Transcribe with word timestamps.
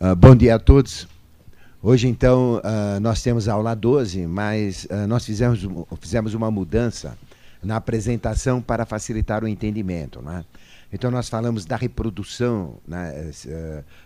Uh, 0.00 0.14
bom 0.14 0.36
dia 0.36 0.54
a 0.54 0.60
todos. 0.60 1.08
Hoje, 1.82 2.06
então, 2.06 2.58
uh, 2.58 3.00
nós 3.00 3.20
temos 3.20 3.48
a 3.48 3.54
aula 3.54 3.74
12, 3.74 4.28
mas 4.28 4.84
uh, 4.84 5.08
nós 5.08 5.24
fizemos, 5.24 5.66
fizemos 6.00 6.34
uma 6.34 6.52
mudança 6.52 7.18
na 7.60 7.74
apresentação 7.74 8.62
para 8.62 8.86
facilitar 8.86 9.42
o 9.42 9.48
entendimento. 9.48 10.22
Né? 10.22 10.44
Então, 10.92 11.10
nós 11.10 11.28
falamos 11.28 11.64
da 11.64 11.74
reprodução 11.74 12.76
né, 12.86 13.32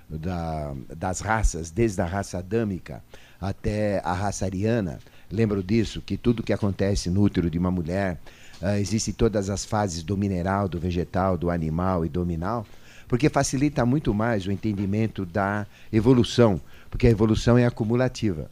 da, 0.09 0.73
das 0.97 1.21
raças, 1.21 1.71
desde 1.71 2.01
a 2.01 2.07
raça 2.07 2.39
adâmica 2.39 3.05
até 3.39 4.01
a 4.03 4.15
raça 4.15 4.47
ariana. 4.47 4.99
Lembro 5.31 5.63
disso, 5.63 6.01
que 6.01 6.17
tudo 6.17 6.43
que 6.43 6.55
acontece 6.55 7.11
no 7.11 7.21
útero 7.21 7.51
de 7.51 7.59
uma 7.59 7.71
mulher, 7.71 8.19
uh, 8.63 8.79
existem 8.79 9.13
todas 9.13 9.51
as 9.51 9.67
fases 9.67 10.03
do 10.03 10.17
mineral, 10.17 10.71
do 10.71 10.81
vegetal, 10.81 11.37
do 11.37 11.51
animal 11.51 12.07
e 12.07 12.09
do 12.09 12.25
minal 12.25 12.67
porque 13.13 13.29
facilita 13.29 13.85
muito 13.85 14.15
mais 14.15 14.47
o 14.47 14.51
entendimento 14.51 15.27
da 15.27 15.67
evolução, 15.93 16.59
porque 16.91 17.07
a 17.07 17.11
evolução 17.11 17.59
é 17.59 17.67
acumulativa. 17.67 18.51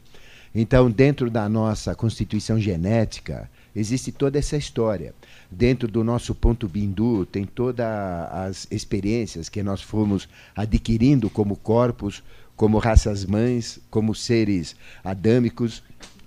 Então, 0.53 0.91
dentro 0.91 1.31
da 1.31 1.49
nossa 1.49 1.95
constituição 1.95 2.59
genética, 2.59 3.49
existe 3.75 4.11
toda 4.11 4.37
essa 4.37 4.55
história. 4.55 5.15
Dentro 5.49 5.87
do 5.87 6.03
nosso 6.03 6.35
ponto 6.35 6.67
bindu, 6.67 7.25
tem 7.25 7.43
todas 7.43 7.87
as 8.31 8.67
experiências 8.69 9.49
que 9.49 9.63
nós 9.63 9.81
fomos 9.81 10.29
adquirindo 10.55 11.27
como 11.27 11.55
corpos, 11.55 12.21
como 12.55 12.77
raças 12.77 13.25
mães, 13.25 13.79
como 13.89 14.13
seres 14.13 14.75
adâmicos, 15.03 15.81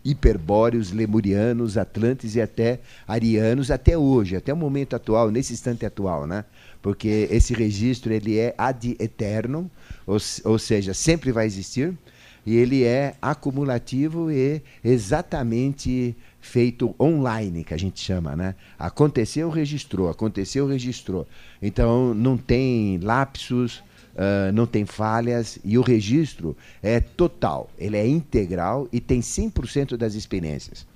hiperbóreos, 0.04 0.90
lemurianos, 0.90 1.78
atlantes 1.78 2.34
e 2.34 2.40
até 2.40 2.80
arianos, 3.06 3.70
até 3.70 3.96
hoje, 3.96 4.34
até 4.34 4.52
o 4.52 4.56
momento 4.56 4.96
atual, 4.96 5.30
nesse 5.30 5.52
instante 5.52 5.86
atual, 5.86 6.26
né? 6.26 6.44
Porque 6.84 7.28
esse 7.30 7.54
registro 7.54 8.12
ele 8.12 8.38
é 8.38 8.54
ad 8.58 8.94
eterno, 9.00 9.70
ou, 10.06 10.18
ou 10.44 10.58
seja, 10.58 10.92
sempre 10.92 11.32
vai 11.32 11.46
existir, 11.46 11.96
e 12.44 12.56
ele 12.56 12.84
é 12.84 13.14
acumulativo 13.22 14.30
e 14.30 14.60
exatamente 14.84 16.14
feito 16.42 16.94
online, 17.00 17.64
que 17.64 17.72
a 17.72 17.78
gente 17.78 17.98
chama, 17.98 18.36
né? 18.36 18.54
Aconteceu, 18.78 19.48
registrou, 19.48 20.10
aconteceu, 20.10 20.66
registrou. 20.66 21.26
Então 21.62 22.12
não 22.12 22.36
tem 22.36 22.98
lapsos, 22.98 23.78
uh, 24.14 24.52
não 24.52 24.66
tem 24.66 24.84
falhas 24.84 25.58
e 25.64 25.78
o 25.78 25.80
registro 25.80 26.54
é 26.82 27.00
total, 27.00 27.70
ele 27.78 27.96
é 27.96 28.06
integral 28.06 28.86
e 28.92 29.00
tem 29.00 29.20
100% 29.20 29.96
das 29.96 30.12
experiências. 30.12 30.86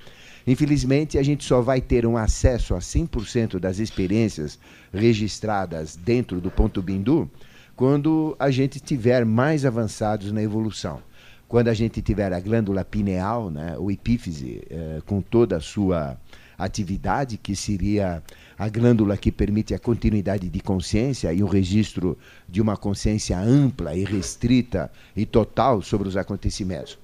Infelizmente, 0.48 1.18
a 1.18 1.22
gente 1.22 1.44
só 1.44 1.60
vai 1.60 1.78
ter 1.78 2.06
um 2.06 2.16
acesso 2.16 2.74
a 2.74 2.78
100% 2.78 3.58
das 3.58 3.78
experiências 3.78 4.58
registradas 4.90 5.94
dentro 5.94 6.40
do 6.40 6.50
ponto 6.50 6.80
Bindu 6.80 7.30
quando 7.76 8.34
a 8.38 8.50
gente 8.50 8.76
estiver 8.76 9.26
mais 9.26 9.66
avançados 9.66 10.32
na 10.32 10.42
evolução. 10.42 11.02
Quando 11.46 11.68
a 11.68 11.74
gente 11.74 12.00
tiver 12.00 12.32
a 12.32 12.40
glândula 12.40 12.82
pineal, 12.82 13.50
né, 13.50 13.76
o 13.78 13.90
epífise, 13.90 14.62
eh, 14.70 15.02
com 15.04 15.20
toda 15.20 15.58
a 15.58 15.60
sua 15.60 16.18
atividade, 16.56 17.36
que 17.36 17.54
seria 17.54 18.22
a 18.58 18.68
glândula 18.70 19.18
que 19.18 19.30
permite 19.30 19.74
a 19.74 19.78
continuidade 19.78 20.48
de 20.48 20.60
consciência 20.60 21.30
e 21.30 21.42
o 21.42 21.46
registro 21.46 22.16
de 22.48 22.62
uma 22.62 22.76
consciência 22.76 23.38
ampla 23.38 23.94
e 23.94 24.02
restrita 24.02 24.90
e 25.14 25.26
total 25.26 25.82
sobre 25.82 26.08
os 26.08 26.16
acontecimentos 26.16 26.98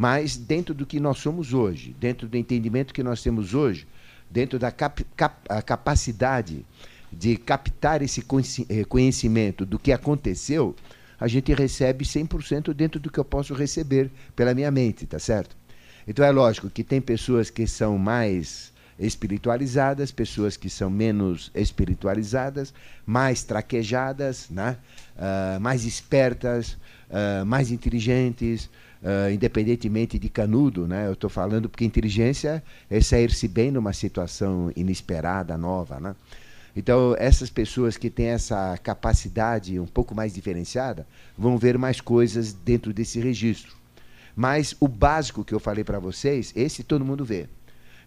mas 0.00 0.34
dentro 0.34 0.72
do 0.72 0.86
que 0.86 0.98
nós 0.98 1.18
somos 1.18 1.52
hoje, 1.52 1.94
dentro 2.00 2.26
do 2.26 2.34
entendimento 2.34 2.94
que 2.94 3.02
nós 3.02 3.22
temos 3.22 3.52
hoje, 3.52 3.86
dentro 4.30 4.58
da 4.58 4.72
cap, 4.72 5.04
cap, 5.14 5.46
capacidade 5.66 6.64
de 7.12 7.36
captar 7.36 8.00
esse 8.00 8.24
eh, 8.70 8.84
conhecimento 8.84 9.66
do 9.66 9.78
que 9.78 9.92
aconteceu, 9.92 10.74
a 11.20 11.28
gente 11.28 11.52
recebe 11.52 12.06
100% 12.06 12.72
dentro 12.72 12.98
do 12.98 13.10
que 13.10 13.20
eu 13.20 13.24
posso 13.26 13.52
receber 13.52 14.10
pela 14.34 14.54
minha 14.54 14.70
mente, 14.70 15.04
tá 15.04 15.18
certo? 15.18 15.54
Então 16.08 16.24
é 16.24 16.30
lógico 16.30 16.70
que 16.70 16.82
tem 16.82 16.98
pessoas 16.98 17.50
que 17.50 17.66
são 17.66 17.98
mais 17.98 18.72
espiritualizadas, 18.98 20.10
pessoas 20.10 20.56
que 20.56 20.70
são 20.70 20.88
menos 20.88 21.50
espiritualizadas, 21.54 22.72
mais 23.04 23.42
traquejadas, 23.42 24.48
né? 24.48 24.78
Uh, 25.14 25.60
mais 25.60 25.84
espertas, 25.84 26.78
uh, 27.10 27.44
mais 27.44 27.70
inteligentes, 27.70 28.70
uh, 29.02 29.30
independentemente 29.32 30.18
de 30.18 30.28
canudo, 30.28 30.86
né? 30.86 31.06
Eu 31.06 31.12
estou 31.12 31.30
falando 31.30 31.68
porque 31.68 31.84
inteligência 31.84 32.62
é 32.88 33.00
sair-se 33.00 33.48
bem 33.48 33.70
numa 33.70 33.92
situação 33.92 34.72
inesperada, 34.76 35.56
nova, 35.56 35.98
né? 36.00 36.14
Então, 36.74 37.16
essas 37.18 37.50
pessoas 37.50 37.96
que 37.96 38.08
têm 38.08 38.26
essa 38.26 38.78
capacidade 38.78 39.78
um 39.80 39.86
pouco 39.86 40.14
mais 40.14 40.32
diferenciada 40.32 41.06
vão 41.36 41.58
ver 41.58 41.76
mais 41.76 42.00
coisas 42.00 42.52
dentro 42.52 42.92
desse 42.92 43.18
registro. 43.18 43.74
Mas 44.36 44.76
o 44.78 44.86
básico 44.86 45.44
que 45.44 45.52
eu 45.52 45.58
falei 45.58 45.82
para 45.82 45.98
vocês, 45.98 46.52
esse 46.54 46.84
todo 46.84 47.04
mundo 47.04 47.24
vê. 47.24 47.48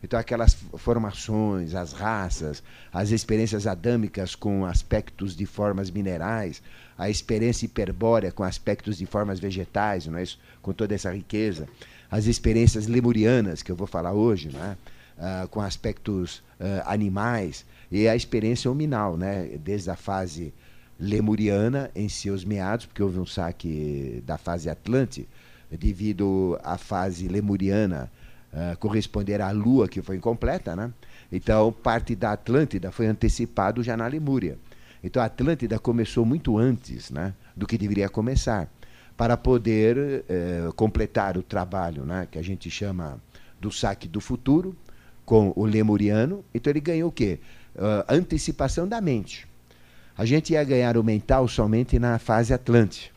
Então, 0.02 0.20
aquelas 0.20 0.58
formações, 0.76 1.74
as 1.74 1.94
raças, 1.94 2.62
as 2.92 3.12
experiências 3.12 3.66
adâmicas 3.66 4.36
com 4.36 4.66
aspectos 4.66 5.36
de 5.36 5.46
formas 5.46 5.90
minerais, 5.90 6.62
a 6.98 7.10
experiência 7.10 7.66
hiperbórea 7.66 8.32
com 8.32 8.44
aspectos 8.44 8.98
de 8.98 9.06
formas 9.06 9.40
vegetais, 9.40 10.08
não 10.08 10.18
é 10.18 10.24
isso? 10.24 10.40
com 10.62 10.74
toda 10.74 10.96
essa 10.96 11.12
riqueza, 11.12 11.68
as 12.10 12.26
experiências 12.26 12.88
lemurianas, 12.88 13.62
que 13.62 13.72
eu 13.72 13.76
vou 13.76 13.88
falar 13.88 14.14
hoje, 14.14 14.50
né? 14.50 14.78
Uh, 15.16 15.48
com 15.50 15.62
aspectos 15.62 16.38
uh, 16.60 16.82
animais, 16.86 17.66
e 17.92 18.08
a 18.08 18.16
experiência 18.16 18.72
hominal, 18.72 19.16
né? 19.16 19.58
desde 19.64 19.92
a 19.92 19.96
fase 19.96 20.52
lemuriana 21.00 21.92
em 21.96 22.10
seus 22.10 22.44
meados, 22.44 22.88
porque 22.88 23.04
houve 23.04 23.20
um 23.20 23.26
saque 23.26 24.24
da 24.26 24.38
fase 24.38 24.70
Atlante, 24.70 25.28
devido 25.70 26.58
à 26.64 26.78
fase 26.78 27.28
lemuriana 27.28 28.12
uh, 28.52 28.78
corresponder 28.78 29.42
à 29.42 29.52
Lua, 29.52 29.88
que 29.88 30.02
foi 30.02 30.16
incompleta, 30.16 30.76
né? 30.76 30.92
Então, 31.32 31.72
parte 31.72 32.16
da 32.16 32.32
Atlântida 32.32 32.92
foi 32.92 33.08
antecipado 33.08 33.84
já 33.84 33.98
na 33.98 34.08
Lemúria. 34.08 34.58
Então, 35.04 35.22
a 35.22 35.26
Atlântida 35.26 35.78
começou 35.78 36.26
muito 36.26 36.58
antes 36.58 37.12
né, 37.12 37.34
do 37.56 37.68
que 37.68 37.78
deveria 37.78 38.08
começar, 38.08 38.70
para 39.18 39.36
poder 39.36 40.24
eh, 40.28 40.70
completar 40.76 41.38
o 41.38 41.44
trabalho 41.44 42.04
né, 42.04 42.28
que 42.32 42.40
a 42.40 42.42
gente 42.42 42.72
chama 42.72 43.20
do 43.60 43.72
saque 43.72 44.08
do 44.08 44.20
futuro, 44.22 44.76
com 45.26 45.54
o 45.56 45.66
lemuriano. 45.66 46.44
Então, 46.54 46.72
ele 46.72 46.80
ganhou 46.80 47.10
o 47.10 47.12
quê? 47.12 47.40
Uh, 47.76 48.04
antecipação 48.08 48.88
da 48.88 49.02
mente. 49.02 49.48
A 50.18 50.26
gente 50.26 50.54
ia 50.54 50.64
ganhar 50.64 50.98
o 50.98 51.04
mental 51.04 51.48
somente 51.48 51.98
na 51.98 52.20
fase 52.20 52.54
Atlante. 52.54 53.12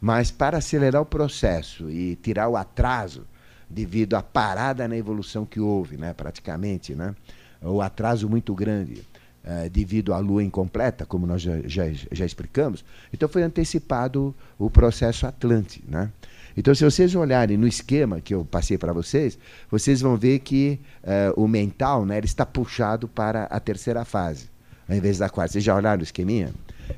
Mas 0.00 0.30
para 0.30 0.58
acelerar 0.58 1.02
o 1.02 1.06
processo 1.06 1.90
e 1.90 2.16
tirar 2.16 2.48
o 2.48 2.56
atraso 2.56 3.26
devido 3.68 4.14
à 4.14 4.22
parada 4.22 4.86
na 4.86 4.96
evolução 4.96 5.44
que 5.44 5.60
houve, 5.60 5.96
né, 5.96 6.12
praticamente, 6.12 6.94
né, 6.94 7.14
o 7.62 7.80
atraso 7.80 8.28
muito 8.28 8.54
grande 8.54 9.02
uh, 9.44 9.68
devido 9.70 10.12
à 10.12 10.18
lua 10.18 10.42
incompleta, 10.42 11.04
como 11.06 11.26
nós 11.26 11.42
já, 11.42 11.60
já, 11.64 11.84
já, 12.10 12.24
explicamos, 12.24 12.84
então 13.12 13.28
foi 13.28 13.42
antecipado 13.42 14.34
o 14.58 14.70
processo 14.70 15.26
Atlante. 15.26 15.82
Né? 15.86 16.10
Então, 16.56 16.74
se 16.74 16.84
vocês 16.84 17.14
olharem 17.14 17.56
no 17.56 17.66
esquema 17.66 18.20
que 18.20 18.34
eu 18.34 18.44
passei 18.44 18.76
para 18.76 18.92
vocês, 18.92 19.38
vocês 19.70 20.00
vão 20.00 20.16
ver 20.16 20.40
que 20.40 20.80
uh, 21.02 21.40
o 21.40 21.46
mental 21.46 22.04
né, 22.04 22.18
ele 22.18 22.26
está 22.26 22.44
puxado 22.44 23.08
para 23.08 23.44
a 23.44 23.60
terceira 23.60 24.04
fase, 24.04 24.48
ao 24.88 24.96
invés 24.96 25.18
da 25.18 25.28
quarta. 25.28 25.52
Vocês 25.52 25.64
já 25.64 25.74
olharam 25.74 26.00
o 26.00 26.04
esqueminha? 26.04 26.52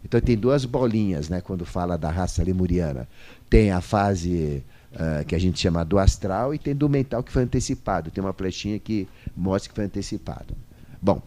Então, 0.05 0.21
tem 0.21 0.37
duas 0.37 0.65
bolinhas 0.65 1.29
né, 1.29 1.41
quando 1.41 1.67
fala 1.67 1.99
da 1.99 2.11
raça 2.11 2.43
lemuriana. 2.43 3.07
Tem 3.51 3.71
a 3.71 3.83
fase 3.83 4.65
uh, 4.95 5.25
que 5.27 5.35
a 5.35 5.39
gente 5.39 5.61
chama 5.61 5.85
do 5.85 5.99
astral, 5.99 6.55
e 6.55 6.59
tem 6.59 6.75
do 6.75 6.89
mental 6.89 7.23
que 7.23 7.31
foi 7.31 7.43
antecipado. 7.43 8.11
Tem 8.11 8.25
uma 8.25 8.33
flechinha 8.33 8.79
que 8.79 9.07
mostra 9.37 9.69
que 9.69 9.75
foi 9.75 9.85
antecipado. 9.85 10.57
Bom, 11.01 11.21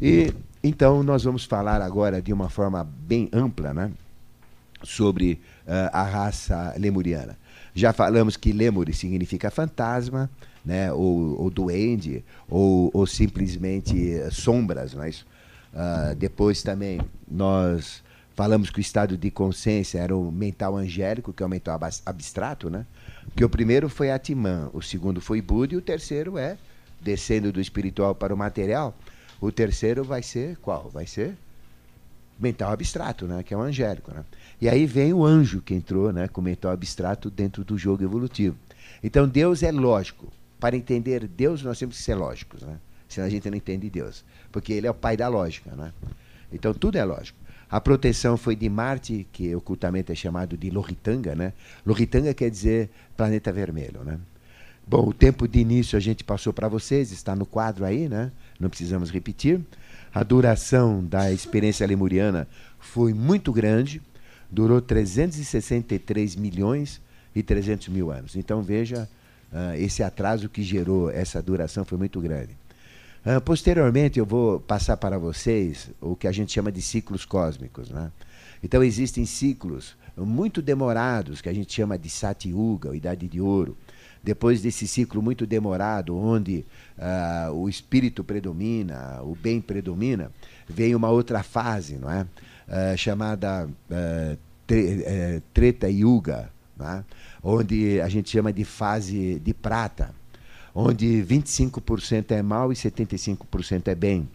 e 0.00 0.34
então 0.62 1.02
nós 1.02 1.24
vamos 1.24 1.44
falar 1.44 1.82
agora 1.82 2.20
de 2.22 2.32
uma 2.32 2.48
forma 2.48 2.84
bem 2.84 3.28
ampla 3.32 3.74
né, 3.74 3.90
sobre 4.82 5.40
uh, 5.66 5.90
a 5.92 6.02
raça 6.02 6.74
lemuriana. 6.78 7.38
Já 7.74 7.92
falamos 7.92 8.36
que 8.36 8.52
lemuri 8.52 8.92
significa 8.92 9.50
fantasma, 9.50 10.30
né, 10.64 10.92
ou, 10.92 11.40
ou 11.40 11.50
duende, 11.50 12.24
ou, 12.48 12.90
ou 12.92 13.06
simplesmente 13.06 14.20
sombras. 14.30 14.94
Não 14.94 15.02
é? 15.02 15.10
Uh, 15.10 16.14
depois 16.16 16.62
também 16.62 17.00
nós 17.26 18.02
falamos 18.34 18.70
que 18.70 18.78
o 18.78 18.80
estado 18.80 19.16
de 19.16 19.30
consciência 19.30 19.98
era 19.98 20.16
o 20.16 20.30
mental 20.30 20.76
angélico, 20.76 21.32
que 21.32 21.42
é 21.42 21.46
o 21.46 21.48
mental 21.48 21.80
abstrato, 22.04 22.68
né? 22.68 22.86
Que 23.34 23.44
o 23.44 23.48
primeiro 23.48 23.88
foi 23.88 24.10
Atman, 24.10 24.70
o 24.72 24.82
segundo 24.82 25.20
foi 25.20 25.40
Buda 25.40 25.74
e 25.74 25.76
o 25.76 25.82
terceiro 25.82 26.36
é 26.36 26.56
descendo 27.00 27.50
do 27.50 27.60
espiritual 27.60 28.14
para 28.14 28.32
o 28.32 28.36
material. 28.36 28.94
O 29.42 29.50
terceiro 29.50 30.04
vai 30.04 30.22
ser 30.22 30.56
qual? 30.58 30.88
Vai 30.88 31.04
ser 31.04 31.36
mental 32.38 32.70
abstrato, 32.70 33.26
né? 33.26 33.42
Que 33.42 33.52
é 33.52 33.56
o 33.56 33.60
angélico, 33.60 34.14
né? 34.14 34.24
E 34.60 34.68
aí 34.68 34.86
vem 34.86 35.12
o 35.12 35.24
anjo 35.24 35.60
que 35.60 35.74
entrou, 35.74 36.12
né? 36.12 36.28
Com 36.28 36.40
mental 36.40 36.70
abstrato 36.70 37.28
dentro 37.28 37.64
do 37.64 37.76
jogo 37.76 38.04
evolutivo. 38.04 38.56
Então 39.02 39.28
Deus 39.28 39.64
é 39.64 39.72
lógico. 39.72 40.32
Para 40.60 40.76
entender 40.76 41.26
Deus 41.26 41.60
nós 41.64 41.76
temos 41.76 41.96
que 41.96 42.02
ser 42.04 42.14
lógicos, 42.14 42.62
né? 42.62 42.78
Senão 43.08 43.26
a 43.26 43.30
gente 43.30 43.50
não 43.50 43.56
entende 43.56 43.90
Deus, 43.90 44.24
porque 44.52 44.72
Ele 44.72 44.86
é 44.86 44.90
o 44.90 44.94
pai 44.94 45.16
da 45.16 45.26
lógica, 45.26 45.74
né? 45.74 45.92
Então 46.52 46.72
tudo 46.72 46.96
é 46.96 47.04
lógico. 47.04 47.36
A 47.68 47.80
proteção 47.80 48.36
foi 48.36 48.54
de 48.54 48.68
Marte, 48.68 49.26
que 49.32 49.52
ocultamente 49.56 50.12
é 50.12 50.14
chamado 50.14 50.56
de 50.56 50.70
Loritanga, 50.70 51.34
né? 51.34 51.52
Loritanga 51.84 52.32
quer 52.32 52.48
dizer 52.48 52.90
planeta 53.16 53.52
vermelho, 53.52 54.04
né? 54.04 54.20
Bom, 54.86 55.08
o 55.08 55.12
tempo 55.12 55.46
de 55.46 55.60
início 55.60 55.96
a 55.96 56.00
gente 56.00 56.24
passou 56.24 56.52
para 56.52 56.68
vocês, 56.68 57.12
está 57.12 57.36
no 57.36 57.46
quadro 57.46 57.84
aí, 57.84 58.08
né? 58.08 58.32
Não 58.62 58.70
precisamos 58.70 59.10
repetir. 59.10 59.60
A 60.14 60.22
duração 60.22 61.04
da 61.04 61.32
experiência 61.32 61.84
lemuriana 61.84 62.46
foi 62.78 63.12
muito 63.12 63.52
grande, 63.52 64.00
durou 64.48 64.80
363 64.80 66.36
milhões 66.36 67.00
e 67.34 67.42
300 67.42 67.88
mil 67.88 68.12
anos. 68.12 68.36
Então 68.36 68.62
veja, 68.62 69.08
uh, 69.52 69.74
esse 69.74 70.04
atraso 70.04 70.48
que 70.48 70.62
gerou 70.62 71.10
essa 71.10 71.42
duração 71.42 71.84
foi 71.84 71.98
muito 71.98 72.20
grande. 72.20 72.56
Uh, 73.26 73.40
posteriormente, 73.40 74.20
eu 74.20 74.26
vou 74.26 74.60
passar 74.60 74.96
para 74.96 75.18
vocês 75.18 75.90
o 76.00 76.14
que 76.14 76.28
a 76.28 76.32
gente 76.32 76.52
chama 76.52 76.70
de 76.70 76.80
ciclos 76.80 77.24
cósmicos. 77.24 77.90
Né? 77.90 78.12
Então, 78.62 78.82
existem 78.82 79.26
ciclos 79.26 79.96
muito 80.16 80.62
demorados, 80.62 81.40
que 81.40 81.48
a 81.48 81.52
gente 81.52 81.72
chama 81.72 81.98
de 81.98 82.10
Sati 82.10 82.50
Yuga, 82.50 82.94
Idade 82.94 83.26
de 83.26 83.40
Ouro. 83.40 83.76
Depois 84.22 84.62
desse 84.62 84.86
ciclo 84.86 85.20
muito 85.20 85.46
demorado, 85.46 86.16
onde 86.16 86.64
uh, 86.96 87.52
o 87.52 87.68
espírito 87.68 88.22
predomina, 88.22 89.20
o 89.22 89.34
bem 89.34 89.60
predomina, 89.60 90.30
vem 90.68 90.94
uma 90.94 91.10
outra 91.10 91.42
fase, 91.42 91.96
não 91.96 92.10
é? 92.10 92.22
Uh, 92.22 92.96
chamada 92.96 93.66
uh, 93.66 94.38
tre 94.66 94.98
uh, 95.00 95.42
Treta 95.52 95.90
Yuga, 95.90 96.50
é? 96.80 97.02
onde 97.42 98.00
a 98.00 98.08
gente 98.08 98.30
chama 98.30 98.52
de 98.52 98.64
fase 98.64 99.40
de 99.40 99.52
prata 99.52 100.14
onde 100.74 101.24
25% 101.28 102.30
é 102.30 102.42
mal 102.42 102.72
e 102.72 102.74
75% 102.74 103.88
é 103.88 103.94
bem. 103.94 104.28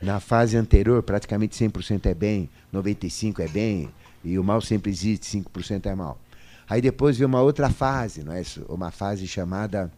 Na 0.00 0.20
fase 0.20 0.56
anterior, 0.56 1.02
praticamente 1.02 1.56
100% 1.56 2.06
é 2.06 2.14
bem, 2.14 2.48
95% 2.72 3.40
é 3.40 3.48
bem, 3.48 3.88
e 4.24 4.38
o 4.38 4.44
mal 4.44 4.60
sempre 4.60 4.90
existe, 4.90 5.38
5% 5.38 5.86
é 5.86 5.94
mal. 5.94 6.18
Aí 6.68 6.80
depois 6.80 7.16
vem 7.16 7.26
uma 7.26 7.40
outra 7.40 7.70
fase, 7.70 8.22
não 8.22 8.32
é? 8.32 8.42
uma 8.68 8.90
fase 8.90 9.26
chamada 9.26 9.90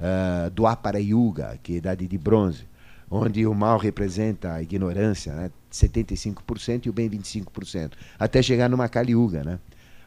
uh, 0.00 0.50
do 0.50 0.66
Apara 0.66 1.00
Yuga, 1.00 1.58
que 1.62 1.72
é 1.72 1.74
a 1.76 1.78
idade 1.78 2.08
de 2.08 2.18
bronze, 2.18 2.66
onde 3.10 3.46
o 3.46 3.54
mal 3.54 3.78
representa 3.78 4.54
a 4.54 4.62
ignorância, 4.62 5.32
né? 5.34 5.50
75% 5.72 6.86
e 6.86 6.90
o 6.90 6.92
bem 6.92 7.08
25%, 7.10 7.92
até 8.18 8.40
chegar 8.40 8.68
numa 8.70 8.88
Kali 8.88 9.12
Yuga, 9.12 9.44
né? 9.44 9.58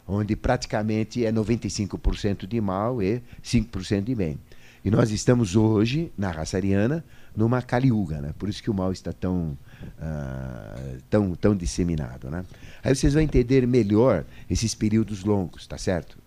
onde 0.06 0.36
praticamente 0.36 1.24
é 1.24 1.32
95% 1.32 2.46
de 2.46 2.60
mal 2.60 3.02
e 3.02 3.22
5% 3.42 4.02
de 4.04 4.14
bem. 4.14 4.38
E 4.84 4.90
nós 4.90 5.10
estamos 5.10 5.54
hoje, 5.54 6.12
na 6.18 6.30
raça 6.30 6.56
ariana, 6.56 7.04
numa 7.36 7.62
caliuga, 7.62 8.20
né? 8.20 8.34
Por 8.36 8.48
isso 8.48 8.62
que 8.62 8.70
o 8.70 8.74
mal 8.74 8.90
está 8.92 9.12
tão, 9.12 9.56
uh, 9.98 10.98
tão, 11.10 11.34
tão 11.34 11.56
disseminado, 11.56 12.30
né? 12.30 12.44
Aí 12.82 12.94
vocês 12.94 13.14
vão 13.14 13.22
entender 13.22 13.66
melhor 13.66 14.24
esses 14.50 14.74
períodos 14.74 15.24
longos, 15.24 15.66
tá 15.66 15.78
certo? 15.78 16.18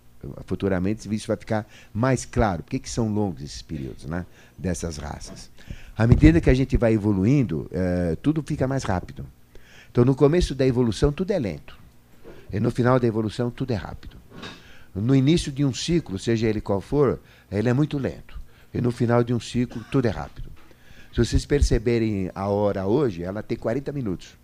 Futuramente 0.46 1.12
isso 1.14 1.26
vai 1.26 1.36
ficar 1.36 1.66
mais 1.92 2.24
claro. 2.24 2.62
Por 2.62 2.70
que, 2.70 2.78
que 2.78 2.90
são 2.90 3.12
longos 3.12 3.42
esses 3.42 3.62
períodos, 3.62 4.06
né? 4.06 4.26
Dessas 4.58 4.96
raças. 4.96 5.50
À 5.96 6.06
medida 6.06 6.40
que 6.40 6.50
a 6.50 6.54
gente 6.54 6.76
vai 6.76 6.94
evoluindo, 6.94 7.70
uh, 7.70 8.16
tudo 8.16 8.42
fica 8.42 8.66
mais 8.66 8.82
rápido. 8.82 9.26
Então, 9.90 10.04
no 10.04 10.14
começo 10.14 10.54
da 10.54 10.66
evolução, 10.66 11.10
tudo 11.12 11.30
é 11.30 11.38
lento. 11.38 11.78
E 12.52 12.60
no 12.60 12.70
final 12.70 13.00
da 13.00 13.06
evolução, 13.06 13.50
tudo 13.50 13.70
é 13.72 13.76
rápido. 13.76 14.16
No 14.94 15.14
início 15.14 15.52
de 15.52 15.64
um 15.64 15.72
ciclo, 15.74 16.18
seja 16.18 16.46
ele 16.46 16.60
qual 16.60 16.80
for, 16.80 17.20
ele 17.50 17.68
é 17.68 17.72
muito 17.72 17.98
lento. 17.98 18.38
E 18.72 18.80
no 18.80 18.90
final 18.90 19.22
de 19.22 19.32
um 19.32 19.40
ciclo, 19.40 19.82
tudo 19.90 20.06
é 20.06 20.10
rápido. 20.10 20.50
Se 21.16 21.24
vocês 21.24 21.46
perceberem 21.46 22.30
a 22.34 22.46
hora 22.48 22.86
hoje, 22.86 23.22
ela 23.22 23.42
tem 23.42 23.56
40 23.56 23.90
minutos. 23.90 24.36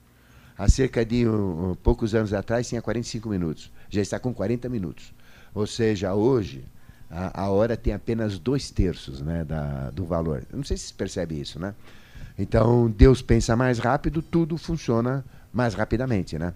Há 0.56 0.70
cerca 0.70 1.04
de 1.04 1.28
um, 1.28 1.72
um, 1.72 1.74
poucos 1.74 2.14
anos 2.14 2.32
atrás 2.32 2.66
tinha 2.66 2.80
45 2.80 3.28
minutos. 3.28 3.70
Já 3.90 4.00
está 4.00 4.19
com 4.19 4.32
40 4.32 4.70
minutos. 4.70 5.12
Ou 5.54 5.66
seja, 5.66 6.14
hoje 6.14 6.64
a, 7.10 7.42
a 7.42 7.50
hora 7.50 7.76
tem 7.76 7.92
apenas 7.92 8.38
dois 8.38 8.70
terços 8.70 9.20
né, 9.20 9.44
da, 9.44 9.90
do 9.90 10.06
valor. 10.06 10.44
Não 10.50 10.64
sei 10.64 10.78
se 10.78 10.84
vocês 10.84 10.92
percebem 10.92 11.42
isso, 11.42 11.60
né? 11.60 11.74
Então, 12.38 12.88
Deus 12.88 13.20
pensa 13.20 13.54
mais 13.54 13.78
rápido, 13.78 14.22
tudo 14.22 14.56
funciona 14.56 15.22
mais 15.52 15.74
rapidamente, 15.74 16.38
né? 16.38 16.54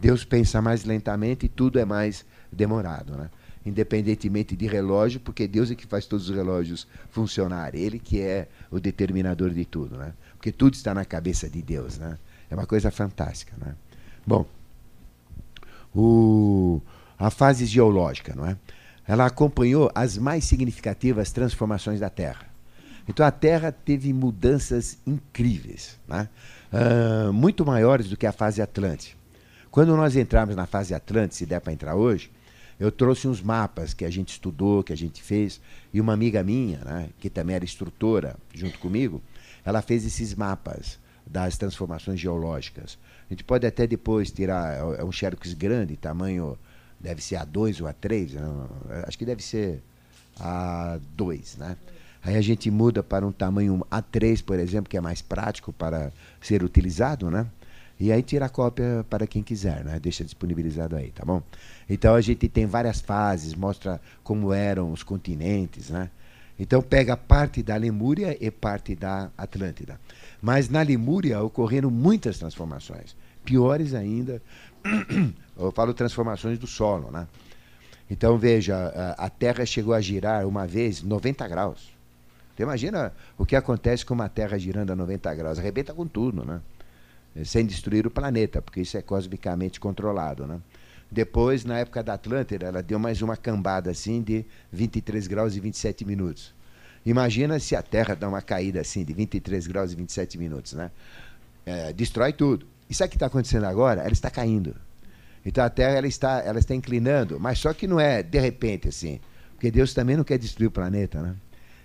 Deus 0.00 0.24
pensa 0.24 0.62
mais 0.62 0.86
lentamente 0.86 1.44
e 1.44 1.48
tudo 1.50 1.78
é 1.78 1.84
mais 1.84 2.24
demorado, 2.50 3.18
né? 3.18 3.28
Independentemente 3.68 4.56
de 4.56 4.66
relógio, 4.66 5.20
porque 5.20 5.46
Deus 5.46 5.70
é 5.70 5.74
que 5.74 5.86
faz 5.86 6.06
todos 6.06 6.28
os 6.28 6.34
relógios 6.34 6.86
funcionarem. 7.10 7.80
Ele 7.80 7.98
que 7.98 8.20
é 8.20 8.48
o 8.70 8.80
determinador 8.80 9.50
de 9.50 9.64
tudo, 9.64 9.96
né? 9.96 10.12
Porque 10.36 10.50
tudo 10.50 10.74
está 10.74 10.94
na 10.94 11.04
cabeça 11.04 11.48
de 11.48 11.62
Deus, 11.62 11.98
né? 11.98 12.18
É 12.50 12.54
uma 12.54 12.66
coisa 12.66 12.90
fantástica, 12.90 13.54
né? 13.58 13.74
Bom, 14.26 14.46
o, 15.94 16.80
a 17.18 17.30
fase 17.30 17.66
geológica, 17.66 18.34
não 18.34 18.46
é? 18.46 18.56
Ela 19.06 19.26
acompanhou 19.26 19.90
as 19.94 20.18
mais 20.18 20.44
significativas 20.44 21.32
transformações 21.32 22.00
da 22.00 22.10
Terra. 22.10 22.46
Então 23.08 23.24
a 23.24 23.30
Terra 23.30 23.72
teve 23.72 24.12
mudanças 24.12 24.98
incríveis, 25.06 25.98
né? 26.06 26.28
Uh, 26.70 27.32
muito 27.32 27.64
maiores 27.64 28.08
do 28.08 28.16
que 28.16 28.26
a 28.26 28.32
fase 28.32 28.60
Atlântica. 28.60 29.16
Quando 29.70 29.96
nós 29.96 30.16
entrarmos 30.16 30.54
na 30.54 30.66
fase 30.66 30.94
Atlântica, 30.94 31.34
se 31.34 31.46
der 31.46 31.60
para 31.60 31.72
entrar 31.72 31.94
hoje, 31.94 32.30
eu 32.78 32.92
trouxe 32.92 33.26
uns 33.26 33.42
mapas 33.42 33.92
que 33.92 34.04
a 34.04 34.10
gente 34.10 34.30
estudou, 34.30 34.82
que 34.84 34.92
a 34.92 34.96
gente 34.96 35.22
fez, 35.22 35.60
e 35.92 36.00
uma 36.00 36.12
amiga 36.12 36.42
minha, 36.42 36.78
né, 36.78 37.08
que 37.18 37.28
também 37.28 37.56
era 37.56 37.64
instrutora 37.64 38.36
junto 38.54 38.78
comigo, 38.78 39.22
ela 39.64 39.82
fez 39.82 40.04
esses 40.04 40.34
mapas 40.34 40.98
das 41.26 41.58
transformações 41.58 42.20
geológicas. 42.20 42.98
A 43.28 43.32
gente 43.32 43.44
pode 43.44 43.66
até 43.66 43.86
depois 43.86 44.30
tirar, 44.30 44.98
é 44.98 45.04
um 45.04 45.12
xerox 45.12 45.52
grande, 45.54 45.96
tamanho 45.96 46.58
deve 46.98 47.22
ser 47.22 47.36
A2 47.36 47.80
ou 47.82 47.88
A3, 47.88 48.34
não, 48.34 48.68
acho 49.06 49.18
que 49.18 49.24
deve 49.24 49.42
ser 49.42 49.82
A2, 50.40 51.58
né? 51.58 51.76
Aí 52.22 52.36
a 52.36 52.40
gente 52.40 52.70
muda 52.70 53.02
para 53.02 53.26
um 53.26 53.30
tamanho 53.30 53.84
A3, 53.90 54.42
por 54.42 54.58
exemplo, 54.58 54.90
que 54.90 54.96
é 54.96 55.00
mais 55.00 55.22
prático 55.22 55.72
para 55.72 56.12
ser 56.40 56.64
utilizado, 56.64 57.30
né? 57.30 57.46
E 58.00 58.12
aí 58.12 58.22
tira 58.22 58.46
a 58.46 58.48
cópia 58.48 59.04
para 59.10 59.26
quem 59.26 59.42
quiser, 59.42 59.84
né? 59.84 59.98
Deixa 59.98 60.24
disponibilizado 60.24 60.94
aí, 60.94 61.10
tá 61.10 61.24
bom? 61.24 61.42
Então 61.88 62.14
a 62.14 62.20
gente 62.20 62.48
tem 62.48 62.64
várias 62.64 63.00
fases, 63.00 63.54
mostra 63.54 64.00
como 64.22 64.52
eram 64.52 64.92
os 64.92 65.02
continentes, 65.02 65.90
né? 65.90 66.10
Então 66.58 66.80
pega 66.80 67.16
parte 67.16 67.62
da 67.62 67.76
Lemúria 67.76 68.36
e 68.40 68.50
parte 68.50 68.94
da 68.94 69.30
Atlântida. 69.36 70.00
Mas 70.40 70.68
na 70.68 70.82
Lemúria 70.82 71.40
ocorreram 71.42 71.90
muitas 71.90 72.38
transformações, 72.38 73.16
piores 73.44 73.94
ainda. 73.94 74.40
Eu 75.58 75.72
falo 75.72 75.92
transformações 75.92 76.58
do 76.58 76.68
solo, 76.68 77.10
né? 77.10 77.26
Então 78.08 78.38
veja, 78.38 79.14
a 79.18 79.28
Terra 79.28 79.66
chegou 79.66 79.92
a 79.92 80.00
girar 80.00 80.46
uma 80.46 80.66
vez 80.66 81.02
90 81.02 81.46
graus. 81.48 81.92
Então, 82.54 82.64
imagina 82.66 83.12
o 83.36 83.46
que 83.46 83.54
acontece 83.54 84.04
com 84.04 84.14
uma 84.14 84.28
Terra 84.28 84.58
girando 84.58 84.90
a 84.90 84.96
90 84.96 85.34
graus, 85.34 85.58
arrebenta 85.58 85.94
com 85.94 86.06
tudo, 86.06 86.44
né? 86.44 86.60
Eh, 87.34 87.44
sem 87.44 87.64
destruir 87.64 88.06
o 88.06 88.10
planeta, 88.10 88.60
porque 88.62 88.80
isso 88.80 88.96
é 88.96 89.02
cosmicamente 89.02 89.78
controlado. 89.80 90.46
Né? 90.46 90.60
Depois, 91.10 91.64
na 91.64 91.78
época 91.78 92.02
da 92.02 92.14
Atlântida, 92.14 92.66
ela 92.66 92.82
deu 92.82 92.98
mais 92.98 93.22
uma 93.22 93.36
cambada 93.36 93.90
assim 93.90 94.22
de 94.22 94.44
23 94.72 95.26
graus 95.26 95.56
e 95.56 95.60
27 95.60 96.04
minutos. 96.04 96.54
Imagina 97.06 97.58
se 97.58 97.74
a 97.74 97.82
Terra 97.82 98.14
dá 98.14 98.28
uma 98.28 98.42
caída 98.42 98.80
assim 98.80 99.04
de 99.04 99.12
23 99.12 99.66
graus 99.66 99.92
e 99.92 99.96
27 99.96 100.36
minutos, 100.36 100.74
né? 100.74 100.90
É, 101.64 101.92
destrói 101.92 102.32
tudo. 102.32 102.66
E 102.90 102.94
sabe 102.94 103.08
o 103.08 103.10
que 103.10 103.16
está 103.16 103.26
acontecendo 103.26 103.64
agora? 103.64 104.02
Ela 104.02 104.12
está 104.12 104.30
caindo. 104.30 104.74
Então 105.44 105.64
a 105.64 105.70
Terra 105.70 105.96
ela 105.96 106.06
está, 106.06 106.42
ela 106.42 106.58
está 106.58 106.74
inclinando, 106.74 107.38
mas 107.38 107.58
só 107.58 107.72
que 107.72 107.86
não 107.86 107.98
é 107.98 108.22
de 108.22 108.38
repente 108.38 108.88
assim, 108.88 109.20
porque 109.54 109.70
Deus 109.70 109.94
também 109.94 110.16
não 110.16 110.24
quer 110.24 110.38
destruir 110.38 110.66
o 110.66 110.70
planeta, 110.70 111.22
né? 111.22 111.36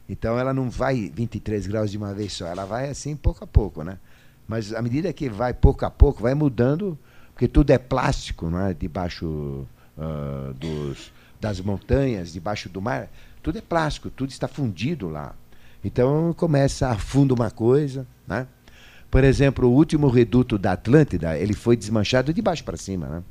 Então 0.09 0.37
ela 0.37 0.53
não 0.53 0.69
vai 0.69 1.09
23 1.13 1.67
graus 1.67 1.91
de 1.91 1.97
uma 1.97 2.13
vez 2.13 2.33
só, 2.33 2.47
ela 2.47 2.65
vai 2.65 2.89
assim 2.89 3.15
pouco 3.15 3.43
a 3.43 3.47
pouco, 3.47 3.83
né? 3.83 3.97
Mas 4.47 4.73
à 4.73 4.81
medida 4.81 5.11
que 5.13 5.29
vai 5.29 5.53
pouco 5.53 5.85
a 5.85 5.89
pouco, 5.89 6.21
vai 6.21 6.33
mudando, 6.33 6.97
porque 7.33 7.47
tudo 7.47 7.71
é 7.71 7.77
plástico, 7.77 8.49
não 8.49 8.59
é? 8.59 8.73
Debaixo 8.73 9.65
uh, 9.97 10.53
dos, 10.53 11.11
das 11.39 11.59
montanhas, 11.59 12.33
debaixo 12.33 12.69
do 12.69 12.81
mar, 12.81 13.09
tudo 13.41 13.57
é 13.57 13.61
plástico, 13.61 14.09
tudo 14.09 14.29
está 14.29 14.47
fundido 14.47 15.09
lá. 15.09 15.35
Então 15.83 16.33
começa 16.37 16.89
a 16.89 16.97
fundo 16.97 17.33
uma 17.33 17.51
coisa, 17.51 18.07
né? 18.27 18.47
Por 19.11 19.23
exemplo, 19.23 19.67
o 19.67 19.73
último 19.73 20.07
reduto 20.07 20.57
da 20.57 20.71
Atlântida, 20.71 21.37
ele 21.37 21.53
foi 21.53 21.77
desmanchado 21.77 22.33
de 22.33 22.41
baixo 22.41 22.63
para 22.63 22.77
cima, 22.77 23.07
né? 23.07 23.23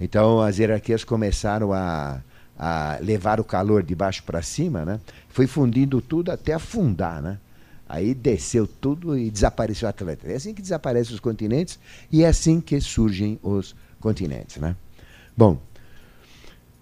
Então 0.00 0.40
as 0.40 0.58
hierarquias 0.58 1.04
começaram 1.04 1.72
a, 1.72 2.20
a 2.58 2.98
levar 3.00 3.38
o 3.38 3.44
calor 3.44 3.82
de 3.82 3.94
baixo 3.94 4.22
para 4.22 4.42
cima, 4.42 4.84
né? 4.84 4.98
Foi 5.28 5.46
fundindo 5.46 6.00
tudo 6.00 6.32
até 6.32 6.54
afundar, 6.54 7.22
né? 7.22 7.38
Aí 7.90 8.14
desceu 8.14 8.68
tudo 8.68 9.18
e 9.18 9.28
desapareceu 9.32 9.88
a 9.88 9.90
Atlântida. 9.90 10.32
É 10.32 10.36
assim 10.36 10.54
que 10.54 10.62
desaparecem 10.62 11.12
os 11.12 11.18
continentes 11.18 11.76
e 12.10 12.22
é 12.22 12.28
assim 12.28 12.60
que 12.60 12.80
surgem 12.80 13.36
os 13.42 13.74
continentes. 13.98 14.58
Né? 14.58 14.76
Bom, 15.36 15.60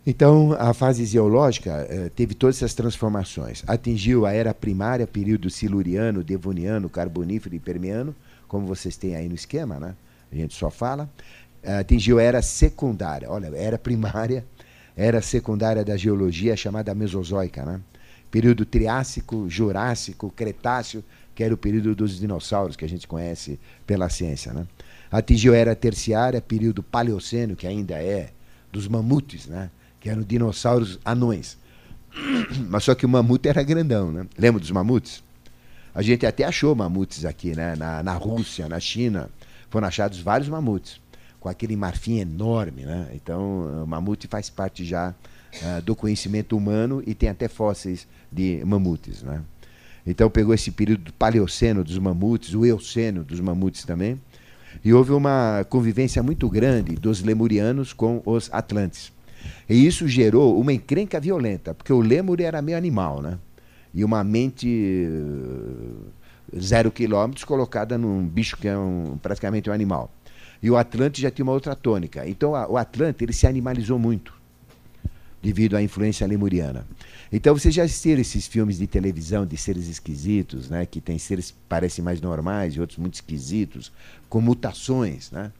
então 0.06 0.54
a 0.58 0.74
fase 0.74 1.06
geológica 1.06 1.86
eh, 1.88 2.10
teve 2.14 2.34
todas 2.34 2.56
essas 2.56 2.74
transformações. 2.74 3.64
Atingiu 3.66 4.26
a 4.26 4.32
era 4.34 4.52
primária, 4.52 5.06
período 5.06 5.48
siluriano, 5.48 6.22
devoniano, 6.22 6.90
carbonífero 6.90 7.54
e 7.54 7.58
permiano, 7.58 8.14
como 8.46 8.66
vocês 8.66 8.94
têm 8.98 9.16
aí 9.16 9.30
no 9.30 9.34
esquema, 9.34 9.80
né? 9.80 9.94
a 10.30 10.36
gente 10.36 10.54
só 10.54 10.70
fala. 10.70 11.08
atingiu 11.80 12.18
a 12.18 12.22
era 12.22 12.42
secundária. 12.42 13.30
Olha, 13.30 13.50
era 13.56 13.78
primária, 13.78 14.44
era 14.94 15.22
secundária 15.22 15.82
da 15.82 15.96
geologia 15.96 16.54
chamada 16.54 16.94
Mesozoica, 16.94 17.64
né? 17.64 17.80
Período 18.30 18.64
Triássico, 18.64 19.48
Jurássico, 19.48 20.30
Cretáceo, 20.30 21.04
que 21.34 21.42
era 21.42 21.54
o 21.54 21.56
período 21.56 21.94
dos 21.94 22.18
dinossauros 22.18 22.76
que 22.76 22.84
a 22.84 22.88
gente 22.88 23.06
conhece 23.06 23.58
pela 23.86 24.08
ciência, 24.08 24.52
né? 24.52 24.66
Atingiu 25.10 25.54
a 25.54 25.56
era 25.56 25.74
terciária, 25.74 26.40
período 26.40 26.82
Paleoceno, 26.82 27.56
que 27.56 27.66
ainda 27.66 27.94
é 27.94 28.30
dos 28.70 28.86
mamutes, 28.86 29.46
né? 29.46 29.70
Que 30.00 30.10
eram 30.10 30.22
dinossauros 30.22 30.98
anões. 31.04 31.56
Mas 32.68 32.84
só 32.84 32.94
que 32.94 33.06
o 33.06 33.08
mamute 33.08 33.48
era 33.48 33.62
grandão, 33.62 34.12
né? 34.12 34.26
Lembra 34.36 34.60
dos 34.60 34.70
mamutes? 34.70 35.22
A 35.94 36.02
gente 36.02 36.26
até 36.26 36.44
achou 36.44 36.74
mamutes 36.74 37.24
aqui, 37.24 37.56
né? 37.56 37.74
Na, 37.76 38.02
na 38.02 38.12
Rússia, 38.14 38.68
na 38.68 38.78
China, 38.78 39.30
foram 39.70 39.88
achados 39.88 40.20
vários 40.20 40.48
mamutes 40.48 41.00
com 41.40 41.48
aquele 41.48 41.76
marfim 41.76 42.18
enorme, 42.18 42.82
né? 42.82 43.08
Então, 43.14 43.82
o 43.84 43.86
mamute 43.86 44.26
faz 44.26 44.50
parte 44.50 44.84
já 44.84 45.14
uh, 45.62 45.82
do 45.82 45.94
conhecimento 45.94 46.56
humano 46.56 47.02
e 47.06 47.14
tem 47.14 47.28
até 47.28 47.48
fósseis 47.48 48.06
de 48.30 48.62
mamutes, 48.64 49.22
né? 49.22 49.42
Então, 50.06 50.30
pegou 50.30 50.54
esse 50.54 50.70
período 50.70 51.04
do 51.04 51.12
Paleoceno 51.12 51.84
dos 51.84 51.98
mamutes, 51.98 52.54
o 52.54 52.64
Eoceno 52.64 53.22
dos 53.22 53.40
mamutes 53.40 53.84
também, 53.84 54.18
e 54.82 54.92
houve 54.92 55.12
uma 55.12 55.66
convivência 55.68 56.22
muito 56.22 56.48
grande 56.48 56.94
dos 56.94 57.22
lemurianos 57.22 57.92
com 57.92 58.22
os 58.24 58.48
atlantes. 58.52 59.12
E 59.68 59.86
isso 59.86 60.08
gerou 60.08 60.58
uma 60.58 60.72
encrenca 60.72 61.20
violenta, 61.20 61.74
porque 61.74 61.92
o 61.92 62.00
lemur 62.00 62.40
era 62.40 62.62
meio 62.62 62.78
animal, 62.78 63.20
né? 63.20 63.38
E 63.92 64.04
uma 64.04 64.24
mente 64.24 65.06
uh, 65.08 66.58
zero 66.58 66.90
quilômetros 66.90 67.44
colocada 67.44 67.98
num 67.98 68.26
bicho 68.26 68.56
que 68.56 68.68
é 68.68 68.76
um, 68.76 69.18
praticamente 69.20 69.68
um 69.68 69.72
animal. 69.72 70.10
E 70.62 70.70
o 70.70 70.76
Atlante 70.76 71.20
já 71.20 71.30
tinha 71.30 71.44
uma 71.44 71.52
outra 71.52 71.74
tônica. 71.74 72.26
Então 72.26 72.54
a, 72.54 72.68
o 72.68 72.76
Atlante 72.76 73.24
ele 73.24 73.32
se 73.32 73.46
animalizou 73.46 73.98
muito 73.98 74.37
devido 75.42 75.76
à 75.76 75.82
influência 75.82 76.26
lemuriana. 76.26 76.86
Então 77.32 77.56
vocês 77.56 77.74
já 77.74 77.84
assistiram 77.84 78.20
esses 78.20 78.46
filmes 78.46 78.78
de 78.78 78.86
televisão 78.86 79.46
de 79.46 79.56
seres 79.56 79.88
esquisitos, 79.88 80.68
né, 80.68 80.86
que 80.86 81.00
tem 81.00 81.18
seres 81.18 81.50
que 81.50 81.56
parecem 81.68 82.04
mais 82.04 82.20
normais 82.20 82.74
e 82.74 82.80
outros 82.80 82.98
muito 82.98 83.14
esquisitos, 83.14 83.92
com 84.28 84.40
mutações, 84.40 85.30
né? 85.30 85.52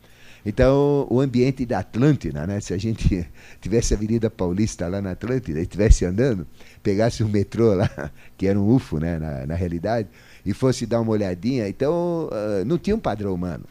Então, 0.47 1.07
o 1.11 1.21
ambiente 1.21 1.67
da 1.67 1.81
Atlântida, 1.81 2.47
né? 2.47 2.61
se 2.61 2.73
a 2.73 2.79
gente 2.79 3.29
tivesse 3.61 3.93
a 3.93 3.97
Avenida 3.97 4.31
Paulista 4.31 4.89
lá 4.89 5.03
na 5.03 5.11
Atlântida 5.11 5.59
e 5.59 5.63
estivesse 5.63 6.05
andando, 6.05 6.47
pegasse 6.83 7.23
um 7.23 7.29
metrô 7.29 7.75
lá, 7.75 8.11
que 8.39 8.47
era 8.47 8.59
um 8.59 8.75
UFO 8.75 8.99
né? 8.99 9.19
na, 9.19 9.47
na 9.47 9.55
realidade, 9.55 10.09
e 10.47 10.55
fosse 10.55 10.87
dar 10.87 11.01
uma 11.01 11.11
olhadinha, 11.11 11.69
então 11.69 12.31
uh, 12.33 12.65
não 12.65 12.79
tinha 12.79 12.97
um 12.97 13.01
padrão 13.01 13.35
humano. 13.35 13.65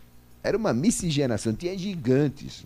Era 0.44 0.58
uma 0.58 0.74
miscigenação, 0.74 1.54
tinha 1.54 1.76
gigantes. 1.78 2.66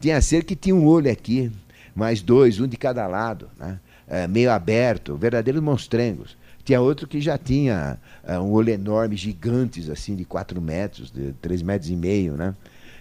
Tinha 0.00 0.20
ser 0.20 0.44
que 0.44 0.54
tinha 0.54 0.74
um 0.74 0.86
olho 0.86 1.10
aqui, 1.10 1.50
mais 1.94 2.22
dois, 2.22 2.60
um 2.60 2.66
de 2.66 2.76
cada 2.76 3.06
lado, 3.06 3.48
né? 3.58 3.78
é, 4.06 4.26
meio 4.26 4.50
aberto, 4.50 5.16
verdadeiros 5.16 5.62
monstrengos. 5.62 6.36
Tinha 6.64 6.80
outro 6.80 7.08
que 7.08 7.20
já 7.20 7.36
tinha 7.36 7.98
é, 8.22 8.38
um 8.38 8.52
olho 8.52 8.70
enorme, 8.70 9.16
gigantes, 9.16 9.90
assim, 9.90 10.14
de 10.14 10.24
4 10.24 10.60
metros, 10.60 11.10
de 11.10 11.32
3 11.40 11.62
metros 11.62 11.90
e 11.90 11.96
meio, 11.96 12.34
né? 12.34 12.54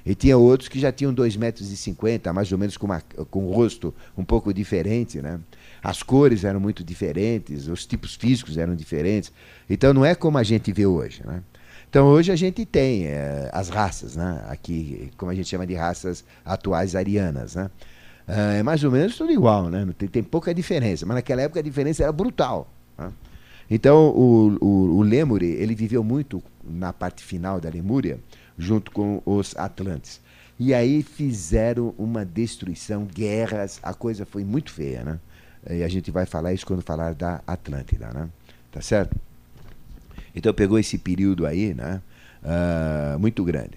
E 0.03 0.15
tinha 0.15 0.35
outros 0.35 0.67
que 0.67 0.79
já 0.79 0.91
tinham 0.91 1.13
2,50 1.13 1.37
metros, 1.37 1.71
e 1.71 1.77
50, 1.77 2.33
mais 2.33 2.51
ou 2.51 2.57
menos 2.57 2.75
com, 2.75 2.87
uma, 2.87 3.01
com 3.29 3.45
um 3.45 3.53
rosto 3.53 3.93
um 4.17 4.23
pouco 4.23 4.51
diferente, 4.51 5.21
né? 5.21 5.39
As 5.83 6.01
cores 6.01 6.43
eram 6.43 6.59
muito 6.59 6.83
diferentes, 6.83 7.67
os 7.67 7.85
tipos 7.85 8.15
físicos 8.15 8.57
eram 8.57 8.75
diferentes. 8.75 9.31
Então 9.69 9.93
não 9.93 10.03
é 10.03 10.15
como 10.15 10.39
a 10.39 10.43
gente 10.43 10.71
vê 10.71 10.87
hoje, 10.87 11.21
né? 11.23 11.43
Então 11.87 12.07
hoje 12.07 12.31
a 12.31 12.35
gente 12.37 12.65
tem 12.65 13.05
é, 13.05 13.49
as 13.51 13.67
raças, 13.67 14.15
né? 14.15 14.45
aqui, 14.47 15.11
como 15.17 15.29
a 15.29 15.35
gente 15.35 15.49
chama 15.49 15.67
de 15.67 15.73
raças 15.73 16.23
atuais 16.45 16.95
arianas. 16.95 17.55
Né? 17.55 17.69
É, 18.27 18.59
é 18.59 18.63
mais 18.63 18.83
ou 18.83 18.91
menos 18.91 19.17
tudo 19.17 19.31
igual, 19.31 19.69
né? 19.69 19.87
tem, 19.97 20.07
tem 20.07 20.23
pouca 20.23 20.53
diferença, 20.53 21.05
mas 21.05 21.15
naquela 21.15 21.41
época 21.41 21.59
a 21.59 21.63
diferença 21.63 22.03
era 22.03 22.11
brutal. 22.11 22.71
Né? 22.97 23.11
Então 23.69 24.09
o, 24.09 24.57
o, 24.61 24.97
o 24.97 25.01
Lemure 25.01 25.45
ele 25.45 25.75
viveu 25.75 26.03
muito 26.03 26.43
na 26.63 26.91
parte 26.91 27.23
final 27.23 27.59
da 27.59 27.69
Lemúria, 27.69 28.19
junto 28.57 28.91
com 28.91 29.21
os 29.25 29.55
Atlantes. 29.57 30.21
E 30.59 30.73
aí 30.73 31.01
fizeram 31.01 31.95
uma 31.97 32.23
destruição, 32.23 33.05
guerras, 33.05 33.79
a 33.81 33.93
coisa 33.93 34.25
foi 34.25 34.43
muito 34.43 34.71
feia, 34.71 35.03
né? 35.03 35.19
E 35.69 35.83
a 35.83 35.87
gente 35.87 36.11
vai 36.11 36.25
falar 36.25 36.53
isso 36.53 36.65
quando 36.67 36.81
falar 36.81 37.15
da 37.15 37.41
Atlântida, 37.47 38.11
né? 38.13 38.29
Tá 38.71 38.81
certo? 38.81 39.15
Então 40.35 40.53
pegou 40.53 40.77
esse 40.77 40.97
período 40.97 41.45
aí, 41.45 41.73
né? 41.73 42.01
Uh, 42.43 43.19
muito 43.19 43.43
grande. 43.43 43.71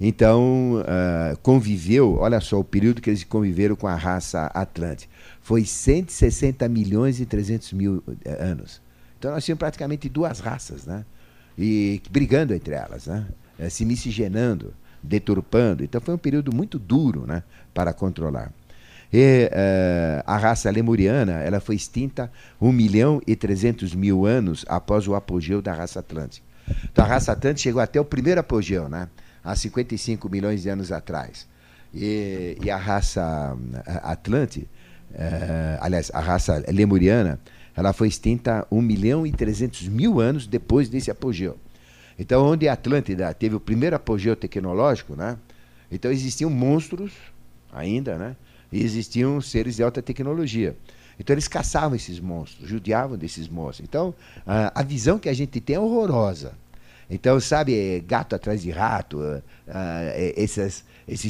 Então, 0.00 0.80
uh, 0.80 1.36
conviveu, 1.38 2.16
olha 2.18 2.40
só, 2.40 2.58
o 2.58 2.64
período 2.64 3.00
que 3.00 3.10
eles 3.10 3.22
conviveram 3.22 3.76
com 3.76 3.86
a 3.86 3.94
raça 3.94 4.46
Atlante 4.46 5.08
foi 5.40 5.64
160 5.64 6.68
milhões 6.68 7.20
e 7.20 7.26
300 7.26 7.72
mil 7.72 8.02
eh, 8.24 8.42
anos. 8.42 8.82
Então, 9.18 9.30
nós 9.30 9.44
tínhamos 9.44 9.60
praticamente 9.60 10.08
duas 10.08 10.40
raças, 10.40 10.84
né? 10.84 11.04
E 11.56 12.02
brigando 12.10 12.52
entre 12.52 12.74
elas, 12.74 13.06
né? 13.06 13.26
Eh, 13.58 13.70
se 13.70 13.84
miscigenando, 13.84 14.74
deturpando. 15.02 15.84
Então, 15.84 16.00
foi 16.00 16.14
um 16.14 16.18
período 16.18 16.54
muito 16.54 16.78
duro, 16.78 17.24
né? 17.26 17.42
Para 17.72 17.92
controlar. 17.92 18.52
E 19.12 19.48
uh, 19.52 20.24
a 20.26 20.36
raça 20.36 20.68
lemuriana 20.70 21.34
ela 21.34 21.60
foi 21.60 21.76
extinta 21.76 22.32
1 22.60 22.72
milhão 22.72 23.22
e 23.24 23.36
300 23.36 23.94
mil 23.94 24.26
anos 24.26 24.64
após 24.68 25.06
o 25.06 25.14
apogeu 25.14 25.62
da 25.62 25.72
raça 25.72 26.00
atlântica. 26.00 26.44
Então 26.90 27.04
a 27.04 27.08
raça 27.08 27.30
atlântica 27.30 27.62
chegou 27.62 27.80
até 27.80 28.00
o 28.00 28.04
primeiro 28.04 28.40
apogeu, 28.40 28.88
né? 28.88 29.08
Há 29.44 29.54
55 29.54 30.28
milhões 30.28 30.62
de 30.62 30.70
anos 30.70 30.90
atrás. 30.90 31.46
E, 31.92 32.56
e 32.62 32.70
a 32.70 32.76
raça 32.76 33.56
atlante, 34.02 34.68
uh, 35.12 35.78
aliás, 35.80 36.10
a 36.12 36.20
raça 36.20 36.64
lemuriana, 36.68 37.38
ela 37.76 37.92
foi 37.92 38.08
extinta 38.08 38.66
1 38.70 38.80
milhão 38.80 39.26
e 39.26 39.32
300 39.32 39.88
mil 39.88 40.20
anos 40.20 40.46
depois 40.46 40.88
desse 40.88 41.10
apogeu. 41.10 41.58
Então, 42.18 42.46
onde 42.46 42.68
a 42.68 42.72
Atlântida 42.72 43.32
teve 43.34 43.56
o 43.56 43.60
primeiro 43.60 43.96
apogeu 43.96 44.36
tecnológico, 44.36 45.16
né? 45.16 45.36
então 45.90 46.10
existiam 46.10 46.48
monstros 46.48 47.12
ainda, 47.72 48.16
né? 48.16 48.36
e 48.70 48.82
existiam 48.82 49.40
seres 49.40 49.76
de 49.76 49.82
alta 49.82 50.00
tecnologia. 50.00 50.76
Então 51.18 51.34
eles 51.34 51.46
caçavam 51.46 51.94
esses 51.94 52.18
monstros, 52.18 52.68
judiavam 52.68 53.16
desses 53.16 53.48
monstros. 53.48 53.86
Então 53.88 54.14
a 54.46 54.82
visão 54.82 55.18
que 55.18 55.28
a 55.28 55.32
gente 55.32 55.60
tem 55.60 55.76
é 55.76 55.80
horrorosa. 55.80 56.54
Então, 57.08 57.38
sabe, 57.40 57.74
é 57.74 58.00
gato 58.00 58.34
atrás 58.34 58.62
de 58.62 58.70
rato, 58.70 59.18
uh, 59.18 59.42
esses, 60.36 60.84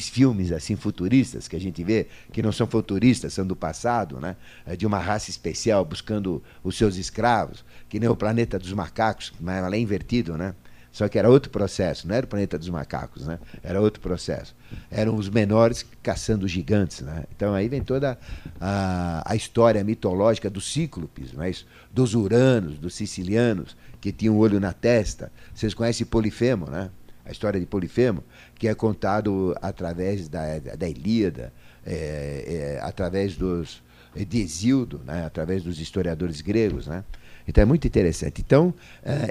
filmes 0.08 0.52
assim 0.52 0.76
futuristas 0.76 1.48
que 1.48 1.56
a 1.56 1.60
gente 1.60 1.82
vê, 1.82 2.06
que 2.32 2.42
não 2.42 2.52
são 2.52 2.66
futuristas, 2.66 3.32
são 3.32 3.46
do 3.46 3.56
passado, 3.56 4.20
né? 4.20 4.36
de 4.76 4.86
uma 4.86 4.98
raça 4.98 5.30
especial 5.30 5.84
buscando 5.84 6.42
os 6.62 6.76
seus 6.76 6.96
escravos, 6.96 7.64
que 7.88 7.98
nem 7.98 8.08
o 8.08 8.16
planeta 8.16 8.58
dos 8.58 8.72
macacos, 8.72 9.32
mas 9.40 9.56
ela 9.64 9.74
é 9.74 9.78
invertido, 9.78 10.36
né? 10.36 10.54
Só 10.94 11.08
que 11.08 11.18
era 11.18 11.28
outro 11.28 11.50
processo, 11.50 12.06
não 12.06 12.14
era 12.14 12.24
o 12.24 12.28
planeta 12.28 12.56
dos 12.56 12.68
macacos, 12.68 13.26
né? 13.26 13.40
Era 13.64 13.80
outro 13.80 14.00
processo. 14.00 14.54
Eram 14.88 15.16
os 15.16 15.28
menores 15.28 15.84
caçando 16.00 16.46
gigantes, 16.46 17.00
né? 17.00 17.24
Então 17.34 17.52
aí 17.52 17.68
vem 17.68 17.82
toda 17.82 18.16
a, 18.60 19.20
a 19.26 19.34
história 19.34 19.82
mitológica 19.82 20.48
dos 20.48 20.72
cíclopes, 20.72 21.36
é 21.36 21.50
isso? 21.50 21.66
dos 21.92 22.14
uranos, 22.14 22.78
dos 22.78 22.94
sicilianos, 22.94 23.76
que 24.04 24.12
tinham 24.12 24.34
um 24.34 24.38
olho 24.38 24.60
na 24.60 24.74
testa. 24.74 25.32
Vocês 25.54 25.72
conhecem 25.72 26.06
Polifemo, 26.06 26.66
né? 26.66 26.90
A 27.24 27.32
história 27.32 27.58
de 27.58 27.64
Polifemo, 27.64 28.22
que 28.54 28.68
é 28.68 28.74
contado 28.74 29.56
através 29.62 30.28
da, 30.28 30.58
da 30.58 30.86
Ilíada, 30.86 31.50
é, 31.86 32.76
é, 32.76 32.80
através 32.82 33.34
dos 33.34 33.82
de 34.14 34.40
Exildo, 34.42 35.00
né? 35.06 35.24
através 35.24 35.62
dos 35.62 35.80
historiadores 35.80 36.42
gregos, 36.42 36.86
né? 36.86 37.02
Então 37.48 37.62
é 37.62 37.64
muito 37.64 37.86
interessante. 37.86 38.42
Então, 38.42 38.68
uh, 38.68 38.74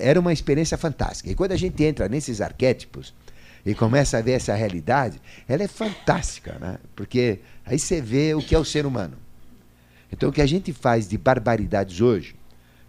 era 0.01 0.19
uma 0.19 0.33
experiência 0.33 0.75
fantástica. 0.75 1.29
E 1.29 1.35
quando 1.35 1.51
a 1.51 1.55
gente 1.55 1.81
entra 1.83 2.09
nesses 2.09 2.41
arquétipos 2.41 3.13
e 3.63 3.75
começa 3.75 4.17
a 4.17 4.21
ver 4.21 4.31
essa 4.31 4.55
realidade, 4.55 5.21
ela 5.47 5.61
é 5.61 5.67
fantástica, 5.67 6.57
né? 6.59 6.79
Porque 6.95 7.39
aí 7.63 7.77
você 7.77 8.01
vê 8.01 8.33
o 8.33 8.39
que 8.39 8.55
é 8.55 8.59
o 8.59 8.65
ser 8.65 8.87
humano. 8.87 9.17
Então, 10.11 10.29
o 10.29 10.33
que 10.33 10.41
a 10.41 10.47
gente 10.47 10.73
faz 10.73 11.07
de 11.07 11.17
barbaridades 11.17 12.01
hoje, 12.01 12.35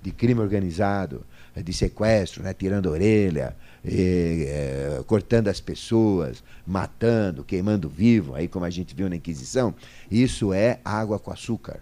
de 0.02 0.10
crime 0.10 0.40
organizado, 0.40 1.24
de 1.62 1.72
sequestro, 1.72 2.42
né? 2.42 2.52
tirando 2.52 2.88
a 2.88 2.92
orelha, 2.92 3.56
e, 3.84 4.46
é, 4.48 5.02
cortando 5.06 5.48
as 5.48 5.60
pessoas, 5.60 6.42
matando, 6.66 7.44
queimando 7.44 7.88
vivo, 7.88 8.34
aí 8.34 8.48
como 8.48 8.64
a 8.64 8.70
gente 8.70 8.94
viu 8.94 9.08
na 9.08 9.16
Inquisição, 9.16 9.74
isso 10.10 10.52
é 10.52 10.80
água 10.84 11.18
com 11.18 11.30
açúcar 11.30 11.80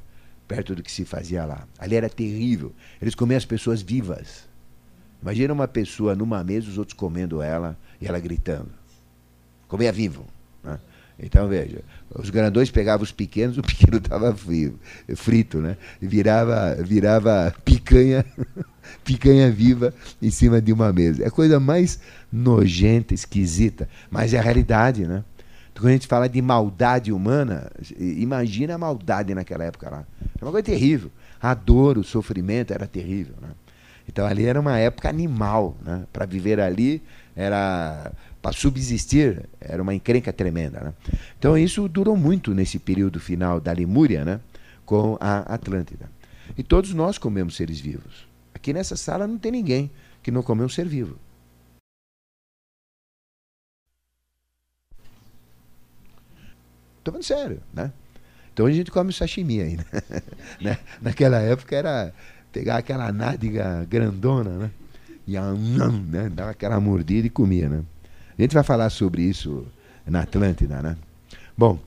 perto 0.52 0.74
do 0.74 0.82
que 0.82 0.92
se 0.92 1.06
fazia 1.06 1.46
lá. 1.46 1.66
Ali 1.78 1.96
era 1.96 2.10
terrível. 2.10 2.74
Eles 3.00 3.14
comiam 3.14 3.38
as 3.38 3.44
pessoas 3.46 3.80
vivas. 3.80 4.46
Imagina 5.22 5.54
uma 5.54 5.66
pessoa 5.66 6.14
numa 6.14 6.44
mesa, 6.44 6.68
os 6.68 6.76
outros 6.76 6.94
comendo 6.94 7.40
ela 7.40 7.74
e 7.98 8.06
ela 8.06 8.18
gritando. 8.18 8.68
Comia 9.66 9.90
vivo. 9.90 10.26
Né? 10.62 10.78
Então, 11.18 11.48
veja, 11.48 11.82
os 12.14 12.30
grandões 12.30 12.70
pegavam 12.70 13.02
os 13.02 13.12
pequenos, 13.12 13.56
o 13.58 13.62
pequeno 13.62 13.98
estava 13.98 14.34
frito, 15.14 15.58
né? 15.58 15.76
Virava, 16.00 16.76
virava 16.82 17.54
picanha, 17.64 18.24
picanha 19.04 19.50
viva 19.50 19.94
em 20.20 20.30
cima 20.30 20.60
de 20.60 20.72
uma 20.72 20.92
mesa. 20.92 21.22
É 21.22 21.26
a 21.26 21.30
coisa 21.30 21.58
mais 21.58 21.98
nojenta, 22.32 23.14
esquisita, 23.14 23.88
mas 24.10 24.34
é 24.34 24.38
a 24.38 24.42
realidade, 24.42 25.06
né? 25.06 25.24
Quando 25.74 25.88
a 25.88 25.92
gente 25.92 26.06
fala 26.06 26.28
de 26.28 26.40
maldade 26.40 27.12
humana, 27.12 27.70
imagina 27.98 28.74
a 28.74 28.78
maldade 28.78 29.34
naquela 29.34 29.64
época 29.64 29.90
lá. 29.90 30.06
É 30.40 30.44
uma 30.44 30.52
coisa 30.52 30.64
terrível. 30.64 31.10
A 31.40 31.54
dor, 31.54 31.98
o 31.98 32.04
sofrimento 32.04 32.72
era 32.72 32.86
terrível. 32.86 33.34
Né? 33.40 33.48
Então 34.06 34.26
ali 34.26 34.44
era 34.44 34.60
uma 34.60 34.78
época 34.78 35.08
animal. 35.08 35.76
Né? 35.82 36.04
Para 36.12 36.26
viver 36.26 36.60
ali 36.60 37.02
era 37.34 38.12
para 38.42 38.52
subsistir 38.52 39.48
era 39.60 39.80
uma 39.80 39.94
encrenca 39.94 40.32
tremenda. 40.32 40.80
Né? 40.80 40.94
Então 41.38 41.56
isso 41.56 41.88
durou 41.88 42.16
muito 42.16 42.52
nesse 42.52 42.78
período 42.80 43.20
final 43.20 43.60
da 43.60 43.72
Lemúria 43.72 44.24
né? 44.24 44.40
com 44.84 45.16
a 45.20 45.54
Atlântida. 45.54 46.10
E 46.58 46.62
todos 46.64 46.92
nós 46.92 47.16
comemos 47.16 47.54
seres 47.54 47.78
vivos. 47.78 48.26
Aqui 48.52 48.72
nessa 48.72 48.96
sala 48.96 49.28
não 49.28 49.38
tem 49.38 49.52
ninguém 49.52 49.90
que 50.22 50.32
não 50.32 50.42
comeu 50.42 50.66
um 50.66 50.68
ser 50.68 50.86
vivo. 50.86 51.16
Estou 56.98 57.12
falando 57.12 57.24
sério, 57.24 57.62
né? 57.72 57.92
Então 58.52 58.66
a 58.66 58.70
gente 58.70 58.90
come 58.90 59.12
sashimi 59.12 59.60
ainda. 59.60 59.86
né? 60.60 60.78
Naquela 61.00 61.38
época 61.40 61.74
era 61.74 62.12
pegar 62.52 62.76
aquela 62.76 63.10
nádega 63.12 63.84
grandona, 63.88 64.50
né? 64.50 64.70
E 65.26 65.36
a, 65.36 65.52
né? 65.52 66.28
dava 66.28 66.50
aquela 66.50 66.78
mordida 66.78 67.26
e 67.26 67.30
comia, 67.30 67.68
né? 67.68 67.82
A 68.42 68.44
gente 68.44 68.54
vai 68.54 68.64
falar 68.64 68.90
sobre 68.90 69.22
isso 69.22 69.64
na 70.04 70.22
Atlântida, 70.22 70.82
né? 70.82 70.96
Bom, 71.56 71.78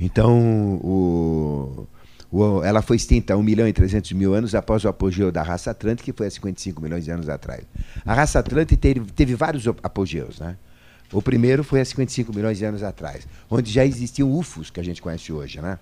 então 0.00 0.40
o, 0.76 1.86
o, 2.30 2.62
ela 2.64 2.80
foi 2.80 2.96
extinta 2.96 3.34
há 3.34 3.36
1 3.36 3.42
milhão 3.42 3.68
e 3.68 3.74
300 3.74 4.12
mil 4.12 4.32
anos 4.32 4.54
após 4.54 4.86
o 4.86 4.88
apogeu 4.88 5.30
da 5.30 5.42
raça 5.42 5.70
Atlântica, 5.70 6.10
que 6.10 6.16
foi 6.16 6.28
há 6.28 6.30
55 6.30 6.80
milhões 6.80 7.04
de 7.04 7.10
anos 7.10 7.28
atrás. 7.28 7.62
A 8.06 8.14
raça 8.14 8.38
Atlântica 8.38 8.80
teve, 8.80 9.00
teve 9.12 9.34
vários 9.34 9.66
apogeus, 9.82 10.40
né? 10.40 10.56
O 11.12 11.20
primeiro 11.20 11.62
foi 11.62 11.82
há 11.82 11.84
55 11.84 12.34
milhões 12.34 12.56
de 12.56 12.64
anos 12.64 12.82
atrás, 12.82 13.28
onde 13.50 13.70
já 13.70 13.84
existiam 13.84 14.32
UFOs 14.32 14.70
que 14.70 14.80
a 14.80 14.82
gente 14.82 15.02
conhece 15.02 15.30
hoje, 15.30 15.60
né? 15.60 15.78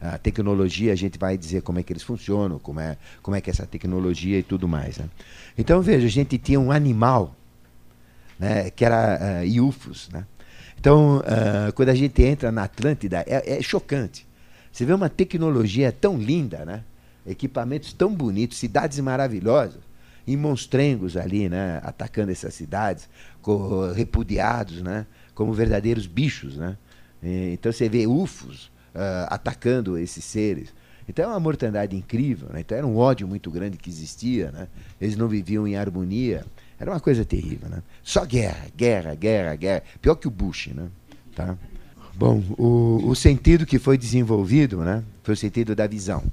A 0.00 0.18
tecnologia, 0.18 0.92
a 0.92 0.96
gente 0.96 1.20
vai 1.20 1.38
dizer 1.38 1.62
como 1.62 1.78
é 1.78 1.84
que 1.84 1.92
eles 1.92 2.02
funcionam, 2.02 2.58
como 2.58 2.80
é, 2.80 2.98
como 3.22 3.36
é 3.36 3.40
que 3.40 3.48
é 3.48 3.52
essa 3.52 3.64
tecnologia 3.64 4.40
e 4.40 4.42
tudo 4.42 4.66
mais. 4.66 4.98
Né? 4.98 5.08
Então, 5.56 5.80
veja, 5.80 6.04
a 6.04 6.10
gente 6.10 6.36
tinha 6.36 6.58
um 6.58 6.72
animal 6.72 7.36
né, 8.42 8.70
que 8.70 8.84
era 8.84 9.20
uh, 9.44 9.62
UFOs. 9.62 10.08
Né? 10.12 10.26
Então, 10.76 11.18
uh, 11.18 11.72
quando 11.74 11.90
a 11.90 11.94
gente 11.94 12.20
entra 12.24 12.50
na 12.50 12.64
Atlântida, 12.64 13.24
é, 13.24 13.58
é, 13.58 13.62
chocante. 13.62 14.26
Você 14.72 14.84
vê 14.84 14.92
uma 14.92 15.08
tecnologia 15.08 15.92
tão 15.92 16.18
linda, 16.18 16.64
né? 16.64 16.82
equipamentos 17.24 17.92
tão 17.92 18.12
bonitos, 18.12 18.58
cidades 18.58 18.98
maravilhosas, 18.98 19.80
e 20.26 20.36
monstrengos 20.36 21.16
ali, 21.16 21.48
né? 21.48 21.80
atacando 21.84 22.32
essas 22.32 22.52
cidades, 22.52 23.08
repudiados 23.94 24.82
né? 24.82 25.06
como 25.36 25.52
verdadeiros 25.52 26.08
bichos. 26.08 26.56
Né? 26.56 26.76
então 27.52 27.70
você 27.70 27.88
vê 27.88 28.08
UFOs 28.08 28.66
uh, 28.92 29.28
atacando 29.28 29.96
esses 29.96 30.24
seres. 30.24 30.74
Então 31.08 31.26
é 31.26 31.28
uma 31.28 31.38
mortandade 31.40 31.94
incrível. 31.94 32.48
Né? 32.52 32.60
Então 32.60 32.76
era 32.76 32.86
um 32.86 32.96
ódio 32.96 33.28
muito 33.28 33.50
grande 33.50 33.76
que 33.76 33.90
existia. 33.90 34.50
Né? 34.50 34.68
Eles 35.00 35.16
não 35.16 35.28
viviam 35.28 35.68
em 35.68 35.76
harmonia. 35.76 36.44
Era 36.82 36.90
uma 36.90 36.98
coisa 36.98 37.24
terrível, 37.24 37.68
né? 37.68 37.80
Só 38.02 38.24
guerra, 38.26 38.66
guerra, 38.76 39.14
guerra, 39.14 39.54
guerra. 39.54 39.82
Pior 40.00 40.16
que 40.16 40.26
o 40.26 40.30
Bush, 40.32 40.66
né? 40.74 40.88
Tá? 41.32 41.56
Bom, 42.16 42.42
o, 42.58 43.08
o 43.08 43.14
sentido 43.14 43.64
que 43.64 43.78
foi 43.78 43.96
desenvolvido, 43.96 44.78
né? 44.78 45.04
Foi 45.22 45.34
o 45.34 45.36
sentido 45.36 45.76
da 45.76 45.86
visão. 45.86 46.24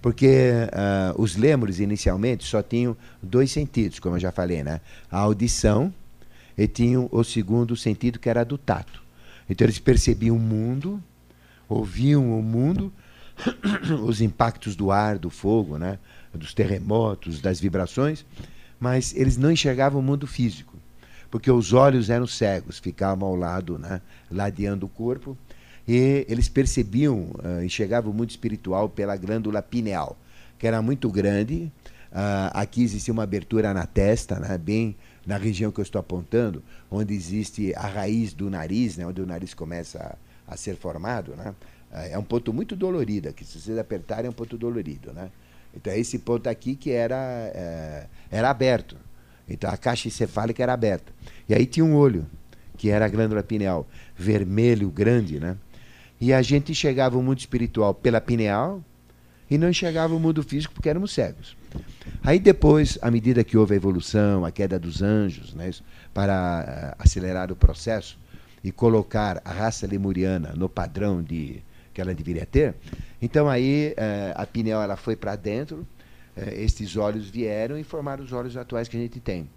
Porque 0.00 0.50
uh, 0.72 1.20
os 1.20 1.36
lêmures, 1.36 1.80
inicialmente, 1.80 2.44
só 2.44 2.62
tinham 2.62 2.96
dois 3.22 3.52
sentidos, 3.52 3.98
como 3.98 4.16
eu 4.16 4.20
já 4.20 4.32
falei, 4.32 4.64
né? 4.64 4.80
A 5.10 5.18
audição 5.18 5.92
e 6.56 6.66
tinham 6.66 7.06
o 7.12 7.22
segundo 7.22 7.76
sentido, 7.76 8.18
que 8.18 8.30
era 8.30 8.42
do 8.42 8.56
tato. 8.56 9.02
Então 9.50 9.66
eles 9.66 9.78
percebiam 9.78 10.36
o 10.36 10.40
mundo, 10.40 10.98
ouviam 11.68 12.38
o 12.38 12.42
mundo, 12.42 12.90
os 14.02 14.22
impactos 14.22 14.74
do 14.74 14.90
ar, 14.90 15.18
do 15.18 15.28
fogo, 15.28 15.76
né? 15.76 15.98
dos 16.32 16.54
terremotos, 16.54 17.38
das 17.38 17.60
vibrações, 17.60 18.24
mas 18.84 19.14
eles 19.16 19.38
não 19.38 19.50
enxergavam 19.50 19.98
o 19.98 20.02
mundo 20.02 20.26
físico, 20.26 20.76
porque 21.30 21.50
os 21.50 21.72
olhos 21.72 22.10
eram 22.10 22.26
cegos, 22.26 22.78
ficavam 22.78 23.26
ao 23.26 23.34
lado, 23.34 23.78
né, 23.78 24.02
ladeando 24.30 24.84
o 24.84 24.90
corpo, 24.90 25.38
e 25.88 26.26
eles 26.28 26.50
percebiam, 26.50 27.30
uh, 27.42 27.64
enxergavam 27.64 28.12
o 28.12 28.14
mundo 28.14 28.28
espiritual 28.28 28.90
pela 28.90 29.16
glândula 29.16 29.62
pineal, 29.62 30.18
que 30.58 30.66
era 30.66 30.82
muito 30.82 31.08
grande. 31.08 31.72
Uh, 32.12 32.52
aqui 32.52 32.82
existia 32.82 33.10
uma 33.10 33.22
abertura 33.22 33.72
na 33.72 33.86
testa, 33.86 34.38
né, 34.38 34.58
bem 34.58 34.94
na 35.24 35.38
região 35.38 35.72
que 35.72 35.80
eu 35.80 35.82
estou 35.82 35.98
apontando, 35.98 36.62
onde 36.90 37.14
existe 37.14 37.74
a 37.76 37.86
raiz 37.86 38.34
do 38.34 38.50
nariz, 38.50 38.98
né, 38.98 39.06
onde 39.06 39.22
o 39.22 39.26
nariz 39.26 39.54
começa 39.54 40.18
a, 40.46 40.52
a 40.52 40.56
ser 40.58 40.76
formado. 40.76 41.34
Né, 41.34 41.54
uh, 41.90 41.96
é 42.12 42.18
um 42.18 42.22
ponto 42.22 42.52
muito 42.52 42.76
dolorido, 42.76 43.32
que 43.32 43.46
se 43.46 43.58
vocês 43.58 43.78
apertarem 43.78 44.26
é 44.26 44.30
um 44.30 44.34
ponto 44.34 44.58
dolorido. 44.58 45.10
Né. 45.14 45.30
Então, 45.76 45.92
é 45.92 45.98
esse 45.98 46.18
ponto 46.18 46.48
aqui 46.48 46.74
que 46.74 46.90
era, 46.90 47.16
é, 47.54 48.06
era 48.30 48.50
aberto. 48.50 48.96
Então, 49.48 49.70
a 49.70 49.76
caixa 49.76 50.08
encefálica 50.08 50.62
era 50.62 50.72
aberta. 50.72 51.12
E 51.48 51.54
aí 51.54 51.66
tinha 51.66 51.84
um 51.84 51.94
olho, 51.94 52.26
que 52.76 52.90
era 52.90 53.04
a 53.04 53.08
glândula 53.08 53.42
pineal, 53.42 53.86
vermelho, 54.16 54.90
grande, 54.90 55.38
né? 55.38 55.56
E 56.20 56.32
a 56.32 56.40
gente 56.42 56.72
enxergava 56.72 57.18
o 57.18 57.22
mundo 57.22 57.38
espiritual 57.38 57.92
pela 57.92 58.20
pineal 58.20 58.82
e 59.50 59.58
não 59.58 59.68
enxergava 59.68 60.14
o 60.14 60.20
mundo 60.20 60.42
físico 60.42 60.72
porque 60.72 60.88
éramos 60.88 61.12
cegos. 61.12 61.56
Aí 62.22 62.38
depois, 62.38 62.98
à 63.02 63.10
medida 63.10 63.44
que 63.44 63.56
houve 63.56 63.74
a 63.74 63.76
evolução, 63.76 64.44
a 64.44 64.50
queda 64.50 64.78
dos 64.78 65.02
anjos, 65.02 65.52
né, 65.54 65.70
para 66.12 66.94
uh, 66.98 67.02
acelerar 67.02 67.52
o 67.52 67.56
processo 67.56 68.18
e 68.62 68.72
colocar 68.72 69.42
a 69.44 69.52
raça 69.52 69.86
lemuriana 69.86 70.54
no 70.56 70.68
padrão 70.68 71.22
de 71.22 71.62
que 71.94 72.00
ela 72.00 72.12
deveria 72.12 72.44
ter, 72.44 72.74
então 73.22 73.48
aí 73.48 73.94
eh, 73.96 74.34
a 74.36 74.44
pineal 74.44 74.82
ela 74.82 74.96
foi 74.96 75.16
para 75.16 75.36
dentro, 75.36 75.86
eh, 76.36 76.62
estes 76.62 76.96
olhos 76.96 77.28
vieram 77.28 77.78
e 77.78 77.84
formaram 77.84 78.24
os 78.24 78.32
olhos 78.32 78.56
atuais 78.56 78.88
que 78.88 78.96
a 78.96 79.00
gente 79.00 79.20
tem. 79.20 79.48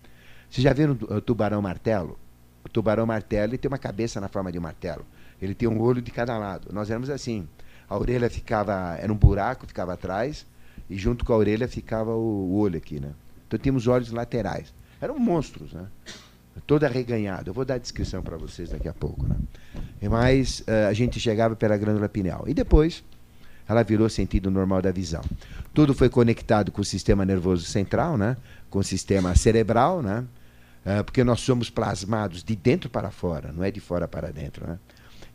Vocês 0.49 0.63
já 0.63 0.71
viram 0.71 0.93
o 0.93 1.19
tubarão 1.19 1.61
martelo? 1.61 2.17
O 2.63 2.69
tubarão 2.69 3.05
martelo 3.05 3.51
ele 3.51 3.57
tem 3.57 3.67
uma 3.67 3.77
cabeça 3.77 4.21
na 4.21 4.27
forma 4.27 4.51
de 4.51 4.59
um 4.59 4.61
martelo. 4.61 5.05
Ele 5.41 5.53
tem 5.53 5.67
um 5.67 5.79
olho 5.79 6.01
de 6.01 6.11
cada 6.11 6.37
lado. 6.37 6.69
Nós 6.71 6.89
éramos 6.89 7.09
assim. 7.09 7.47
A 7.89 7.97
orelha 7.97 8.29
ficava, 8.29 8.97
era 8.99 9.11
um 9.11 9.15
buraco, 9.15 9.65
ficava 9.65 9.93
atrás, 9.93 10.45
e 10.89 10.97
junto 10.97 11.23
com 11.23 11.33
a 11.33 11.37
orelha 11.37 11.67
ficava 11.67 12.13
o, 12.13 12.51
o 12.51 12.57
olho 12.57 12.77
aqui, 12.77 12.99
né? 12.99 13.11
Então 13.47 13.57
tínhamos 13.57 13.87
olhos 13.87 14.11
laterais. 14.11 14.73
Eram 14.99 15.17
monstros, 15.17 15.73
né? 15.73 15.87
Todo 16.65 16.83
arreganhado. 16.83 17.49
Eu 17.49 17.53
vou 17.53 17.63
dar 17.63 17.75
a 17.75 17.77
descrição 17.77 18.21
para 18.21 18.37
vocês 18.37 18.69
daqui 18.69 18.87
a 18.87 18.93
pouco, 18.93 19.27
né? 19.27 19.35
Mas 20.09 20.61
uh, 20.61 20.89
a 20.89 20.93
gente 20.93 21.19
chegava 21.19 21.55
pela 21.55 21.77
glândula 21.77 22.09
pineal. 22.09 22.45
E 22.47 22.53
depois, 22.53 23.03
ela 23.67 23.83
virou 23.83 24.09
sentido 24.09 24.49
normal 24.49 24.81
da 24.81 24.91
visão. 24.91 25.21
Tudo 25.73 25.93
foi 25.93 26.09
conectado 26.09 26.71
com 26.71 26.81
o 26.81 26.85
sistema 26.85 27.25
nervoso 27.25 27.65
central, 27.65 28.17
né? 28.17 28.37
com 28.69 28.79
o 28.79 28.83
sistema 28.83 29.35
cerebral, 29.35 30.01
né? 30.01 30.23
Uh, 30.85 31.03
porque 31.03 31.23
nós 31.23 31.41
somos 31.41 31.69
plasmados 31.69 32.43
de 32.43 32.55
dentro 32.55 32.89
para 32.89 33.11
fora, 33.11 33.51
não 33.51 33.63
é 33.63 33.69
de 33.69 33.79
fora 33.79 34.07
para 34.07 34.31
dentro. 34.31 34.65
Né? 34.65 34.79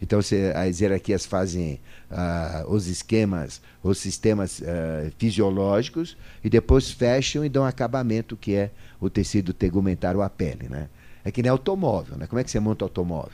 Então, 0.00 0.22
se, 0.22 0.50
as 0.52 0.80
hierarquias 0.80 1.26
fazem 1.26 1.78
uh, 2.10 2.72
os 2.72 2.86
esquemas, 2.86 3.60
os 3.82 3.98
sistemas 3.98 4.60
uh, 4.60 5.12
fisiológicos, 5.18 6.16
e 6.42 6.48
depois 6.48 6.90
fecham 6.90 7.44
e 7.44 7.48
dão 7.50 7.64
acabamento, 7.64 8.36
que 8.36 8.54
é 8.54 8.70
o 8.98 9.10
tecido 9.10 9.52
tegumentar 9.52 10.16
ou 10.16 10.22
a 10.22 10.30
pele. 10.30 10.68
Né? 10.68 10.88
É 11.24 11.30
que 11.30 11.42
nem 11.42 11.50
automóvel. 11.50 12.16
Né? 12.16 12.26
Como 12.26 12.40
é 12.40 12.44
que 12.44 12.50
você 12.50 12.60
monta 12.60 12.84
automóvel? 12.84 13.32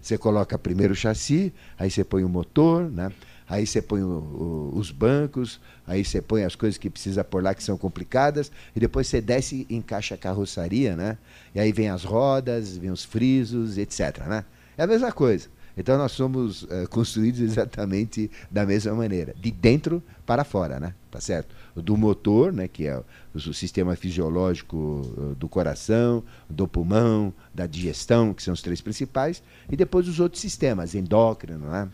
Você 0.00 0.16
coloca 0.16 0.58
primeiro 0.58 0.92
o 0.92 0.96
chassi, 0.96 1.52
aí 1.78 1.90
você 1.90 2.04
põe 2.04 2.24
o 2.24 2.28
motor, 2.28 2.90
né? 2.90 3.12
aí 3.48 3.66
você 3.66 3.80
põe 3.80 4.02
o, 4.02 4.06
o, 4.06 4.72
os 4.76 4.90
bancos, 4.90 5.60
aí 5.86 6.04
você 6.04 6.20
põe 6.20 6.44
as 6.44 6.54
coisas 6.54 6.76
que 6.76 6.90
precisa 6.90 7.24
pôr 7.24 7.42
lá 7.42 7.54
que 7.54 7.62
são 7.62 7.78
complicadas, 7.78 8.52
e 8.76 8.80
depois 8.80 9.06
você 9.06 9.20
desce 9.20 9.66
e 9.68 9.74
encaixa 9.74 10.14
a 10.14 10.18
carroçaria, 10.18 10.94
né? 10.94 11.16
E 11.54 11.60
aí 11.60 11.72
vem 11.72 11.88
as 11.88 12.04
rodas, 12.04 12.76
vem 12.76 12.90
os 12.90 13.04
frisos, 13.04 13.78
etc. 13.78 14.26
Né? 14.26 14.44
É 14.76 14.82
a 14.82 14.86
mesma 14.86 15.10
coisa. 15.10 15.48
Então 15.78 15.96
nós 15.96 16.10
somos 16.10 16.64
uh, 16.64 16.88
construídos 16.90 17.40
exatamente 17.40 18.28
da 18.50 18.66
mesma 18.66 18.92
maneira, 18.94 19.32
de 19.40 19.52
dentro 19.52 20.02
para 20.26 20.42
fora, 20.42 20.80
né? 20.80 20.92
Tá 21.08 21.20
certo? 21.20 21.54
Do 21.76 21.96
motor, 21.96 22.52
né, 22.52 22.66
que 22.66 22.86
é 22.86 23.00
o, 23.32 23.40
sistema 23.54 23.94
fisiológico 23.94 24.76
uh, 24.76 25.34
do 25.36 25.48
coração, 25.48 26.24
do 26.50 26.66
pulmão, 26.66 27.32
da 27.54 27.66
digestão, 27.66 28.34
que 28.34 28.42
são 28.42 28.52
os 28.52 28.60
três 28.60 28.80
principais, 28.80 29.40
e 29.70 29.76
depois 29.76 30.08
os 30.08 30.18
outros 30.18 30.42
sistemas, 30.42 30.96
endócrino, 30.96 31.66
né? 31.68 31.88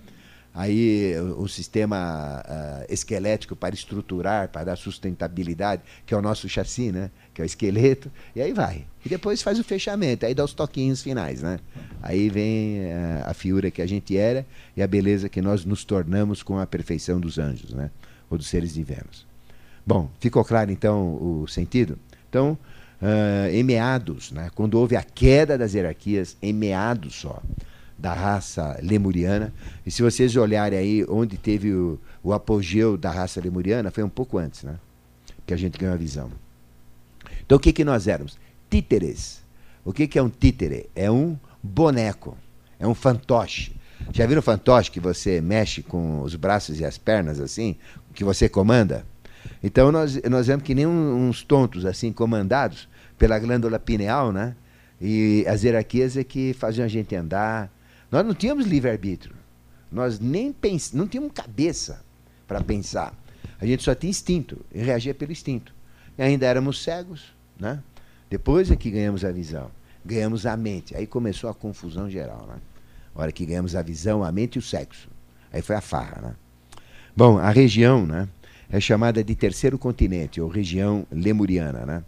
Aí 0.54 1.14
o 1.36 1.48
sistema 1.48 2.40
uh, 2.46 2.92
esquelético 2.92 3.56
para 3.56 3.74
estruturar, 3.74 4.48
para 4.48 4.64
dar 4.64 4.76
sustentabilidade, 4.76 5.82
que 6.06 6.14
é 6.14 6.16
o 6.16 6.22
nosso 6.22 6.48
chassi, 6.48 6.92
né? 6.92 7.10
que 7.34 7.42
é 7.42 7.44
o 7.44 7.46
esqueleto, 7.46 8.08
e 8.36 8.40
aí 8.40 8.52
vai. 8.52 8.86
E 9.04 9.08
depois 9.08 9.42
faz 9.42 9.58
o 9.58 9.64
fechamento, 9.64 10.24
aí 10.24 10.32
dá 10.32 10.44
os 10.44 10.54
toquinhos 10.54 11.02
finais. 11.02 11.42
Né? 11.42 11.58
Aí 12.00 12.30
vem 12.30 12.84
uh, 12.84 13.24
a 13.28 13.34
fiura 13.34 13.68
que 13.68 13.82
a 13.82 13.86
gente 13.86 14.16
era 14.16 14.46
e 14.76 14.82
a 14.82 14.86
beleza 14.86 15.28
que 15.28 15.42
nós 15.42 15.64
nos 15.64 15.84
tornamos 15.84 16.40
com 16.40 16.60
a 16.60 16.66
perfeição 16.66 17.18
dos 17.18 17.36
anjos, 17.36 17.72
né? 17.72 17.90
ou 18.30 18.38
dos 18.38 18.46
seres 18.46 18.74
divinos. 18.74 19.26
Bom, 19.84 20.08
ficou 20.20 20.44
claro 20.44 20.70
então 20.70 21.14
o 21.14 21.48
sentido? 21.48 21.98
Então, 22.30 22.56
uh, 23.02 23.50
em 23.50 23.64
meados, 23.64 24.30
né? 24.30 24.50
quando 24.54 24.74
houve 24.74 24.94
a 24.94 25.02
queda 25.02 25.58
das 25.58 25.74
hierarquias, 25.74 26.36
em 26.40 26.52
meados 26.52 27.16
só, 27.16 27.42
da 28.04 28.12
raça 28.12 28.78
lemuriana. 28.82 29.50
E 29.86 29.90
se 29.90 30.02
vocês 30.02 30.36
olharem 30.36 30.78
aí 30.78 31.06
onde 31.08 31.38
teve 31.38 31.72
o, 31.72 31.98
o 32.22 32.34
apogeu 32.34 32.98
da 32.98 33.10
raça 33.10 33.40
lemuriana, 33.40 33.90
foi 33.90 34.04
um 34.04 34.10
pouco 34.10 34.36
antes, 34.36 34.62
né? 34.62 34.78
Que 35.46 35.54
a 35.54 35.56
gente 35.56 35.78
ganhou 35.78 35.94
a 35.94 35.96
visão. 35.96 36.30
Então 37.46 37.56
o 37.56 37.58
que, 37.58 37.72
que 37.72 37.82
nós 37.82 38.06
éramos? 38.06 38.38
Títeres. 38.68 39.42
O 39.82 39.90
que, 39.90 40.06
que 40.06 40.18
é 40.18 40.22
um 40.22 40.28
títere? 40.28 40.90
É 40.94 41.10
um 41.10 41.38
boneco, 41.62 42.36
é 42.78 42.86
um 42.86 42.94
fantoche. 42.94 43.74
Já 44.12 44.26
viram 44.26 44.42
fantoche 44.42 44.90
que 44.90 45.00
você 45.00 45.40
mexe 45.40 45.82
com 45.82 46.20
os 46.20 46.36
braços 46.36 46.78
e 46.80 46.84
as 46.84 46.98
pernas 46.98 47.40
assim, 47.40 47.74
que 48.12 48.22
você 48.22 48.50
comanda? 48.50 49.06
Então 49.62 49.90
nós, 49.90 50.20
nós 50.28 50.46
vemos 50.46 50.62
que 50.62 50.74
nem 50.74 50.86
uns 50.86 51.42
tontos 51.42 51.86
assim, 51.86 52.12
comandados 52.12 52.86
pela 53.16 53.38
glândula 53.38 53.78
pineal, 53.78 54.30
né? 54.30 54.54
E 55.00 55.42
as 55.48 55.64
hierarquias 55.64 56.18
é 56.18 56.24
que 56.24 56.52
faziam 56.52 56.84
a 56.84 56.88
gente 56.88 57.16
andar. 57.16 57.73
Nós 58.14 58.24
não 58.24 58.32
tínhamos 58.32 58.64
livre-arbítrio. 58.64 59.34
Nós 59.90 60.20
nem 60.20 60.52
pens 60.52 60.92
não 60.92 61.08
tínhamos 61.08 61.32
cabeça 61.32 62.00
para 62.46 62.62
pensar. 62.62 63.12
A 63.60 63.66
gente 63.66 63.82
só 63.82 63.92
tinha 63.92 64.08
instinto 64.08 64.64
e 64.72 64.80
reagia 64.80 65.12
pelo 65.12 65.32
instinto. 65.32 65.74
E 66.16 66.22
ainda 66.22 66.46
éramos 66.46 66.80
cegos, 66.80 67.34
né? 67.58 67.82
Depois 68.30 68.70
é 68.70 68.76
que 68.76 68.88
ganhamos 68.88 69.24
a 69.24 69.32
visão, 69.32 69.68
ganhamos 70.04 70.46
a 70.46 70.56
mente. 70.56 70.96
Aí 70.96 71.08
começou 71.08 71.50
a 71.50 71.54
confusão 71.54 72.08
geral, 72.08 72.46
né? 72.46 72.54
A 73.16 73.20
hora 73.20 73.32
que 73.32 73.44
ganhamos 73.44 73.74
a 73.74 73.82
visão, 73.82 74.22
a 74.22 74.30
mente 74.30 74.54
e 74.54 74.58
o 74.60 74.62
sexo. 74.62 75.08
Aí 75.52 75.60
foi 75.60 75.74
a 75.74 75.80
farra, 75.80 76.22
né? 76.22 76.36
Bom, 77.16 77.36
a 77.36 77.50
região, 77.50 78.06
né? 78.06 78.28
É 78.70 78.78
chamada 78.78 79.24
de 79.24 79.34
terceiro 79.34 79.76
continente, 79.76 80.40
ou 80.40 80.48
região 80.48 81.04
lemuriana, 81.10 81.84
né? 81.84 82.04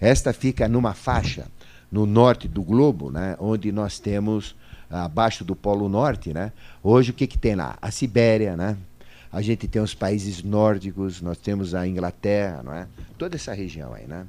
Esta 0.00 0.32
fica 0.32 0.66
numa 0.66 0.94
faixa 0.94 1.46
no 1.92 2.06
norte 2.06 2.48
do 2.48 2.60
globo, 2.60 3.08
né? 3.08 3.36
Onde 3.38 3.70
nós 3.70 4.00
temos 4.00 4.56
abaixo 4.90 5.44
do 5.44 5.56
Polo 5.56 5.88
Norte, 5.88 6.32
né? 6.32 6.52
Hoje 6.82 7.10
o 7.10 7.14
que 7.14 7.26
que 7.26 7.38
tem 7.38 7.54
lá? 7.54 7.76
A 7.80 7.90
Sibéria, 7.90 8.56
né? 8.56 8.76
A 9.32 9.42
gente 9.42 9.66
tem 9.66 9.82
os 9.82 9.94
países 9.94 10.44
nórdicos, 10.44 11.20
nós 11.20 11.38
temos 11.38 11.74
a 11.74 11.86
Inglaterra, 11.86 12.62
não 12.62 12.72
é? 12.72 12.86
Toda 13.18 13.34
essa 13.34 13.52
região 13.52 13.92
aí, 13.92 14.06
né? 14.06 14.26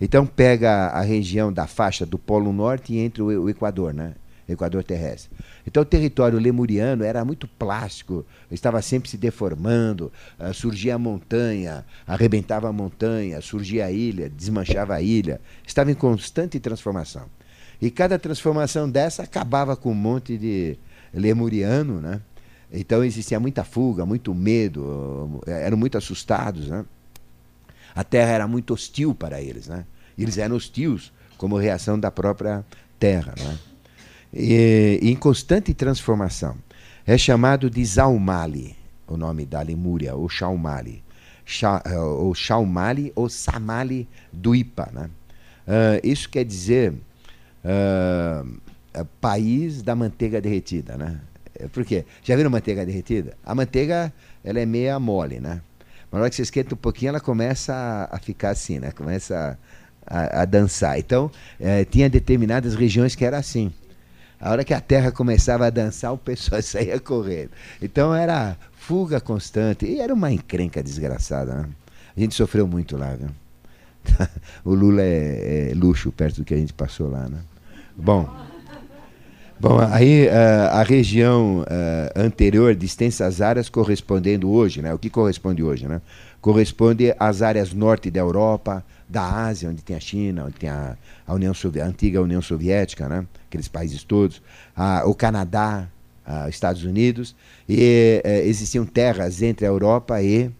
Então 0.00 0.26
pega 0.26 0.88
a 0.88 1.00
região 1.00 1.52
da 1.52 1.66
faixa 1.66 2.06
do 2.06 2.18
Polo 2.18 2.52
Norte 2.52 2.92
e 2.92 2.98
entre 2.98 3.22
o, 3.22 3.48
Equador, 3.48 3.92
né? 3.94 4.14
Equador 4.48 4.82
terrestre. 4.82 5.30
Então 5.66 5.82
o 5.82 5.86
território 5.86 6.38
lemuriano 6.38 7.04
era 7.04 7.24
muito 7.24 7.46
plástico, 7.46 8.24
estava 8.50 8.80
sempre 8.80 9.10
se 9.10 9.18
deformando, 9.18 10.10
uh, 10.40 10.54
surgia 10.54 10.94
a 10.94 10.98
montanha, 10.98 11.84
arrebentava 12.06 12.68
a 12.68 12.72
montanha, 12.72 13.40
surgia 13.42 13.86
a 13.86 13.92
ilha, 13.92 14.30
desmanchava 14.30 14.94
a 14.94 15.02
ilha, 15.02 15.40
estava 15.66 15.90
em 15.90 15.94
constante 15.94 16.58
transformação. 16.58 17.26
E 17.80 17.90
cada 17.90 18.18
transformação 18.18 18.90
dessa 18.90 19.22
acabava 19.22 19.76
com 19.76 19.92
um 19.92 19.94
monte 19.94 20.36
de 20.36 20.76
lemuriano, 21.12 22.00
né? 22.00 22.20
Então 22.72 23.02
existia 23.02 23.40
muita 23.40 23.64
fuga, 23.64 24.04
muito 24.04 24.34
medo, 24.34 25.40
eram 25.46 25.76
muito 25.76 25.96
assustados, 25.96 26.68
né? 26.68 26.84
A 27.94 28.04
terra 28.04 28.30
era 28.32 28.48
muito 28.48 28.74
hostil 28.74 29.14
para 29.14 29.40
eles, 29.40 29.68
né? 29.68 29.84
Eles 30.16 30.38
eram 30.38 30.56
hostios 30.56 31.12
como 31.36 31.56
reação 31.56 31.98
da 31.98 32.10
própria 32.10 32.64
terra, 32.98 33.34
né? 33.38 33.58
E, 34.32 34.98
em 35.02 35.16
constante 35.16 35.72
transformação. 35.72 36.56
É 37.06 37.16
chamado 37.16 37.70
de 37.70 37.82
Zaumali, 37.84 38.76
o 39.06 39.16
nome 39.16 39.46
da 39.46 39.62
Lemúria, 39.62 40.14
ou 40.14 40.28
Shaumali. 40.28 41.02
Sha, 41.44 41.82
eh, 41.86 41.98
ou 41.98 42.34
Shaumali 42.34 43.10
ou 43.16 43.30
Samali 43.30 44.06
do 44.30 44.54
Ipa. 44.54 44.90
Né? 44.92 45.08
Uh, 45.66 46.06
isso 46.06 46.28
quer 46.28 46.44
dizer 46.44 46.92
uh, 47.64 49.06
país 49.20 49.82
da 49.82 49.94
manteiga 49.94 50.40
derretida. 50.40 50.96
Né? 50.96 51.20
Por 51.72 51.84
quê? 51.84 52.04
Já 52.22 52.36
viram 52.36 52.50
manteiga 52.50 52.84
derretida? 52.84 53.36
A 53.44 53.54
manteiga 53.54 54.12
ela 54.44 54.60
é 54.60 54.66
meia 54.66 54.98
mole, 54.98 55.40
né? 55.40 55.60
Mas 56.10 56.18
na 56.18 56.20
hora 56.20 56.30
que 56.30 56.36
você 56.36 56.42
esquenta 56.42 56.74
um 56.74 56.78
pouquinho, 56.78 57.10
ela 57.10 57.20
começa 57.20 57.74
a, 57.74 58.16
a 58.16 58.18
ficar 58.18 58.50
assim, 58.50 58.78
né? 58.78 58.92
Começa 58.92 59.58
a, 60.06 60.18
a, 60.18 60.42
a 60.42 60.44
dançar. 60.44 60.98
Então, 60.98 61.30
é, 61.60 61.84
tinha 61.84 62.08
determinadas 62.08 62.74
regiões 62.74 63.14
que 63.14 63.24
era 63.24 63.36
assim. 63.36 63.72
A 64.40 64.50
hora 64.52 64.64
que 64.64 64.72
a 64.72 64.80
terra 64.80 65.10
começava 65.10 65.66
a 65.66 65.70
dançar, 65.70 66.12
o 66.12 66.18
pessoal 66.18 66.62
saía 66.62 66.98
correndo. 67.00 67.50
Então 67.82 68.14
era 68.14 68.56
fuga 68.72 69.20
constante. 69.20 69.84
E 69.84 70.00
era 70.00 70.14
uma 70.14 70.32
encrenca 70.32 70.82
desgraçada. 70.82 71.54
Né? 71.54 71.68
A 72.16 72.20
gente 72.20 72.34
sofreu 72.34 72.66
muito 72.66 72.96
lá, 72.96 73.14
viu? 73.14 73.28
o 74.64 74.74
Lula 74.74 75.02
é, 75.02 75.70
é, 75.70 75.74
luxo 75.74 76.12
perto 76.12 76.36
do 76.36 76.44
que 76.44 76.54
a 76.54 76.56
gente 76.56 76.72
passou 76.72 77.10
lá, 77.10 77.28
né? 77.28 77.38
Bom. 77.96 78.28
Bom, 79.60 79.80
aí 79.80 80.28
uh, 80.28 80.30
a 80.70 80.84
região 80.84 81.62
uh, 81.62 81.64
anterior 82.14 82.76
de 82.76 82.86
extensas 82.86 83.40
áreas 83.40 83.68
correspondendo 83.68 84.48
hoje, 84.48 84.80
né? 84.80 84.94
O 84.94 84.98
que 84.98 85.10
corresponde 85.10 85.64
hoje, 85.64 85.88
né? 85.88 86.00
Corresponde 86.40 87.12
às 87.18 87.42
áreas 87.42 87.72
norte 87.72 88.08
da 88.08 88.20
Europa, 88.20 88.84
da 89.08 89.46
Ásia, 89.46 89.68
onde 89.68 89.82
tem 89.82 89.96
a 89.96 90.00
China, 90.00 90.44
onde 90.44 90.54
tem 90.54 90.68
a, 90.68 90.96
a, 91.26 91.34
União 91.34 91.52
a 91.52 91.84
antiga 91.84 92.22
União 92.22 92.40
Soviética, 92.42 93.08
né? 93.08 93.26
aqueles 93.48 93.66
países 93.66 94.04
todos, 94.04 94.42
a, 94.76 95.02
o 95.06 95.14
Canadá, 95.14 95.88
a, 96.24 96.48
Estados 96.48 96.84
Unidos, 96.84 97.34
e 97.68 98.20
é, 98.22 98.46
existiam 98.46 98.84
terras 98.84 99.42
entre 99.42 99.66
a 99.66 99.68
Europa 99.68 100.22
e, 100.22 100.50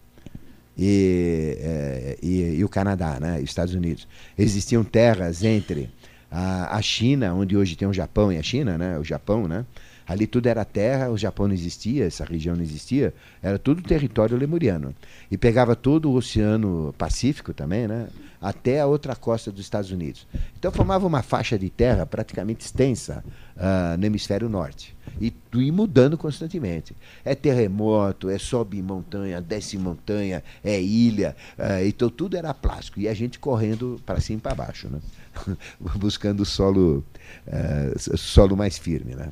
e, 0.81 1.57
é, 1.59 2.17
e, 2.23 2.55
e, 2.59 2.63
o 2.63 2.69
Canadá, 2.69 3.19
né? 3.19 3.41
Estados 3.41 3.73
Unidos. 3.73 4.07
Existiam 4.37 4.81
terras 4.81 5.43
entre 5.43 5.89
a, 6.31 6.77
a 6.77 6.81
China, 6.81 7.33
onde 7.33 7.57
hoje 7.57 7.75
tem 7.75 7.85
o 7.85 7.91
Japão 7.91 8.31
e 8.31 8.37
a 8.37 8.43
China, 8.43 8.77
né? 8.77 8.97
o 8.97 9.03
Japão, 9.03 9.45
né? 9.45 9.65
Ali 10.07 10.25
tudo 10.25 10.47
era 10.47 10.63
terra, 10.63 11.11
o 11.11 11.17
Japão 11.17 11.47
não 11.47 11.53
existia, 11.53 12.05
essa 12.05 12.23
região 12.23 12.55
não 12.55 12.63
existia, 12.63 13.13
era 13.43 13.59
tudo 13.59 13.81
território 13.83 14.37
lemuriano. 14.37 14.95
E 15.29 15.37
pegava 15.37 15.75
todo 15.75 16.09
o 16.09 16.15
Oceano 16.15 16.95
Pacífico 16.97 17.53
também, 17.53 17.87
né? 17.87 18.07
Até 18.41 18.79
a 18.79 18.85
outra 18.85 19.15
costa 19.15 19.51
dos 19.51 19.61
Estados 19.61 19.91
Unidos. 19.91 20.25
Então 20.57 20.71
formava 20.71 21.05
uma 21.05 21.21
faixa 21.21 21.59
de 21.59 21.69
terra 21.69 22.05
praticamente 22.05 22.65
extensa 22.65 23.23
uh, 23.57 23.97
no 23.97 24.05
hemisfério 24.05 24.47
norte. 24.47 24.95
E, 25.19 25.33
e 25.55 25.71
mudando 25.71 26.17
constantemente. 26.17 26.95
É 27.25 27.35
terremoto, 27.35 28.29
é 28.29 28.37
sobe 28.37 28.81
montanha, 28.81 29.41
desce 29.41 29.77
montanha, 29.77 30.41
é 30.63 30.81
ilha. 30.81 31.35
Uh, 31.57 31.85
então 31.85 32.09
tudo 32.09 32.37
era 32.37 32.53
plástico. 32.53 32.99
E 32.99 33.07
a 33.07 33.13
gente 33.13 33.39
correndo 33.39 34.01
para 34.05 34.21
cima 34.21 34.39
e 34.39 34.41
para 34.41 34.55
baixo, 34.55 34.87
né? 34.87 34.99
buscando 35.95 36.45
solo, 36.45 37.03
uh, 37.47 38.17
solo 38.17 38.55
mais 38.55 38.77
firme. 38.77 39.15
Né? 39.15 39.29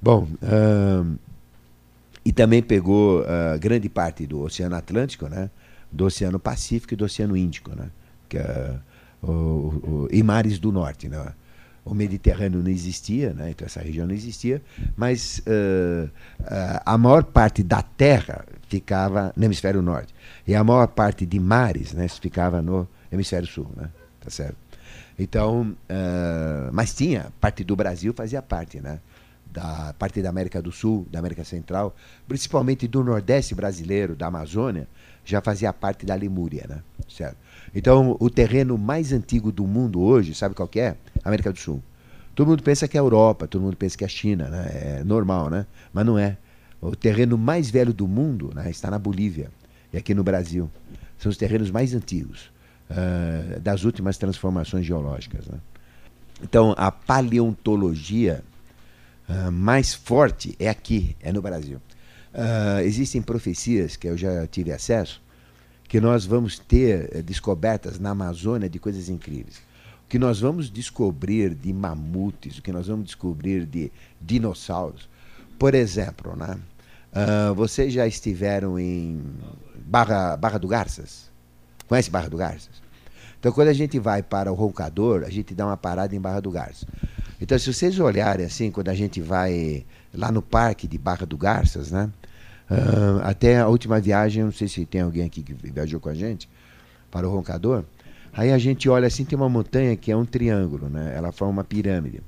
Bom, 0.00 0.28
e 2.24 2.32
também 2.32 2.62
pegou 2.62 3.24
grande 3.58 3.88
parte 3.88 4.26
do 4.26 4.42
Oceano 4.42 4.76
Atlântico, 4.76 5.26
né? 5.26 5.50
do 5.90 6.04
Oceano 6.04 6.38
Pacífico 6.38 6.92
e 6.92 6.96
do 6.96 7.04
Oceano 7.04 7.36
Índico, 7.36 7.74
né? 7.74 7.88
Que, 8.28 8.38
uh, 8.38 8.80
o, 9.22 9.30
o, 9.30 10.08
e 10.10 10.22
mares 10.22 10.58
do 10.58 10.72
norte. 10.72 11.08
Né? 11.08 11.32
O 11.84 11.94
Mediterrâneo 11.94 12.62
não 12.62 12.70
existia, 12.70 13.32
né? 13.32 13.50
então 13.50 13.66
essa 13.66 13.80
região 13.80 14.06
não 14.06 14.14
existia, 14.14 14.62
mas 14.96 15.40
uh, 15.40 16.10
a 16.84 16.98
maior 16.98 17.24
parte 17.24 17.62
da 17.62 17.82
terra 17.82 18.44
ficava 18.68 19.32
no 19.36 19.44
hemisfério 19.44 19.80
norte 19.80 20.14
e 20.46 20.54
a 20.54 20.64
maior 20.64 20.88
parte 20.88 21.24
de 21.24 21.38
mares 21.38 21.92
né, 21.92 22.08
ficava 22.08 22.60
no 22.60 22.88
hemisfério 23.10 23.46
sul. 23.46 23.70
Né? 23.76 23.88
Tá 24.20 24.30
certo? 24.30 24.56
Então, 25.18 25.74
uh, 25.88 26.72
mas 26.72 26.94
tinha, 26.94 27.32
parte 27.40 27.64
do 27.64 27.74
Brasil 27.74 28.12
fazia 28.12 28.42
parte, 28.42 28.80
né? 28.80 29.00
da 29.56 29.94
parte 29.98 30.20
da 30.20 30.28
América 30.28 30.60
do 30.60 30.70
Sul, 30.70 31.06
da 31.10 31.18
América 31.18 31.42
Central, 31.42 31.96
principalmente 32.28 32.86
do 32.86 33.02
Nordeste 33.02 33.54
brasileiro, 33.54 34.14
da 34.14 34.26
Amazônia, 34.26 34.86
já 35.24 35.40
fazia 35.40 35.72
parte 35.72 36.04
da 36.04 36.14
Lemúria, 36.14 36.66
né? 36.68 36.82
Certo? 37.08 37.36
Então, 37.76 38.16
o 38.18 38.30
terreno 38.30 38.78
mais 38.78 39.12
antigo 39.12 39.52
do 39.52 39.66
mundo 39.66 40.00
hoje, 40.00 40.34
sabe 40.34 40.54
qual 40.54 40.68
é? 40.76 40.96
América 41.22 41.52
do 41.52 41.58
Sul. 41.58 41.82
Todo 42.34 42.48
mundo 42.48 42.62
pensa 42.62 42.88
que 42.88 42.96
é 42.96 43.00
a 43.00 43.02
Europa, 43.02 43.46
todo 43.46 43.60
mundo 43.60 43.76
pensa 43.76 43.98
que 43.98 44.02
é 44.02 44.06
a 44.06 44.08
China, 44.08 44.48
né? 44.48 44.70
É 44.72 45.04
normal, 45.04 45.50
né? 45.50 45.66
Mas 45.92 46.06
não 46.06 46.18
é. 46.18 46.38
O 46.80 46.96
terreno 46.96 47.36
mais 47.36 47.68
velho 47.68 47.92
do 47.92 48.08
mundo 48.08 48.50
né, 48.54 48.70
está 48.70 48.90
na 48.90 48.98
Bolívia 48.98 49.50
e 49.92 49.98
aqui 49.98 50.14
no 50.14 50.24
Brasil. 50.24 50.70
São 51.18 51.28
os 51.28 51.36
terrenos 51.36 51.70
mais 51.70 51.92
antigos 51.92 52.50
uh, 52.90 53.60
das 53.60 53.84
últimas 53.84 54.16
transformações 54.16 54.86
geológicas. 54.86 55.44
Né? 55.46 55.58
Então, 56.42 56.74
a 56.78 56.90
paleontologia 56.90 58.42
uh, 59.28 59.52
mais 59.52 59.92
forte 59.92 60.56
é 60.58 60.70
aqui, 60.70 61.14
é 61.20 61.30
no 61.30 61.42
Brasil. 61.42 61.76
Uh, 62.32 62.80
existem 62.84 63.20
profecias 63.20 63.96
que 63.96 64.08
eu 64.08 64.16
já 64.16 64.46
tive 64.46 64.72
acesso 64.72 65.25
que 65.88 66.00
nós 66.00 66.24
vamos 66.24 66.58
ter 66.58 67.10
uh, 67.14 67.22
descobertas 67.22 67.98
na 67.98 68.10
Amazônia 68.10 68.68
de 68.68 68.78
coisas 68.78 69.08
incríveis. 69.08 69.58
O 70.04 70.08
que 70.08 70.18
nós 70.18 70.40
vamos 70.40 70.70
descobrir 70.70 71.54
de 71.54 71.72
mamutes, 71.72 72.58
o 72.58 72.62
que 72.62 72.72
nós 72.72 72.86
vamos 72.86 73.06
descobrir 73.06 73.66
de 73.66 73.90
dinossauros. 74.20 75.08
Por 75.58 75.74
exemplo, 75.74 76.36
né? 76.36 76.58
Uh, 77.12 77.54
vocês 77.54 77.92
já 77.92 78.06
estiveram 78.06 78.78
em 78.78 79.22
Barra, 79.74 80.36
Barra 80.36 80.58
do 80.58 80.68
Garças? 80.68 81.30
Conhece 81.88 82.10
Barra 82.10 82.28
do 82.28 82.36
Garças? 82.36 82.82
Então, 83.38 83.52
quando 83.52 83.68
a 83.68 83.72
gente 83.72 83.98
vai 83.98 84.22
para 84.22 84.52
o 84.52 84.54
Roncador, 84.54 85.22
a 85.24 85.30
gente 85.30 85.54
dá 85.54 85.66
uma 85.66 85.76
parada 85.76 86.14
em 86.14 86.20
Barra 86.20 86.40
do 86.40 86.50
Garças. 86.50 86.86
Então, 87.40 87.58
se 87.58 87.72
vocês 87.72 87.98
olharem 87.98 88.44
assim, 88.44 88.70
quando 88.70 88.88
a 88.88 88.94
gente 88.94 89.20
vai 89.20 89.84
lá 90.12 90.32
no 90.32 90.42
parque 90.42 90.88
de 90.88 90.98
Barra 90.98 91.26
do 91.26 91.36
Garças, 91.36 91.90
né? 91.90 92.10
Uh, 92.70 93.20
até 93.22 93.58
a 93.58 93.68
última 93.68 94.00
viagem, 94.00 94.42
não 94.42 94.52
sei 94.52 94.66
se 94.66 94.84
tem 94.84 95.00
alguém 95.00 95.24
aqui 95.24 95.42
que 95.42 95.54
viajou 95.54 96.00
com 96.00 96.08
a 96.08 96.14
gente 96.14 96.48
para 97.10 97.28
o 97.28 97.30
Roncador. 97.30 97.84
Aí 98.32 98.52
a 98.52 98.58
gente 98.58 98.88
olha 98.88 99.06
assim, 99.06 99.24
tem 99.24 99.36
uma 99.36 99.48
montanha 99.48 99.96
que 99.96 100.10
é 100.10 100.16
um 100.16 100.24
triângulo, 100.24 100.88
né? 100.88 101.14
Ela 101.16 101.32
forma 101.32 101.52
uma 101.52 101.64
pirâmide. 101.64 102.20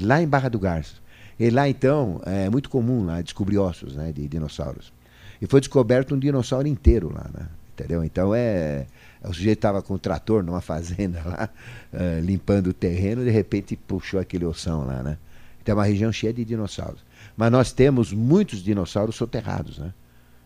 Lá 0.00 0.22
em 0.22 0.28
Barra 0.28 0.48
do 0.48 0.58
Garças. 0.58 1.00
E 1.38 1.50
lá 1.50 1.68
então 1.68 2.20
é 2.26 2.48
muito 2.50 2.68
comum 2.68 3.04
lá 3.04 3.20
descobrir 3.22 3.58
ossos, 3.58 3.94
né, 3.94 4.12
de 4.12 4.26
dinossauros. 4.28 4.92
E 5.40 5.46
foi 5.46 5.60
descoberto 5.60 6.14
um 6.14 6.18
dinossauro 6.18 6.66
inteiro 6.66 7.12
lá, 7.12 7.26
né? 7.32 7.46
Entendeu? 7.72 8.04
Então 8.04 8.34
é 8.34 8.86
o 9.22 9.32
sujeito 9.32 9.58
estava 9.58 9.82
com 9.82 9.94
o 9.94 9.98
trator 9.98 10.42
numa 10.42 10.60
fazenda 10.62 11.22
lá, 11.24 11.48
uh, 11.92 12.20
limpando 12.20 12.68
o 12.68 12.72
terreno, 12.72 13.24
de 13.24 13.30
repente 13.30 13.76
puxou 13.76 14.20
aquele 14.20 14.44
ossão 14.44 14.84
lá, 14.84 15.02
né? 15.02 15.18
Então 15.62 15.74
é 15.74 15.76
uma 15.76 15.84
região 15.84 16.10
cheia 16.12 16.32
de 16.32 16.44
dinossauros. 16.44 17.04
Mas 17.38 17.52
nós 17.52 17.70
temos 17.70 18.12
muitos 18.12 18.64
dinossauros 18.64 19.14
soterrados, 19.14 19.78
né? 19.78 19.94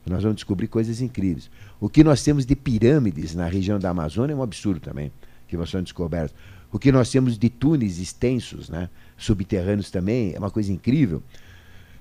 Nós 0.04 0.22
vamos 0.22 0.36
descobrir 0.36 0.68
coisas 0.68 1.00
incríveis. 1.00 1.50
O 1.80 1.88
que 1.88 2.04
nós 2.04 2.22
temos 2.22 2.44
de 2.44 2.54
pirâmides 2.54 3.34
na 3.34 3.46
região 3.46 3.78
da 3.78 3.88
Amazônia 3.88 4.34
é 4.34 4.36
um 4.36 4.42
absurdo 4.42 4.78
também, 4.78 5.10
que 5.48 5.56
vão 5.56 5.64
sendo 5.64 5.84
descobertos. 5.84 6.36
O 6.70 6.78
que 6.78 6.92
nós 6.92 7.10
temos 7.10 7.38
de 7.38 7.48
túneis 7.48 7.98
extensos, 7.98 8.68
né? 8.68 8.90
subterrâneos 9.16 9.90
também, 9.90 10.34
é 10.34 10.38
uma 10.38 10.50
coisa 10.50 10.70
incrível. 10.70 11.22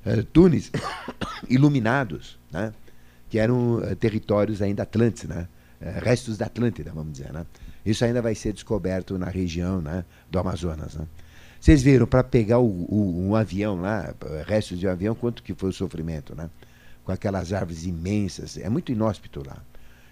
Uh, 0.05 0.23
túneis 0.25 0.69
iluminados, 1.47 2.37
né? 2.51 2.73
que 3.29 3.39
eram 3.39 3.75
uh, 3.75 3.95
territórios 3.95 4.61
ainda 4.61 4.83
atlantes, 4.83 5.23
né? 5.23 5.47
É, 5.79 5.99
restos 5.99 6.37
da 6.37 6.47
Atlântida, 6.47 6.91
vamos 6.93 7.13
dizer. 7.13 7.33
Né? 7.33 7.45
Isso 7.85 8.05
ainda 8.05 8.21
vai 8.21 8.35
ser 8.35 8.53
descoberto 8.53 9.17
na 9.17 9.27
região 9.27 9.81
né, 9.81 10.05
do 10.29 10.37
Amazonas. 10.37 10.93
Né? 10.93 11.07
Vocês 11.61 11.83
viram, 11.83 12.07
para 12.07 12.23
pegar 12.23 12.57
o, 12.57 12.65
o, 12.65 13.27
um 13.29 13.35
avião 13.35 13.79
lá, 13.79 14.15
restos 14.47 14.79
de 14.79 14.87
um 14.87 14.89
avião, 14.89 15.13
quanto 15.13 15.43
que 15.43 15.53
foi 15.53 15.69
o 15.69 15.73
sofrimento, 15.73 16.33
né? 16.33 16.49
Com 17.05 17.11
aquelas 17.11 17.53
árvores 17.53 17.85
imensas, 17.85 18.57
é 18.57 18.67
muito 18.67 18.91
inóspito 18.91 19.43
lá. 19.45 19.61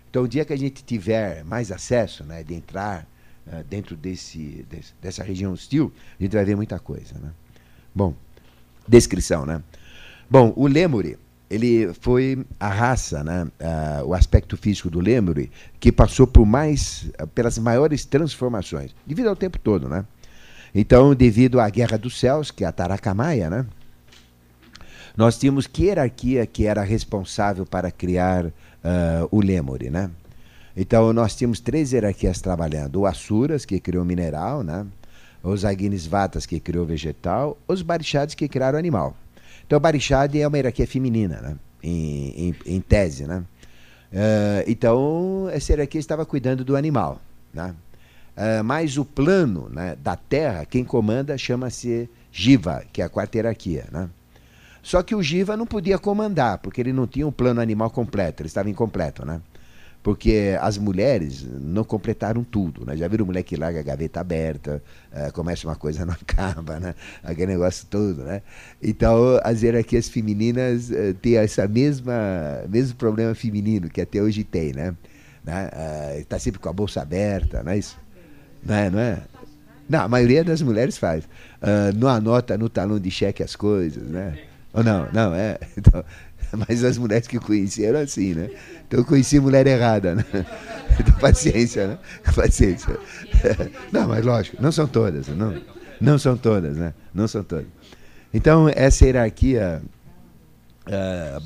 Então, 0.08 0.24
o 0.24 0.28
dia 0.28 0.46
que 0.46 0.54
a 0.54 0.56
gente 0.56 0.84
tiver 0.84 1.44
mais 1.44 1.72
acesso, 1.72 2.24
né, 2.24 2.44
de 2.44 2.54
entrar 2.54 3.08
uh, 3.48 3.64
dentro 3.68 3.96
desse, 3.96 4.64
desse, 4.70 4.94
dessa 5.02 5.24
região 5.24 5.52
hostil, 5.52 5.92
a 6.20 6.24
gente 6.24 6.34
vai 6.34 6.46
ver 6.46 6.56
muita 6.56 6.78
coisa, 6.78 7.16
né? 7.20 7.32
Bom, 7.96 8.14
descrição, 8.88 9.44
né? 9.44 9.64
Bom, 10.30 10.54
o 10.56 10.68
Lemuri, 10.68 11.18
ele 11.50 11.92
foi 11.96 12.46
a 12.60 12.70
raça, 12.70 13.24
né, 13.24 13.46
uh, 13.60 14.06
o 14.06 14.14
aspecto 14.14 14.56
físico 14.56 14.88
do 14.88 15.00
Lemuri, 15.00 15.52
que 15.80 15.92
passou 15.92 16.28
por 16.28 16.46
mais, 16.46 17.10
pelas 17.34 17.58
maiores 17.58 18.06
transformações, 18.06 18.96
devido 19.04 19.30
ao 19.30 19.36
tempo 19.36 19.58
todo, 19.58 19.90
né? 19.90 20.06
Então, 20.74 21.16
devido 21.16 21.60
à 21.60 21.70
Guerra 21.70 21.98
dos 21.98 22.20
Céus, 22.20 22.52
que 22.52 22.64
é 22.64 22.68
a 22.68 22.72
Taracamaia, 22.72 23.50
né? 23.50 23.66
Nós 25.18 25.38
tínhamos 25.38 25.68
que 25.68 25.86
hierarquia 25.86 26.46
que 26.46 26.66
era 26.66 26.82
responsável 26.82 27.66
para 27.66 27.92
criar 27.92 28.46
uh, 28.46 28.52
o 29.32 29.42
Lemuri, 29.42 29.90
né? 29.90 30.10
Então, 30.78 31.12
nós 31.12 31.36
tínhamos 31.36 31.60
três 31.60 31.92
hierarquias 31.92 32.40
trabalhando. 32.40 33.02
O 33.02 33.06
Asuras, 33.06 33.66
que 33.66 33.80
criou 33.80 34.06
mineral, 34.06 34.64
né? 34.64 34.86
Os 35.44 35.66
Agnisvatas, 35.66 36.46
que 36.46 36.60
criou 36.60 36.86
vegetal. 36.86 37.58
Os 37.68 37.82
Barishads, 37.82 38.36
que 38.36 38.48
criaram 38.48 38.78
animal. 38.78 39.16
Então, 39.66 39.78
o 39.78 39.80
Barixade 39.80 40.42
é 40.42 40.48
uma 40.48 40.58
hierarquia 40.58 40.88
feminina, 40.88 41.42
né? 41.42 41.56
em, 41.84 42.50
em, 42.50 42.56
em 42.66 42.82
tese. 42.82 43.26
Né? 43.26 43.44
Uh, 44.12 44.64
então, 44.68 45.50
essa 45.52 45.72
hierarquia 45.72 46.00
estava 46.00 46.26
cuidando 46.26 46.64
do 46.64 46.76
animal. 46.76 47.22
Né? 47.54 47.76
Uh, 48.40 48.64
mas 48.64 48.98
o 48.98 49.04
plano 49.04 49.68
né, 49.70 49.98
da 50.02 50.16
Terra, 50.16 50.64
quem 50.64 50.86
comanda 50.86 51.38
chama-se 51.38 52.10
Jiva, 52.32 52.84
que 52.94 53.02
é 53.02 53.06
a 53.06 53.10
quarta 53.10 53.38
hierarquia. 53.38 53.86
Né? 53.92 54.10
Só 54.82 55.04
que 55.04 55.14
o 55.14 55.22
Jiva 55.22 55.58
não 55.58 55.66
podia 55.66 56.00
comandar, 56.00 56.60
porque 56.60 56.80
ele 56.80 56.94
não 56.94 57.06
tinha 57.06 57.28
um 57.28 57.34
plano 57.34 57.60
animal 57.60 57.90
completo, 57.90 58.42
ele 58.42 58.48
estava 58.48 58.70
incompleto. 58.70 59.26
Né? 59.26 59.42
porque 60.02 60.58
as 60.62 60.78
mulheres 60.78 61.46
não 61.60 61.84
completaram 61.84 62.44
tudo, 62.44 62.86
né? 62.86 62.96
Já 62.96 63.08
viram 63.08 63.26
mulher 63.26 63.44
que 63.44 63.56
larga 63.56 63.80
a 63.80 63.84
gaveta 63.84 64.22
aberta, 64.22 64.82
uh, 65.12 65.32
começa 65.34 65.68
uma 65.68 65.76
coisa 65.76 66.06
não 66.06 66.14
acaba, 66.22 66.80
né? 66.80 66.96
Aquele 67.22 67.54
negócio 67.54 67.86
todo, 67.88 68.24
né? 68.24 68.42
Então 68.82 69.40
as 69.44 69.62
hierarquias 69.62 70.08
femininas 70.08 70.90
uh, 70.90 71.14
têm 71.22 71.36
mesma 71.70 72.14
mesmo 72.70 72.96
problema 72.96 73.36
feminino 73.36 73.90
que 73.90 74.00
até 74.00 74.22
hoje 74.22 74.44
tem? 74.44 74.70
Está 74.70 74.96
né? 75.44 76.30
uh, 76.32 76.40
sempre 76.40 76.60
com 76.60 76.70
a 76.70 76.74
bolsa 76.74 77.02
aberta, 77.02 77.62
não 77.62 77.74
é 77.74 77.78
isso? 77.78 77.98
Não 78.64 78.76
é? 78.76 78.90
Não, 78.90 79.00
é? 79.00 79.22
não 79.90 80.02
a 80.02 80.08
maioria 80.08 80.44
das 80.44 80.62
mulheres 80.62 80.98
faz. 80.98 81.24
Uh, 81.62 81.96
não 81.96 82.08
anota 82.08 82.58
no 82.58 82.70
talão 82.70 83.00
de 83.00 83.12
cheque 83.12 83.44
as 83.44 83.56
coisas, 83.56 84.04
né? 84.04 84.38
Ou 84.74 84.84
não, 84.84 85.08
não, 85.12 85.34
é. 85.34 85.58
Então, 85.78 86.04
mas 86.68 86.84
as 86.84 86.98
mulheres 86.98 87.28
que 87.28 87.40
conheci 87.40 87.86
eram 87.86 88.00
assim, 88.00 88.34
né? 88.34 88.50
Então 88.88 89.02
eu 89.02 89.06
conheci 89.06 89.40
mulher 89.40 89.68
errada, 89.68 90.16
né? 90.16 90.26
Então 91.00 91.14
paciência, 91.20 91.88
né? 91.88 91.98
Paciência. 92.36 92.98
Não, 93.92 94.08
mas 94.08 94.26
lógico, 94.26 94.62
não 94.62 94.70
são 94.72 94.86
todas, 94.86 95.30
não, 95.30 95.62
não 96.02 96.18
são 96.18 96.36
todas, 96.36 96.76
né? 96.76 96.94
Não 97.14 97.26
são 97.26 97.42
todas. 97.42 97.68
Então 98.34 98.68
essa 98.68 99.06
hierarquia 99.06 99.82
uh, 100.88 101.42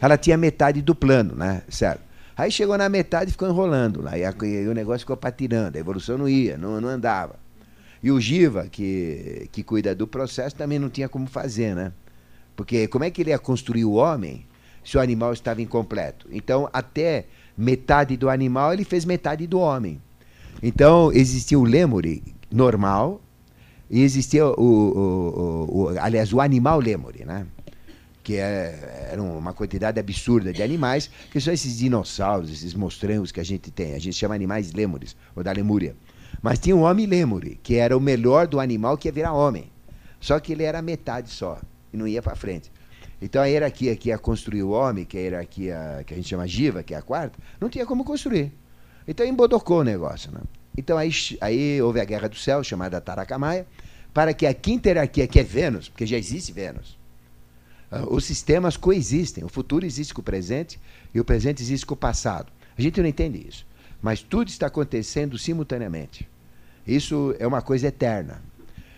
ela 0.00 0.18
tinha 0.18 0.36
metade 0.36 0.82
do 0.82 0.94
plano, 0.94 1.34
né? 1.34 1.62
Certo? 1.68 2.02
Aí 2.40 2.50
chegou 2.50 2.78
na 2.78 2.88
metade 2.88 3.28
e 3.28 3.32
ficou 3.32 3.48
enrolando 3.48 4.00
lá. 4.00 4.16
E, 4.16 4.24
a, 4.24 4.34
e, 4.42 4.66
o 4.66 4.72
negócio 4.72 5.00
ficou 5.00 5.16
patinando, 5.16 5.76
a 5.76 5.80
evolução 5.80 6.16
não 6.16 6.26
ia, 6.26 6.56
não, 6.56 6.80
não 6.80 6.88
andava. 6.88 7.36
E 8.02 8.10
o 8.10 8.18
Giva, 8.18 8.66
que, 8.66 9.46
que 9.52 9.62
cuida 9.62 9.94
do 9.94 10.06
processo, 10.06 10.56
também 10.56 10.78
não 10.78 10.88
tinha 10.88 11.06
como 11.06 11.26
fazer, 11.26 11.74
né? 11.74 11.92
Porque 12.56 12.88
como 12.88 13.04
é 13.04 13.10
que 13.10 13.20
ele 13.20 13.28
ia 13.28 13.38
construir 13.38 13.84
o 13.84 13.92
homem 13.92 14.46
se 14.82 14.96
o 14.96 15.00
animal 15.00 15.34
estava 15.34 15.60
incompleto? 15.60 16.26
Então, 16.32 16.66
até 16.72 17.26
metade 17.56 18.16
do 18.16 18.30
animal, 18.30 18.72
ele 18.72 18.84
fez 18.84 19.04
metade 19.04 19.46
do 19.46 19.58
homem. 19.58 20.00
Então, 20.62 21.12
existia 21.12 21.58
o 21.58 21.64
lemuri 21.64 22.22
normal 22.50 23.20
e 23.90 24.00
existia 24.00 24.46
o, 24.46 24.50
o, 24.50 25.68
o, 25.68 25.82
o 25.82 25.88
aliás, 26.00 26.32
o 26.32 26.40
animal 26.40 26.80
lemuri, 26.80 27.22
né? 27.22 27.46
Que 28.22 28.36
é, 28.36 29.08
era 29.10 29.22
uma 29.22 29.52
quantidade 29.52 29.98
absurda 29.98 30.52
de 30.52 30.62
animais, 30.62 31.10
que 31.30 31.40
são 31.40 31.52
esses 31.52 31.78
dinossauros, 31.78 32.50
esses 32.50 32.74
monstrangos 32.74 33.32
que 33.32 33.40
a 33.40 33.44
gente 33.44 33.70
tem. 33.70 33.94
A 33.94 33.98
gente 33.98 34.16
chama 34.16 34.34
animais 34.34 34.72
lêmures, 34.72 35.16
ou 35.34 35.42
da 35.42 35.52
lemúria. 35.52 35.94
Mas 36.42 36.58
tinha 36.58 36.76
um 36.76 36.82
homem 36.82 37.06
lêmure, 37.06 37.58
que 37.62 37.76
era 37.76 37.96
o 37.96 38.00
melhor 38.00 38.46
do 38.46 38.60
animal 38.60 38.96
que 38.96 39.08
ia 39.08 39.12
virar 39.12 39.32
homem. 39.32 39.70
Só 40.20 40.38
que 40.38 40.52
ele 40.52 40.62
era 40.62 40.82
metade 40.82 41.30
só 41.30 41.58
e 41.92 41.96
não 41.96 42.06
ia 42.06 42.22
para 42.22 42.36
frente. 42.36 42.70
Então 43.20 43.42
a 43.42 43.46
hierarquia 43.46 43.94
que 43.96 44.08
ia 44.08 44.18
construir 44.18 44.62
o 44.62 44.70
homem, 44.70 45.04
que 45.04 45.16
é 45.16 45.20
a 45.20 45.24
hierarquia 45.24 46.04
que 46.06 46.14
a 46.14 46.16
gente 46.16 46.28
chama 46.28 46.46
Giva, 46.46 46.82
que 46.82 46.94
é 46.94 46.96
a 46.96 47.02
quarta, 47.02 47.38
não 47.60 47.68
tinha 47.68 47.84
como 47.84 48.04
construir. 48.04 48.52
Então 49.06 49.26
embodocou 49.26 49.80
o 49.80 49.84
negócio. 49.84 50.30
Né? 50.30 50.40
Então 50.76 50.96
aí, 50.96 51.10
aí 51.40 51.82
houve 51.82 52.00
a 52.00 52.04
Guerra 52.04 52.28
do 52.28 52.36
Céu, 52.36 52.62
chamada 52.62 53.00
Taracamaia, 53.00 53.66
para 54.14 54.32
que 54.32 54.46
a 54.46 54.54
quinta 54.54 54.88
hierarquia, 54.88 55.26
que 55.26 55.38
é 55.38 55.42
Vênus, 55.42 55.88
porque 55.88 56.06
já 56.06 56.16
existe 56.16 56.52
Vênus, 56.52 56.98
os 58.08 58.24
sistemas 58.24 58.76
coexistem. 58.76 59.44
O 59.44 59.48
futuro 59.48 59.84
existe 59.84 60.14
com 60.14 60.20
o 60.20 60.24
presente 60.24 60.78
e 61.12 61.20
o 61.20 61.24
presente 61.24 61.62
existe 61.62 61.84
com 61.84 61.94
o 61.94 61.96
passado. 61.96 62.52
A 62.76 62.80
gente 62.80 63.00
não 63.00 63.08
entende 63.08 63.44
isso. 63.46 63.66
Mas 64.00 64.22
tudo 64.22 64.48
está 64.48 64.66
acontecendo 64.66 65.36
simultaneamente. 65.36 66.28
Isso 66.86 67.34
é 67.38 67.46
uma 67.46 67.60
coisa 67.60 67.88
eterna. 67.88 68.42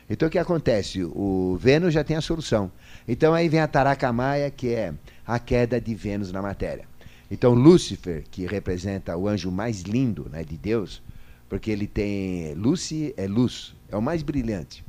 Então 0.09 0.29
o 0.29 0.31
que 0.31 0.39
acontece? 0.39 1.03
O 1.03 1.57
Vênus 1.61 1.95
já 1.95 2.05
tem 2.05 2.17
a 2.17 2.21
solução. 2.21 2.71
Então 3.09 3.33
aí 3.35 3.49
vem 3.49 3.61
a 3.61 3.67
Taracamaia, 3.67 4.51
que 4.51 4.69
é 4.69 4.93
a 5.27 5.39
queda 5.39 5.81
de 5.81 5.95
Vênus 5.95 6.31
na 6.31 6.43
matéria. 6.43 6.85
Então 7.31 7.55
Lúcifer, 7.55 8.25
que 8.31 8.47
representa 8.47 9.17
o 9.17 9.27
anjo 9.27 9.51
mais 9.51 9.81
lindo 9.81 10.29
né, 10.31 10.45
de 10.45 10.57
Deus, 10.57 11.03
porque 11.49 11.71
ele 11.71 11.87
tem. 11.87 12.55
Luci 12.55 13.15
é 13.17 13.27
luz, 13.27 13.75
é 13.91 13.97
o 13.97 14.03
mais 14.03 14.23
brilhante. 14.23 14.85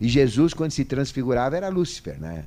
E 0.00 0.08
Jesus, 0.08 0.52
quando 0.52 0.72
se 0.72 0.84
transfigurava, 0.84 1.56
era 1.56 1.68
Lúcifer, 1.68 2.20
né, 2.20 2.44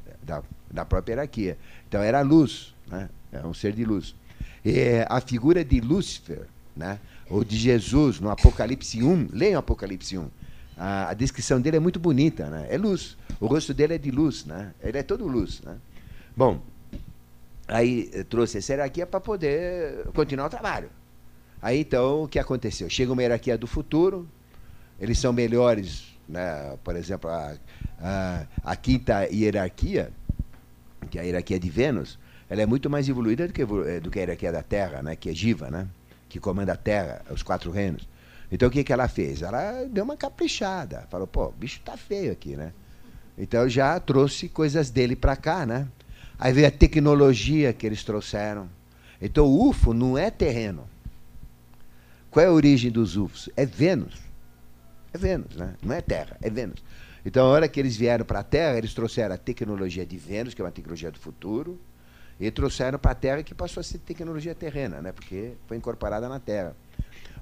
da 0.72 0.86
própria 0.86 1.14
hierarquia. 1.14 1.58
Então 1.88 2.02
era 2.02 2.22
luz, 2.22 2.74
né, 2.88 3.10
é 3.32 3.46
um 3.46 3.54
ser 3.54 3.74
de 3.74 3.84
luz. 3.84 4.16
E 4.64 5.06
a 5.08 5.22
figura 5.22 5.64
de 5.64 5.80
Lúcifer, 5.80 6.46
né, 6.76 7.00
ou 7.30 7.44
de 7.44 7.58
Jesus, 7.58 8.20
no 8.20 8.30
Apocalipse 8.30 9.02
1, 9.02 9.30
leiam 9.32 9.60
Apocalipse 9.60 10.18
1 10.18 10.30
a, 10.80 11.10
a, 11.10 11.14
descrição 11.14 11.60
dele 11.60 11.76
é 11.76 11.80
muito 11.80 12.00
bonita, 12.00 12.50
né? 12.50 12.68
É 12.70 12.78
luz. 12.78 13.18
O 13.40 13.48
rosto 13.48 13.74
dele 13.74 13.96
é 13.96 13.98
de 13.98 14.10
luz, 14.10 14.46
né? 14.46 14.74
Ele 14.82 14.98
é 14.98 15.04
todo 15.04 15.28
luz, 15.28 15.62
né? 15.62 15.76
Bom, 16.36 16.62
aí 17.68 18.10
eh, 18.14 18.24
trouxe 18.24 18.60
essa 18.60 18.72
hierarquia 18.72 19.06
para 19.06 19.20
poder 19.20 20.08
continuar 20.14 20.46
o 20.46 20.50
trabalho. 20.50 20.90
Aí 21.62 21.82
então, 21.82 22.24
o 22.24 22.28
que 22.30 22.40
aconteceu? 22.40 22.90
Chega 22.90 23.12
uma 23.12 23.22
hierarquia 23.22 23.58
do 23.58 23.68
futuro, 23.68 24.26
eles 24.98 25.20
são 25.20 25.34
melhores, 25.34 26.18
né? 26.30 26.78
por 26.82 26.96
exemplo, 26.96 27.30
a, 27.30 27.58
a, 28.00 28.46
a 28.64 28.76
quinta 28.78 29.26
hierarquia, 29.26 30.14
que 31.08 31.20
a 31.20 31.24
hierarquia 31.24 31.60
de 31.60 31.70
Vênus, 31.70 32.18
ela 32.50 32.62
é 32.62 32.66
muito 32.66 32.90
mais 32.90 33.08
evoluída 33.08 33.48
do 33.48 33.54
que, 33.54 33.62
eh, 33.62 34.00
do 34.00 34.10
que 34.10 34.20
a 34.20 34.22
hierarquia 34.22 34.52
da 34.52 34.64
Terra, 34.64 35.02
né? 35.02 35.16
que 35.16 35.30
é 35.30 35.34
Jiva, 35.34 35.70
né? 35.70 35.88
que 36.28 36.40
comanda 36.40 36.74
a 36.74 36.78
Terra, 36.78 37.22
os 37.30 37.44
quatro 37.44 37.72
reinos. 37.72 38.08
Então 38.52 38.68
o 38.68 38.72
que, 38.72 38.84
que 38.84 38.94
ela 38.94 39.08
fez? 39.08 39.42
Ela 39.42 39.86
deu 39.86 40.04
uma 40.04 40.18
caprichada. 40.18 41.08
Falou, 41.10 41.28
pô, 41.28 41.48
o 41.48 41.52
bicho 41.52 41.82
tá 41.82 41.96
feio 41.96 42.32
aqui, 42.32 42.56
né? 42.56 42.74
Então 43.38 43.70
já 43.70 44.00
trouxe 44.00 44.50
coisas 44.50 44.90
dele 44.90 45.16
para 45.16 45.36
cá, 45.36 45.66
né? 45.66 45.88
Aí 46.38 46.52
veio 46.52 46.68
a 46.68 46.72
tecnologia 46.72 47.72
que 47.74 47.86
eles 47.86 48.04
trouxeram. 48.04 48.70
Então 49.22 49.46
o 49.46 49.70
UFO 49.70 49.94
não 49.94 50.18
é 50.18 50.32
terreno. 50.32 50.88
Qual 52.32 52.44
é 52.44 52.48
a 52.48 52.52
origem 52.52 52.92
dos 52.92 53.18
UFOs? 53.18 53.50
É 53.56 53.66
Vênus. 53.66 54.16
É 55.14 55.18
Vênus, 55.18 55.56
né? 55.56 55.76
Não 55.82 55.96
é 55.96 56.02
Terra, 56.02 56.38
é 56.42 56.50
Vênus. 56.50 56.84
Então, 57.26 57.46
a 57.46 57.50
hora 57.50 57.68
que 57.68 57.80
eles 57.80 57.96
vieram 57.96 58.26
para 58.26 58.40
a 58.40 58.44
Terra, 58.44 58.78
eles 58.78 58.94
trouxeram 58.94 59.36
a 59.36 59.38
tecnologia 59.38 60.06
de 60.06 60.18
Vênus, 60.18 60.54
que 60.54 60.62
é 60.62 60.66
uma 60.66 60.72
tecnologia 60.72 61.12
do 61.12 61.20
futuro, 61.20 61.80
e 62.40 62.50
trouxeram 62.50 62.98
para 62.98 63.12
a 63.12 63.16
Terra 63.16 63.44
que 63.44 63.54
passou 63.54 63.82
a 63.82 63.84
ser 63.84 63.98
tecnologia 64.00 64.56
terrena, 64.56 65.02
né? 65.02 65.12
porque 65.12 65.54
foi 65.68 65.76
incorporada 65.76 66.30
na 66.30 66.40
Terra. 66.40 66.76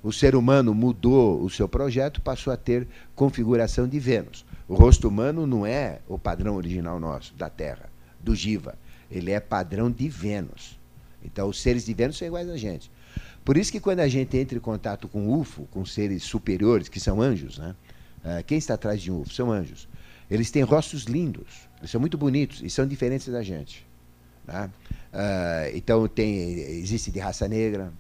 O 0.02 0.12
ser 0.12 0.36
humano 0.36 0.74
mudou 0.74 1.42
o 1.42 1.50
seu 1.50 1.68
projeto, 1.68 2.22
passou 2.22 2.52
a 2.52 2.58
ter 2.58 2.88
configuração 3.16 3.88
de 3.88 4.00
Vênus. 4.00 4.46
O 4.68 4.76
rosto 4.76 5.08
humano 5.08 5.46
não 5.46 5.66
é 5.66 6.00
o 6.08 6.18
padrão 6.18 6.56
original 6.56 7.00
nosso, 7.00 7.34
da 7.36 7.50
Terra, 7.50 7.90
do 8.20 8.36
Jiva. 8.36 8.76
Ele 9.10 9.32
é 9.32 9.40
padrão 9.40 9.90
de 9.92 10.10
Vênus. 10.10 10.78
Então, 11.24 11.48
os 11.48 11.62
seres 11.62 11.86
de 11.86 11.94
Vênus 11.94 12.18
são 12.18 12.28
iguais 12.28 12.50
a 12.50 12.58
gente. 12.58 12.92
Por 13.44 13.58
isso 13.58 13.72
que 13.72 13.80
quando 13.80 14.02
a 14.02 14.08
gente 14.08 14.38
entra 14.38 14.58
em 14.58 14.62
contato 14.62 15.08
com 15.08 15.34
UFO, 15.40 15.68
com 15.72 15.86
seres 15.86 16.24
superiores, 16.24 16.90
que 16.90 17.00
são 17.00 17.22
anjos, 17.22 17.58
né? 17.58 17.76
Uh, 18.28 18.44
quem 18.44 18.58
está 18.58 18.74
atrás 18.74 19.02
de 19.02 19.10
um 19.10 19.22
UFO? 19.22 19.34
São 19.34 19.50
anjos. 19.50 19.88
Eles 20.30 20.52
têm 20.52 20.62
rostos 20.64 21.04
lindos, 21.04 21.70
eles 21.80 21.90
são 21.90 22.02
muito 22.02 22.18
bonitos 22.18 22.62
e 22.62 22.70
são 22.70 22.86
diferentes 22.86 23.30
da 23.30 23.42
gente. 23.42 23.88
Uh, 24.50 25.72
então 25.74 26.06
tem, 26.10 26.60
existe 26.60 27.10
de 27.10 27.20
raça 27.20 27.48
negra, 27.48 27.94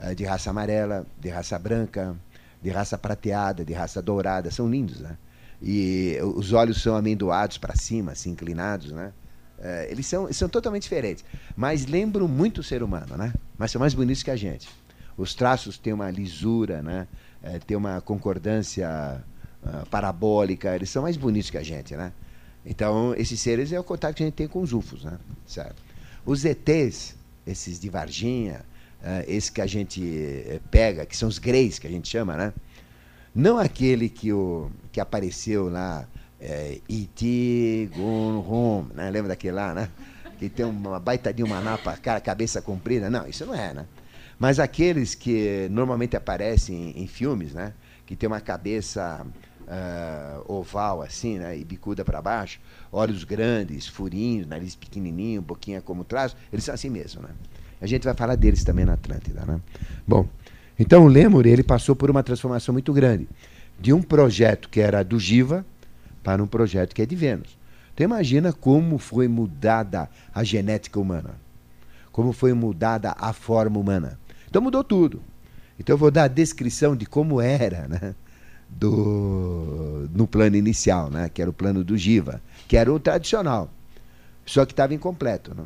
uh, 0.00 0.14
de 0.14 0.24
raça 0.24 0.48
amarela, 0.48 1.06
de 1.20 1.28
raça 1.28 1.58
branca, 1.58 2.16
de 2.62 2.70
raça 2.70 2.96
prateada, 2.96 3.62
de 3.62 3.74
raça 3.74 4.00
dourada, 4.00 4.50
são 4.50 4.70
lindos, 4.70 5.00
né? 5.00 5.18
E 5.60 6.18
os 6.34 6.52
olhos 6.52 6.82
são 6.82 6.96
amendoados 6.96 7.58
para 7.58 7.76
cima, 7.76 8.12
assim, 8.12 8.30
inclinados, 8.30 8.90
né? 8.90 9.12
Uh, 9.58 9.90
eles, 9.90 10.06
são, 10.06 10.32
são 10.32 10.48
totalmente 10.48 10.84
diferentes, 10.84 11.24
mas 11.54 11.84
lembram 11.84 12.26
muito 12.26 12.62
o 12.62 12.64
ser 12.64 12.82
humano, 12.82 13.18
né? 13.18 13.34
Mas 13.58 13.70
são 13.70 13.78
mais 13.80 13.92
bonitos 13.92 14.22
que 14.22 14.30
a 14.30 14.36
gente. 14.36 14.68
Os 15.16 15.34
traços 15.34 15.76
têm 15.76 15.92
uma 15.92 16.10
lisura, 16.10 16.80
né? 16.82 17.06
Uma 17.76 18.00
concordância 18.00 19.22
uh, 19.64 19.86
parabólica, 19.86 20.74
eles 20.74 20.90
são 20.90 21.02
mais 21.02 21.16
bonitos 21.16 21.50
que 21.50 21.58
a 21.58 21.62
gente, 21.62 21.96
né? 21.96 22.12
Então, 22.64 23.14
esses 23.16 23.40
seres 23.40 23.72
é 23.72 23.80
o 23.80 23.84
contato 23.84 24.14
que 24.14 24.22
a 24.22 24.26
gente 24.26 24.34
tem 24.34 24.46
com 24.46 24.60
os 24.60 24.72
UFOs, 24.72 25.04
né? 25.04 25.18
Certo? 25.46 25.82
Os 26.24 26.44
ETs, 26.44 27.16
esses 27.46 27.80
de 27.80 27.88
Varginha, 27.88 28.64
uh, 29.02 29.24
esses 29.26 29.50
que 29.50 29.60
a 29.60 29.66
gente 29.66 30.00
uh, 30.00 30.60
pega, 30.70 31.04
que 31.04 31.16
são 31.16 31.28
os 31.28 31.38
greys, 31.38 31.78
que 31.78 31.86
a 31.86 31.90
gente 31.90 32.08
chama, 32.08 32.36
né? 32.36 32.52
Não 33.34 33.58
aquele 33.58 34.08
que, 34.08 34.32
o, 34.32 34.70
que 34.92 35.00
apareceu 35.00 35.68
lá, 35.68 36.06
é, 36.42 36.80
E.T. 36.88 37.90
Gone 37.94 38.88
né? 38.94 39.10
Lembra 39.10 39.28
daquele 39.28 39.54
lá, 39.54 39.72
né? 39.72 39.88
Que 40.38 40.48
tem 40.48 40.66
uma 40.66 40.98
baita 40.98 41.32
de 41.32 41.42
uma 41.42 41.60
napa, 41.60 41.96
cara, 41.96 42.20
cabeça 42.20 42.60
comprida. 42.60 43.08
Não, 43.08 43.26
isso 43.28 43.46
não 43.46 43.54
é, 43.54 43.72
né? 43.72 43.86
Mas 44.38 44.58
aqueles 44.58 45.14
que 45.14 45.68
normalmente 45.70 46.16
aparecem 46.16 46.90
em, 46.90 47.04
em 47.04 47.06
filmes, 47.06 47.54
né? 47.54 47.72
Que 48.04 48.16
tem 48.16 48.26
uma 48.26 48.40
cabeça 48.40 49.24
uh, 49.72 50.52
oval 50.52 51.02
assim, 51.02 51.38
né, 51.38 51.56
e 51.56 51.64
bicuda 51.64 52.04
para 52.04 52.20
baixo, 52.20 52.60
olhos 52.90 53.24
grandes, 53.24 53.86
furinhos, 53.86 54.46
nariz 54.46 54.76
pequenininho, 54.76 55.40
boquinha 55.40 55.80
como 55.80 56.04
traço, 56.04 56.36
eles 56.52 56.64
são 56.64 56.74
assim 56.74 56.90
mesmo, 56.90 57.22
né? 57.22 57.30
A 57.80 57.86
gente 57.86 58.04
vai 58.04 58.14
falar 58.14 58.36
deles 58.36 58.62
também 58.62 58.84
na 58.84 58.92
Atlântida, 58.92 59.44
né? 59.44 59.60
Bom, 60.06 60.28
então 60.78 61.04
o 61.04 61.08
Lemur, 61.08 61.46
ele 61.46 61.62
passou 61.62 61.96
por 61.96 62.10
uma 62.10 62.22
transformação 62.22 62.72
muito 62.72 62.92
grande, 62.92 63.28
de 63.80 63.92
um 63.92 64.02
projeto 64.02 64.68
que 64.68 64.80
era 64.80 65.02
do 65.02 65.18
Giva 65.18 65.64
para 66.22 66.42
um 66.42 66.46
projeto 66.46 66.94
que 66.94 67.02
é 67.02 67.06
de 67.06 67.16
Vênus. 67.16 67.58
Então 67.92 68.04
imagina 68.04 68.52
como 68.52 68.98
foi 68.98 69.26
mudada 69.26 70.08
a 70.34 70.44
genética 70.44 71.00
humana, 71.00 71.34
como 72.12 72.32
foi 72.32 72.52
mudada 72.52 73.14
a 73.18 73.32
forma 73.32 73.78
humana. 73.78 74.18
Então 74.48 74.62
mudou 74.62 74.84
tudo. 74.84 75.20
Então 75.78 75.94
eu 75.94 75.98
vou 75.98 76.10
dar 76.10 76.24
a 76.24 76.28
descrição 76.28 76.94
de 76.94 77.06
como 77.06 77.40
era, 77.40 77.88
né? 77.88 78.14
Do, 78.78 80.08
no 80.12 80.26
plano 80.26 80.56
inicial, 80.56 81.10
né? 81.10 81.28
que 81.28 81.40
era 81.40 81.50
o 81.50 81.54
plano 81.54 81.84
do 81.84 81.96
Giva, 81.96 82.40
que 82.66 82.76
era 82.76 82.92
o 82.92 82.98
tradicional, 82.98 83.70
só 84.44 84.64
que 84.64 84.72
estava 84.72 84.94
incompleto. 84.94 85.54
Né? 85.54 85.64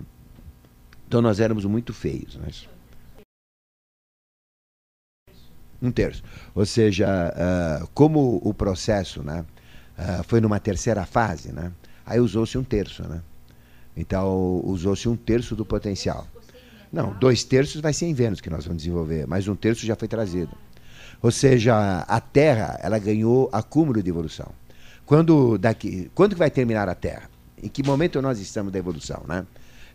Então 1.07 1.23
nós 1.23 1.40
éramos 1.40 1.64
muito 1.64 1.95
feios. 1.95 2.37
Né? 2.37 2.49
Um 5.81 5.90
terço. 5.90 6.23
Ou 6.55 6.66
seja, 6.66 7.07
uh, 7.07 7.87
como 7.95 8.40
o 8.42 8.53
processo 8.53 9.23
né, 9.23 9.45
uh, 9.99 10.25
foi 10.25 10.40
numa 10.40 10.59
terceira 10.59 11.05
fase, 11.05 11.53
né, 11.53 11.71
aí 12.05 12.19
usou-se 12.19 12.57
um 12.59 12.64
terço. 12.64 13.03
Né? 13.05 13.23
Então 13.97 14.61
usou-se 14.64 15.09
um 15.09 15.16
terço 15.16 15.55
do 15.55 15.64
potencial. 15.64 16.27
Não, 16.92 17.12
dois 17.19 17.45
terços 17.45 17.81
vai 17.81 17.92
ser 17.92 18.07
em 18.07 18.14
Vênus 18.14 18.40
que 18.40 18.49
nós 18.49 18.64
vamos 18.64 18.83
desenvolver, 18.83 19.27
mas 19.27 19.49
um 19.49 19.57
terço 19.57 19.85
já 19.85 19.95
foi 19.97 20.09
trazido. 20.09 20.57
Ou 21.22 21.31
seja, 21.31 22.00
a 22.00 22.20
Terra 22.20 22.79
ela 22.83 22.98
ganhou 22.98 23.48
acúmulo 23.52 24.02
de 24.02 24.11
evolução. 24.11 24.52
Quando 25.05 25.57
daqui, 25.57 26.11
quando 26.14 26.33
que 26.33 26.38
vai 26.38 26.50
terminar 26.50 26.88
a 26.88 26.94
Terra? 26.94 27.31
Em 27.62 27.68
que 27.68 27.83
momento 27.83 28.20
nós 28.20 28.38
estamos 28.38 28.72
da 28.72 28.79
evolução, 28.79 29.22
né? 29.26 29.46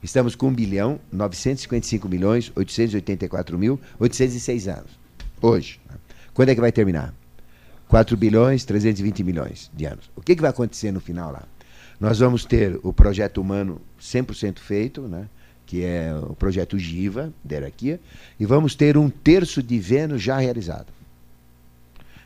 Estamos 0.02 0.36
com 0.36 0.48
1 0.48 0.54
bilhão 0.54 1.00
955 1.12 2.10
milhões 2.10 2.52
884 2.56 3.58
mil 3.58 3.80
806 4.00 4.68
anos. 4.68 5.00
Hoje. 5.42 5.80
Né? 5.88 5.96
Quando 6.34 6.50
é 6.50 6.56
que 6.56 6.62
vai 6.62 6.72
terminar? 6.72 7.14
4 7.88 8.16
bilhões 8.18 8.66
320 8.66 9.24
milhões 9.24 9.70
de 9.74 9.86
anos. 9.86 10.10
O 10.16 10.22
que, 10.22 10.36
que 10.36 10.42
vai 10.42 10.50
acontecer 10.50 10.92
no 10.92 11.00
final 11.00 11.32
lá? 11.32 11.44
Nós 12.00 12.20
vamos 12.20 12.46
ter 12.46 12.80
o 12.82 12.92
projeto 12.92 13.40
humano 13.40 13.80
100% 14.00 14.60
feito, 14.60 15.02
né? 15.02 15.28
que 15.66 15.84
é 15.84 16.14
o 16.16 16.34
projeto 16.36 16.80
GIVA, 16.80 17.32
da 17.44 17.56
hierarquia, 17.56 18.00
e 18.40 18.46
vamos 18.46 18.76
ter 18.76 18.98
um 18.98 19.10
terço 19.10 19.62
de 19.62 19.78
Vênus 19.78 20.22
já 20.22 20.38
realizado. 20.38 20.88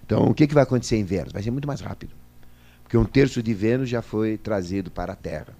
Então, 0.05 0.29
o 0.29 0.33
que, 0.33 0.45
que 0.45 0.53
vai 0.53 0.63
acontecer 0.63 0.97
em 0.97 1.03
Vênus? 1.03 1.33
Vai 1.33 1.41
ser 1.41 1.51
muito 1.51 1.67
mais 1.67 1.81
rápido. 1.81 2.13
Porque 2.83 2.95
um 2.95 3.05
terço 3.05 3.41
de 3.41 3.53
Vênus 3.53 3.89
já 3.89 4.01
foi 4.01 4.37
trazido 4.37 4.91
para 4.91 5.13
a 5.13 5.15
Terra. 5.15 5.53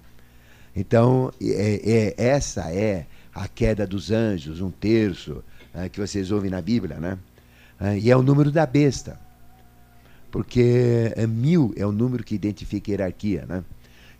Então, 0.74 1.32
é, 1.42 2.14
é, 2.16 2.24
essa 2.28 2.70
é 2.72 3.06
a 3.34 3.48
queda 3.48 3.86
dos 3.86 4.10
anjos, 4.10 4.60
um 4.60 4.70
terço, 4.70 5.42
é, 5.74 5.88
que 5.88 5.98
vocês 5.98 6.30
ouvem 6.30 6.50
na 6.50 6.62
Bíblia, 6.62 6.96
né? 6.96 7.18
É, 7.80 7.98
e 7.98 8.10
é 8.10 8.16
o 8.16 8.22
número 8.22 8.52
da 8.52 8.64
besta. 8.64 9.18
Porque 10.30 11.12
é, 11.16 11.26
mil 11.26 11.74
é 11.76 11.84
o 11.84 11.90
número 11.90 12.22
que 12.22 12.34
identifica 12.34 12.90
a 12.90 12.92
hierarquia, 12.92 13.44
né? 13.48 13.64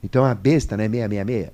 Então, 0.02 0.24
a 0.24 0.34
besta 0.34 0.76
não 0.76 0.84
é 0.84 0.88
666. 0.88 1.50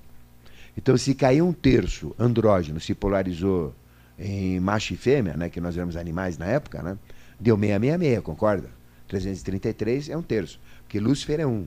Então, 0.77 0.97
se 0.97 1.15
caiu 1.15 1.47
um 1.47 1.53
terço 1.53 2.15
andrógeno, 2.19 2.81
se 2.81 2.95
polarizou 2.95 3.75
em 4.19 4.59
macho 4.61 4.95
e 4.95 4.97
fêmea, 4.97 5.37
né, 5.37 5.51
que 5.51 5.61
nós 5.61 5.77
éramos 5.77 5.97
animais 5.97 6.39
na 6.39 6.47
época, 6.47 6.83
né? 6.83 6.97
Deu 7.43 7.57
666, 7.57 8.23
concorda? 8.23 8.71
333 9.09 10.11
é 10.11 10.17
um 10.17 10.23
terço. 10.23 10.61
Porque 10.85 11.01
Lúcifer 11.01 11.41
é 11.41 11.47
um. 11.47 11.67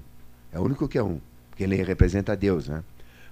É 0.53 0.57
o 0.57 0.63
único 0.63 0.88
que 0.88 0.97
é 0.97 1.03
um. 1.03 1.19
Porque 1.49 1.65
ele 1.65 1.75
representa 1.83 2.33
Deus, 2.33 2.69
né? 2.69 2.81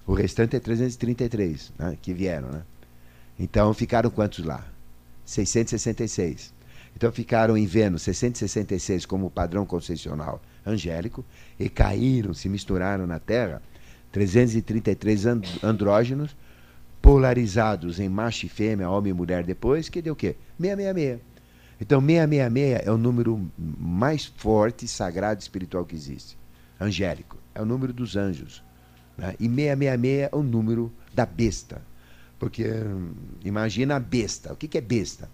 O 0.06 0.12
restante 0.12 0.54
é 0.54 0.60
333, 0.60 1.72
né? 1.78 1.96
que 2.02 2.12
vieram, 2.12 2.50
né? 2.50 2.62
Então 3.40 3.72
ficaram 3.72 4.10
quantos 4.10 4.44
lá? 4.44 4.62
666. 5.24 6.52
Então 6.94 7.10
ficaram 7.10 7.56
em 7.56 7.64
Vênus 7.64 8.02
666 8.02 9.06
como 9.06 9.30
padrão 9.30 9.64
concessional 9.64 10.42
angélico 10.66 11.24
e 11.58 11.70
caíram, 11.70 12.34
se 12.34 12.50
misturaram 12.50 13.06
na 13.06 13.18
Terra 13.18 13.62
333 14.12 15.24
andrógenos 15.62 16.36
polarizados 17.00 17.98
em 17.98 18.08
macho 18.08 18.44
e 18.44 18.48
fêmea, 18.50 18.90
homem 18.90 19.10
e 19.10 19.14
mulher 19.14 19.44
depois, 19.44 19.88
que 19.88 20.02
deu 20.02 20.12
o 20.12 20.16
quê? 20.16 20.36
666. 20.60 21.33
Então, 21.84 22.00
666 22.00 22.86
é 22.86 22.90
o 22.90 22.96
número 22.96 23.46
mais 23.58 24.24
forte, 24.24 24.88
sagrado 24.88 25.42
espiritual 25.42 25.84
que 25.84 25.94
existe. 25.94 26.38
Angélico. 26.80 27.36
É 27.54 27.60
o 27.60 27.66
número 27.66 27.92
dos 27.92 28.16
anjos. 28.16 28.62
Né? 29.18 29.34
E 29.38 29.46
666 29.46 30.22
é 30.22 30.30
o 30.32 30.42
número 30.42 30.90
da 31.12 31.26
besta. 31.26 31.82
Porque 32.38 32.66
hum, 32.66 33.12
imagina 33.44 33.96
a 33.96 34.00
besta. 34.00 34.54
O 34.54 34.56
que, 34.56 34.66
que 34.66 34.78
é 34.78 34.80
besta? 34.80 35.28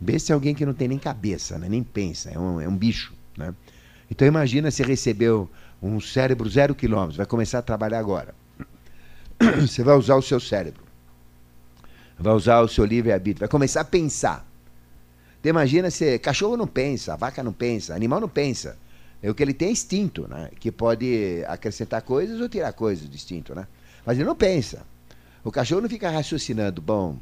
Besta 0.00 0.32
é 0.32 0.34
alguém 0.34 0.56
que 0.56 0.66
não 0.66 0.74
tem 0.74 0.88
nem 0.88 0.98
cabeça, 0.98 1.56
né? 1.56 1.68
nem 1.68 1.84
pensa, 1.84 2.30
é 2.30 2.36
um, 2.36 2.60
é 2.60 2.66
um 2.66 2.76
bicho. 2.76 3.14
Né? 3.36 3.54
Então 4.10 4.26
imagina 4.26 4.72
se 4.72 4.82
recebeu 4.82 5.48
um 5.80 6.00
cérebro 6.00 6.50
zero 6.50 6.74
quilômetros, 6.74 7.16
vai 7.16 7.26
começar 7.26 7.60
a 7.60 7.62
trabalhar 7.62 8.00
agora. 8.00 8.34
Você 9.60 9.84
vai 9.84 9.96
usar 9.96 10.16
o 10.16 10.22
seu 10.22 10.40
cérebro, 10.40 10.82
vai 12.18 12.34
usar 12.34 12.60
o 12.60 12.66
seu 12.66 12.84
livre-arbítrio, 12.84 13.38
vai 13.38 13.48
começar 13.48 13.82
a 13.82 13.84
pensar. 13.84 14.51
Então, 15.42 15.50
imagina 15.50 15.90
se 15.90 16.20
cachorro 16.20 16.56
não 16.56 16.68
pensa, 16.68 17.16
vaca 17.16 17.42
não 17.42 17.52
pensa, 17.52 17.96
animal 17.96 18.20
não 18.20 18.28
pensa. 18.28 18.78
É 19.20 19.28
o 19.28 19.34
que 19.34 19.42
ele 19.42 19.52
tem 19.52 19.68
é 19.68 19.72
instinto, 19.72 20.28
né? 20.28 20.48
Que 20.60 20.70
pode 20.70 21.42
acrescentar 21.48 22.00
coisas 22.02 22.40
ou 22.40 22.48
tirar 22.48 22.72
coisas 22.72 23.08
do 23.08 23.14
instinto, 23.16 23.52
né? 23.52 23.66
Mas 24.06 24.18
ele 24.18 24.24
não 24.24 24.36
pensa. 24.36 24.86
O 25.42 25.50
cachorro 25.50 25.80
não 25.80 25.88
fica 25.88 26.08
raciocinando, 26.08 26.80
bom, 26.80 27.16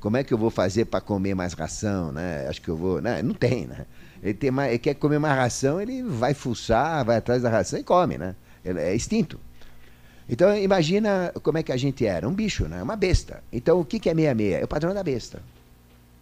Como 0.00 0.16
é 0.16 0.24
que 0.24 0.32
eu 0.32 0.38
vou 0.38 0.48
fazer 0.48 0.86
para 0.86 1.02
comer 1.02 1.34
mais 1.34 1.52
ração, 1.52 2.10
né? 2.10 2.46
Acho 2.48 2.62
que 2.62 2.70
eu 2.70 2.76
vou, 2.76 3.02
né? 3.02 3.22
Não 3.22 3.34
tem, 3.34 3.66
né? 3.66 3.84
Ele, 4.22 4.32
tem 4.32 4.50
mais, 4.50 4.70
ele 4.70 4.78
quer 4.78 4.94
comer 4.94 5.18
mais 5.18 5.36
ração, 5.36 5.78
ele 5.78 6.02
vai 6.02 6.32
fuçar, 6.32 7.04
vai 7.04 7.18
atrás 7.18 7.42
da 7.42 7.50
ração 7.50 7.78
e 7.78 7.84
come, 7.84 8.16
né? 8.16 8.34
Ele 8.64 8.80
é 8.80 8.96
instinto. 8.96 9.38
Então 10.26 10.56
imagina 10.56 11.32
como 11.42 11.58
é 11.58 11.62
que 11.62 11.72
a 11.72 11.76
gente 11.76 12.06
era, 12.06 12.26
um 12.26 12.32
bicho, 12.32 12.66
né? 12.66 12.82
Uma 12.82 12.96
besta. 12.96 13.42
Então 13.52 13.78
o 13.78 13.84
que, 13.84 14.00
que 14.00 14.08
é 14.08 14.14
meia 14.14 14.34
meia? 14.34 14.58
É 14.58 14.64
o 14.64 14.68
padrão 14.68 14.94
da 14.94 15.02
besta, 15.02 15.42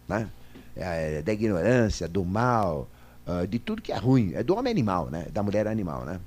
né? 0.09 0.27
É, 0.77 1.21
da 1.21 1.33
ignorância, 1.33 2.07
do 2.07 2.23
mal, 2.23 2.87
uh, 3.25 3.47
de 3.47 3.59
tudo 3.59 3.81
que 3.81 3.91
é 3.91 3.97
ruim. 3.97 4.33
É 4.35 4.43
do 4.43 4.55
homem 4.55 4.71
animal, 4.71 5.09
né? 5.09 5.27
Da 5.31 5.43
mulher 5.43 5.67
animal, 5.67 6.05
né? 6.05 6.19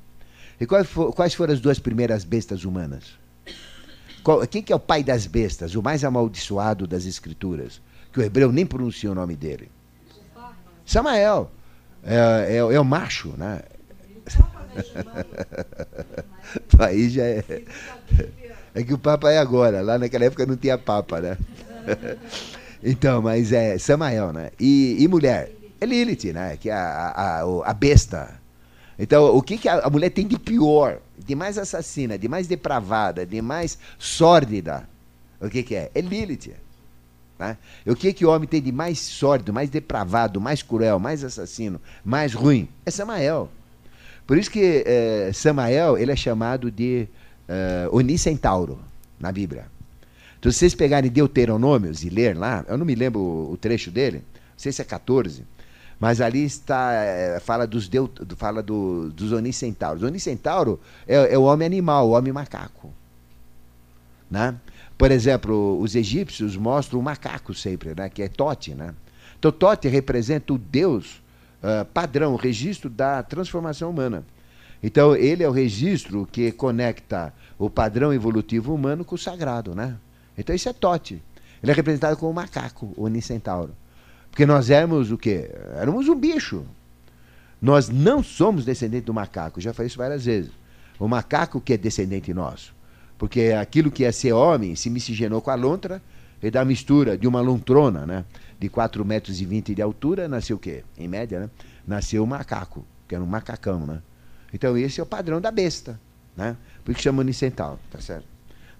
E 0.60 0.66
quais, 0.66 0.86
for, 0.86 1.12
quais 1.12 1.34
foram 1.34 1.54
as 1.54 1.60
duas 1.60 1.78
primeiras 1.78 2.24
bestas 2.24 2.64
humanas? 2.64 3.18
Quem 4.50 4.62
que 4.62 4.72
é 4.72 4.76
o 4.76 4.80
pai 4.80 5.02
das 5.02 5.26
bestas, 5.26 5.74
o 5.74 5.82
mais 5.82 6.04
amaldiçoado 6.04 6.86
das 6.86 7.06
escrituras? 7.06 7.80
Que 8.12 8.20
o 8.20 8.22
hebreu 8.22 8.52
nem 8.52 8.66
pronuncia 8.66 9.10
o 9.10 9.14
nome 9.14 9.34
dele. 9.34 9.70
Samael. 10.84 11.50
É, 12.02 12.46
é, 12.48 12.56
é 12.56 12.80
o 12.80 12.84
macho, 12.84 13.32
né? 13.38 13.62
Aí 16.78 17.08
já 17.08 17.24
é. 17.24 17.44
É 18.74 18.82
que 18.82 18.92
o 18.92 18.98
Papa 18.98 19.30
é 19.30 19.38
agora. 19.38 19.80
Lá 19.80 19.98
naquela 19.98 20.26
época 20.26 20.46
não 20.46 20.56
tinha 20.56 20.76
Papa, 20.76 21.20
né? 21.20 21.38
Então, 22.82 23.20
mas 23.20 23.52
é 23.52 23.78
Samael, 23.78 24.32
né? 24.32 24.50
E, 24.58 24.96
e 24.98 25.08
mulher? 25.08 25.50
É 25.80 25.86
Lilith, 25.86 26.32
né? 26.32 26.56
Que 26.56 26.70
é 26.70 26.74
a, 26.74 27.42
a, 27.42 27.70
a 27.70 27.74
besta. 27.74 28.40
Então, 28.98 29.34
o 29.34 29.42
que, 29.42 29.56
que 29.58 29.68
a, 29.68 29.80
a 29.80 29.90
mulher 29.90 30.10
tem 30.10 30.26
de 30.26 30.38
pior, 30.38 30.98
de 31.18 31.34
mais 31.34 31.56
assassina, 31.56 32.18
de 32.18 32.28
mais 32.28 32.46
depravada, 32.46 33.24
de 33.24 33.40
mais 33.40 33.78
sórdida? 33.98 34.88
O 35.40 35.48
que, 35.48 35.62
que 35.62 35.74
é? 35.74 35.90
É 35.94 36.00
Lilith. 36.00 36.52
Né? 37.38 37.56
O 37.86 37.96
que, 37.96 38.12
que 38.12 38.26
o 38.26 38.30
homem 38.30 38.46
tem 38.46 38.60
de 38.60 38.70
mais 38.70 38.98
sórdido, 38.98 39.52
mais 39.52 39.70
depravado, 39.70 40.38
mais 40.38 40.62
cruel, 40.62 40.98
mais 40.98 41.24
assassino, 41.24 41.80
mais 42.04 42.34
ruim? 42.34 42.68
É 42.84 42.90
Samael. 42.90 43.48
Por 44.26 44.36
isso 44.36 44.50
que 44.50 44.84
é, 44.86 45.30
Samael 45.32 45.96
ele 45.96 46.12
é 46.12 46.16
chamado 46.16 46.70
de 46.70 47.08
é, 47.48 47.88
Onicentauro 47.90 48.78
na 49.18 49.32
Bíblia. 49.32 49.66
Então, 50.40 50.50
se 50.50 50.58
vocês 50.58 50.74
pegarem 50.74 51.10
Deuteronômios 51.10 52.02
e 52.02 52.08
ler 52.08 52.34
lá, 52.34 52.64
eu 52.66 52.78
não 52.78 52.86
me 52.86 52.94
lembro 52.94 53.20
o, 53.20 53.58
trecho 53.58 53.90
dele, 53.90 54.24
não 54.34 54.56
sei 54.56 54.72
se 54.72 54.80
é 54.80 54.84
14, 54.86 55.44
mas 55.98 56.18
ali 56.22 56.42
está, 56.42 56.94
é, 56.94 57.38
fala, 57.40 57.66
dos, 57.66 57.86
deut, 57.86 58.10
fala 58.36 58.62
do, 58.62 59.10
dos 59.10 59.32
onicentauros. 59.32 60.02
O 60.02 60.06
onicentauro 60.06 60.80
é, 61.06 61.34
é 61.34 61.38
o 61.38 61.42
homem 61.42 61.66
animal, 61.66 62.08
o 62.08 62.12
homem 62.12 62.32
macaco. 62.32 62.90
Né? 64.30 64.56
Por 64.96 65.10
exemplo, 65.10 65.78
os 65.78 65.94
egípcios 65.94 66.56
mostram 66.56 66.98
o 66.98 67.02
macaco 67.02 67.52
sempre, 67.52 67.94
né? 67.94 68.08
que 68.08 68.22
é 68.22 68.28
Tote. 68.28 68.74
Né? 68.74 68.94
Então, 69.38 69.52
Tote 69.52 69.88
representa 69.88 70.54
o 70.54 70.58
Deus 70.58 71.20
uh, 71.62 71.84
padrão, 71.92 72.32
o 72.32 72.36
registro 72.36 72.88
da 72.88 73.22
transformação 73.22 73.90
humana. 73.90 74.24
Então, 74.82 75.14
ele 75.14 75.42
é 75.42 75.48
o 75.48 75.52
registro 75.52 76.26
que 76.32 76.50
conecta 76.50 77.34
o 77.58 77.68
padrão 77.68 78.10
evolutivo 78.14 78.74
humano 78.74 79.04
com 79.04 79.16
o 79.16 79.18
sagrado. 79.18 79.74
Né? 79.74 79.98
Então, 80.40 80.54
isso 80.54 80.68
é 80.68 80.72
Tote. 80.72 81.22
Ele 81.62 81.70
é 81.70 81.74
representado 81.74 82.16
como 82.16 82.32
o 82.32 82.34
macaco, 82.34 82.92
o 82.96 83.04
Unicentauro. 83.04 83.74
Porque 84.30 84.46
nós 84.46 84.70
éramos 84.70 85.10
o 85.10 85.18
quê? 85.18 85.50
Éramos 85.76 86.08
um 86.08 86.14
bicho. 86.14 86.64
Nós 87.60 87.88
não 87.88 88.22
somos 88.22 88.64
descendentes 88.64 89.06
do 89.06 89.12
macaco, 89.12 89.60
já 89.60 89.74
falei 89.74 89.88
isso 89.88 89.98
várias 89.98 90.24
vezes. 90.24 90.50
O 90.98 91.06
macaco 91.06 91.60
que 91.60 91.74
é 91.74 91.76
descendente 91.76 92.32
nosso. 92.32 92.74
Porque 93.18 93.54
aquilo 93.60 93.90
que 93.90 94.04
é 94.04 94.12
ser 94.12 94.32
homem 94.32 94.74
se 94.74 94.88
miscigenou 94.88 95.42
com 95.42 95.50
a 95.50 95.54
lontra, 95.54 96.00
e 96.42 96.50
da 96.50 96.64
mistura 96.64 97.18
de 97.18 97.28
uma 97.28 97.40
lontrona, 97.40 98.06
né? 98.06 98.24
De 98.58 98.68
4 98.68 99.04
metros 99.04 99.40
e 99.40 99.44
20 99.44 99.74
de 99.74 99.82
altura, 99.82 100.28
nasceu 100.28 100.56
o 100.56 100.58
quê? 100.58 100.84
Em 100.96 101.06
média, 101.06 101.40
né? 101.40 101.50
Nasceu 101.86 102.24
o 102.24 102.26
macaco, 102.26 102.84
que 103.06 103.14
era 103.14 103.22
um 103.22 103.26
macacão, 103.26 103.86
né? 103.86 104.00
Então 104.52 104.76
esse 104.76 105.00
é 105.00 105.02
o 105.02 105.06
padrão 105.06 105.40
da 105.40 105.50
besta, 105.50 106.00
né? 106.36 106.56
Por 106.84 106.92
isso 106.92 107.02
chama 107.02 107.20
unicental, 107.20 107.78
tá 107.90 108.00
certo? 108.00 108.26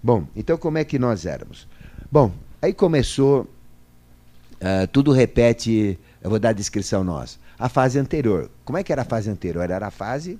Bom, 0.03 0.27
então 0.35 0.57
como 0.57 0.77
é 0.77 0.83
que 0.83 0.97
nós 0.97 1.25
éramos? 1.25 1.67
Bom, 2.11 2.31
aí 2.61 2.73
começou, 2.73 3.41
uh, 3.41 4.87
tudo 4.91 5.11
repete, 5.11 5.99
eu 6.21 6.29
vou 6.29 6.39
dar 6.39 6.49
a 6.49 6.53
descrição 6.53 7.03
nossa. 7.03 7.37
A 7.57 7.69
fase 7.69 7.99
anterior. 7.99 8.49
Como 8.65 8.77
é 8.77 8.83
que 8.83 8.91
era 8.91 9.03
a 9.03 9.05
fase 9.05 9.29
anterior? 9.29 9.69
Era 9.69 9.87
a 9.87 9.91
fase 9.91 10.39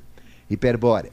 hiperbórea. 0.49 1.11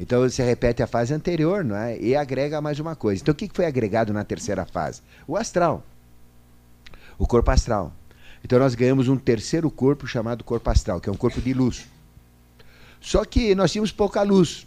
Então 0.00 0.20
você 0.22 0.42
repete 0.42 0.82
a 0.82 0.86
fase 0.86 1.12
anterior 1.12 1.62
não 1.62 1.76
é? 1.76 1.98
e 1.98 2.16
agrega 2.16 2.60
mais 2.60 2.80
uma 2.80 2.96
coisa. 2.96 3.22
Então 3.22 3.32
o 3.32 3.36
que 3.36 3.50
foi 3.52 3.66
agregado 3.66 4.12
na 4.12 4.24
terceira 4.24 4.64
fase? 4.64 5.02
O 5.28 5.36
astral. 5.36 5.84
O 7.18 7.26
corpo 7.26 7.50
astral. 7.50 7.92
Então 8.42 8.58
nós 8.58 8.74
ganhamos 8.74 9.08
um 9.08 9.16
terceiro 9.16 9.70
corpo 9.70 10.06
chamado 10.06 10.42
corpo 10.42 10.68
astral, 10.70 11.00
que 11.00 11.08
é 11.08 11.12
um 11.12 11.16
corpo 11.16 11.40
de 11.40 11.52
luz. 11.52 11.86
Só 13.00 13.24
que 13.24 13.54
nós 13.54 13.70
tínhamos 13.70 13.92
pouca 13.92 14.22
luz. 14.22 14.66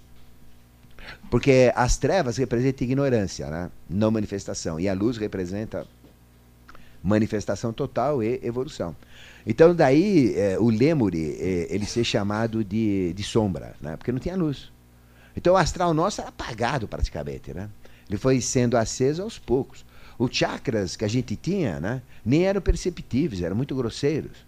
Porque 1.29 1.71
as 1.75 1.97
trevas 1.97 2.37
representam 2.37 2.85
ignorância, 2.85 3.49
né? 3.49 3.71
não 3.89 4.11
manifestação. 4.11 4.79
E 4.79 4.87
a 4.87 4.93
luz 4.93 5.17
representa 5.17 5.85
manifestação 7.03 7.71
total 7.71 8.23
e 8.23 8.39
evolução. 8.43 8.95
Então 9.45 9.75
daí 9.75 10.33
é, 10.35 10.57
o 10.59 10.69
Lemuri, 10.69 11.37
é, 11.39 11.67
ele 11.69 11.85
ser 11.85 12.03
chamado 12.03 12.63
de, 12.63 13.13
de 13.13 13.23
sombra, 13.23 13.75
né? 13.79 13.95
porque 13.95 14.11
não 14.11 14.19
tinha 14.19 14.35
luz. 14.35 14.71
Então 15.35 15.53
o 15.53 15.57
astral 15.57 15.93
nosso 15.93 16.21
era 16.21 16.29
apagado 16.29 16.87
praticamente, 16.87 17.53
né? 17.53 17.69
Ele 18.09 18.17
foi 18.17 18.39
sendo 18.39 18.77
aceso 18.77 19.23
aos 19.23 19.37
poucos. 19.37 19.83
Os 20.17 20.35
chakras 20.35 20.95
que 20.95 21.03
a 21.03 21.07
gente 21.07 21.35
tinha, 21.35 21.79
né, 21.79 22.01
nem 22.23 22.45
eram 22.45 22.61
perceptíveis, 22.61 23.41
eram 23.41 23.55
muito 23.55 23.75
grosseiros. 23.75 24.44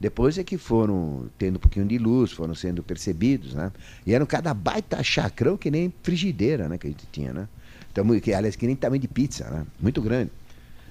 Depois 0.00 0.38
é 0.38 0.42
que 0.42 0.56
foram 0.56 1.28
tendo 1.36 1.56
um 1.56 1.58
pouquinho 1.58 1.84
de 1.84 1.98
luz, 1.98 2.32
foram 2.32 2.54
sendo 2.54 2.82
percebidos, 2.82 3.52
né? 3.52 3.70
E 4.06 4.14
eram 4.14 4.24
cada 4.24 4.54
baita 4.54 5.02
chacrão 5.02 5.58
que 5.58 5.70
nem 5.70 5.92
frigideira, 6.02 6.70
né, 6.70 6.78
que 6.78 6.86
a 6.86 6.90
gente 6.90 7.06
tinha, 7.12 7.34
né? 7.34 7.48
Então, 7.92 8.18
que, 8.18 8.32
aliás, 8.32 8.56
que 8.56 8.66
nem 8.66 8.74
tamanho 8.74 9.02
de 9.02 9.08
pizza, 9.08 9.50
né? 9.50 9.66
Muito 9.78 10.00
grande. 10.00 10.30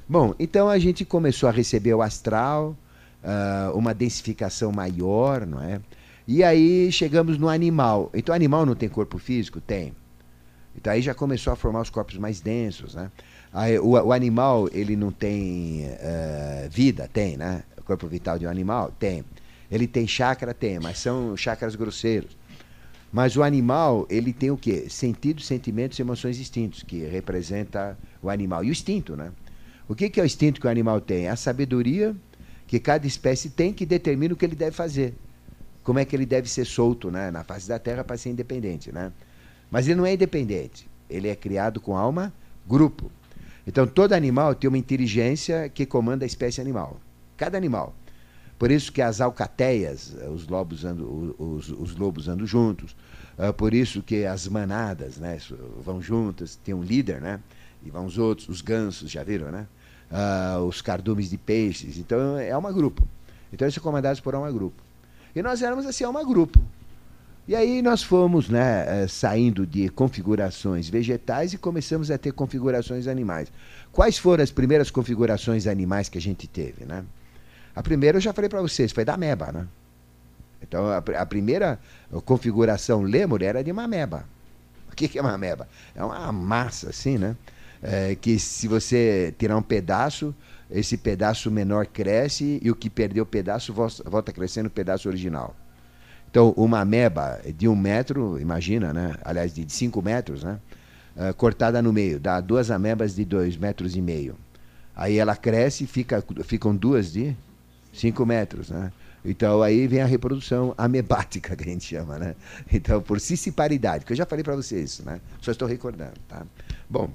Bom, 0.08 0.36
então 0.38 0.70
a 0.70 0.78
gente 0.78 1.04
começou 1.06 1.50
a 1.50 1.52
receber 1.52 1.94
o 1.94 2.04
astral, 2.04 2.78
uh, 3.24 3.76
uma 3.76 3.94
densificação 3.94 4.72
maior, 4.72 5.46
não 5.46 5.62
é? 5.62 5.82
E 6.28 6.44
aí 6.44 6.92
chegamos 6.92 7.40
no 7.40 7.50
animal. 7.50 8.12
Então, 8.14 8.32
o 8.34 8.36
animal 8.36 8.64
não 8.64 8.76
tem 8.76 8.88
corpo 8.88 9.18
físico? 9.18 9.60
Tem. 9.60 9.94
Então, 10.76 10.94
aí 10.94 11.02
já 11.02 11.16
começou 11.16 11.52
a 11.52 11.56
formar 11.56 11.82
os 11.82 11.90
corpos 11.90 12.18
mais 12.18 12.42
densos, 12.42 12.94
né? 12.94 13.12
Aí, 13.52 13.80
o, 13.80 13.90
o, 13.90 14.14
animal, 14.14 14.70
ele 14.72 14.96
não 14.96 15.12
tem 15.12 15.88
uh, 15.88 16.70
vida? 16.70 17.10
Tem, 17.12 17.36
né? 17.36 17.64
Corpo 17.90 18.08
vital 18.08 18.38
de 18.38 18.46
um 18.46 18.50
animal? 18.50 18.94
Tem. 19.00 19.26
Ele 19.72 19.88
tem 19.88 20.08
chakra? 20.08 20.54
Tem, 20.54 20.80
mas 20.80 21.00
são 21.00 21.36
chakras 21.36 21.76
grosseiros. 21.76 22.38
Mas 23.12 23.36
o 23.36 23.42
animal, 23.42 24.06
ele 24.12 24.32
tem 24.32 24.52
o 24.52 24.58
quê? 24.58 24.86
Sentidos, 24.88 25.48
sentimentos 25.48 25.98
e 25.98 26.04
emoções 26.04 26.38
distintos, 26.38 26.84
que 26.84 27.00
representa 27.00 27.98
o 28.22 28.30
animal. 28.30 28.64
E 28.64 28.70
o 28.70 28.72
instinto, 28.72 29.16
né? 29.16 29.32
O 29.88 29.96
que, 29.96 30.08
que 30.08 30.20
é 30.20 30.24
o 30.24 30.26
instinto 30.28 30.62
que 30.62 30.68
o 30.68 30.70
animal 30.70 31.02
tem? 31.02 31.30
A 31.30 31.36
sabedoria 31.36 32.16
que 32.68 32.80
cada 32.80 33.08
espécie 33.08 33.50
tem 33.50 33.74
que 33.74 33.88
determina 33.88 34.36
o 34.36 34.38
que 34.38 34.46
ele 34.46 34.56
deve 34.56 34.76
fazer 34.76 35.16
como 35.84 35.98
é 35.98 36.06
que 36.06 36.16
ele 36.16 36.28
deve 36.28 36.48
ser 36.48 36.66
solto 36.66 37.10
né, 37.10 37.32
na 37.32 37.44
face 37.44 37.68
da 37.68 37.80
Terra 37.80 38.04
para 38.04 38.16
ser 38.16 38.30
independente. 38.30 38.92
Né? 38.92 39.12
Mas 39.72 39.88
ele 39.88 39.96
não 39.96 40.06
é 40.06 40.14
independente. 40.14 40.88
Ele 41.10 41.28
é 41.28 41.36
criado 41.36 41.82
com 41.82 41.98
alma 41.98 42.32
grupo. 42.68 43.12
Então, 43.66 43.88
todo 43.88 44.14
animal 44.14 44.54
tem 44.54 44.68
uma 44.68 44.78
inteligência 44.78 45.68
que 45.68 45.88
comanda 45.88 46.24
a 46.24 46.28
espécie 46.28 46.62
animal. 46.62 47.00
Cada 47.40 47.58
animal. 47.58 47.96
Por 48.60 48.70
isso 48.70 48.92
que 48.92 49.02
as 49.02 49.22
alcateias, 49.22 50.14
os 50.30 50.46
lobos 50.46 50.84
andam, 50.84 51.34
os, 51.40 51.70
os 51.70 51.96
lobos 51.96 52.28
andam 52.28 52.46
juntos. 52.46 52.94
Uh, 53.38 53.54
por 53.54 53.74
isso 53.74 54.04
que 54.04 54.26
as 54.26 54.46
manadas 54.50 55.16
né, 55.16 55.40
vão 55.82 56.02
juntas, 56.02 56.58
tem 56.58 56.76
um 56.76 56.84
líder, 56.84 57.22
né? 57.22 57.40
E 57.82 57.90
vão 57.90 58.06
os 58.06 58.18
outros, 58.18 58.50
os 58.50 58.60
gansos, 58.60 59.10
já 59.10 59.24
viram, 59.24 59.50
né? 59.50 59.66
Uh, 60.12 60.66
os 60.66 60.82
cardumes 60.82 61.30
de 61.30 61.38
peixes. 61.38 61.98
Então, 61.98 62.38
é 62.38 62.56
uma 62.58 62.74
grupo. 62.74 63.08
Então, 63.54 63.66
eles 63.66 63.74
são 63.74 63.82
comandados 63.82 64.20
por 64.20 64.36
uma 64.36 64.52
grupo. 64.52 64.84
E 65.34 65.42
nós 65.42 65.62
éramos 65.62 65.86
assim, 65.86 66.04
uma 66.04 66.26
grupo. 66.26 66.60
E 67.48 67.56
aí 67.56 67.82
nós 67.82 68.04
fomos 68.04 68.48
né, 68.48 69.04
eh, 69.04 69.08
saindo 69.08 69.66
de 69.66 69.90
configurações 69.90 70.88
vegetais 70.88 71.52
e 71.52 71.58
começamos 71.58 72.12
a 72.12 72.18
ter 72.18 72.32
configurações 72.32 73.08
animais. 73.08 73.52
Quais 73.92 74.20
foram 74.20 74.44
as 74.44 74.52
primeiras 74.52 74.92
configurações 74.92 75.66
animais 75.66 76.10
que 76.10 76.20
a 76.20 76.22
gente 76.22 76.48
teve? 76.48 76.86
Né? 76.86 77.04
A 77.80 77.82
primeira 77.82 78.18
eu 78.18 78.22
já 78.22 78.34
falei 78.34 78.50
para 78.50 78.62
vocês, 78.62 78.92
foi 78.92 79.06
da 79.06 79.14
ameba. 79.14 79.54
Né? 79.54 79.66
Então 80.62 80.88
a, 80.88 80.98
a 80.98 81.26
primeira 81.26 81.80
configuração 82.26 83.04
lêmur 83.04 83.42
era 83.42 83.64
de 83.64 83.72
uma 83.72 83.84
ameba. 83.84 84.26
O 84.92 84.96
que, 84.98 85.08
que 85.08 85.18
é 85.18 85.22
uma 85.22 85.32
ameba? 85.32 85.66
É 85.96 86.04
uma 86.04 86.30
massa 86.30 86.90
assim, 86.90 87.18
né? 87.18 87.38
É, 87.82 88.16
que 88.16 88.38
se 88.38 88.68
você 88.68 89.34
tirar 89.40 89.56
um 89.56 89.62
pedaço, 89.62 90.36
esse 90.70 90.98
pedaço 90.98 91.50
menor 91.50 91.86
cresce 91.86 92.60
e 92.62 92.70
o 92.70 92.76
que 92.76 92.90
perdeu 92.90 93.24
o 93.24 93.26
pedaço 93.26 93.74
volta 93.74 94.34
crescendo 94.34 94.68
o 94.68 94.70
pedaço 94.70 95.08
original. 95.08 95.56
Então, 96.30 96.54
uma 96.58 96.82
ameba 96.82 97.40
de 97.56 97.66
um 97.66 97.78
metro, 97.78 98.38
imagina, 98.42 98.92
né? 98.92 99.16
aliás, 99.24 99.54
de 99.54 99.66
cinco 99.72 100.02
metros, 100.02 100.44
né? 100.44 100.60
Uh, 101.16 101.34
cortada 101.34 101.82
no 101.82 101.94
meio, 101.94 102.20
dá 102.20 102.42
duas 102.42 102.70
amebas 102.70 103.16
de 103.16 103.24
dois 103.24 103.56
metros 103.56 103.96
e 103.96 104.02
meio. 104.02 104.36
Aí 104.94 105.18
ela 105.18 105.38
cresce, 105.38 105.88
fica, 105.88 106.22
ficam 106.44 106.76
duas 106.76 107.14
de 107.14 107.36
5 107.94 108.26
metros, 108.26 108.70
né? 108.70 108.92
Então 109.24 109.62
aí 109.62 109.86
vem 109.86 110.02
a 110.02 110.06
reprodução 110.06 110.74
amebática 110.78 111.56
que 111.56 111.64
a 111.64 111.72
gente 111.72 111.86
chama, 111.86 112.18
né? 112.18 112.36
Então 112.72 113.02
por 113.02 113.20
cissiparidade, 113.20 114.06
que 114.06 114.14
eu 114.14 114.18
já 114.18 114.26
falei 114.26 114.44
para 114.44 114.56
vocês 114.56 114.92
isso, 114.92 115.06
né? 115.06 115.20
Só 115.42 115.52
estou 115.52 115.68
recordando, 115.68 116.14
tá? 116.28 116.46
Bom, 116.90 117.10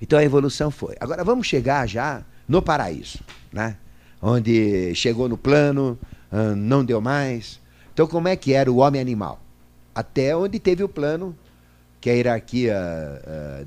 então 0.00 0.18
a 0.18 0.22
evolução 0.22 0.70
foi. 0.70 0.94
Agora 1.00 1.24
vamos 1.24 1.46
chegar 1.46 1.88
já 1.88 2.22
no 2.46 2.62
paraíso, 2.62 3.18
né? 3.52 3.76
Onde 4.22 4.94
chegou 4.94 5.28
no 5.28 5.36
plano, 5.36 5.98
não 6.56 6.84
deu 6.84 7.00
mais. 7.00 7.60
Então 7.92 8.06
como 8.06 8.28
é 8.28 8.36
que 8.36 8.52
era 8.52 8.70
o 8.70 8.76
homem 8.76 9.00
animal? 9.00 9.40
Até 9.92 10.36
onde 10.36 10.60
teve 10.60 10.84
o 10.84 10.88
plano 10.88 11.36
que 12.00 12.08
a 12.08 12.12
hierarquia 12.12 12.76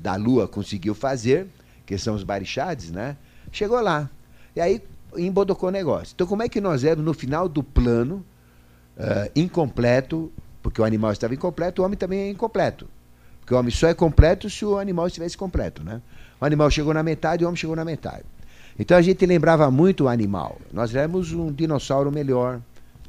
da 0.00 0.16
Lua 0.16 0.48
conseguiu 0.48 0.94
fazer, 0.94 1.46
que 1.84 1.98
são 1.98 2.14
os 2.14 2.24
barixades, 2.24 2.90
né? 2.90 3.16
Chegou 3.52 3.80
lá. 3.80 4.08
E 4.56 4.60
aí 4.60 4.82
embodocou 5.16 5.68
o 5.68 5.72
negócio. 5.72 6.12
Então, 6.14 6.26
como 6.26 6.42
é 6.42 6.48
que 6.48 6.60
nós 6.60 6.84
éramos 6.84 7.04
no 7.04 7.14
final 7.14 7.48
do 7.48 7.62
plano, 7.62 8.24
uh, 8.96 9.30
incompleto, 9.34 10.32
porque 10.62 10.80
o 10.80 10.84
animal 10.84 11.12
estava 11.12 11.34
incompleto, 11.34 11.82
o 11.82 11.84
homem 11.84 11.96
também 11.96 12.20
é 12.20 12.30
incompleto. 12.30 12.88
Porque 13.40 13.54
o 13.54 13.58
homem 13.58 13.70
só 13.70 13.88
é 13.88 13.94
completo 13.94 14.48
se 14.48 14.64
o 14.64 14.78
animal 14.78 15.06
estivesse 15.06 15.36
completo, 15.36 15.84
né? 15.84 16.00
O 16.40 16.44
animal 16.44 16.70
chegou 16.70 16.94
na 16.94 17.02
metade, 17.02 17.44
o 17.44 17.46
homem 17.46 17.56
chegou 17.56 17.76
na 17.76 17.84
metade. 17.84 18.24
Então 18.78 18.96
a 18.96 19.02
gente 19.02 19.24
lembrava 19.26 19.70
muito 19.70 20.04
o 20.04 20.08
animal. 20.08 20.58
Nós 20.72 20.94
éramos 20.94 21.32
um 21.32 21.52
dinossauro 21.52 22.10
melhor, 22.10 22.60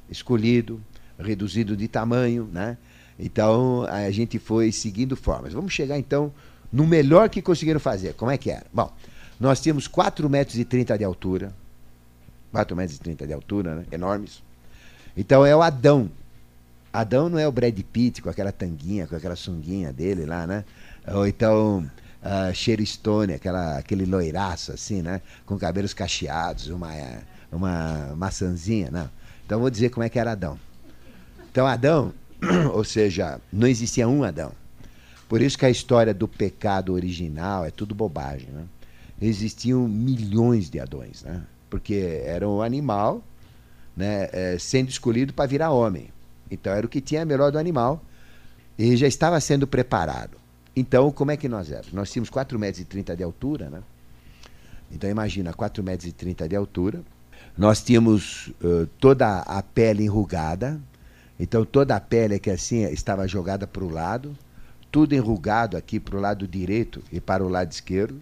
escolhido, 0.09 0.81
reduzido 1.17 1.75
de 1.75 1.87
tamanho, 1.87 2.49
né? 2.51 2.77
Então 3.17 3.83
a 3.89 4.11
gente 4.11 4.37
foi 4.37 4.71
seguindo 4.71 5.15
formas. 5.15 5.53
Vamos 5.53 5.71
chegar 5.71 5.97
então 5.97 6.33
no 6.71 6.85
melhor 6.85 7.29
que 7.29 7.41
conseguiram 7.41 7.79
fazer. 7.79 8.13
Como 8.13 8.29
é 8.29 8.37
que 8.37 8.51
era? 8.51 8.65
Bom, 8.73 8.91
nós 9.39 9.61
tínhamos 9.61 9.87
4,30 9.87 10.29
metros 10.29 10.97
de 10.97 11.03
altura, 11.03 11.53
4,30 12.55 12.75
metros 12.75 12.99
e 13.05 13.27
de 13.27 13.33
altura, 13.33 13.75
né? 13.75 13.85
enormes. 13.91 14.41
Então 15.17 15.45
é 15.45 15.55
o 15.55 15.61
Adão. 15.61 16.09
Adão 16.93 17.27
não 17.27 17.37
é 17.37 17.47
o 17.47 17.51
Brad 17.51 17.77
Pitt 17.91 18.21
com 18.21 18.29
aquela 18.29 18.51
tanguinha, 18.51 19.05
com 19.05 19.15
aquela 19.15 19.35
sunguinha 19.35 19.91
dele 19.91 20.25
lá, 20.25 20.47
né? 20.47 20.63
Ou 21.07 21.27
então 21.27 21.89
uh, 22.23 22.53
Cheiro 22.53 22.85
Stone, 22.85 23.33
aquela, 23.33 23.77
aquele 23.77 24.05
loiraço 24.05 24.71
assim, 24.71 25.01
né? 25.01 25.21
Com 25.45 25.57
cabelos 25.57 25.93
cacheados, 25.93 26.67
uma, 26.67 26.89
uma 27.51 28.15
maçãzinha, 28.15 28.89
não. 28.89 29.09
Então 29.45 29.59
vou 29.59 29.69
dizer 29.69 29.89
como 29.89 30.03
é 30.03 30.09
que 30.09 30.17
era 30.17 30.31
Adão. 30.31 30.57
Então 31.51 31.67
Adão 31.67 32.13
ou 32.73 32.83
seja, 32.83 33.39
não 33.51 33.67
existia 33.67 34.07
um 34.07 34.23
Adão. 34.23 34.51
Por 35.27 35.41
isso 35.41 35.57
que 35.57 35.65
a 35.65 35.69
história 35.69 36.13
do 36.13 36.27
pecado 36.27 36.93
original 36.93 37.65
é 37.65 37.71
tudo 37.71 37.95
bobagem. 37.95 38.49
Né? 38.49 38.65
Existiam 39.21 39.87
milhões 39.87 40.69
de 40.69 40.79
Adões, 40.79 41.23
né? 41.23 41.43
Porque 41.75 42.21
era 42.23 42.47
um 42.47 42.61
animal 42.61 43.21
né, 43.97 44.29
é, 44.31 44.57
sendo 44.57 44.87
escolhido 44.87 45.33
para 45.33 45.45
virar 45.45 45.71
homem. 45.71 46.07
Então 46.49 46.71
era 46.71 46.85
o 46.85 46.89
que 46.89 47.01
tinha 47.01 47.25
melhor 47.25 47.51
do 47.51 47.59
animal 47.59 48.01
e 48.79 48.95
já 48.95 49.07
estava 49.07 49.41
sendo 49.41 49.67
preparado. 49.67 50.37
Então, 50.73 51.11
como 51.11 51.31
é 51.31 51.37
que 51.37 51.49
nós 51.49 51.69
éramos? 51.69 51.91
Nós 51.91 52.09
tínhamos 52.09 52.29
4,30 52.29 52.57
metros 52.57 53.17
de 53.17 53.23
altura, 53.23 53.69
né? 53.69 53.83
Então 54.89 55.09
imagina, 55.09 55.53
4,30 55.53 55.83
metros 55.83 56.49
de 56.49 56.55
altura. 56.55 57.01
Nós 57.57 57.83
tínhamos 57.83 58.53
uh, 58.63 58.87
toda 58.97 59.39
a 59.39 59.61
pele 59.61 60.03
enrugada, 60.03 60.79
então 61.37 61.65
toda 61.65 61.93
a 61.93 61.99
pele 61.99 62.35
aqui 62.35 62.51
assim 62.51 62.83
estava 62.85 63.27
jogada 63.27 63.67
para 63.67 63.83
o 63.83 63.89
lado, 63.89 64.33
tudo 64.89 65.13
enrugado 65.13 65.75
aqui 65.75 65.99
para 65.99 66.15
o 66.15 66.21
lado 66.21 66.47
direito 66.47 67.03
e 67.11 67.19
para 67.19 67.43
o 67.43 67.49
lado 67.49 67.69
esquerdo. 67.69 68.21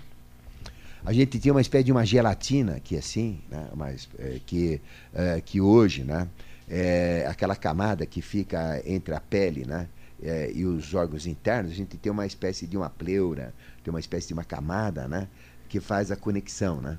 A 1.05 1.11
gente 1.11 1.37
tinha 1.37 1.53
uma 1.53 1.61
espécie 1.61 1.83
de 1.83 1.91
uma 1.91 2.05
gelatina 2.05 2.77
aqui 2.77 2.95
assim, 2.97 3.41
né? 3.49 3.67
Mas, 3.75 4.07
é, 4.17 4.39
que, 4.45 4.79
é, 5.13 5.41
que 5.41 5.59
hoje, 5.59 6.03
né? 6.03 6.27
É 6.69 7.25
aquela 7.29 7.57
camada 7.57 8.05
que 8.05 8.21
fica 8.21 8.81
entre 8.85 9.13
a 9.13 9.19
pele, 9.19 9.65
né? 9.65 9.89
É, 10.21 10.49
e 10.53 10.65
os 10.65 10.93
órgãos 10.93 11.27
internos, 11.27 11.73
a 11.73 11.75
gente 11.75 11.97
tem 11.97 12.09
uma 12.09 12.25
espécie 12.25 12.65
de 12.65 12.77
uma 12.77 12.89
pleura, 12.89 13.53
tem 13.83 13.93
uma 13.93 13.99
espécie 13.99 14.29
de 14.29 14.33
uma 14.33 14.45
camada, 14.45 15.05
né? 15.07 15.27
Que 15.67 15.81
faz 15.81 16.09
a 16.09 16.15
conexão, 16.15 16.81
né? 16.81 16.97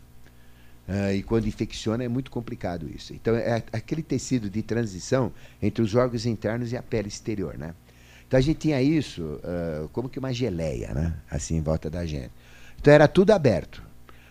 Uh, 0.87 1.15
e 1.15 1.23
quando 1.23 1.47
infecciona 1.47 2.05
é 2.05 2.09
muito 2.09 2.31
complicado 2.31 2.87
isso. 2.95 3.15
Então 3.15 3.35
é 3.35 3.63
aquele 3.73 4.03
tecido 4.03 4.51
de 4.51 4.63
transição 4.63 5.33
entre 5.63 5.83
os 5.83 5.95
órgãos 5.95 6.27
internos 6.27 6.73
e 6.73 6.77
a 6.77 6.83
pele 6.83 7.09
exterior, 7.09 7.57
né? 7.57 7.75
Então 8.29 8.37
a 8.39 8.43
gente 8.43 8.59
tinha 8.59 8.83
isso 8.83 9.23
uh, 9.23 9.89
como 9.95 10.11
que 10.11 10.19
uma 10.19 10.33
geleia, 10.33 10.93
né? 10.93 11.17
Assim 11.31 11.57
em 11.57 11.63
volta 11.63 11.89
da 11.89 12.05
gente. 12.05 12.31
Então 12.79 12.93
era 12.93 13.09
tudo 13.09 13.31
aberto. 13.31 13.83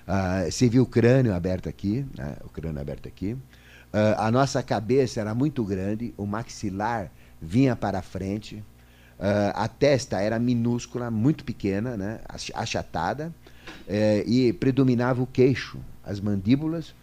Uh, 0.08 0.52
você 0.52 0.68
viu 0.68 0.84
o 0.84 0.86
crânio 0.86 1.34
aberto 1.34 1.70
aqui, 1.70 2.06
né? 2.18 2.36
o 2.44 2.50
crânio 2.50 2.82
aberto 2.82 3.08
aqui. 3.08 3.38
a 4.18 4.32
nossa 4.32 4.64
cabeça 4.64 5.22
era 5.22 5.36
muito 5.36 5.64
grande, 5.64 6.14
o 6.18 6.26
maxilar 6.26 7.12
vinha 7.42 7.76
para 7.76 8.02
frente, 8.02 8.64
a 9.54 9.68
testa 9.68 10.20
era 10.20 10.40
minúscula, 10.40 11.12
muito 11.12 11.44
pequena, 11.44 11.96
né? 11.96 12.20
achatada, 12.56 13.32
eh, 13.88 14.24
e 14.26 14.54
predominava 14.54 15.22
o 15.22 15.28
queixo, 15.28 15.78
as 16.04 16.20
mandíbulas, 16.20 16.94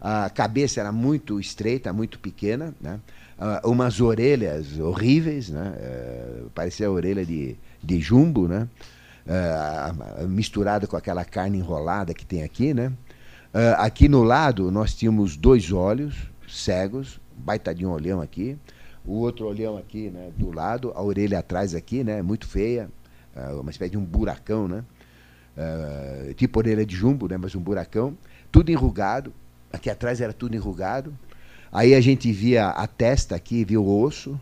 a 0.00 0.30
cabeça 0.30 0.80
era 0.80 0.92
muito 0.92 1.40
estreita, 1.40 1.92
muito 1.92 2.18
pequena, 2.18 2.74
né? 2.80 3.00
Uh, 3.38 3.70
umas 3.70 4.00
orelhas 4.00 4.78
horríveis, 4.78 5.48
né? 5.48 5.74
Uh, 5.76 6.50
parecia 6.50 6.86
a 6.86 6.90
orelha 6.90 7.24
de, 7.24 7.56
de 7.82 8.00
jumbo, 8.00 8.46
né? 8.48 8.68
Uh, 9.28 10.26
misturada 10.26 10.86
com 10.86 10.96
aquela 10.96 11.22
carne 11.22 11.58
enrolada 11.58 12.14
que 12.14 12.24
tem 12.24 12.42
aqui, 12.42 12.72
né? 12.72 12.92
aqui 13.76 14.08
no 14.08 14.22
lado 14.22 14.70
nós 14.70 14.94
tínhamos 14.94 15.36
dois 15.36 15.70
olhos 15.70 16.30
cegos, 16.48 17.20
baita 17.36 17.74
de 17.74 17.84
um 17.84 17.90
olhão 17.90 18.22
aqui, 18.22 18.56
o 19.04 19.14
outro 19.14 19.46
olhão 19.46 19.76
aqui, 19.76 20.08
né? 20.10 20.30
Do 20.36 20.50
lado, 20.50 20.92
a 20.94 21.02
orelha 21.02 21.38
atrás 21.40 21.74
aqui, 21.74 22.02
né? 22.02 22.22
Muito 22.22 22.46
feia, 22.46 22.90
uma 23.60 23.70
espécie 23.70 23.92
de 23.92 23.98
um 23.98 24.04
buracão, 24.04 24.66
né? 24.66 24.84
tipo 26.36 26.58
orelha 26.58 26.86
de 26.86 26.94
jumbo, 26.94 27.28
né? 27.28 27.36
Mas 27.36 27.54
um 27.54 27.60
buracão 27.60 28.16
tudo 28.50 28.70
enrugado. 28.70 29.32
Aqui 29.72 29.90
atrás 29.90 30.20
era 30.20 30.32
tudo 30.32 30.56
enrugado. 30.56 31.16
Aí 31.70 31.94
a 31.94 32.00
gente 32.00 32.32
via 32.32 32.68
a 32.68 32.86
testa 32.86 33.36
aqui, 33.36 33.64
via 33.64 33.80
o 33.80 34.02
osso. 34.02 34.40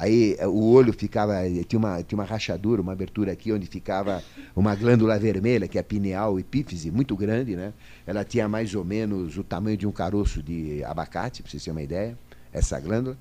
Aí 0.00 0.36
eh, 0.38 0.46
o 0.46 0.64
olho 0.70 0.92
ficava, 0.92 1.34
tinha 1.66 1.78
uma, 1.78 2.00
tinha 2.04 2.16
uma 2.16 2.24
rachadura, 2.24 2.80
uma 2.80 2.92
abertura 2.92 3.32
aqui 3.32 3.52
onde 3.52 3.66
ficava 3.66 4.22
uma 4.54 4.72
glândula 4.76 5.18
vermelha, 5.18 5.66
que 5.66 5.76
é 5.76 5.80
a 5.80 5.84
pineal 5.84 6.38
epífise, 6.38 6.88
muito 6.88 7.16
grande, 7.16 7.56
né? 7.56 7.72
Ela 8.06 8.24
tinha 8.24 8.48
mais 8.48 8.72
ou 8.76 8.84
menos 8.84 9.36
o 9.36 9.42
tamanho 9.42 9.76
de 9.76 9.88
um 9.88 9.90
caroço 9.90 10.40
de 10.40 10.84
abacate, 10.84 11.42
para 11.42 11.50
vocês 11.50 11.64
terem 11.64 11.76
uma 11.76 11.82
ideia, 11.82 12.16
essa 12.52 12.78
glândula. 12.78 13.18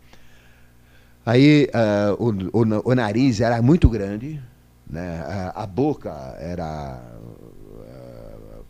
Aí 1.25 1.67
uh, 1.73 2.23
o, 2.23 2.61
o, 2.61 2.91
o, 2.91 2.95
nariz 2.95 3.41
era 3.41 3.59
muito 3.59 3.89
grande, 3.89 4.39
né? 4.87 5.19
a, 5.55 5.63
a 5.63 5.65
boca 5.65 6.11
era 6.39 7.01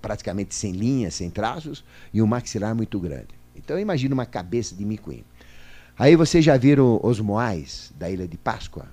praticamente 0.01 0.55
sem 0.55 0.71
linhas, 0.71 1.13
sem 1.13 1.29
traços, 1.29 1.83
e 2.13 2.21
um 2.21 2.25
maxilar 2.25 2.73
muito 2.73 2.97
grande. 3.01 3.37
Então 3.53 3.77
imagina 3.77 4.13
uma 4.13 4.25
cabeça 4.25 4.73
de 4.73 4.85
micuim. 4.85 5.25
Aí 5.97 6.15
vocês 6.15 6.45
já 6.45 6.55
viram 6.57 6.99
os 7.01 7.19
moais 7.19 7.91
da 7.97 8.09
Ilha 8.09 8.27
de 8.27 8.37
Páscoa, 8.37 8.85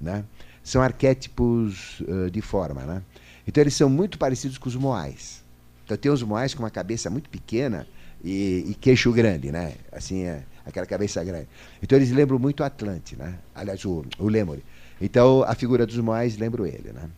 né? 0.00 0.24
São 0.62 0.82
arquétipos 0.82 2.00
uh, 2.00 2.30
de 2.30 2.42
forma, 2.42 2.82
né? 2.82 3.02
Então 3.46 3.62
eles 3.62 3.74
são 3.74 3.88
muito 3.88 4.18
parecidos 4.18 4.58
com 4.58 4.68
os 4.68 4.76
moais. 4.76 5.42
Então 5.84 5.96
tem 5.96 6.12
os 6.12 6.22
moais 6.22 6.52
com 6.52 6.62
uma 6.62 6.70
cabeça 6.70 7.08
muito 7.08 7.30
pequena 7.30 7.86
e, 8.22 8.66
e 8.68 8.74
queixo 8.74 9.10
grande, 9.10 9.50
né? 9.50 9.74
Assim, 9.90 10.24
é, 10.24 10.42
aquela 10.66 10.84
cabeça 10.84 11.24
grande. 11.24 11.48
Então 11.82 11.96
eles 11.96 12.10
lembram 12.10 12.38
muito 12.38 12.60
o 12.60 12.64
Atlante, 12.64 13.16
né? 13.16 13.38
Aliás, 13.54 13.84
o, 13.84 14.04
o. 14.18 14.62
Então 15.00 15.42
a 15.44 15.54
figura 15.54 15.86
dos 15.86 15.96
moais 15.96 16.36
lembra 16.36 16.68
ele, 16.68 16.92
né? 16.92 17.08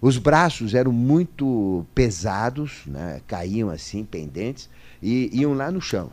Os 0.00 0.18
braços 0.18 0.74
eram 0.74 0.90
muito 0.90 1.86
pesados, 1.94 2.82
né? 2.86 3.20
caíam 3.26 3.70
assim, 3.70 4.04
pendentes, 4.04 4.68
e 5.00 5.30
iam 5.32 5.54
lá 5.54 5.70
no 5.70 5.80
chão. 5.80 6.10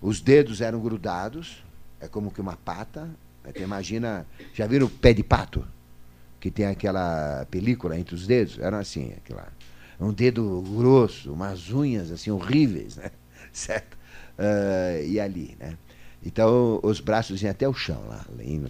Os 0.00 0.20
dedos 0.20 0.60
eram 0.60 0.80
grudados, 0.80 1.62
é 2.00 2.08
como 2.08 2.30
que 2.30 2.40
uma 2.40 2.56
pata. 2.56 3.08
Né? 3.44 3.52
imagina, 3.56 4.26
já 4.54 4.66
viram 4.66 4.86
o 4.86 4.90
pé 4.90 5.12
de 5.12 5.22
pato? 5.22 5.66
Que 6.40 6.50
tem 6.50 6.66
aquela 6.66 7.46
película 7.50 7.98
entre 7.98 8.14
os 8.14 8.26
dedos? 8.26 8.58
Eram 8.58 8.78
assim, 8.78 9.12
aquela, 9.16 9.48
um 10.00 10.12
dedo 10.12 10.62
grosso, 10.76 11.32
umas 11.32 11.70
unhas 11.70 12.10
assim 12.10 12.30
horríveis, 12.30 12.96
né? 12.96 13.10
certo? 13.52 13.94
Uh, 14.38 15.04
e 15.06 15.20
ali, 15.20 15.56
né? 15.60 15.76
Então 16.24 16.80
os 16.82 17.00
braços 17.00 17.42
iam 17.42 17.50
até 17.50 17.68
o 17.68 17.74
chão 17.74 18.02
lá. 18.08 18.24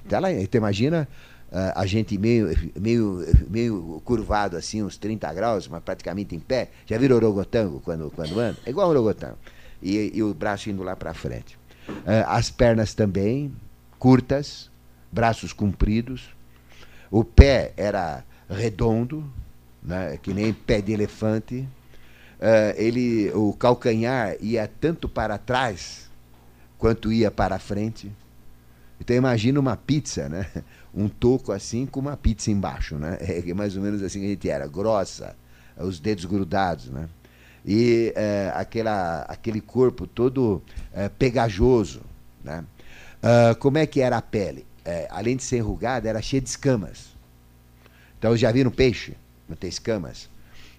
Até 0.04 0.18
lá 0.18 0.32
então 0.32 0.58
imagina 0.58 1.08
uh, 1.50 1.72
a 1.74 1.86
gente 1.86 2.18
meio, 2.18 2.48
meio, 2.78 3.24
meio 3.48 4.02
curvado 4.04 4.56
assim, 4.56 4.82
uns 4.82 4.96
30 4.96 5.32
graus, 5.32 5.68
mas 5.68 5.82
praticamente 5.82 6.34
em 6.34 6.40
pé. 6.40 6.70
Já 6.86 6.98
viram 6.98 7.16
orogotango 7.16 7.80
quando, 7.80 8.10
quando 8.10 8.38
anda? 8.38 8.58
É 8.66 8.70
igual 8.70 8.88
um 8.88 8.90
orogotango. 8.90 9.38
E, 9.82 10.12
e 10.14 10.22
o 10.22 10.34
braço 10.34 10.68
indo 10.70 10.82
lá 10.82 10.96
para 10.96 11.14
frente. 11.14 11.59
Uh, 11.98 12.24
as 12.26 12.50
pernas 12.50 12.94
também, 12.94 13.54
curtas, 13.98 14.70
braços 15.12 15.52
compridos. 15.52 16.30
O 17.10 17.24
pé 17.24 17.72
era 17.76 18.24
redondo, 18.48 19.24
né, 19.82 20.18
que 20.22 20.32
nem 20.32 20.52
pé 20.52 20.80
de 20.80 20.92
elefante. 20.92 21.68
uh, 22.40 22.74
ele, 22.76 23.30
o 23.34 23.52
calcanhar 23.52 24.36
ia 24.40 24.68
tanto 24.80 25.08
para 25.08 25.36
trás 25.38 26.10
quanto 26.78 27.12
ia 27.12 27.30
para 27.30 27.58
frente. 27.58 28.10
Então 29.00 29.14
imagina 29.16 29.58
uma 29.60 29.76
pizza, 29.76 30.28
né? 30.28 30.46
Um 30.92 31.08
toco 31.08 31.52
assim 31.52 31.86
com 31.86 32.00
uma 32.00 32.16
pizza 32.16 32.50
embaixo, 32.50 32.96
né? 32.96 33.16
É 33.46 33.54
mais 33.54 33.76
ou 33.76 33.82
menos 33.82 34.02
assim 34.02 34.18
que 34.20 34.26
a 34.26 34.28
gente 34.30 34.48
era, 34.50 34.66
grossa, 34.66 35.36
os 35.76 36.00
dedos 36.00 36.24
grudados, 36.24 36.86
né? 36.86 37.08
E 37.64 38.12
é, 38.16 38.52
aquela, 38.54 39.22
aquele 39.22 39.60
corpo 39.60 40.06
todo 40.06 40.62
é, 40.92 41.08
pegajoso, 41.08 42.00
né? 42.42 42.64
Uh, 43.22 43.54
como 43.56 43.76
é 43.76 43.86
que 43.86 44.00
era 44.00 44.16
a 44.16 44.22
pele? 44.22 44.64
É, 44.82 45.06
além 45.10 45.36
de 45.36 45.42
ser 45.42 45.58
enrugada, 45.58 46.08
era 46.08 46.22
cheia 46.22 46.40
de 46.40 46.48
escamas. 46.48 47.10
Então 48.18 48.34
já 48.34 48.50
viram 48.50 48.70
peixe? 48.70 49.14
Não 49.46 49.54
tem 49.54 49.68
escamas? 49.68 50.28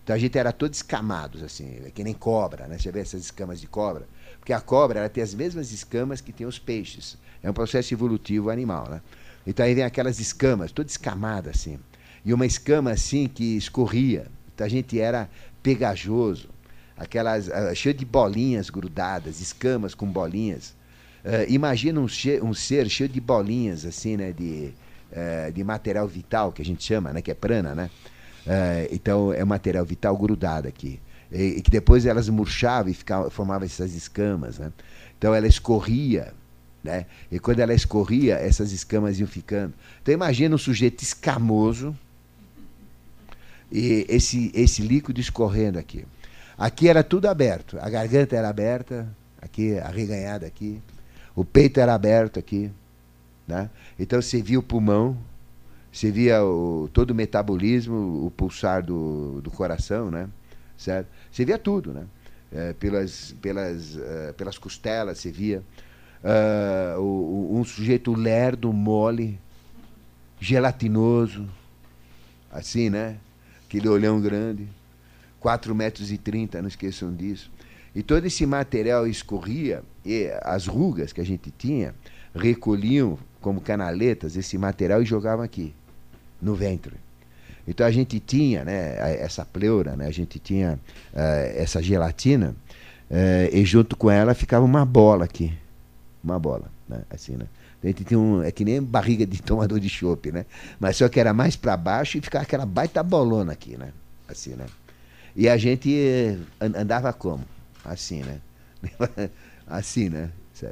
Então 0.04 0.16
a 0.16 0.20
gente 0.20 0.36
era 0.38 0.52
todo 0.52 0.74
escamados, 0.74 1.44
assim, 1.44 1.82
que 1.94 2.04
nem 2.04 2.14
cobra, 2.14 2.68
né? 2.68 2.80
Você 2.80 2.92
vê 2.92 3.02
essas 3.02 3.22
escamas 3.22 3.62
de 3.62 3.68
cobra? 3.68 4.08
Porque 4.40 4.54
a 4.54 4.60
cobra 4.60 5.00
ela 5.00 5.10
tem 5.10 5.24
as 5.24 5.36
mesmas 5.36 5.72
escamas 5.72 6.20
que 6.20 6.34
tem 6.34 6.48
os 6.48 6.58
peixes. 6.58 7.16
É 7.44 7.50
um 7.50 7.54
processo 7.54 7.94
evolutivo 7.94 8.50
animal, 8.50 8.90
né? 8.90 9.02
Então 9.46 9.64
aí 9.64 9.76
vem 9.76 9.84
aquelas 9.84 10.20
escamas, 10.20 10.72
toda 10.72 10.90
escamada 10.90 11.52
assim. 11.52 11.80
E 12.26 12.34
uma 12.34 12.46
escama 12.46 12.92
assim 12.92 13.28
que 13.28 13.56
escorria. 13.56 14.26
Então 14.54 14.66
a 14.66 14.70
gente 14.70 15.00
era 15.00 15.30
pegajoso, 15.62 16.50
aquelas 17.02 17.48
uh, 17.48 17.76
cheio 17.76 17.94
de 17.96 18.06
bolinhas 18.06 18.70
grudadas, 18.70 19.42
escamas 19.42 19.96
com 19.96 20.06
bolinhas. 20.06 20.76
Uh, 21.26 21.50
imagina 21.50 22.00
um, 22.00 22.08
um, 22.44 22.54
ser 22.54 22.90
cheio 22.90 23.10
de 23.10 23.20
bolinhas 23.20 23.86
assim, 23.86 24.18
né, 24.18 24.32
de, 24.32 24.74
uh, 25.12 25.52
de 25.52 25.64
material 25.64 26.08
vital 26.08 26.52
que 26.52 26.62
a 26.62 26.66
gente 26.66 26.84
chama, 26.84 27.12
né, 27.12 27.22
que 27.22 27.32
é 27.32 27.36
prana, 27.36 27.76
né? 27.76 27.90
então 28.90 29.32
é 29.32 29.46
material 29.46 29.86
vital 29.86 30.18
grudado 30.18 30.68
aqui. 30.68 31.00
E, 31.32 31.58
e, 31.58 31.62
que 31.62 31.70
depois 31.70 32.08
elas 32.08 32.28
murchavam 32.28 32.92
e 32.92 32.94
ficava, 32.96 33.30
formavam 33.30 33.66
essas 33.66 33.94
escamas, 33.94 34.58
né? 34.58 34.74
Então 35.16 35.36
ela 35.36 35.46
escorria 35.46 36.34
né? 36.84 37.06
E 37.32 37.40
quando 37.40 37.60
ela 37.60 37.74
escorria, 37.74 38.36
essas 38.36 38.72
escamas 38.72 39.20
iam 39.20 39.28
ficando. 39.28 39.74
Então 40.02 40.14
imagina 40.14 40.56
um 40.56 40.58
sujeito 40.58 41.04
escamoso 41.04 41.96
e 43.72 44.06
esse, 44.10 44.52
esse 44.54 44.82
líquido 44.82 45.20
escorrendo 45.22 45.78
aqui. 45.78 46.06
Aqui 46.62 46.88
era 46.88 47.04
tudo 47.04 47.26
aberto. 47.26 47.80
A 47.82 47.90
garganta 47.90 48.36
era 48.36 48.48
aberta, 48.48 49.08
aqui, 49.42 49.80
arreganhada 49.80 50.46
aqui. 50.46 50.80
O 51.36 51.44
peito 51.44 51.80
era 51.80 51.92
aberto 51.92 52.38
aqui. 52.38 52.70
Né? 53.48 53.68
Então 53.98 54.22
você 54.22 54.44
via 54.44 54.60
o 54.60 54.62
pulmão, 54.62 55.18
você 55.92 56.12
via 56.12 56.44
o, 56.46 56.88
todo 56.94 57.10
o 57.10 57.16
metabolismo, 57.16 58.28
o 58.28 58.30
pulsar 58.30 58.84
do, 58.84 59.42
do 59.42 59.50
coração, 59.50 60.12
né? 60.12 60.30
certo? 60.78 61.08
Você 61.32 61.44
via 61.44 61.58
tudo, 61.58 61.94
né? 61.94 62.06
É, 62.52 62.74
pelas, 62.74 63.34
pelas, 63.42 63.96
uh, 63.96 64.34
pelas 64.38 64.60
costelas, 64.60 65.18
você 65.18 65.32
via 65.32 65.64
uh, 66.96 67.02
um 67.58 67.64
sujeito 67.64 68.14
lerdo, 68.14 68.72
mole, 68.72 69.40
gelatinoso, 70.40 71.50
assim, 72.52 72.92
né? 72.92 73.18
Aquele 73.66 73.90
olhão 73.90 74.22
grande, 74.22 74.70
4 75.42 75.76
metros 75.76 76.10
e 76.12 76.18
30, 76.18 76.62
não 76.62 76.70
esqueçam 76.70 77.14
disso. 77.14 77.52
E 77.94 78.02
todo 78.02 78.26
esse 78.26 78.46
material 78.46 79.06
escorria, 79.06 79.84
e 80.06 80.32
as 80.44 80.66
rugas 80.66 81.12
que 81.12 81.20
a 81.20 81.26
gente 81.26 81.52
tinha 81.52 81.94
recolhiam 82.34 83.20
como 83.42 83.60
canaletas 83.60 84.38
esse 84.38 84.58
material 84.58 85.02
e 85.02 85.06
jogavam 85.06 85.44
aqui, 85.44 85.74
no 86.42 86.56
ventre. 86.56 86.94
Então 87.68 87.86
a 87.86 87.92
gente 87.92 88.18
tinha 88.20 88.64
né, 88.64 88.96
essa 89.20 89.44
pleura, 89.44 89.98
né, 89.98 90.08
a 90.08 90.12
gente 90.12 90.40
tinha 90.40 90.80
uh, 91.14 91.18
essa 91.56 91.84
gelatina, 91.84 92.56
uh, 93.10 93.54
e 93.56 93.66
junto 93.66 93.98
com 93.98 94.10
ela 94.10 94.34
ficava 94.34 94.64
uma 94.64 94.86
bola 94.86 95.26
aqui 95.26 95.54
uma 96.24 96.40
bola, 96.40 96.72
né? 96.88 97.02
Assim, 97.10 97.36
né? 97.36 97.48
A 97.84 97.88
gente 97.88 98.04
tinha 98.04 98.20
um, 98.20 98.44
é 98.44 98.52
que 98.52 98.64
nem 98.64 98.82
barriga 98.82 99.26
de 99.26 99.42
tomador 99.42 99.80
de 99.80 99.90
chope, 99.90 100.32
né? 100.32 100.46
Mas 100.80 100.98
só 100.98 101.10
que 101.10 101.20
era 101.20 101.34
mais 101.34 101.56
para 101.56 101.76
baixo 101.76 102.18
e 102.18 102.22
ficava 102.22 102.44
aquela 102.44 102.66
baita 102.66 103.02
bolona 103.02 103.54
aqui, 103.54 103.78
né? 103.78 103.92
Assim, 104.28 104.52
né? 104.52 104.66
E 105.36 105.48
a 105.48 105.58
gente 105.58 106.38
andava 106.60 107.12
como? 107.14 107.44
Assim, 107.84 108.22
né? 108.24 108.40
assim, 109.68 110.10
né? 110.10 110.30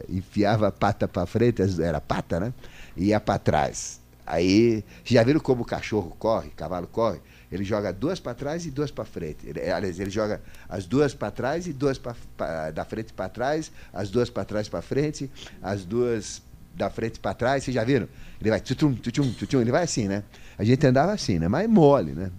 Enfiava 0.07 0.67
a 0.67 0.71
pata 0.71 1.07
para 1.07 1.25
frente, 1.25 1.61
era 1.81 1.99
pata, 1.99 2.39
né? 2.39 2.53
E 2.95 3.05
ia 3.07 3.19
para 3.19 3.39
trás. 3.39 3.99
Aí, 4.25 4.83
já 5.03 5.23
viram 5.23 5.39
como 5.39 5.63
o 5.63 5.65
cachorro 5.65 6.15
corre, 6.19 6.49
cavalo 6.51 6.85
corre? 6.85 7.19
Ele 7.51 7.63
joga 7.63 7.91
duas 7.91 8.19
para 8.19 8.35
trás 8.35 8.63
e 8.65 8.69
duas 8.69 8.91
para 8.91 9.03
frente. 9.03 9.47
Ele, 9.47 9.59
aliás, 9.71 9.99
ele 9.99 10.11
joga 10.11 10.39
as 10.67 10.85
duas 10.85 11.15
para 11.15 11.31
trás 11.31 11.65
e 11.65 11.73
duas 11.73 11.97
pra, 11.97 12.15
pra 12.37 12.69
da 12.69 12.85
frente 12.85 13.11
para 13.11 13.27
trás, 13.27 13.71
as 13.91 14.11
duas 14.11 14.29
para 14.29 14.45
trás 14.45 14.69
para 14.69 14.83
frente, 14.83 15.31
as 15.63 15.83
duas 15.83 16.43
da 16.75 16.91
frente 16.91 17.19
para 17.19 17.33
trás. 17.33 17.63
Vocês 17.63 17.73
já 17.73 17.83
viram? 17.83 18.07
Ele 18.39 18.51
vai 18.51 18.61
tutum, 18.61 18.93
tutum, 18.93 19.33
tutum, 19.33 19.61
ele 19.61 19.71
vai 19.71 19.83
assim, 19.83 20.07
né? 20.07 20.23
A 20.59 20.63
gente 20.63 20.85
andava 20.85 21.11
assim, 21.11 21.39
né? 21.39 21.47
Mas 21.47 21.67
mole, 21.67 22.11
né? 22.11 22.29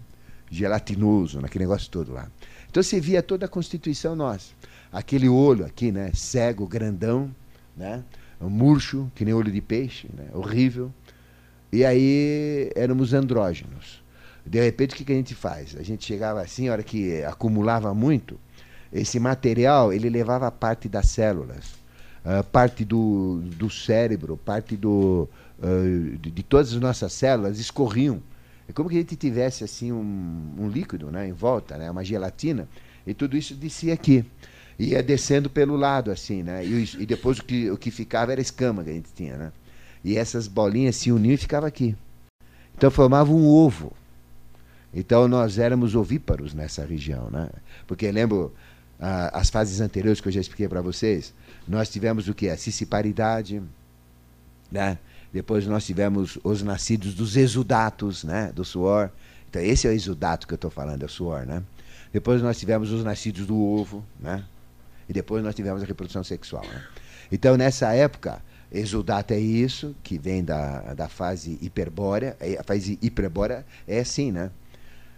Gelatinoso, 0.51 1.41
naquele 1.41 1.65
negócio 1.65 1.91
todo 1.91 2.13
lá. 2.13 2.29
Então 2.69 2.83
você 2.83 3.01
via 3.01 3.23
toda 3.23 3.47
a 3.47 3.49
constituição 3.49 4.17
nossa. 4.17 4.53
Aquele 4.93 5.29
olho 5.29 5.65
aqui, 5.65 5.93
né? 5.93 6.11
Cego, 6.15 6.67
grandão, 6.67 7.35
né? 7.77 8.03
Um 8.41 8.51
murcho, 8.51 9.11
que 9.15 9.25
nem 9.25 9.33
olho 9.35 9.53
de 9.53 9.61
peixe, 9.61 10.09
né? 10.17 10.29
Horrível. 10.33 10.93
E 11.73 11.85
aí 11.85 12.71
éramos 12.75 13.13
andrógenos. 13.13 14.03
De 14.45 14.61
repente, 14.61 14.95
o 14.95 14.97
que, 14.97 15.05
que 15.05 15.13
a 15.13 15.17
gente 15.17 15.35
faz? 15.35 15.77
A 15.79 15.83
gente 15.83 16.05
chegava 16.05 16.41
assim, 16.41 16.69
a 16.69 16.73
hora 16.73 16.83
que 16.83 17.23
acumulava 17.23 17.95
muito, 17.95 18.39
esse 18.93 19.21
material 19.21 19.93
ele 19.93 20.11
levava 20.11 20.51
parte 20.51 20.89
das 20.89 21.09
células, 21.09 21.75
uh, 22.25 22.43
parte 22.51 22.85
do, 22.85 23.41
do 23.57 23.71
cérebro, 23.71 24.37
parte 24.37 24.77
do, 24.77 25.29
de, 26.21 26.31
de, 26.31 26.43
todas 26.43 26.73
as 26.73 26.81
nossas 26.81 27.13
células 27.13 27.59
escorriam. 27.59 28.21
É 28.71 28.73
como 28.73 28.89
que 28.89 28.95
a 28.95 29.01
gente 29.01 29.17
tivesse 29.17 29.65
assim 29.65 29.91
um, 29.91 30.55
um 30.57 30.69
líquido 30.69 31.11
né, 31.11 31.27
em 31.27 31.33
volta, 31.33 31.77
né, 31.77 31.91
uma 31.91 32.05
gelatina, 32.05 32.69
e 33.05 33.13
tudo 33.13 33.37
isso 33.37 33.53
descia 33.53 33.93
aqui. 33.93 34.25
Ia 34.79 35.03
descendo 35.03 35.51
pelo 35.51 35.75
lado, 35.75 36.11
assim, 36.11 36.45
né? 36.45 36.65
E, 36.65 36.89
e 37.01 37.05
depois 37.05 37.39
o 37.39 37.45
que, 37.45 37.69
o 37.69 37.77
que 37.77 37.91
ficava 37.91 38.31
era 38.31 38.41
escama 38.41 38.85
que 38.85 38.91
a 38.91 38.93
gente 38.93 39.13
tinha, 39.13 39.37
né? 39.37 39.53
E 40.05 40.17
essas 40.17 40.47
bolinhas 40.47 40.97
se 40.97 41.11
uniam 41.11 41.35
e 41.35 41.37
ficava 41.37 41.67
aqui. 41.67 41.97
Então 42.77 42.91
formava 42.93 43.33
um 43.33 43.45
ovo. 43.45 43.93
Então 44.95 45.27
nós 45.27 45.59
éramos 45.59 45.97
ovíparos 45.97 46.55
nessa 46.55 46.85
região, 46.85 47.29
né? 47.29 47.51
Porque 47.89 48.11
lembro 48.11 48.55
ah, 49.01 49.39
as 49.39 49.51
fases 49.51 49.81
anteriores 49.81 50.21
que 50.21 50.29
eu 50.29 50.33
já 50.33 50.41
expliquei 50.41 50.69
para 50.69 50.81
vocês, 50.81 51.35
nós 51.67 51.91
tivemos 51.91 52.29
o 52.29 52.35
que 52.35 52.49
a 52.49 52.57
cissiparidade, 52.57 53.61
né? 54.71 54.97
Depois 55.33 55.67
nós 55.67 55.87
tivemos 55.87 56.39
os 56.43 56.63
nascidos 56.63 57.15
dos 57.15 57.37
exudatos, 57.37 58.25
né? 58.25 58.53
Do 58.55 58.65
suor. 58.65 59.11
Então 59.49 59.63
esse 59.63 59.87
é 59.87 59.91
o 59.91 59.93
exudato 59.93 60.47
que 60.47 60.55
eu 60.55 60.57
estou 60.57 60.71
falando, 60.71 61.03
é 61.03 61.07
o 61.07 61.09
suor, 61.09 61.47
né? 61.47 61.63
Depois 62.13 62.43
nós 62.43 62.59
tivemos 62.59 62.91
os 62.91 63.05
nascidos 63.05 63.47
do 63.47 63.59
ovo, 63.59 64.05
né? 64.19 64.45
E 65.09 65.13
depois 65.13 65.43
nós 65.43 65.55
tivemos 65.55 65.83
a 65.83 65.87
reprodução 65.87 66.23
sexual. 66.23 66.65
Né? 66.65 66.85
Então 67.33 67.57
nessa 67.57 67.93
época 67.93 68.41
Exudato 68.73 69.35
é 69.35 69.39
isso, 69.39 69.97
que 70.03 70.17
vem 70.17 70.45
da, 70.45 70.95
da 70.95 71.09
fase 71.09 71.59
hiperbórea. 71.61 72.37
A 72.59 72.63
fase 72.63 72.99
hiperbórea 73.03 73.67
é 73.87 73.99
assim, 73.99 74.31
né? 74.31 74.51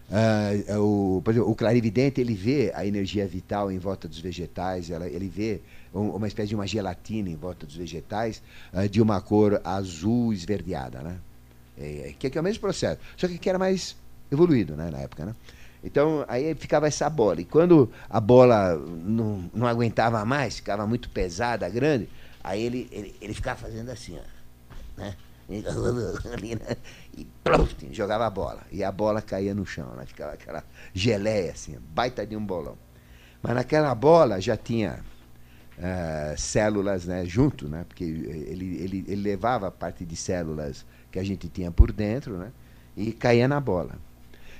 Uh, 0.09 0.81
o, 0.81 1.23
exemplo, 1.31 1.51
o 1.51 1.55
clarividente 1.55 2.21
ele 2.21 2.35
vê 2.35 2.73
a 2.75 2.87
energia 2.87 3.27
vital 3.27 3.71
em 3.71 3.79
volta 3.79 4.09
dos 4.09 4.19
vegetais, 4.19 4.91
ela, 4.91 5.07
ele 5.07 5.29
vê 5.29 5.61
uma 5.93 6.27
espécie 6.27 6.49
de 6.49 6.55
uma 6.55 6.67
gelatina 6.67 7.29
em 7.29 7.37
volta 7.37 7.67
dos 7.67 7.77
vegetais 7.77 8.43
uh, 8.73 8.89
de 8.89 9.01
uma 9.01 9.21
cor 9.21 9.61
azul 9.65 10.33
esverdeada, 10.33 11.01
né? 11.01 11.19
É, 11.79 12.15
que, 12.19 12.29
que, 12.29 12.37
é 12.37 12.41
o 12.41 12.45
mesmo 12.45 12.61
processo, 12.61 13.01
só 13.17 13.27
que, 13.27 13.49
era 13.49 13.59
mais 13.59 13.97
evoluído 14.31 14.77
né, 14.77 14.91
na 14.91 14.99
época, 14.99 15.25
né? 15.25 15.35
Então 15.83 16.25
aí 16.29 16.55
ficava 16.55 16.87
essa 16.87 17.11
bola 17.11 17.41
e 17.41 17.45
quando 17.45 17.91
a 18.09 18.21
bola 18.21 18.77
não, 18.77 19.51
não 19.53 19.67
aguentava 19.67 20.25
mais, 20.25 20.57
ficava 20.57 20.87
muito 20.87 21.09
pesada, 21.09 21.69
grande, 21.69 22.09
aí 22.45 22.63
ele, 22.63 22.89
ele, 22.93 23.17
ele 23.21 23.35
ficava 23.35 23.59
fazendo 23.59 23.91
assim, 23.91 24.17
ó, 24.17 25.01
né? 25.01 25.17
e 27.17 27.27
pronto, 27.43 27.77
jogava 27.91 28.27
a 28.27 28.31
bola. 28.31 28.63
E 28.71 28.83
a 28.83 28.91
bola 28.91 29.21
caía 29.21 29.55
no 29.55 29.67
chão, 29.67 29.95
né? 29.97 30.07
ficava 30.07 30.33
aquela 30.33 30.65
geleia, 30.95 31.53
assim, 31.53 31.77
baita 31.91 32.27
de 32.27 32.37
um 32.37 32.45
bolão. 32.45 32.79
Mas 33.43 33.55
naquela 33.55 33.95
bola 33.95 34.41
já 34.41 34.57
tinha 34.57 35.05
uh, 35.79 36.39
células 36.39 37.07
né, 37.07 37.25
junto, 37.25 37.69
né? 37.69 37.85
porque 37.87 38.05
ele, 38.05 38.77
ele, 38.83 39.05
ele 39.09 39.23
levava 39.23 39.71
parte 39.71 40.05
de 40.05 40.17
células 40.17 40.85
que 41.11 41.19
a 41.19 41.25
gente 41.25 41.49
tinha 41.49 41.71
por 41.71 41.93
dentro 41.93 42.37
né? 42.37 42.51
e 42.97 43.13
caía 43.13 43.47
na 43.47 43.61
bola. 43.61 43.97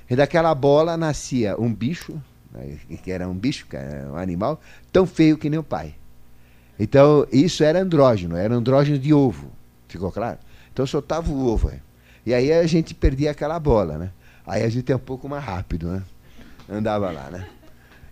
E 0.09 0.15
daquela 0.15 0.53
bola 0.53 0.97
nascia 0.97 1.59
um 1.59 1.73
bicho, 1.73 2.21
né, 2.51 2.77
que 3.01 3.11
era 3.11 3.27
um 3.27 3.33
bicho, 3.33 3.65
que 3.67 3.75
era 3.75 4.11
um 4.11 4.17
animal, 4.17 4.61
tão 4.91 5.07
feio 5.07 5.37
que 5.37 5.49
nem 5.49 5.59
o 5.59 5.63
pai. 5.63 5.95
Então, 6.77 7.25
isso 7.31 7.63
era 7.63 7.79
andrógeno, 7.79 8.35
era 8.35 8.53
andrógeno 8.53 8.97
de 8.99 9.13
ovo. 9.13 9.51
Ficou 9.87 10.11
claro? 10.11 10.39
Então 10.71 10.85
soltava 10.85 11.31
o 11.31 11.47
ovo. 11.47 11.69
Aí. 11.69 11.79
E 12.25 12.33
aí 12.33 12.51
a 12.51 12.65
gente 12.65 12.93
perdia 12.93 13.31
aquela 13.31 13.59
bola, 13.59 13.97
né? 13.97 14.11
Aí 14.45 14.63
a 14.63 14.69
gente 14.69 14.91
é 14.91 14.95
um 14.95 14.99
pouco 14.99 15.29
mais 15.29 15.43
rápido, 15.43 15.87
né? 15.87 16.03
Andava 16.69 17.11
lá, 17.11 17.29
né? 17.29 17.47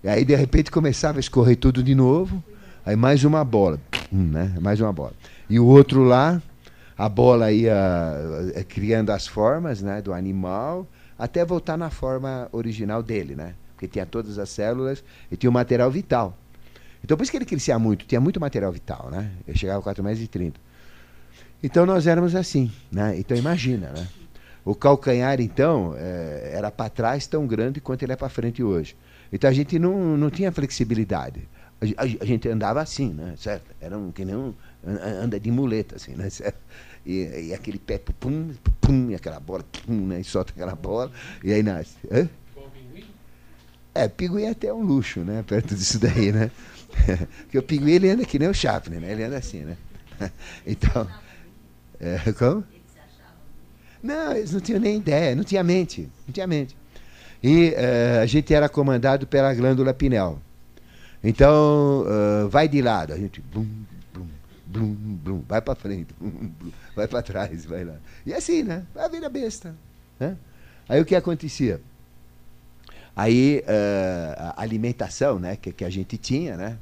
E 0.04 0.10
aí, 0.10 0.26
de 0.26 0.36
repente, 0.36 0.72
começava 0.72 1.18
a 1.18 1.20
escorrer 1.20 1.58
tudo 1.58 1.84
de 1.84 1.94
novo. 1.94 2.44
Aí 2.86 2.96
mais 2.96 3.24
uma 3.24 3.44
bola, 3.44 3.80
né? 4.12 4.56
Mais 4.60 4.82
uma 4.82 4.92
bola. 4.92 5.14
E 5.50 5.60
o 5.60 5.66
outro 5.66 6.04
lá, 6.04 6.42
a 6.98 7.08
bola 7.08 7.52
ia 7.52 7.76
eh, 8.56 8.64
criando 8.64 9.12
as 9.12 9.28
formas 9.28 9.82
né, 9.82 10.02
do 10.02 10.14
animal 10.14 10.88
até 11.18 11.46
voltar 11.46 11.78
na 11.78 11.92
forma 11.92 12.50
original 12.52 13.04
dele, 13.04 13.36
né? 13.36 13.54
Porque 13.76 13.88
tinha 13.88 14.06
todas 14.06 14.40
as 14.40 14.50
células 14.50 15.04
e 15.32 15.38
tinha 15.38 15.50
o 15.50 15.54
material 15.54 15.92
vital. 15.92 16.36
Então, 17.04 17.16
por 17.16 17.24
isso 17.24 17.32
que 17.32 17.38
ele 17.38 17.46
crescia 17.46 17.78
muito, 17.78 18.06
tinha 18.06 18.20
muito 18.20 18.40
material 18.40 18.72
vital, 18.72 19.10
né? 19.12 19.32
Eu 19.48 19.56
chegava 19.56 19.80
a 19.80 19.84
4 19.84 20.04
metros 20.04 20.24
e 20.24 20.28
30. 20.28 20.60
Então, 21.62 21.86
nós 21.86 22.08
éramos 22.08 22.36
assim, 22.36 22.72
né? 22.92 23.16
Então, 23.18 23.38
imagina, 23.38 23.92
né? 23.92 24.08
O 24.66 24.74
calcanhar, 24.74 25.40
então, 25.40 25.96
é, 25.98 26.52
era 26.54 26.72
para 26.72 26.90
trás 26.90 27.28
tão 27.28 27.46
grande 27.46 27.80
quanto 27.80 28.02
ele 28.04 28.14
é 28.14 28.16
para 28.16 28.30
frente 28.30 28.64
hoje. 28.64 28.96
Então, 29.32 29.50
a 29.50 29.54
gente 29.54 29.78
não, 29.78 30.18
não 30.18 30.30
tinha 30.32 30.52
flexibilidade. 30.52 31.48
A, 31.98 32.04
a, 32.04 32.26
gente 32.26 32.48
andava 32.48 32.82
assim, 32.82 33.12
né? 33.12 33.34
Certo? 33.38 33.66
Era 33.82 33.98
um, 33.98 34.12
que 34.12 34.24
nem 34.24 34.36
um, 34.36 34.54
anda 34.86 35.40
de 35.40 35.50
muleta, 35.50 35.96
assim, 35.96 36.14
né? 36.14 36.30
Certo? 36.32 36.60
E, 37.04 37.48
e, 37.48 37.54
aquele 37.54 37.80
pé, 37.80 37.98
pum, 37.98 38.52
pum, 38.80 39.10
e 39.10 39.16
aquela 39.16 39.40
bola, 39.40 39.66
pum, 39.86 40.06
né? 40.08 40.22
E 40.22 40.24
solta 40.24 40.52
aquela 40.52 40.76
bola, 40.76 41.12
e 41.44 41.52
aí 41.52 41.64
nasce. 41.64 41.96
Hã? 42.12 42.30
É, 43.94 44.08
pinguim 44.08 44.44
é 44.44 44.52
até 44.52 44.72
um 44.72 44.84
luxo, 44.84 45.22
né? 45.22 45.44
Perto 45.46 45.76
disso 45.76 46.00
daí, 46.00 46.32
né? 46.32 46.52
Porque 47.44 47.58
o 47.58 47.64
pinguim 47.64 47.92
ele 47.92 48.10
anda 48.10 48.26
que 48.26 48.38
nem 48.38 48.48
o 48.48 48.54
Chaplin, 48.54 48.98
né? 48.98 49.12
Ele 49.12 49.24
anda 49.24 49.38
assim, 49.38 49.62
né? 49.62 49.78
Então. 50.66 51.08
É, 52.00 52.32
como? 52.34 52.64
Não, 54.02 54.36
eles 54.36 54.52
não 54.52 54.60
tinham 54.60 54.80
nem 54.80 54.98
ideia, 54.98 55.36
não 55.36 55.44
tinha 55.44 55.64
mente. 55.64 56.10
Não 56.28 56.34
tinha 56.34 56.48
mente. 56.48 56.76
E 57.44 57.70
uh, 57.70 58.22
a 58.22 58.26
gente 58.26 58.54
era 58.54 58.70
comandado 58.70 59.28
pela 59.28 59.54
glândula 59.54 59.94
pineal. 59.94 60.40
Então, 61.24 62.04
uh, 62.04 62.50
vai 62.50 62.68
de 62.68 62.82
lado, 62.82 63.14
a 63.14 63.18
gente. 63.18 63.42
Blum, 63.42 63.68
blum, 64.14 64.28
blum, 64.66 64.96
blum, 64.96 65.44
vai 65.48 65.62
para 65.62 65.76
frente, 65.76 66.14
blum, 66.20 66.52
vai 66.96 67.08
para 67.08 67.22
trás, 67.22 67.66
vai 67.66 67.84
lá. 67.84 67.96
E 68.26 68.34
assim, 68.34 68.64
né? 68.64 68.86
A 68.96 69.08
vida 69.08 69.30
besta. 69.30 69.76
Né? 70.20 70.36
Aí 70.90 71.00
o 71.00 71.06
que 71.06 71.16
acontecia? 71.16 71.80
Aí 73.16 73.64
uh, 73.68 74.54
a 74.56 74.62
alimentação 74.62 75.38
né, 75.38 75.56
que, 75.56 75.72
que 75.72 75.86
a 75.86 75.90
gente 75.90 76.18
tinha, 76.18 76.56
né? 76.56 76.78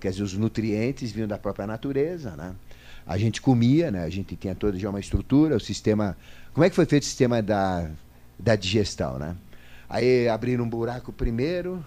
quer 0.00 0.10
dizer, 0.10 0.22
os 0.22 0.34
nutrientes 0.34 1.12
vinham 1.12 1.28
da 1.28 1.38
própria 1.38 1.66
natureza, 1.66 2.32
né? 2.32 2.54
A 3.06 3.16
gente 3.16 3.40
comia, 3.40 3.90
né? 3.90 4.04
A 4.04 4.08
gente 4.08 4.36
tinha 4.36 4.54
toda 4.54 4.78
já 4.78 4.90
uma 4.90 5.00
estrutura, 5.00 5.56
o 5.56 5.60
sistema. 5.60 6.16
Como 6.52 6.64
é 6.64 6.70
que 6.70 6.76
foi 6.76 6.86
feito 6.86 7.02
o 7.02 7.06
sistema 7.06 7.42
da, 7.42 7.88
da 8.38 8.56
digestão, 8.56 9.18
né? 9.18 9.36
Aí 9.88 10.28
abriram 10.28 10.64
um 10.64 10.68
buraco 10.68 11.12
primeiro, 11.12 11.84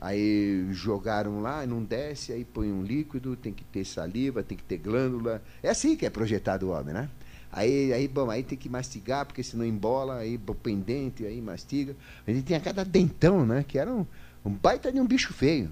aí 0.00 0.66
jogaram 0.70 1.40
lá, 1.40 1.66
não 1.66 1.82
desce, 1.82 2.32
aí 2.32 2.44
põe 2.44 2.70
um 2.70 2.82
líquido, 2.82 3.36
tem 3.36 3.52
que 3.52 3.64
ter 3.64 3.84
saliva, 3.84 4.42
tem 4.42 4.56
que 4.56 4.64
ter 4.64 4.78
glândula. 4.78 5.42
É 5.62 5.68
assim 5.68 5.96
que 5.96 6.06
é 6.06 6.10
projetado 6.10 6.68
o 6.68 6.70
homem, 6.70 6.94
né? 6.94 7.08
Aí, 7.50 7.92
aí, 7.92 8.06
bom, 8.06 8.30
aí 8.30 8.42
tem 8.42 8.58
que 8.58 8.68
mastigar, 8.68 9.24
porque 9.24 9.42
senão 9.42 9.64
embola, 9.64 10.16
aí 10.18 10.38
pendente, 10.62 11.24
aí 11.24 11.40
mastiga. 11.40 11.96
Gente 12.26 12.42
tinha 12.42 12.60
cada 12.60 12.84
dentão, 12.84 13.44
né? 13.44 13.64
Que 13.66 13.78
era 13.78 13.90
um, 13.90 14.06
um 14.44 14.50
baita 14.50 14.92
de 14.92 15.00
um 15.00 15.06
bicho 15.06 15.32
feio. 15.32 15.70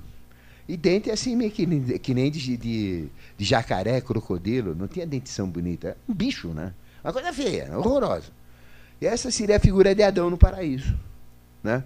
E 0.68 0.76
dente 0.76 1.10
assim, 1.10 1.36
meio 1.36 1.50
que, 1.50 1.98
que 1.98 2.12
nem 2.12 2.30
de, 2.30 2.56
de, 2.56 3.08
de, 3.38 3.44
jacaré, 3.44 4.00
crocodilo. 4.00 4.74
Não 4.74 4.88
tinha 4.88 5.06
dentição 5.06 5.48
bonita. 5.48 5.90
É 5.90 5.96
um 6.10 6.14
bicho, 6.14 6.48
né? 6.48 6.72
Uma 7.04 7.12
coisa 7.12 7.32
feia, 7.32 7.78
horrorosa. 7.78 8.32
E 9.00 9.06
essa 9.06 9.30
seria 9.30 9.58
a 9.58 9.60
figura 9.60 9.94
de 9.94 10.02
Adão 10.02 10.30
no 10.30 10.38
paraíso. 10.38 10.98
Né? 11.62 11.84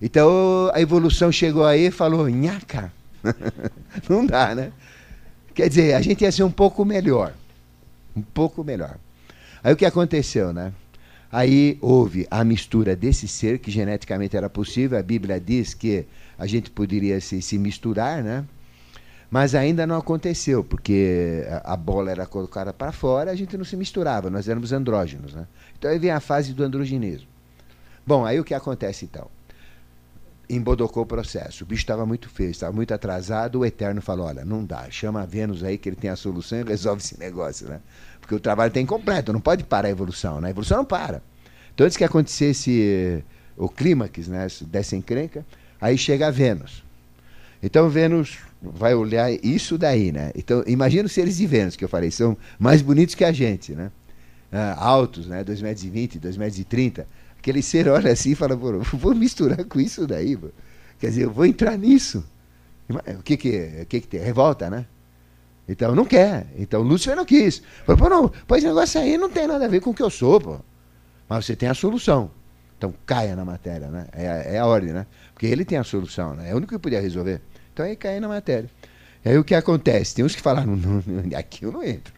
Então 0.00 0.70
a 0.72 0.80
evolução 0.80 1.30
chegou 1.32 1.64
aí 1.64 1.86
e 1.86 1.90
falou, 1.90 2.28
nhaca. 2.28 2.92
Não 4.08 4.24
dá, 4.24 4.54
né? 4.54 4.72
Quer 5.54 5.68
dizer, 5.68 5.94
a 5.94 6.00
gente 6.00 6.22
ia 6.22 6.30
ser 6.30 6.44
um 6.44 6.50
pouco 6.50 6.84
melhor. 6.84 7.34
Um 8.16 8.22
pouco 8.22 8.62
melhor. 8.62 8.96
Aí 9.62 9.72
o 9.72 9.76
que 9.76 9.84
aconteceu, 9.84 10.52
né? 10.52 10.72
Aí 11.30 11.76
houve 11.80 12.26
a 12.30 12.42
mistura 12.42 12.96
desse 12.96 13.28
ser, 13.28 13.58
que 13.58 13.70
geneticamente 13.70 14.36
era 14.36 14.48
possível, 14.48 14.98
a 14.98 15.02
Bíblia 15.02 15.38
diz 15.38 15.74
que 15.74 16.06
a 16.38 16.46
gente 16.46 16.70
poderia 16.70 17.20
se, 17.20 17.42
se 17.42 17.58
misturar, 17.58 18.22
né? 18.22 18.44
Mas 19.30 19.54
ainda 19.54 19.86
não 19.86 19.96
aconteceu, 19.96 20.64
porque 20.64 21.44
a, 21.62 21.76
bola 21.76 22.10
era 22.10 22.24
colocada 22.24 22.72
para 22.72 22.92
fora, 22.92 23.30
a 23.30 23.34
gente 23.34 23.58
não 23.58 23.64
se 23.64 23.76
misturava, 23.76 24.30
nós 24.30 24.48
éramos 24.48 24.72
andrógenos, 24.72 25.34
né? 25.34 25.46
Então 25.78 25.90
aí 25.90 25.98
vem 25.98 26.10
a 26.10 26.20
fase 26.20 26.54
do 26.54 26.64
androginismo. 26.64 27.28
Bom, 28.06 28.24
aí 28.24 28.40
o 28.40 28.44
que 28.44 28.54
acontece 28.54 29.04
então? 29.04 29.28
Embodocou 30.50 31.02
o 31.02 31.06
processo. 31.06 31.64
O 31.64 31.66
bicho 31.66 31.82
estava 31.82 32.06
muito 32.06 32.28
feio, 32.28 32.50
estava 32.50 32.72
muito 32.72 32.92
atrasado. 32.94 33.60
O 33.60 33.66
Eterno 33.66 34.00
falou: 34.00 34.26
olha, 34.26 34.44
não 34.44 34.64
dá, 34.64 34.90
chama 34.90 35.22
a 35.22 35.26
Vênus 35.26 35.62
aí 35.62 35.76
que 35.76 35.88
ele 35.88 35.96
tem 35.96 36.10
a 36.10 36.16
solução 36.16 36.60
e 36.60 36.62
resolve 36.68 37.02
esse 37.02 37.18
negócio, 37.18 37.68
né? 37.68 37.80
Porque 38.20 38.34
o 38.34 38.40
trabalho 38.40 38.72
tem 38.72 38.82
incompleto, 38.82 39.32
não 39.32 39.40
pode 39.40 39.64
parar 39.64 39.88
a 39.88 39.90
evolução, 39.90 40.40
né? 40.40 40.48
A 40.48 40.50
evolução 40.50 40.78
não 40.78 40.84
para. 40.84 41.22
Então, 41.74 41.86
antes 41.86 41.96
que 41.96 42.04
acontecesse 42.04 43.24
o 43.56 43.68
clímax, 43.68 44.28
né, 44.28 44.46
dessa 44.62 44.96
encrenca, 44.96 45.44
aí 45.80 45.96
chega 45.96 46.28
a 46.28 46.30
Vênus. 46.30 46.84
Então, 47.62 47.88
Vênus 47.88 48.38
vai 48.62 48.94
olhar 48.94 49.30
isso 49.44 49.76
daí, 49.76 50.12
né? 50.12 50.30
Então, 50.34 50.62
imagina 50.66 51.06
os 51.06 51.12
seres 51.12 51.36
de 51.36 51.46
Vênus, 51.46 51.76
que 51.76 51.84
eu 51.84 51.88
falei, 51.88 52.10
são 52.10 52.36
mais 52.58 52.82
bonitos 52.82 53.14
que 53.14 53.24
a 53.24 53.32
gente, 53.32 53.72
né? 53.72 53.90
Ah, 54.50 54.76
altos, 54.78 55.26
né? 55.26 55.44
2,20 55.44 55.92
metros, 55.92 56.36
2,30 56.36 56.38
metros. 56.38 57.06
Aquele 57.48 57.62
ser 57.62 57.88
olha 57.88 58.12
assim 58.12 58.32
e 58.32 58.34
fala, 58.34 58.54
vou 58.54 59.14
misturar 59.14 59.64
com 59.64 59.80
isso 59.80 60.06
daí, 60.06 60.36
pô. 60.36 60.48
quer 60.98 61.06
dizer, 61.06 61.24
eu 61.24 61.30
vou 61.30 61.46
entrar 61.46 61.78
nisso. 61.78 62.22
O 63.18 63.22
que 63.22 63.38
que, 63.38 63.80
o 63.82 63.86
que, 63.86 64.00
que 64.02 64.06
tem? 64.06 64.20
Revolta, 64.20 64.68
né? 64.68 64.84
Então 65.66 65.94
não 65.94 66.04
quer. 66.04 66.46
Então 66.58 66.82
Lúcifer 66.82 67.16
não 67.16 67.24
quis. 67.24 67.62
Falou, 67.86 68.02
pô, 68.02 68.08
não, 68.10 68.30
pois 68.46 68.62
negócio 68.62 69.00
aí 69.00 69.16
não 69.16 69.30
tem 69.30 69.46
nada 69.46 69.64
a 69.64 69.68
ver 69.68 69.80
com 69.80 69.90
o 69.90 69.94
que 69.94 70.02
eu 70.02 70.10
sou, 70.10 70.38
pô. 70.38 70.60
Mas 71.26 71.46
você 71.46 71.56
tem 71.56 71.70
a 71.70 71.74
solução. 71.74 72.30
Então 72.76 72.92
caia 73.06 73.34
na 73.34 73.46
matéria, 73.46 73.88
né? 73.88 74.08
É, 74.12 74.28
a, 74.28 74.34
é 74.34 74.58
a 74.58 74.66
ordem, 74.66 74.92
né? 74.92 75.06
Porque 75.32 75.46
ele 75.46 75.64
tem 75.64 75.78
a 75.78 75.84
solução, 75.84 76.34
né? 76.34 76.50
É 76.50 76.52
o 76.52 76.58
único 76.58 76.74
que 76.74 76.78
podia 76.78 77.00
resolver. 77.00 77.40
Então 77.72 77.86
aí 77.86 77.96
cai 77.96 78.20
na 78.20 78.28
matéria. 78.28 78.68
Aí 79.24 79.38
o 79.38 79.44
que 79.44 79.54
acontece? 79.54 80.14
Tem 80.14 80.22
uns 80.22 80.36
que 80.36 80.42
falaram, 80.42 80.76
não, 80.76 81.02
não, 81.06 81.38
aqui 81.38 81.64
eu 81.64 81.72
não 81.72 81.82
entro. 81.82 82.12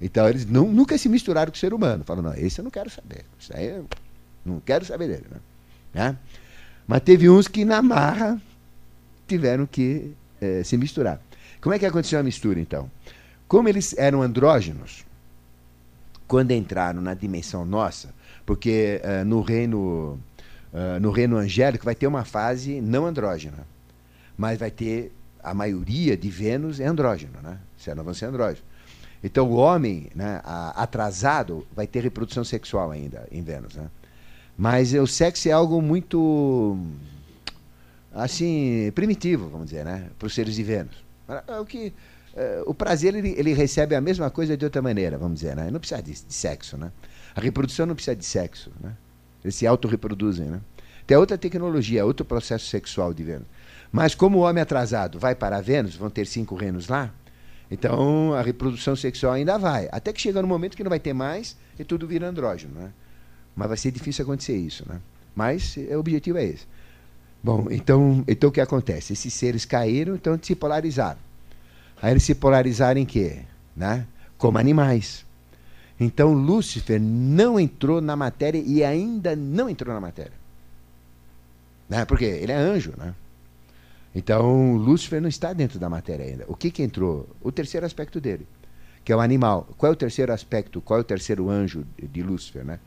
Então 0.00 0.26
eles 0.26 0.46
não, 0.46 0.72
nunca 0.72 0.96
se 0.96 1.06
misturaram 1.06 1.52
com 1.52 1.56
o 1.56 1.60
ser 1.60 1.74
humano. 1.74 2.02
Falam, 2.02 2.22
não, 2.22 2.34
esse 2.34 2.60
eu 2.60 2.64
não 2.64 2.70
quero 2.70 2.88
saber. 2.88 3.26
Isso 3.38 3.54
aí 3.54 3.66
eu 3.66 3.86
não 4.48 4.60
quero 4.60 4.84
saber 4.84 5.08
dele. 5.08 5.26
Né? 5.30 5.40
né? 5.94 6.16
Mas 6.86 7.00
teve 7.02 7.28
uns 7.28 7.46
que 7.46 7.64
na 7.64 7.82
marra 7.82 8.40
tiveram 9.26 9.66
que 9.66 10.12
eh, 10.40 10.62
se 10.64 10.76
misturar. 10.76 11.20
Como 11.60 11.74
é 11.74 11.78
que 11.78 11.86
aconteceu 11.86 12.18
a 12.18 12.22
mistura, 12.22 12.60
então? 12.60 12.90
Como 13.46 13.68
eles 13.68 13.96
eram 13.96 14.22
andrógenos, 14.22 15.04
quando 16.28 16.52
entraram 16.52 17.00
na 17.00 17.14
dimensão 17.14 17.64
nossa, 17.64 18.14
porque 18.44 19.00
uh, 19.02 19.24
no 19.24 19.40
reino 19.40 20.18
uh, 20.72 21.00
no 21.00 21.10
reino 21.10 21.38
angélico 21.38 21.84
vai 21.84 21.94
ter 21.94 22.06
uma 22.06 22.24
fase 22.24 22.80
não 22.80 23.06
andrógena, 23.06 23.66
mas 24.36 24.58
vai 24.58 24.70
ter 24.70 25.10
a 25.42 25.54
maioria 25.54 26.16
de 26.16 26.28
Vênus 26.28 26.78
é 26.78 26.86
andrógeno, 26.86 27.40
né? 27.42 27.58
Se 27.78 27.94
não 27.94 28.04
vão 28.04 28.12
ser 28.12 28.26
andrógenos. 28.26 28.62
Então 29.24 29.48
o 29.48 29.54
homem, 29.54 30.08
né, 30.14 30.40
atrasado, 30.76 31.66
vai 31.74 31.86
ter 31.86 32.02
reprodução 32.02 32.44
sexual 32.44 32.90
ainda 32.90 33.26
em 33.32 33.42
Vênus, 33.42 33.74
né? 33.74 33.88
Mas 34.58 34.92
o 34.92 35.06
sexo 35.06 35.48
é 35.48 35.52
algo 35.52 35.80
muito 35.80 36.76
assim 38.12 38.90
primitivo, 38.92 39.48
vamos 39.48 39.66
dizer, 39.66 39.84
né, 39.84 40.10
para 40.18 40.26
os 40.26 40.34
seres 40.34 40.56
de 40.56 40.64
Vênus. 40.64 41.04
É 41.46 41.60
o 41.60 41.64
que 41.64 41.92
é, 42.34 42.62
o 42.66 42.74
prazer 42.74 43.14
ele, 43.14 43.34
ele 43.38 43.52
recebe 43.52 43.94
a 43.94 44.00
mesma 44.00 44.30
coisa 44.30 44.56
de 44.56 44.64
outra 44.64 44.82
maneira, 44.82 45.16
vamos 45.16 45.40
dizer, 45.40 45.54
né? 45.54 45.70
Não 45.70 45.78
precisa 45.78 46.02
de, 46.02 46.12
de, 46.12 46.34
sexo, 46.34 46.76
né? 46.76 46.90
A 47.36 47.40
reprodução 47.40 47.86
não 47.86 47.94
precisa 47.94 48.16
de 48.16 48.24
sexo, 48.24 48.72
né? 48.80 48.96
Eles 49.44 49.54
se 49.54 49.66
autorreproduzem, 49.66 50.46
né? 50.46 50.60
Tem 51.06 51.16
outra 51.16 51.38
tecnologia, 51.38 52.04
outro 52.04 52.26
processo 52.26 52.66
sexual 52.66 53.14
de 53.14 53.22
Vênus. 53.22 53.46
Mas 53.92 54.14
como 54.14 54.38
o 54.38 54.40
homem 54.42 54.60
atrasado 54.60 55.18
vai 55.18 55.34
para 55.34 55.60
Vênus, 55.60 55.94
vão 55.94 56.10
ter 56.10 56.26
cinco 56.26 56.56
renos 56.56 56.88
lá, 56.88 57.14
então 57.70 58.34
a 58.34 58.42
reprodução 58.42 58.96
sexual 58.96 59.34
ainda 59.34 59.56
vai. 59.56 59.88
Até 59.92 60.12
que 60.12 60.20
chega 60.20 60.42
no 60.42 60.48
momento 60.48 60.76
que 60.76 60.82
não 60.82 60.90
vai 60.90 61.00
ter 61.00 61.12
mais 61.12 61.56
e 61.78 61.84
tudo 61.84 62.06
vira 62.06 62.28
andrógeno, 62.28 62.74
né? 62.74 62.92
Mas 63.58 63.66
vai 63.66 63.76
ser 63.76 63.90
difícil 63.90 64.22
acontecer 64.22 64.56
isso, 64.56 64.84
né? 64.88 65.00
Mas 65.34 65.76
é, 65.76 65.96
o 65.96 66.00
objetivo 66.00 66.38
é 66.38 66.44
esse. 66.44 66.64
Bom, 67.42 67.66
então, 67.72 68.22
então 68.28 68.50
o 68.50 68.52
que 68.52 68.60
acontece? 68.60 69.12
Esses 69.12 69.34
seres 69.34 69.64
caíram, 69.64 70.14
então 70.14 70.38
se 70.40 70.54
polarizaram. 70.54 71.18
Aí 72.00 72.12
eles 72.12 72.22
se 72.22 72.36
polarizaram 72.36 73.00
em 73.00 73.04
quê? 73.04 73.40
Né? 73.76 74.06
Como 74.36 74.58
animais. 74.58 75.26
Então 75.98 76.32
Lúcifer 76.32 77.00
não 77.00 77.58
entrou 77.58 78.00
na 78.00 78.14
matéria 78.14 78.62
e 78.64 78.84
ainda 78.84 79.34
não 79.34 79.68
entrou 79.68 79.92
na 79.92 80.00
matéria. 80.00 80.38
Né? 81.88 82.04
Porque 82.04 82.26
ele 82.26 82.52
é 82.52 82.56
anjo, 82.56 82.94
né? 82.96 83.12
Então 84.14 84.76
Lúcifer 84.76 85.20
não 85.20 85.28
está 85.28 85.52
dentro 85.52 85.80
da 85.80 85.88
matéria 85.88 86.24
ainda. 86.24 86.44
O 86.46 86.54
que, 86.54 86.70
que 86.70 86.82
entrou? 86.82 87.28
O 87.40 87.50
terceiro 87.50 87.84
aspecto 87.84 88.20
dele, 88.20 88.46
que 89.04 89.12
é 89.12 89.16
o 89.16 89.20
animal. 89.20 89.66
Qual 89.76 89.90
é 89.90 89.92
o 89.92 89.96
terceiro 89.96 90.32
aspecto? 90.32 90.80
Qual 90.80 90.98
é 90.98 91.00
o 91.00 91.04
terceiro 91.04 91.50
anjo 91.50 91.84
de 92.00 92.22
Lúcifer, 92.22 92.64
né? 92.64 92.78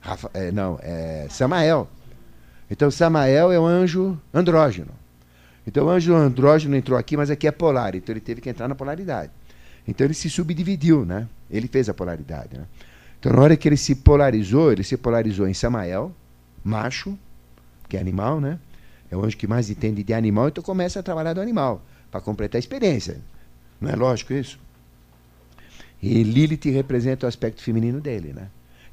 Rafa, 0.00 0.30
é, 0.34 0.50
não, 0.52 0.78
é 0.82 1.26
Samael. 1.30 1.88
Então 2.70 2.90
Samael 2.90 3.50
é 3.50 3.58
um 3.58 3.66
anjo 3.66 4.18
andrógeno. 4.32 4.90
Então 5.66 5.86
o 5.86 5.90
anjo 5.90 6.14
andrógeno 6.14 6.76
entrou 6.76 6.98
aqui, 6.98 7.16
mas 7.16 7.30
aqui 7.30 7.46
é 7.46 7.50
polar, 7.52 7.94
então 7.94 8.12
ele 8.12 8.20
teve 8.20 8.40
que 8.40 8.48
entrar 8.48 8.68
na 8.68 8.74
polaridade. 8.74 9.30
Então 9.86 10.06
ele 10.06 10.14
se 10.14 10.30
subdividiu, 10.30 11.04
né? 11.04 11.28
Ele 11.50 11.68
fez 11.68 11.88
a 11.88 11.94
polaridade, 11.94 12.56
né? 12.56 12.64
Então 13.18 13.32
na 13.32 13.42
hora 13.42 13.56
que 13.56 13.68
ele 13.68 13.76
se 13.76 13.94
polarizou, 13.94 14.72
ele 14.72 14.82
se 14.82 14.96
polarizou 14.96 15.48
em 15.48 15.54
Samael, 15.54 16.12
macho, 16.62 17.18
que 17.88 17.96
é 17.96 18.00
animal, 18.00 18.40
né? 18.40 18.58
É 19.10 19.16
o 19.16 19.24
anjo 19.24 19.36
que 19.36 19.46
mais 19.46 19.70
entende 19.70 20.02
de 20.02 20.12
animal, 20.12 20.48
então 20.48 20.62
começa 20.62 21.00
a 21.00 21.02
trabalhar 21.02 21.32
do 21.32 21.40
animal, 21.40 21.82
para 22.10 22.20
completar 22.20 22.58
a 22.58 22.60
experiência. 22.60 23.20
Não 23.80 23.90
é 23.90 23.96
lógico 23.96 24.32
isso? 24.32 24.58
E 26.02 26.22
Lilith 26.22 26.70
representa 26.70 27.26
o 27.26 27.28
aspecto 27.28 27.62
feminino 27.62 28.00
dele, 28.00 28.32
né? 28.32 28.48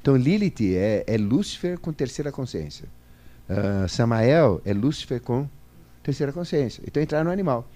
Então 0.06 0.14
Lilith 0.14 0.76
é, 0.76 1.02
é 1.04 1.18
Lúcifer 1.18 1.80
com 1.80 1.92
terceira 1.92 2.30
consciência. 2.30 2.88
Uh, 3.50 3.88
Samael 3.88 4.62
é 4.64 4.72
Lúcifer 4.72 5.20
com 5.20 5.48
terceira 6.00 6.32
consciência. 6.32 6.80
Então 6.86 7.02
entraram 7.02 7.24
no 7.24 7.32
animal. 7.32 7.68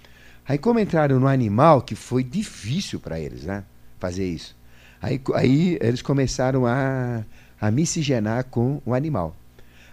Aí, 0.46 0.56
como 0.56 0.78
entraram 0.78 1.18
no 1.18 1.26
animal, 1.26 1.82
que 1.82 1.96
foi 1.96 2.22
difícil 2.22 3.00
para 3.00 3.18
eles, 3.18 3.42
né? 3.42 3.64
Fazer 3.98 4.24
isso. 4.24 4.56
Aí, 5.02 5.20
aí 5.34 5.76
eles 5.80 6.02
começaram 6.02 6.66
a, 6.66 7.24
a 7.60 7.68
miscigenar 7.72 8.44
com 8.44 8.80
o 8.86 8.94
animal. 8.94 9.34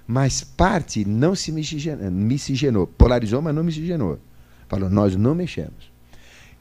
Mas 0.06 0.44
parte 0.44 1.04
não 1.06 1.34
se 1.34 1.52
miscigenou, 1.52 2.12
miscigenou. 2.12 2.86
Polarizou, 2.86 3.42
mas 3.42 3.56
não 3.56 3.64
miscigenou. 3.64 4.20
Falou, 4.68 4.92
nós 4.92 5.16
não 5.16 5.34
mexemos. 5.34 5.92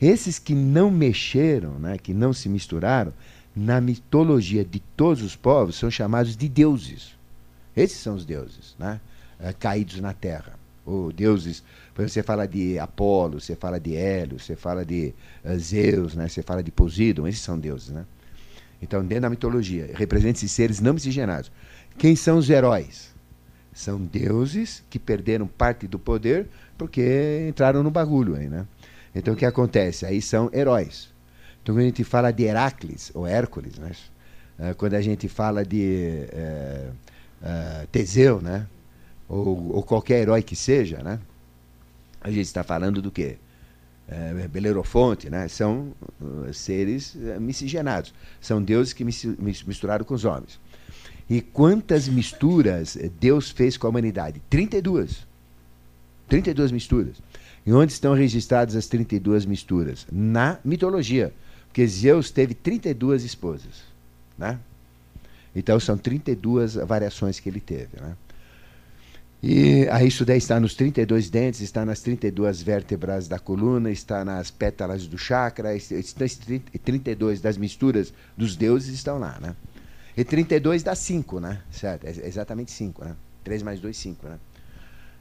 Esses 0.00 0.38
que 0.38 0.54
não 0.54 0.90
mexeram, 0.90 1.78
né, 1.78 1.98
que 1.98 2.14
não 2.14 2.32
se 2.32 2.48
misturaram, 2.48 3.12
na 3.56 3.80
mitologia 3.80 4.62
de 4.62 4.80
todos 4.94 5.22
os 5.22 5.34
povos, 5.34 5.76
são 5.76 5.90
chamados 5.90 6.36
de 6.36 6.46
deuses. 6.46 7.16
Esses 7.74 7.98
são 7.98 8.14
os 8.14 8.26
deuses, 8.26 8.76
né? 8.78 9.00
É, 9.40 9.52
caídos 9.52 9.98
na 10.00 10.12
terra 10.12 10.58
ou 10.84 11.10
deuses. 11.10 11.62
Você 11.96 12.22
fala 12.22 12.46
de 12.46 12.78
Apolo, 12.78 13.40
você 13.40 13.56
fala 13.56 13.80
de 13.80 13.96
Hélio, 13.96 14.38
você 14.38 14.54
fala 14.54 14.84
de 14.84 15.12
uh, 15.44 15.58
Zeus, 15.58 16.14
né? 16.14 16.28
você 16.28 16.42
fala 16.42 16.62
de 16.62 16.70
Poseidon, 16.70 17.26
esses 17.26 17.40
são 17.40 17.58
deuses. 17.58 17.88
Né? 17.88 18.04
Então, 18.80 19.04
dentro 19.04 19.22
da 19.22 19.30
mitologia, 19.30 19.90
representam 19.94 20.36
esses 20.36 20.52
seres 20.52 20.80
não 20.80 20.94
miscigenados. 20.94 21.50
Quem 21.98 22.14
são 22.14 22.38
os 22.38 22.48
heróis? 22.48 23.14
São 23.72 23.98
deuses 23.98 24.82
que 24.88 24.98
perderam 24.98 25.46
parte 25.46 25.86
do 25.86 25.98
poder 25.98 26.46
porque 26.78 27.46
entraram 27.48 27.82
no 27.82 27.90
bagulho 27.90 28.34
aí, 28.36 28.48
né? 28.48 28.66
Então 29.14 29.34
o 29.34 29.36
que 29.36 29.44
acontece? 29.44 30.06
Aí 30.06 30.20
são 30.22 30.50
heróis. 30.52 31.10
Então 31.66 31.74
quando 31.74 31.82
a 31.82 31.86
gente 31.86 32.04
fala 32.04 32.32
de 32.32 32.44
Heracles, 32.44 33.10
ou 33.12 33.26
Hércules, 33.26 33.76
né? 33.76 33.90
Quando 34.76 34.94
a 34.94 35.00
gente 35.00 35.28
fala 35.28 35.64
de 35.64 36.28
uh, 36.32 36.92
uh, 37.42 37.86
Teseu, 37.88 38.40
né? 38.40 38.68
ou, 39.28 39.74
ou 39.74 39.82
qualquer 39.82 40.20
herói 40.20 40.44
que 40.44 40.54
seja, 40.54 41.02
né? 41.02 41.18
A 42.20 42.30
gente 42.30 42.46
está 42.46 42.62
falando 42.62 43.02
do 43.02 43.10
quê? 43.10 43.36
É, 44.06 44.46
Belerofonte, 44.46 45.28
né? 45.28 45.48
São 45.48 45.92
uh, 46.20 46.54
seres 46.54 47.16
miscigenados. 47.40 48.14
São 48.40 48.62
deuses 48.62 48.92
que 48.92 49.04
misturaram 49.04 50.04
com 50.04 50.14
os 50.14 50.24
homens. 50.24 50.60
E 51.28 51.40
quantas 51.40 52.06
misturas 52.06 52.96
Deus 53.18 53.50
fez 53.50 53.76
com 53.76 53.88
a 53.88 53.90
humanidade? 53.90 54.40
32. 54.48 55.26
32 56.28 56.70
misturas. 56.70 57.16
E 57.66 57.72
onde 57.72 57.92
estão 57.92 58.14
registradas 58.14 58.76
as 58.76 58.86
32 58.86 59.44
misturas? 59.44 60.06
Na 60.12 60.60
mitologia. 60.64 61.34
Porque 61.76 61.88
Zeus 61.88 62.30
teve 62.30 62.54
32 62.54 63.22
esposas. 63.22 63.84
Né? 64.38 64.58
Então 65.54 65.78
são 65.78 65.98
32 65.98 66.76
variações 66.76 67.38
que 67.38 67.50
ele 67.50 67.60
teve. 67.60 68.00
Né? 68.00 68.16
E 69.42 69.86
aí 69.90 70.08
isso 70.08 70.24
daí 70.24 70.38
está 70.38 70.58
nos 70.58 70.74
32 70.74 71.28
dentes, 71.28 71.60
está 71.60 71.84
nas 71.84 72.00
32 72.00 72.62
vértebras 72.62 73.28
da 73.28 73.38
coluna, 73.38 73.90
está 73.90 74.24
nas 74.24 74.50
pétalas 74.50 75.06
do 75.06 75.18
chakra, 75.18 75.76
está 75.76 76.24
32 76.82 77.42
das 77.42 77.58
misturas 77.58 78.10
dos 78.34 78.56
deuses 78.56 78.94
estão 78.94 79.18
lá, 79.18 79.38
né? 79.38 79.54
E 80.16 80.24
32 80.24 80.82
dá 80.82 80.94
5, 80.94 81.40
né? 81.40 81.60
Certo? 81.70 82.06
É 82.06 82.26
exatamente 82.26 82.72
5, 82.72 83.04
né? 83.04 83.14
3 83.44 83.62
mais 83.62 83.80
2, 83.80 83.94
5, 83.94 84.26
né? 84.26 84.38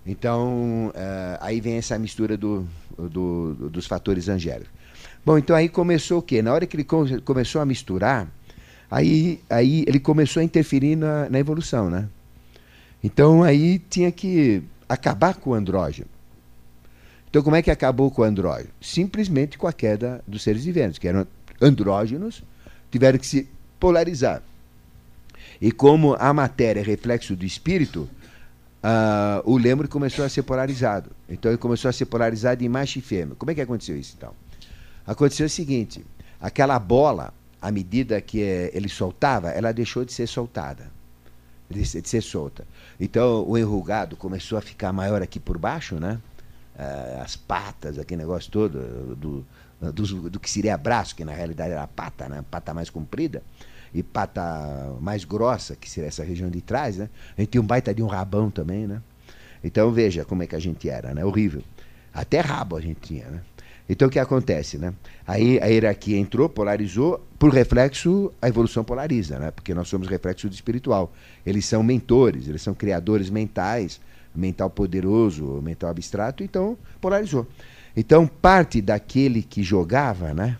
Então, 0.07 0.87
uh, 0.87 1.37
aí 1.41 1.59
vem 1.59 1.75
essa 1.75 1.99
mistura 1.99 2.37
do, 2.37 2.65
do, 2.97 3.69
dos 3.69 3.87
fatores 3.87 4.29
angélicos. 4.29 4.74
Bom, 5.25 5.39
então 5.39 5.55
aí 5.55 5.67
começou 5.67 6.19
o 6.19 6.21
quê? 6.21 6.41
Na 6.41 6.53
hora 6.53 6.67
que 6.67 6.75
ele 6.75 6.85
começou 7.23 7.59
a 7.59 7.65
misturar, 7.65 8.27
aí, 8.91 9.41
aí 9.49 9.83
ele 9.87 9.99
começou 9.99 10.39
a 10.39 10.43
interferir 10.43 10.95
na, 10.95 11.27
na 11.29 11.39
evolução, 11.39 11.89
né? 11.89 12.07
Então 13.03 13.41
aí 13.41 13.79
tinha 13.79 14.11
que 14.11 14.61
acabar 14.87 15.33
com 15.33 15.49
o 15.49 15.53
andrógeno. 15.55 16.07
Então 17.27 17.41
como 17.41 17.55
é 17.55 17.61
que 17.63 17.71
acabou 17.71 18.11
com 18.11 18.21
o 18.21 18.25
andrógeno? 18.25 18.69
Simplesmente 18.79 19.57
com 19.57 19.65
a 19.67 19.73
queda 19.73 20.23
dos 20.27 20.43
seres 20.43 20.63
viventes, 20.63 20.99
que 20.99 21.07
eram 21.07 21.25
andrógenos, 21.59 22.43
tiveram 22.91 23.17
que 23.17 23.25
se 23.25 23.49
polarizar. 23.79 24.43
E 25.59 25.71
como 25.71 26.15
a 26.19 26.31
matéria 26.33 26.81
é 26.81 26.83
reflexo 26.83 27.35
do 27.35 27.45
espírito, 27.45 28.07
uh, 28.83 29.41
o 29.43 29.57
lembre 29.57 29.87
começou 29.87 30.23
a 30.23 30.29
ser 30.29 30.43
polarizado. 30.43 31.09
Então 31.27 31.49
ele 31.49 31.57
começou 31.57 31.89
a 31.89 31.91
ser 31.91 32.05
polarizado 32.05 32.63
em 32.63 32.69
macho 32.69 32.99
e 32.99 33.01
fêmea. 33.01 33.35
Como 33.35 33.49
é 33.49 33.55
que 33.55 33.61
aconteceu 33.61 33.97
isso 33.97 34.13
então? 34.15 34.33
Aconteceu 35.05 35.45
o 35.45 35.49
seguinte: 35.49 36.05
aquela 36.39 36.79
bola, 36.79 37.33
à 37.61 37.71
medida 37.71 38.19
que 38.21 38.39
ele 38.39 38.89
soltava, 38.89 39.49
ela 39.49 39.71
deixou 39.71 40.05
de 40.05 40.13
ser 40.13 40.27
soltada 40.27 40.95
de, 41.69 41.85
ser 41.85 42.21
solta. 42.21 42.65
Então 42.99 43.47
o 43.47 43.57
enrugado 43.57 44.15
começou 44.15 44.57
a 44.57 44.61
ficar 44.61 44.93
maior 44.93 45.21
aqui 45.21 45.39
por 45.39 45.57
baixo, 45.57 45.95
né? 45.99 46.19
Uh, 46.75 47.21
as 47.21 47.35
patas, 47.35 47.97
aquele 47.97 48.21
negócio 48.21 48.51
todo, 48.51 49.15
do, 49.15 49.45
do, 49.93 50.29
do, 50.29 50.39
que 50.39 50.49
seria 50.49 50.77
braço, 50.77 51.15
que 51.15 51.23
na 51.23 51.33
realidade 51.33 51.71
era 51.71 51.87
pata, 51.87 52.27
né? 52.27 52.43
Pata 52.51 52.73
mais 52.73 52.89
comprida 52.89 53.41
e 53.93 54.03
pata 54.03 54.41
mais 54.99 55.23
grossa, 55.23 55.75
que 55.75 55.89
seria 55.89 56.09
essa 56.09 56.23
região 56.23 56.49
de 56.49 56.61
trás, 56.61 56.97
né? 56.97 57.09
A 57.37 57.41
gente 57.41 57.51
tinha 57.51 57.61
um 57.61 57.65
baita 57.65 57.93
de 57.93 58.03
um 58.03 58.07
rabão 58.07 58.51
também, 58.51 58.85
né? 58.85 59.01
Então 59.63 59.91
veja 59.91 60.25
como 60.25 60.43
é 60.43 60.47
que 60.47 60.55
a 60.55 60.59
gente 60.59 60.89
era, 60.89 61.13
né? 61.13 61.23
Horrível. 61.23 61.63
Até 62.13 62.39
rabo 62.39 62.75
a 62.75 62.81
gente 62.81 62.99
tinha, 62.99 63.25
né? 63.27 63.41
Então 63.87 64.07
o 64.07 64.11
que 64.11 64.19
acontece, 64.19 64.77
né? 64.77 64.93
Aí 65.27 65.59
a 65.61 65.67
hierarquia 65.67 66.17
entrou, 66.17 66.49
polarizou, 66.49 67.23
por 67.37 67.53
reflexo 67.53 68.31
a 68.41 68.47
evolução 68.47 68.83
polariza, 68.83 69.37
né? 69.37 69.51
Porque 69.51 69.73
nós 69.73 69.87
somos 69.87 70.07
reflexo 70.07 70.49
do 70.49 70.53
espiritual. 70.53 71.13
Eles 71.45 71.65
são 71.65 71.83
mentores, 71.83 72.47
eles 72.47 72.61
são 72.61 72.73
criadores 72.73 73.29
mentais, 73.29 74.01
mental 74.33 74.69
poderoso, 74.69 75.61
mental 75.61 75.89
abstrato, 75.89 76.43
então 76.43 76.77
polarizou. 76.99 77.47
Então 77.95 78.25
parte 78.25 78.81
daquele 78.81 79.43
que 79.43 79.61
jogava, 79.61 80.33
né? 80.33 80.57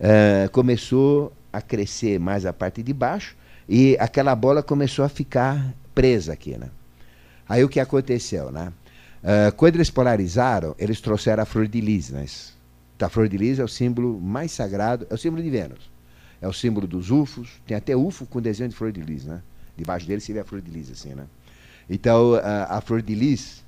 Uh, 0.00 0.50
começou 0.50 1.32
a 1.52 1.60
crescer 1.60 2.18
mais 2.18 2.44
a 2.46 2.52
parte 2.52 2.82
de 2.82 2.92
baixo 2.92 3.36
e 3.68 3.96
aquela 4.00 4.34
bola 4.34 4.62
começou 4.62 5.04
a 5.04 5.08
ficar 5.08 5.72
presa 5.94 6.32
aqui, 6.32 6.56
né? 6.56 6.70
Aí 7.48 7.62
o 7.62 7.68
que 7.68 7.78
aconteceu, 7.78 8.50
né? 8.50 8.72
Uh, 9.22 9.52
quando 9.56 9.76
eles 9.76 9.90
polarizaram, 9.90 10.74
eles 10.78 11.00
trouxeram 11.00 11.42
a 11.42 11.46
flor 11.46 11.68
de 11.68 11.80
lis, 11.80 12.10
né? 12.10 12.24
A 13.00 13.08
flor 13.08 13.28
de 13.28 13.36
lis 13.36 13.58
é 13.58 13.64
o 13.64 13.68
símbolo 13.68 14.20
mais 14.20 14.52
sagrado, 14.52 15.06
é 15.10 15.14
o 15.14 15.18
símbolo 15.18 15.42
de 15.42 15.50
Vênus. 15.50 15.90
É 16.40 16.46
o 16.46 16.52
símbolo 16.52 16.86
dos 16.86 17.10
ufos. 17.10 17.60
Tem 17.66 17.76
até 17.76 17.96
ufo 17.96 18.26
com 18.26 18.40
desenho 18.40 18.70
de 18.70 18.76
flor 18.76 18.92
de 18.92 19.00
lis, 19.00 19.24
né? 19.24 19.42
Debaixo 19.76 20.06
dele 20.06 20.20
se 20.20 20.32
vê 20.32 20.40
a 20.40 20.44
flor 20.44 20.60
de 20.60 20.70
lis, 20.70 20.90
assim, 20.90 21.14
né? 21.14 21.26
Então, 21.90 22.34
a, 22.34 22.78
a 22.78 22.80
flor 22.80 23.02
de 23.02 23.14
lis 23.14 23.64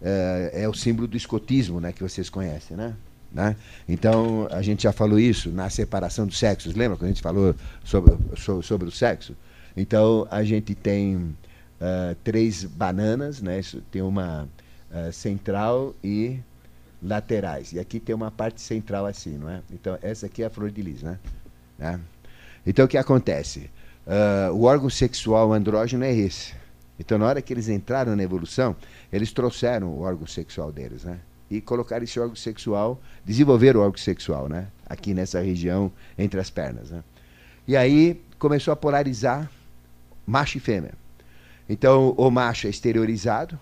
é, 0.00 0.50
é, 0.62 0.68
o 0.68 0.74
símbolo 0.74 1.08
do 1.08 1.16
escotismo, 1.16 1.80
né? 1.80 1.92
Que 1.92 2.02
vocês 2.02 2.28
conhecem, 2.28 2.76
né? 2.76 2.94
né? 3.32 3.56
Então, 3.88 4.48
a 4.50 4.62
gente 4.62 4.84
já 4.84 4.92
falou 4.92 5.18
isso 5.18 5.50
na 5.50 5.68
separação 5.70 6.26
dos 6.26 6.38
sexos. 6.38 6.74
Lembra 6.74 6.96
quando 6.96 7.10
a 7.10 7.12
gente 7.12 7.22
falou 7.22 7.54
sobre, 7.84 8.16
sobre, 8.36 8.66
sobre 8.66 8.88
o 8.88 8.92
sexo? 8.92 9.36
Então, 9.76 10.26
a 10.30 10.42
gente 10.42 10.74
tem 10.74 11.16
uh, 11.16 12.14
três 12.24 12.64
bananas, 12.64 13.40
né? 13.40 13.60
Tem 13.90 14.02
uma 14.02 14.48
uh, 14.90 15.12
central 15.12 15.94
e 16.02 16.38
laterais. 17.02 17.72
E 17.72 17.78
aqui 17.78 18.00
tem 18.00 18.14
uma 18.14 18.30
parte 18.30 18.60
central 18.60 19.06
assim, 19.06 19.36
não 19.36 19.48
é? 19.48 19.60
Então, 19.72 19.98
essa 20.02 20.26
aqui 20.26 20.42
é 20.42 20.46
a 20.46 20.50
flor 20.50 20.70
de 20.70 20.82
lis, 20.82 21.02
né? 21.02 21.18
né? 21.78 22.00
Então, 22.66 22.84
o 22.84 22.88
que 22.88 22.98
acontece? 22.98 23.70
Uh, 24.06 24.52
o 24.52 24.62
órgão 24.64 24.90
sexual 24.90 25.52
andrógeno 25.52 26.04
é 26.04 26.14
esse. 26.14 26.54
Então, 26.98 27.18
na 27.18 27.26
hora 27.26 27.42
que 27.42 27.52
eles 27.52 27.68
entraram 27.68 28.16
na 28.16 28.22
evolução, 28.22 28.74
eles 29.12 29.32
trouxeram 29.32 29.88
o 29.88 30.00
órgão 30.00 30.26
sexual 30.26 30.72
deles, 30.72 31.04
né? 31.04 31.18
E 31.50 31.60
colocaram 31.60 32.04
esse 32.04 32.18
órgão 32.18 32.34
sexual, 32.34 33.00
desenvolveram 33.24 33.80
o 33.80 33.82
órgão 33.82 33.98
sexual, 33.98 34.48
né? 34.48 34.68
Aqui 34.88 35.12
nessa 35.12 35.40
região 35.40 35.92
entre 36.18 36.40
as 36.40 36.50
pernas, 36.50 36.90
né? 36.90 37.04
E 37.68 37.76
aí 37.76 38.20
começou 38.38 38.72
a 38.72 38.76
polarizar 38.76 39.50
macho 40.26 40.56
e 40.56 40.60
fêmea. 40.60 40.92
Então, 41.68 42.14
o 42.16 42.30
macho 42.30 42.66
é 42.66 42.70
exteriorizado, 42.70 43.58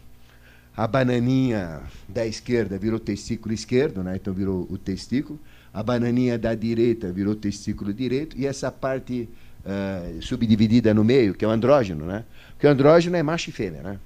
a 0.77 0.87
bananinha 0.87 1.83
da 2.09 2.27
esquerda 2.27 2.77
virou 2.77 2.99
testículo 2.99 3.55
esquerdo, 3.55 4.03
né? 4.03 4.17
então 4.17 4.35
virou 4.35 4.67
o 4.69 4.77
testículo. 4.77 5.39
A 5.73 5.83
bananinha 5.83 6.39
da 6.39 6.55
direita 6.55 7.13
virou 7.13 7.35
testículo 7.35 7.93
direito. 7.93 8.37
E 8.39 8.47
essa 8.47 8.71
parte 8.71 9.29
uh, 9.65 10.23
subdividida 10.23 10.93
no 10.93 11.05
meio, 11.05 11.35
que 11.35 11.45
é 11.45 11.49
o 11.49 11.51
andrógeno, 11.51 12.05
né? 12.07 12.25
Porque 12.53 12.67
o 12.67 12.71
andrógeno 12.71 13.17
é 13.17 13.23
macho 13.23 13.51
e 13.51 13.53
fêmea, 13.53 13.83
né? 13.83 13.99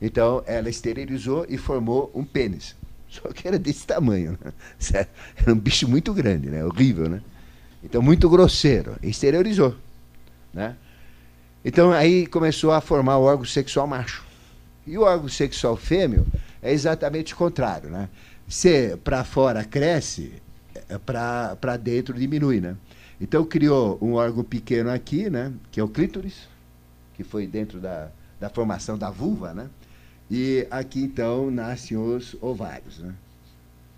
Então 0.00 0.42
ela 0.46 0.68
esterilizou 0.68 1.46
e 1.48 1.56
formou 1.56 2.10
um 2.14 2.24
pênis. 2.24 2.74
Só 3.08 3.28
que 3.32 3.46
era 3.46 3.58
desse 3.58 3.86
tamanho. 3.86 4.38
Né? 4.44 4.52
Era 5.36 5.52
um 5.52 5.58
bicho 5.58 5.88
muito 5.88 6.12
grande, 6.12 6.50
né? 6.50 6.64
horrível. 6.64 7.08
Né? 7.08 7.22
Então, 7.82 8.02
muito 8.02 8.28
grosseiro. 8.28 8.96
Exteriorizou. 9.02 9.76
Né? 10.52 10.74
Então, 11.64 11.92
aí 11.92 12.26
começou 12.26 12.72
a 12.72 12.80
formar 12.80 13.18
o 13.18 13.22
órgão 13.22 13.44
sexual 13.44 13.86
macho. 13.86 14.25
E 14.86 14.96
o 14.96 15.02
órgão 15.02 15.28
sexual 15.28 15.76
fêmeo 15.76 16.26
é 16.62 16.72
exatamente 16.72 17.34
o 17.34 17.36
contrário. 17.36 17.90
Né? 17.90 18.08
Se 18.48 18.96
para 18.98 19.24
fora 19.24 19.64
cresce, 19.64 20.34
é, 20.88 20.98
para 20.98 21.76
dentro 21.76 22.14
diminui. 22.14 22.60
Né? 22.60 22.76
Então, 23.20 23.44
criou 23.44 23.98
um 24.00 24.14
órgão 24.14 24.44
pequeno 24.44 24.90
aqui, 24.90 25.28
né? 25.28 25.52
que 25.70 25.80
é 25.80 25.82
o 25.82 25.88
clítoris, 25.88 26.48
que 27.14 27.24
foi 27.24 27.46
dentro 27.46 27.80
da, 27.80 28.10
da 28.38 28.48
formação 28.48 28.96
da 28.96 29.10
vulva, 29.10 29.54
né? 29.54 29.68
E 30.30 30.66
aqui, 30.70 31.02
então, 31.02 31.50
nascem 31.50 31.96
os 31.96 32.36
ovários, 32.40 32.98
né? 32.98 33.14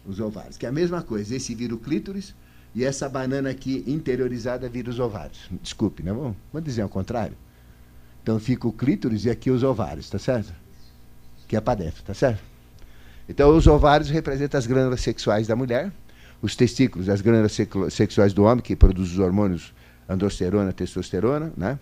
Os 0.07 0.21
ovários, 0.21 0.57
que 0.57 0.67
é 0.67 0.69
a 0.69 0.73
mesma 0.73 1.03
coisa. 1.03 1.35
Esse 1.35 1.55
vira 1.55 1.75
o 1.75 1.79
clítoris 1.79 2.35
e 2.75 2.85
essa 2.85 3.09
banana 3.09 3.51
aqui 3.51 3.83
interiorizada 3.87 4.69
vira 4.69 4.91
os 4.91 4.99
ovários. 4.99 5.49
Desculpe, 5.63 6.03
né? 6.03 6.13
Vamos, 6.13 6.37
vamos 6.53 6.65
dizer 6.67 6.83
ao 6.83 6.89
contrário. 6.89 7.37
Então 8.23 8.39
fica 8.39 8.69
o 8.69 8.73
clítoris 8.73 9.25
e 9.25 9.31
aqui 9.31 9.51
os 9.51 9.63
ovários, 9.63 10.09
tá 10.09 10.19
certo? 10.19 10.53
Que 11.49 11.57
é 11.57 11.61
para 11.61 11.81
dentro, 11.81 12.03
tá 12.05 12.15
certo? 12.15 12.41
Então 13.29 13.57
os 13.57 13.67
ovários 13.67 14.09
representam 14.11 14.59
as 14.59 14.67
glândulas 14.67 15.01
sexuais 15.01 15.47
da 15.47 15.57
mulher, 15.57 15.91
os 16.41 16.55
testículos, 16.55 17.09
as 17.09 17.21
glândulas 17.21 17.57
sexuais 17.91 18.33
do 18.33 18.45
homem, 18.45 18.63
que 18.63 18.77
produzem 18.77 19.15
os 19.15 19.19
hormônios 19.19 19.75
androsterona, 20.09 20.73
testosterona, 20.73 21.53
né? 21.57 21.79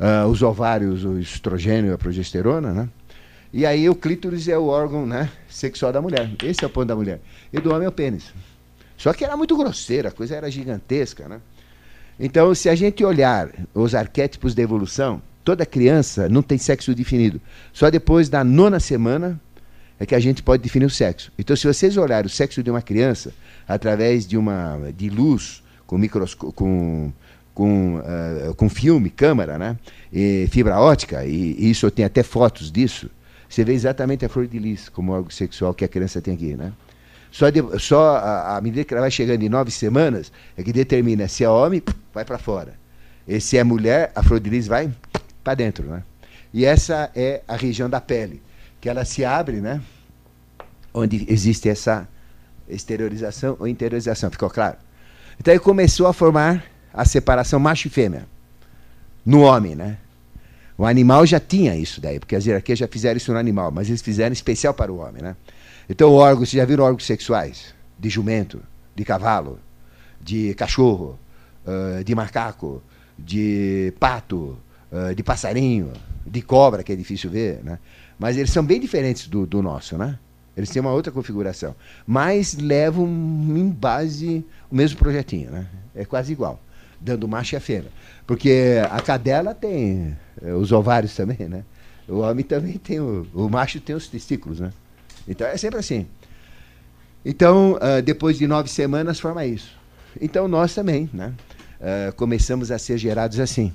Uh, 0.00 0.26
os 0.26 0.42
ovários, 0.42 1.04
o 1.04 1.18
estrogênio 1.18 1.94
a 1.94 1.98
progesterona, 1.98 2.72
né? 2.72 2.88
E 3.52 3.66
aí 3.66 3.88
o 3.88 3.94
clítoris 3.94 4.48
é 4.48 4.56
o 4.56 4.66
órgão 4.66 5.06
né, 5.06 5.30
sexual 5.46 5.92
da 5.92 6.00
mulher. 6.00 6.30
Esse 6.42 6.64
é 6.64 6.66
o 6.66 6.70
ponto 6.70 6.86
da 6.86 6.96
mulher. 6.96 7.20
E 7.52 7.60
do 7.60 7.70
homem 7.70 7.84
é 7.84 7.88
o 7.88 7.92
pênis. 7.92 8.32
Só 8.96 9.12
que 9.12 9.24
era 9.24 9.36
muito 9.36 9.56
grosseira, 9.56 10.08
a 10.08 10.12
coisa 10.12 10.34
era 10.34 10.50
gigantesca, 10.50 11.28
né? 11.28 11.40
Então, 12.18 12.54
se 12.54 12.68
a 12.68 12.74
gente 12.74 13.04
olhar 13.04 13.50
os 13.74 13.94
arquétipos 13.94 14.54
da 14.54 14.62
evolução, 14.62 15.20
toda 15.44 15.66
criança 15.66 16.28
não 16.28 16.42
tem 16.42 16.58
sexo 16.58 16.94
definido. 16.94 17.40
Só 17.72 17.90
depois 17.90 18.28
da 18.28 18.44
nona 18.44 18.80
semana 18.80 19.40
é 19.98 20.06
que 20.06 20.14
a 20.14 20.20
gente 20.20 20.42
pode 20.42 20.62
definir 20.62 20.86
o 20.86 20.90
sexo. 20.90 21.32
Então, 21.38 21.54
se 21.54 21.66
vocês 21.66 21.96
olharem 21.96 22.26
o 22.26 22.30
sexo 22.30 22.62
de 22.62 22.70
uma 22.70 22.82
criança 22.82 23.32
através 23.66 24.26
de 24.26 24.36
uma 24.36 24.78
de 24.96 25.08
luz 25.08 25.62
com 25.86 25.98
microscópio, 25.98 26.52
com 26.52 27.12
com, 27.54 27.96
uh, 27.98 28.54
com 28.54 28.68
filme, 28.68 29.10
câmera, 29.10 29.58
né? 29.58 29.76
E 30.12 30.48
fibra 30.50 30.78
ótica, 30.78 31.24
e, 31.24 31.54
e 31.58 31.70
isso 31.70 31.86
eu 31.86 31.90
tenho 31.90 32.06
até 32.06 32.22
fotos 32.22 32.70
disso. 32.70 33.10
Você 33.48 33.64
vê 33.64 33.74
exatamente 33.74 34.24
a 34.24 34.28
flor 34.28 34.46
de 34.46 34.58
lis 34.58 34.88
como 34.88 35.12
órgão 35.12 35.30
sexual 35.30 35.74
que 35.74 35.84
a 35.84 35.88
criança 35.88 36.20
tem 36.20 36.34
aqui, 36.34 36.54
né? 36.54 36.72
Só, 37.30 37.48
de, 37.50 37.62
só 37.78 38.16
a, 38.16 38.56
a, 38.56 38.60
medida 38.60 38.84
que 38.84 38.92
ela 38.92 39.02
vai 39.02 39.10
chegando 39.10 39.42
em 39.42 39.48
nove 39.48 39.70
semanas 39.70 40.30
é 40.56 40.62
que 40.62 40.72
determina 40.72 41.28
se 41.28 41.44
é 41.44 41.48
homem, 41.48 41.82
vai 42.12 42.24
para 42.24 42.38
fora. 42.38 42.74
E 43.26 43.40
se 43.40 43.56
é 43.56 43.64
mulher, 43.64 44.12
a 44.14 44.22
flor 44.22 44.40
de 44.40 44.50
lis 44.50 44.66
vai 44.66 44.90
para 45.42 45.54
dentro, 45.54 45.86
né? 45.88 46.02
E 46.52 46.64
essa 46.64 47.10
é 47.14 47.42
a 47.48 47.56
região 47.56 47.88
da 47.88 48.00
pele, 48.00 48.42
que 48.80 48.88
ela 48.88 49.04
se 49.04 49.24
abre, 49.24 49.60
né? 49.60 49.80
Onde 50.92 51.24
existe 51.28 51.68
essa 51.68 52.08
exteriorização 52.68 53.56
ou 53.58 53.66
interiorização, 53.66 54.30
ficou 54.30 54.50
claro? 54.50 54.76
Então 55.40 55.52
ele 55.52 55.60
começou 55.60 56.06
a 56.06 56.12
formar 56.12 56.64
a 56.92 57.04
separação 57.04 57.58
macho 57.58 57.88
e 57.88 57.90
fêmea 57.90 58.26
no 59.24 59.40
homem, 59.40 59.74
né? 59.74 59.98
O 60.76 60.84
animal 60.84 61.24
já 61.24 61.38
tinha 61.38 61.76
isso 61.76 62.00
daí, 62.00 62.18
porque 62.18 62.36
as 62.36 62.44
hierarquias 62.44 62.78
já 62.78 62.88
fizeram 62.88 63.16
isso 63.16 63.32
no 63.32 63.38
animal, 63.38 63.70
mas 63.70 63.88
eles 63.88 64.02
fizeram 64.02 64.32
especial 64.32 64.74
para 64.74 64.92
o 64.92 64.98
homem, 64.98 65.22
né? 65.22 65.36
Então, 65.88 66.12
órgãos, 66.12 66.48
vocês 66.48 66.60
já 66.60 66.64
viram 66.64 66.84
órgãos 66.84 67.04
sexuais? 67.04 67.74
De 67.98 68.08
jumento, 68.08 68.62
de 68.94 69.04
cavalo, 69.04 69.58
de 70.20 70.54
cachorro, 70.54 71.18
de 72.04 72.14
macaco, 72.14 72.82
de 73.18 73.92
pato, 74.00 74.58
uh, 74.92 75.14
de 75.14 75.22
passarinho, 75.22 75.92
de 76.26 76.42
cobra, 76.42 76.82
que 76.82 76.92
é 76.92 76.96
difícil 76.96 77.30
ver, 77.30 77.60
né? 77.64 77.78
Mas 78.18 78.36
eles 78.36 78.50
são 78.50 78.64
bem 78.64 78.78
diferentes 78.78 79.26
do, 79.26 79.46
do 79.46 79.60
nosso, 79.62 79.98
né? 79.98 80.18
Eles 80.56 80.68
têm 80.70 80.80
uma 80.80 80.92
outra 80.92 81.10
configuração. 81.10 81.74
Mas 82.06 82.54
levam 82.54 83.06
em 83.06 83.68
base 83.70 84.44
o 84.70 84.76
mesmo 84.76 84.98
projetinho, 84.98 85.50
né? 85.50 85.66
É 85.94 86.04
quase 86.04 86.32
igual 86.32 86.60
dando 87.02 87.26
macho 87.26 87.54
e 87.54 87.56
a 87.56 87.60
fêmea. 87.60 87.90
Porque 88.26 88.76
a 88.90 89.00
cadela 89.00 89.54
tem 89.54 90.16
eh, 90.40 90.52
os 90.52 90.70
ovários 90.70 91.14
também, 91.14 91.48
né? 91.48 91.64
O 92.08 92.18
homem 92.20 92.44
também 92.44 92.78
tem, 92.78 93.00
o, 93.00 93.26
o 93.34 93.48
macho 93.48 93.80
tem 93.80 93.96
os 93.96 94.06
testículos, 94.06 94.60
né? 94.60 94.72
Então 95.26 95.46
é 95.46 95.56
sempre 95.56 95.78
assim. 95.78 96.06
Então, 97.24 97.74
uh, 97.74 98.02
depois 98.02 98.36
de 98.36 98.46
nove 98.46 98.68
semanas, 98.68 99.20
forma 99.20 99.44
isso. 99.44 99.76
Então 100.20 100.48
nós 100.48 100.74
também, 100.74 101.08
né? 101.12 101.32
Uh, 101.80 102.12
começamos 102.14 102.70
a 102.70 102.78
ser 102.78 102.98
gerados 102.98 103.38
assim. 103.38 103.72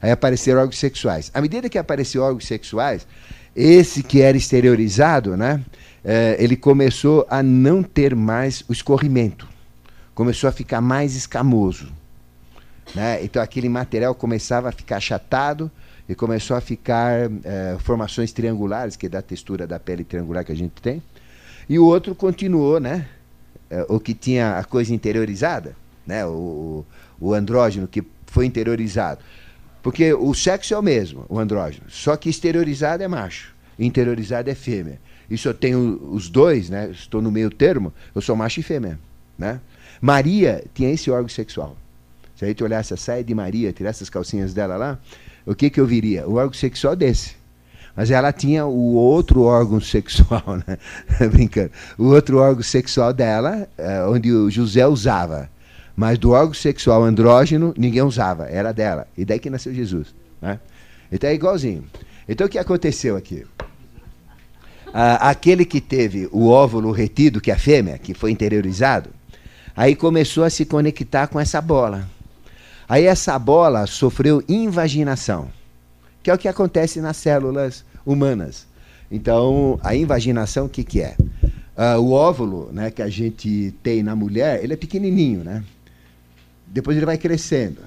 Aí 0.00 0.10
apareceram 0.10 0.60
órgãos 0.60 0.78
sexuais. 0.78 1.30
À 1.34 1.40
medida 1.40 1.68
que 1.68 1.78
apareceram 1.78 2.24
órgãos 2.24 2.46
sexuais, 2.46 3.06
esse 3.54 4.02
que 4.02 4.20
era 4.20 4.36
exteriorizado, 4.36 5.36
né? 5.36 5.62
Uh, 6.04 6.34
ele 6.38 6.56
começou 6.56 7.26
a 7.30 7.42
não 7.42 7.82
ter 7.82 8.16
mais 8.16 8.64
o 8.68 8.72
escorrimento. 8.72 9.48
Começou 10.14 10.48
a 10.48 10.52
ficar 10.52 10.80
mais 10.80 11.14
escamoso. 11.14 11.92
Né? 12.94 13.22
Então 13.24 13.42
aquele 13.42 13.68
material 13.68 14.14
começava 14.14 14.68
a 14.68 14.72
ficar 14.72 14.96
achatado 14.96 15.70
e 16.08 16.14
começou 16.14 16.56
a 16.56 16.60
ficar 16.60 17.30
é, 17.44 17.76
formações 17.78 18.32
triangulares, 18.32 18.96
que 18.96 19.06
é 19.06 19.08
da 19.08 19.22
textura 19.22 19.66
da 19.66 19.78
pele 19.78 20.04
triangular 20.04 20.44
que 20.44 20.52
a 20.52 20.56
gente 20.56 20.82
tem. 20.82 21.02
E 21.68 21.78
o 21.78 21.86
outro 21.86 22.14
continuou, 22.14 22.80
né? 22.80 23.08
É, 23.70 23.86
o 23.88 23.98
que 23.98 24.12
tinha 24.12 24.58
a 24.58 24.64
coisa 24.64 24.92
interiorizada, 24.92 25.74
né? 26.06 26.26
o, 26.26 26.84
o 27.20 27.32
andrógeno 27.32 27.86
que 27.86 28.04
foi 28.26 28.44
interiorizado. 28.44 29.20
Porque 29.82 30.14
o 30.14 30.32
sexo 30.32 30.74
é 30.74 30.78
o 30.78 30.82
mesmo, 30.82 31.26
o 31.28 31.38
andrógeno, 31.38 31.84
só 31.88 32.16
que 32.16 32.30
exteriorizado 32.30 33.02
é 33.02 33.08
macho, 33.08 33.52
interiorizado 33.78 34.48
é 34.48 34.54
fêmea. 34.54 35.00
Isso 35.28 35.48
eu 35.48 35.54
tenho 35.54 36.00
os 36.12 36.28
dois, 36.28 36.70
né? 36.70 36.90
Estou 36.90 37.20
no 37.20 37.30
meio 37.30 37.50
termo, 37.50 37.92
eu 38.14 38.20
sou 38.20 38.36
macho 38.36 38.60
e 38.60 38.62
fêmea, 38.62 38.98
né? 39.36 39.60
Maria 40.00 40.64
tinha 40.74 40.90
esse 40.90 41.10
órgão 41.10 41.28
sexual. 41.28 41.76
Se 42.36 42.44
a 42.44 42.48
gente 42.48 42.62
olhasse 42.62 42.94
a 42.94 42.96
saia 42.96 43.24
de 43.24 43.34
Maria, 43.34 43.72
tirasse 43.72 44.02
as 44.02 44.10
calcinhas 44.10 44.52
dela 44.52 44.76
lá, 44.76 44.98
o 45.46 45.54
que, 45.54 45.70
que 45.70 45.80
eu 45.80 45.86
viria? 45.86 46.26
O 46.28 46.34
órgão 46.34 46.52
sexual 46.52 46.94
desse. 46.94 47.36
Mas 47.94 48.10
ela 48.10 48.32
tinha 48.32 48.64
o 48.64 48.94
outro 48.94 49.42
órgão 49.42 49.80
sexual, 49.80 50.42
né? 50.66 50.78
Brincando. 51.28 51.70
O 51.98 52.06
outro 52.06 52.38
órgão 52.38 52.62
sexual 52.62 53.12
dela, 53.12 53.68
é, 53.76 54.02
onde 54.04 54.32
o 54.32 54.50
José 54.50 54.86
usava. 54.86 55.50
Mas 55.96 56.18
do 56.18 56.30
órgão 56.30 56.54
sexual 56.54 57.04
andrógeno, 57.04 57.74
ninguém 57.76 58.02
usava, 58.02 58.46
era 58.46 58.72
dela. 58.72 59.06
E 59.16 59.24
daí 59.24 59.38
que 59.38 59.50
nasceu 59.50 59.74
Jesus. 59.74 60.14
Né? 60.40 60.58
Então 61.10 61.28
é 61.28 61.34
igualzinho. 61.34 61.84
Então 62.28 62.46
o 62.46 62.50
que 62.50 62.58
aconteceu 62.58 63.16
aqui? 63.16 63.44
Ah, 64.94 65.30
aquele 65.30 65.64
que 65.64 65.80
teve 65.80 66.28
o 66.30 66.48
óvulo 66.48 66.90
retido, 66.90 67.40
que 67.40 67.50
é 67.50 67.54
a 67.54 67.58
fêmea, 67.58 67.98
que 67.98 68.12
foi 68.12 68.30
interiorizado, 68.30 69.10
aí 69.74 69.96
começou 69.96 70.44
a 70.44 70.50
se 70.50 70.64
conectar 70.64 71.26
com 71.28 71.40
essa 71.40 71.60
bola. 71.60 72.06
Aí 72.88 73.04
essa 73.04 73.38
bola 73.38 73.86
sofreu 73.86 74.42
invaginação, 74.48 75.48
que 76.22 76.30
é 76.30 76.34
o 76.34 76.38
que 76.38 76.48
acontece 76.48 77.00
nas 77.00 77.16
células 77.16 77.84
humanas. 78.04 78.66
Então, 79.10 79.78
a 79.82 79.94
invaginação, 79.94 80.66
o 80.66 80.68
que, 80.68 80.84
que 80.84 81.00
é? 81.00 81.16
Uh, 81.76 82.00
o 82.00 82.12
óvulo 82.12 82.70
né, 82.72 82.90
que 82.90 83.00
a 83.00 83.08
gente 83.08 83.74
tem 83.82 84.02
na 84.02 84.14
mulher, 84.14 84.62
ele 84.62 84.74
é 84.74 84.76
pequenininho, 84.76 85.42
né? 85.42 85.64
Depois 86.72 86.96
ele 86.96 87.06
vai 87.06 87.18
crescendo. 87.18 87.82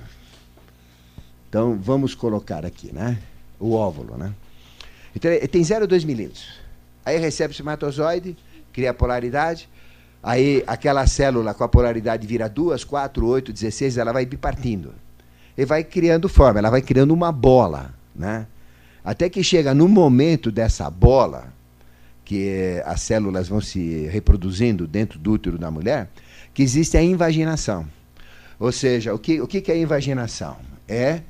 Então, 1.49 1.77
vamos 1.81 2.15
colocar 2.15 2.65
aqui, 2.65 2.93
né? 2.93 3.17
O 3.59 3.73
óvulo, 3.73 4.17
né? 4.17 4.33
Então, 5.15 5.31
tem 5.49 5.61
0,2 5.61 6.05
milímetros. 6.05 6.59
Aí 7.03 7.17
recebe 7.17 7.51
o 7.51 7.53
espermatozoide, 7.53 8.37
cria 8.71 8.91
a 8.91 8.93
polaridade, 8.93 9.67
Aí 10.25 10.63
aquela 10.65 11.05
célula 11.05 11.53
com 11.53 11.63
a 11.63 11.67
polaridade 11.67 12.25
vira 12.25 12.49
2, 12.49 12.83
4, 12.83 13.27
8, 13.27 13.53
16, 13.53 13.99
ela 13.99 14.11
vai 14.11 14.25
bipartindo. 14.25 14.91
E 15.55 15.63
vai 15.65 15.83
criando 15.83 16.27
forma, 16.27 16.57
ela 16.57 16.71
vai 16.71 16.81
criando 16.81 17.13
uma 17.13 17.31
bola. 17.31 17.93
Né? 18.15 18.47
Até 19.03 19.29
que 19.29 19.43
chega 19.43 19.75
no 19.75 19.87
momento 19.87 20.51
dessa 20.51 20.89
bola, 20.89 21.53
que 22.25 22.81
as 22.85 23.01
células 23.01 23.47
vão 23.47 23.61
se 23.61 24.07
reproduzindo 24.07 24.87
dentro 24.87 25.19
do 25.19 25.33
útero 25.33 25.59
da 25.59 25.69
mulher, 25.69 26.09
que 26.55 26.63
existe 26.63 26.97
a 26.97 27.03
invaginação. 27.03 27.85
Ou 28.59 28.71
seja, 28.71 29.13
o 29.13 29.19
que, 29.19 29.41
o 29.41 29.47
que 29.47 29.71
é 29.71 29.77
invaginação? 29.77 30.57
É, 30.87 31.21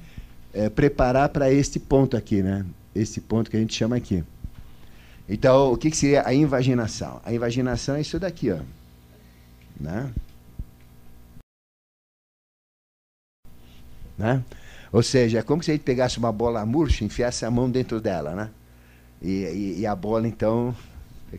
é 0.53 0.69
preparar 0.69 1.29
para 1.29 1.51
este 1.51 1.79
ponto 1.79 2.15
aqui, 2.15 2.41
né? 2.41 2.65
Esse 2.93 3.19
ponto 3.19 3.49
que 3.49 3.57
a 3.57 3.59
gente 3.59 3.73
chama 3.73 3.95
aqui. 3.95 4.23
Então, 5.27 5.73
o 5.73 5.77
que, 5.77 5.89
que 5.89 5.97
seria 5.97 6.25
a 6.25 6.33
invaginação? 6.33 7.19
A 7.25 7.33
invaginação 7.33 7.95
é 7.95 8.01
isso 8.01 8.19
daqui, 8.19 8.51
ó. 8.51 8.59
Né? 9.79 10.11
Né? 14.17 14.43
Ou 14.91 15.03
seja, 15.03 15.39
é 15.39 15.41
como 15.41 15.61
se 15.61 15.71
a 15.71 15.73
gente 15.73 15.83
pegasse 15.83 16.17
uma 16.17 16.31
bola 16.31 16.65
murcha 16.65 17.03
e 17.03 17.07
enfiasse 17.07 17.43
a 17.43 17.51
mão 17.51 17.69
dentro 17.69 17.99
dela, 17.99 18.33
né? 18.33 18.49
E, 19.21 19.29
e, 19.29 19.79
e, 19.79 19.87
a 19.87 19.95
bola, 19.95 20.27
então, 20.27 20.75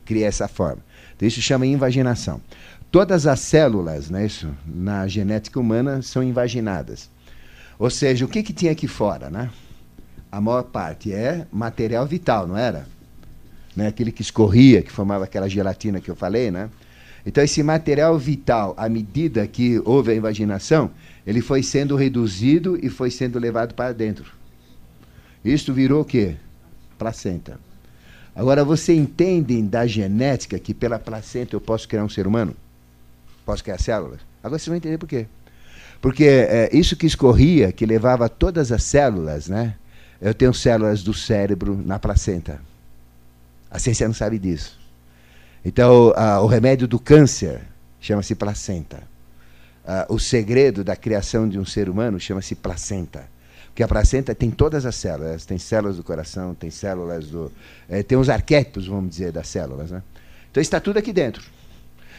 cria 0.05 0.27
essa 0.27 0.49
forma. 0.49 0.83
Então, 1.15 1.27
isso 1.27 1.41
chama 1.41 1.65
invaginação. 1.65 2.41
Todas 2.91 3.27
as 3.27 3.41
células, 3.41 4.09
né, 4.09 4.25
isso, 4.25 4.49
na 4.65 5.07
genética 5.07 5.61
humana, 5.61 6.03
são 6.03 6.23
invaginadas. 6.23 7.11
Ou 7.79 7.91
seja, 7.91 8.25
o 8.25 8.29
que, 8.29 8.43
que 8.43 8.53
tinha 8.53 8.73
aqui 8.73 8.89
fora, 8.89 9.29
né? 9.29 9.51
A 10.31 10.41
maior 10.41 10.63
parte 10.65 11.13
é 11.13 11.47
material 11.53 12.07
vital, 12.07 12.47
não 12.47 12.57
era? 12.57 12.87
Né? 13.75 13.89
Aquele 13.89 14.11
que 14.11 14.23
escorria, 14.23 14.83
que 14.83 14.91
formava 14.91 15.25
aquela 15.25 15.49
gelatina 15.49 16.01
que 16.01 16.11
eu 16.11 16.17
falei, 16.17 16.51
né? 16.51 16.71
Então, 17.25 17.43
esse 17.43 17.63
material 17.63 18.17
vital, 18.17 18.73
à 18.77 18.89
medida 18.89 19.47
que 19.47 19.83
houve 19.85 20.13
a 20.13 20.15
invaginação, 20.15 20.91
ele 21.27 21.41
foi 21.41 21.63
sendo 21.63 21.97
reduzido 21.97 22.79
e 22.81 22.89
foi 22.89 23.11
sendo 23.11 23.39
levado 23.39 23.75
para 23.75 23.93
dentro. 23.93 24.33
Isto 25.45 25.73
virou 25.73 26.03
o 26.03 26.05
quê? 26.05 26.37
Placenta. 26.97 27.59
Agora, 28.35 28.65
você 28.65 28.95
entende 28.95 29.61
da 29.63 29.87
genética 29.87 30.59
que 30.59 30.73
pela 30.73 30.99
placenta 30.99 31.57
eu 31.57 31.61
posso 31.61 31.89
criar 31.89 32.05
um 32.05 32.09
ser 32.09 32.27
humano? 32.27 32.55
Posso 33.47 33.63
criar 33.63 33.79
células? 33.79 34.21
Agora 34.43 34.59
você 34.59 34.69
vai 34.69 34.77
entender 34.77 34.99
por 34.99 35.09
quê. 35.09 35.27
Porque 36.03 36.25
é, 36.25 36.69
isso 36.77 36.97
que 36.97 37.07
escorria, 37.07 37.71
que 37.71 37.87
levava 37.87 38.29
todas 38.29 38.73
as 38.73 38.83
células, 38.83 39.49
né? 39.49 39.77
Eu 40.21 40.35
tenho 40.35 40.53
células 40.53 41.03
do 41.03 41.15
cérebro 41.15 41.81
na 41.87 41.99
placenta. 41.99 42.61
A 43.71 43.79
ciência 43.79 44.07
não 44.07 44.15
sabe 44.15 44.39
disso. 44.39 44.79
Então, 45.65 46.13
a, 46.17 46.41
o 46.41 46.47
remédio 46.47 46.89
do 46.89 46.99
câncer 46.99 47.61
chama-se 48.01 48.35
placenta. 48.35 49.03
A, 49.87 50.07
o 50.09 50.19
segredo 50.19 50.83
da 50.83 50.97
criação 50.97 51.49
de 51.49 51.59
um 51.59 51.65
ser 51.65 51.89
humano 51.89 52.19
chama-se 52.19 52.57
placenta. 52.57 53.29
Porque 53.67 53.83
a 53.83 53.89
placenta 53.89 54.35
tem 54.35 54.51
todas 54.51 54.85
as 54.87 54.97
células. 54.97 55.47
Tem 55.47 55.59
células 55.59 55.97
do 55.97 56.03
coração, 56.03 56.53
tem 56.53 56.71
células 56.71 57.27
do. 57.29 57.53
É, 57.89 58.03
tem 58.03 58.19
os 58.19 58.29
arquétipos, 58.29 58.89
vamos 58.89 59.11
dizer, 59.11 59.31
das 59.31 59.47
células. 59.47 59.93
Né? 59.93 60.03
Então 60.51 60.61
está 60.61 60.81
tudo 60.81 60.99
aqui 60.99 61.13
dentro. 61.13 61.45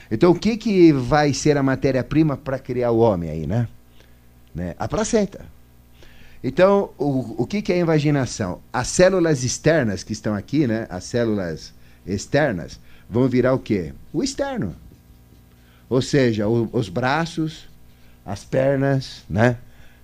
Então 0.10 0.32
o 0.32 0.39
que, 0.39 0.58
que 0.58 0.91
vai 0.91 1.34
ser 1.34 1.58
a 1.58 1.64
matéria-prima 1.64 2.38
para 2.38 2.60
criar 2.60 2.91
o 2.91 2.99
homem 2.99 3.30
aí, 3.30 3.47
né? 3.47 3.68
né? 4.53 4.76
A 4.80 4.88
placenta. 4.88 5.45
Então, 6.43 6.91
o, 6.97 7.43
o 7.43 7.47
que, 7.47 7.62
que 7.62 7.74
é 7.74 7.76
a 7.76 7.80
invaginação? 7.80 8.60
As 8.72 8.88
células 8.88 9.43
externas 9.43 10.03
que 10.03 10.14
estão 10.14 10.34
aqui, 10.36 10.68
né? 10.68 10.88
As 10.89 11.03
células 11.03 11.74
externas 12.05 12.80
vão 13.10 13.28
virar 13.28 13.53
o 13.53 13.60
quê? 13.60 13.93
O 14.14 14.24
externo. 14.24 14.76
Ou 15.89 16.01
seja, 16.01 16.47
o, 16.47 16.70
os 16.72 16.89
braços, 16.89 17.68
as 18.26 18.43
pernas, 18.43 19.24
né? 19.30 19.58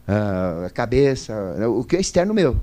a 0.08 0.70
cabeça, 0.70 1.34
o 1.68 1.84
que 1.84 1.96
é 1.96 2.02
externo 2.02 2.34
meu. 2.34 2.60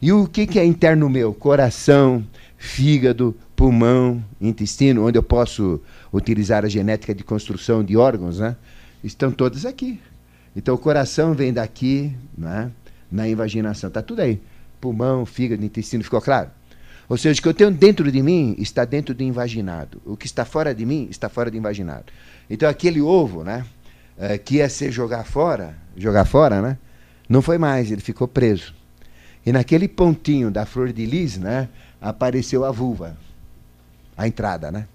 E 0.00 0.12
o 0.12 0.26
que, 0.26 0.46
que 0.46 0.58
é 0.58 0.64
interno 0.64 1.08
meu? 1.08 1.32
Coração, 1.32 2.24
fígado, 2.56 3.34
pulmão, 3.54 4.22
intestino, 4.40 5.06
onde 5.06 5.18
eu 5.18 5.22
posso 5.22 5.80
utilizar 6.12 6.64
a 6.64 6.68
genética 6.68 7.14
de 7.14 7.22
construção 7.22 7.84
de 7.84 7.96
órgãos, 7.96 8.38
né? 8.38 8.56
estão 9.02 9.30
todos 9.30 9.64
aqui. 9.64 10.00
Então 10.54 10.74
o 10.74 10.78
coração 10.78 11.34
vem 11.34 11.52
daqui, 11.52 12.12
né? 12.36 12.70
na 13.10 13.28
invaginação. 13.28 13.88
Está 13.88 14.02
tudo 14.02 14.20
aí. 14.20 14.40
Pulmão, 14.80 15.26
fígado, 15.26 15.64
intestino, 15.64 16.02
ficou 16.02 16.20
claro? 16.20 16.50
Ou 17.08 17.16
seja, 17.16 17.40
o 17.40 17.42
que 17.42 17.48
eu 17.48 17.54
tenho 17.54 17.70
dentro 17.70 18.10
de 18.10 18.22
mim 18.22 18.54
está 18.58 18.84
dentro 18.84 19.14
do 19.14 19.22
invaginado. 19.22 20.00
O 20.04 20.16
que 20.16 20.26
está 20.26 20.44
fora 20.44 20.74
de 20.74 20.86
mim 20.86 21.08
está 21.10 21.28
fora 21.28 21.50
do 21.50 21.56
invaginado. 21.56 22.06
Então 22.48 22.68
aquele 22.68 23.00
ovo, 23.00 23.42
né? 23.42 23.66
É, 24.16 24.36
que 24.38 24.56
ia 24.56 24.68
ser 24.68 24.92
jogar 24.92 25.24
fora, 25.24 25.74
jogar 25.96 26.24
fora, 26.24 26.60
né? 26.60 26.78
Não 27.28 27.40
foi 27.40 27.58
mais, 27.58 27.90
ele 27.90 28.00
ficou 28.00 28.28
preso. 28.28 28.74
E 29.44 29.50
naquele 29.50 29.88
pontinho 29.88 30.50
da 30.50 30.66
flor 30.66 30.92
de 30.92 31.06
lis, 31.06 31.38
né? 31.38 31.68
Apareceu 32.00 32.64
a 32.64 32.70
vulva, 32.70 33.16
a 34.16 34.28
entrada, 34.28 34.70
né? 34.70 34.86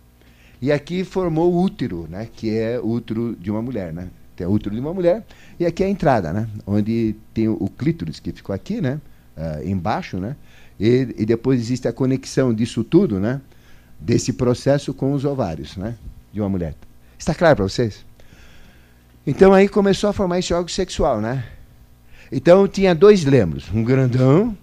E 0.61 0.71
aqui 0.71 1.03
formou 1.03 1.53
o 1.53 1.61
útero, 1.61 2.07
né? 2.09 2.27
Que 2.33 2.57
é 2.57 2.79
útero 2.79 3.35
de 3.35 3.51
uma 3.51 3.61
mulher, 3.61 3.93
né? 3.93 4.09
Tem 4.35 4.45
o 4.45 4.51
útero 4.51 4.75
de 4.75 4.81
uma 4.81 4.93
mulher 4.93 5.23
e 5.59 5.65
aqui 5.65 5.83
é 5.83 5.87
a 5.87 5.89
entrada, 5.89 6.33
né? 6.33 6.47
Onde 6.65 7.15
tem 7.33 7.47
o 7.47 7.69
clítoris 7.69 8.19
que 8.19 8.31
ficou 8.31 8.53
aqui, 8.53 8.81
né? 8.81 8.99
Uh, 9.37 9.67
embaixo, 9.67 10.17
né? 10.17 10.35
E, 10.79 11.15
e, 11.17 11.25
depois 11.25 11.59
existe 11.59 11.87
a 11.87 11.93
conexão 11.93 12.53
disso 12.53 12.83
tudo, 12.83 13.19
né? 13.19 13.41
Desse 13.99 14.33
processo 14.33 14.93
com 14.93 15.13
os 15.13 15.23
ovários, 15.23 15.77
né? 15.77 15.95
De 16.33 16.41
uma 16.41 16.49
mulher. 16.49 16.75
Está 17.17 17.33
claro 17.33 17.55
para 17.55 17.65
vocês? 17.65 18.05
Então 19.25 19.53
aí 19.53 19.69
começou 19.69 20.09
a 20.09 20.13
formar 20.13 20.39
esse 20.39 20.53
órgão 20.53 20.67
sexual, 20.67 21.21
né? 21.21 21.45
Então 22.31 22.67
tinha 22.67 22.93
dois 22.93 23.23
lembros, 23.23 23.69
um 23.73 23.83
grandão, 23.83 24.55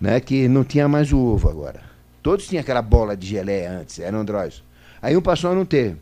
né, 0.00 0.20
que 0.20 0.48
não 0.48 0.64
tinha 0.64 0.88
mais 0.88 1.12
o 1.12 1.18
ovo 1.18 1.48
agora. 1.48 1.80
Todos 2.22 2.46
tinham 2.46 2.60
aquela 2.60 2.82
bola 2.82 3.16
de 3.16 3.26
geleia 3.26 3.80
antes, 3.80 3.98
eram 3.98 4.20
andróides. 4.20 4.62
Aí 5.02 5.16
um 5.16 5.20
passou 5.20 5.50
a 5.50 5.54
não 5.54 5.66
ter. 5.66 5.96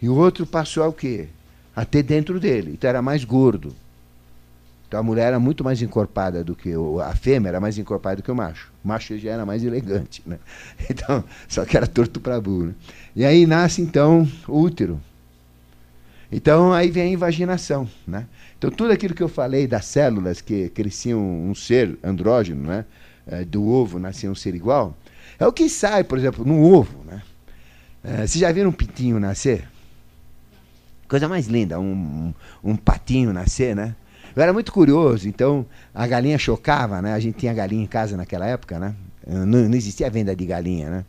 E 0.00 0.08
o 0.08 0.16
outro 0.16 0.46
passou 0.46 0.82
a 0.82 0.88
o 0.88 0.92
quê? 0.92 1.28
A 1.76 1.84
ter 1.84 2.02
dentro 2.02 2.40
dele. 2.40 2.72
Então 2.72 2.88
era 2.88 3.02
mais 3.02 3.24
gordo. 3.24 3.76
Então 4.88 4.98
a 4.98 5.02
mulher 5.02 5.26
era 5.26 5.38
muito 5.38 5.62
mais 5.62 5.82
encorpada 5.82 6.42
do 6.42 6.56
que 6.56 6.74
o, 6.74 6.98
a 6.98 7.14
fêmea 7.14 7.50
era 7.50 7.60
mais 7.60 7.76
encorpada 7.76 8.16
do 8.16 8.22
que 8.22 8.30
o 8.30 8.34
macho. 8.34 8.72
O 8.82 8.88
macho 8.88 9.18
já 9.18 9.32
era 9.32 9.44
mais 9.44 9.62
elegante, 9.62 10.22
né? 10.24 10.38
Então, 10.88 11.22
só 11.46 11.66
que 11.66 11.76
era 11.76 11.86
torto 11.86 12.18
para 12.20 12.40
burro. 12.40 12.68
Né? 12.68 12.74
E 13.14 13.24
aí 13.24 13.46
nasce 13.46 13.82
então 13.82 14.26
o 14.48 14.58
útero. 14.58 14.98
Então 16.32 16.72
aí 16.72 16.90
vem 16.90 17.02
a 17.04 17.12
invaginação, 17.12 17.88
né? 18.06 18.26
Então 18.56 18.70
tudo 18.70 18.92
aquilo 18.92 19.14
que 19.14 19.22
eu 19.22 19.28
falei 19.28 19.66
das 19.66 19.84
células 19.84 20.40
que 20.40 20.70
cresciam 20.70 21.20
um 21.20 21.54
ser 21.54 21.98
andrógeno, 22.02 22.66
né? 22.66 22.84
É, 23.26 23.44
do 23.44 23.66
ovo 23.66 23.98
nascia 23.98 24.30
um 24.30 24.34
ser 24.34 24.54
igual, 24.54 24.96
é 25.38 25.46
o 25.46 25.52
que 25.52 25.68
sai, 25.68 26.02
por 26.02 26.16
exemplo, 26.16 26.46
no 26.46 26.62
ovo, 26.62 27.04
né? 27.04 27.22
É, 28.02 28.18
vocês 28.18 28.34
já 28.34 28.50
viram 28.52 28.70
um 28.70 28.72
pintinho 28.72 29.18
nascer? 29.18 29.68
Coisa 31.08 31.28
mais 31.28 31.46
linda, 31.46 31.80
um, 31.80 31.92
um, 32.62 32.70
um 32.70 32.76
patinho 32.76 33.32
nascer, 33.32 33.74
né? 33.74 33.94
Eu 34.36 34.42
era 34.42 34.52
muito 34.52 34.70
curioso, 34.70 35.28
então 35.28 35.66
a 35.94 36.06
galinha 36.06 36.38
chocava, 36.38 37.00
né? 37.02 37.14
A 37.14 37.18
gente 37.18 37.38
tinha 37.38 37.52
galinha 37.54 37.82
em 37.82 37.86
casa 37.86 38.16
naquela 38.16 38.46
época, 38.46 38.78
né? 38.78 38.94
Não, 39.26 39.46
não 39.68 39.74
existia 39.74 40.08
venda 40.10 40.34
de 40.36 40.46
galinha, 40.46 40.90
né? 40.90 41.04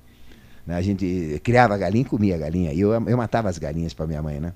A 0.76 0.82
gente 0.82 1.42
criava 1.44 1.78
galinha 1.78 2.04
e 2.04 2.06
comia 2.06 2.38
galinha. 2.38 2.72
E 2.72 2.80
eu, 2.80 2.92
eu 2.92 3.18
matava 3.18 3.50
as 3.50 3.58
galinhas 3.58 3.94
para 3.94 4.06
minha 4.06 4.22
mãe, 4.22 4.40
né? 4.40 4.54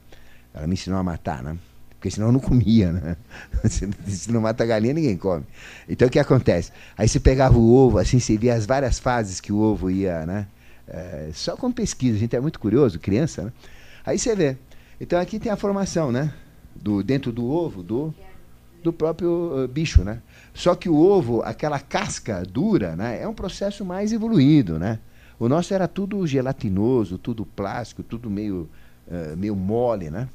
Ela 0.54 0.68
me 0.68 0.74
ensinou 0.74 1.00
a 1.00 1.04
matar, 1.04 1.42
né? 1.42 1.58
Porque 1.90 2.12
senão 2.12 2.28
eu 2.28 2.34
não 2.34 2.40
comia, 2.40 2.92
né? 2.92 3.18
Se 4.08 4.32
não 4.32 4.42
mata 4.42 4.66
galinha, 4.66 4.94
ninguém 4.94 5.18
come. 5.18 5.44
Então 5.88 6.08
o 6.08 6.12
que 6.12 6.20
acontece? 6.20 6.72
Aí 6.98 7.08
você 7.08 7.20
pegava 7.20 7.58
o 7.58 7.74
ovo, 7.74 7.98
assim, 7.98 8.20
você 8.20 8.38
via 8.38 8.54
as 8.54 8.66
várias 8.66 9.00
fases 9.00 9.40
que 9.40 9.52
o 9.52 9.58
ovo 9.58 9.90
ia, 9.90 10.26
né? 10.26 10.48
É, 10.88 11.30
só 11.34 11.56
com 11.56 11.72
pesquisa, 11.72 12.18
a 12.18 12.20
gente 12.20 12.36
é 12.36 12.40
muito 12.40 12.60
curioso, 12.60 13.00
criança, 13.00 13.44
né? 13.44 13.54
Aí 14.06 14.20
você 14.20 14.36
vê. 14.36 14.58
Então 15.00 15.20
aqui 15.20 15.40
tem 15.40 15.52
a 15.52 15.56
formação, 15.56 16.12
né? 16.12 16.34
Do, 16.76 17.04
dentro 17.04 17.32
do 17.32 17.46
ovo, 17.46 17.82
do, 17.82 18.14
do 18.84 18.92
próprio 18.92 19.64
uh, 19.64 19.68
bicho, 19.68 20.04
né? 20.04 20.22
Só 20.54 20.76
que 20.76 20.90
o 20.90 20.96
ovo, 20.96 21.42
aquela 21.42 21.80
casca 21.80 22.44
dura, 22.44 22.96
né? 22.96 23.22
É 23.22 23.28
um 23.28 23.34
processo 23.34 23.86
mais 23.86 24.12
evoluído, 24.12 24.78
né? 24.78 25.00
O 25.40 25.48
nosso 25.48 25.74
era 25.74 25.88
tudo 25.88 26.26
gelatinoso, 26.28 27.18
tudo 27.18 27.46
plástico, 27.46 28.04
tudo 28.04 28.30
meio 28.30 28.70
uh, 29.08 29.38
meio 29.38 29.56
mole, 29.56 30.10
né? 30.10 30.28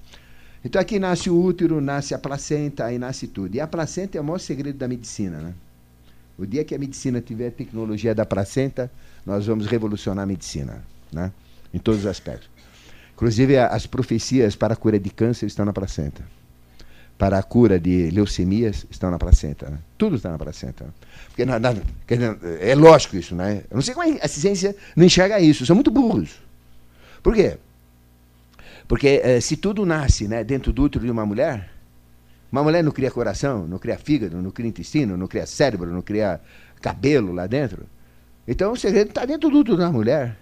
Então 0.65 0.81
aqui 0.81 0.99
nasce 0.99 1.31
o 1.31 1.41
útero, 1.41 1.81
nasce 1.81 2.15
a 2.15 2.19
placenta, 2.19 2.85
aí 2.87 2.99
nasce 2.99 3.29
tudo. 3.29 3.55
E 3.55 3.61
a 3.61 3.67
placenta 3.67 4.19
é 4.19 4.21
o 4.21 4.25
maior 4.25 4.39
segredo 4.39 4.77
da 4.77 4.89
medicina, 4.89 5.39
né? 5.39 5.55
O 6.39 6.47
dia 6.47 6.65
que 6.65 6.73
a 6.75 6.79
medicina 6.79 7.21
tiver 7.21 7.49
a 7.49 7.51
tecnologia 7.51 8.15
da 8.15 8.25
placenta, 8.25 8.91
nós 9.27 9.47
vamos 9.47 9.67
revolucionar 9.67 10.23
a 10.23 10.27
medicina, 10.27 10.85
né? 11.13 11.33
Em 11.75 11.79
todos 11.79 12.01
os 12.01 12.07
aspectos. 12.07 12.49
Inclusive 13.13 13.59
as 13.59 13.85
profecias 13.85 14.55
para 14.55 14.75
a 14.75 14.77
cura 14.77 14.99
de 15.01 15.11
câncer 15.11 15.47
estão 15.47 15.65
na 15.65 15.73
placenta. 15.73 16.25
Para 17.19 17.37
a 17.37 17.43
cura 17.43 17.81
de 17.81 18.11
leucemias 18.13 18.87
estão 18.89 19.11
na 19.11 19.19
placenta. 19.19 19.69
Né? 19.69 19.79
Tudo 19.99 20.15
está 20.15 20.31
na 20.31 20.39
placenta. 20.39 20.95
Porque 21.27 21.45
na, 21.45 21.59
na, 21.59 21.75
é 22.61 22.77
lógico 22.77 23.17
isso, 23.17 23.35
né? 23.35 23.65
Eu 23.69 23.75
não 23.75 23.83
sei 23.83 23.93
como 23.93 24.17
a 24.23 24.29
ciência 24.29 24.77
não 24.95 25.05
enxerga 25.05 25.41
isso. 25.41 25.67
São 25.67 25.75
muito 25.75 25.91
burros. 25.91 26.41
Por 27.21 27.35
quê? 27.35 27.59
Porque 28.87 29.21
eh, 29.23 29.41
se 29.41 29.57
tudo 29.57 29.85
nasce 29.85 30.29
né, 30.29 30.45
dentro 30.45 30.73
do 30.73 30.85
útero 30.85 31.05
de 31.05 31.11
uma 31.11 31.27
mulher, 31.27 31.69
uma 32.51 32.63
mulher 32.63 32.83
não 32.83 32.91
cria 32.91 33.11
coração, 33.11 33.67
não 33.67 33.79
cria 33.79 33.99
fígado, 33.99 34.41
não 34.41 34.51
cria 34.51 34.69
intestino, 34.69 35.17
não 35.17 35.27
cria 35.27 35.47
cérebro, 35.47 35.93
não 35.93 36.03
cria 36.03 36.41
cabelo 36.81 37.33
lá 37.33 37.47
dentro. 37.47 37.85
Então 38.47 38.73
o 38.73 38.77
segredo 38.77 39.11
está 39.11 39.27
dentro 39.27 39.51
do 39.51 39.59
útero 39.59 39.77
da 39.77 39.91
mulher. 39.91 40.37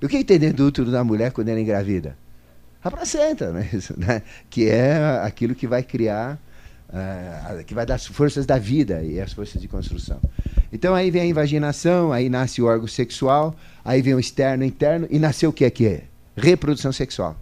E 0.00 0.04
o 0.04 0.08
que, 0.08 0.18
que 0.18 0.24
tem 0.24 0.38
dentro 0.38 0.58
do 0.58 0.66
útero 0.66 0.90
da 0.90 1.02
mulher 1.02 1.32
quando 1.32 1.48
ela 1.48 1.58
é 1.58 1.62
engravida? 1.62 2.16
A 2.84 2.90
placenta, 2.90 3.50
né? 3.50 3.68
Isso, 3.72 3.94
né? 3.98 4.22
que 4.50 4.68
é 4.68 4.98
aquilo 5.22 5.54
que 5.54 5.66
vai 5.66 5.82
criar, 5.82 6.38
uh, 6.90 7.64
que 7.64 7.72
vai 7.72 7.86
dar 7.86 7.94
as 7.94 8.06
forças 8.06 8.44
da 8.44 8.58
vida 8.58 9.02
e 9.02 9.18
as 9.18 9.32
forças 9.32 9.60
de 9.60 9.66
construção. 9.66 10.20
Então 10.70 10.94
aí 10.94 11.10
vem 11.10 11.22
a 11.22 11.26
invaginação, 11.26 12.12
aí 12.12 12.28
nasce 12.28 12.60
o 12.60 12.66
órgão 12.66 12.86
sexual, 12.86 13.56
aí 13.82 14.02
vem 14.02 14.14
o 14.14 14.20
externo, 14.20 14.62
interno, 14.64 15.06
e 15.10 15.18
nasceu 15.18 15.48
o 15.48 15.52
que 15.52 15.64
é 15.64 15.70
que 15.70 15.86
é? 15.86 16.02
Reprodução 16.36 16.92
sexual. 16.92 17.34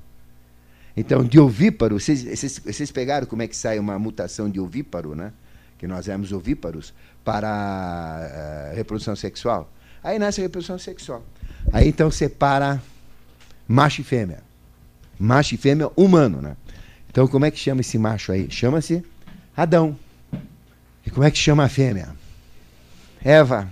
Então, 0.96 1.24
de 1.24 1.40
ovíparo, 1.40 1.98
vocês, 1.98 2.22
vocês, 2.22 2.58
vocês, 2.58 2.90
pegaram 2.92 3.26
como 3.26 3.42
é 3.42 3.48
que 3.48 3.56
sai 3.56 3.78
uma 3.78 3.98
mutação 3.98 4.48
de 4.48 4.60
ovíparo, 4.60 5.14
né? 5.14 5.32
Que 5.76 5.86
nós 5.88 6.08
éramos 6.08 6.32
ovíparos 6.32 6.94
para 7.24 8.70
uh, 8.72 8.76
reprodução 8.76 9.16
sexual. 9.16 9.72
Aí 10.02 10.18
nasce 10.18 10.40
a 10.40 10.44
reprodução 10.44 10.78
sexual. 10.78 11.24
Aí 11.72 11.88
então 11.88 12.10
separa 12.10 12.80
macho 13.66 14.02
e 14.02 14.04
fêmea. 14.04 14.42
Macho 15.18 15.54
e 15.54 15.58
fêmea 15.58 15.90
humano, 15.96 16.40
né? 16.42 16.56
Então 17.08 17.26
como 17.26 17.44
é 17.44 17.50
que 17.50 17.58
chama 17.58 17.80
esse 17.80 17.98
macho 17.98 18.30
aí? 18.30 18.48
Chama-se 18.50 19.02
Adão. 19.56 19.98
E 21.06 21.10
como 21.10 21.24
é 21.24 21.30
que 21.30 21.38
chama 21.38 21.64
a 21.64 21.68
fêmea? 21.68 22.08
Eva. 23.22 23.68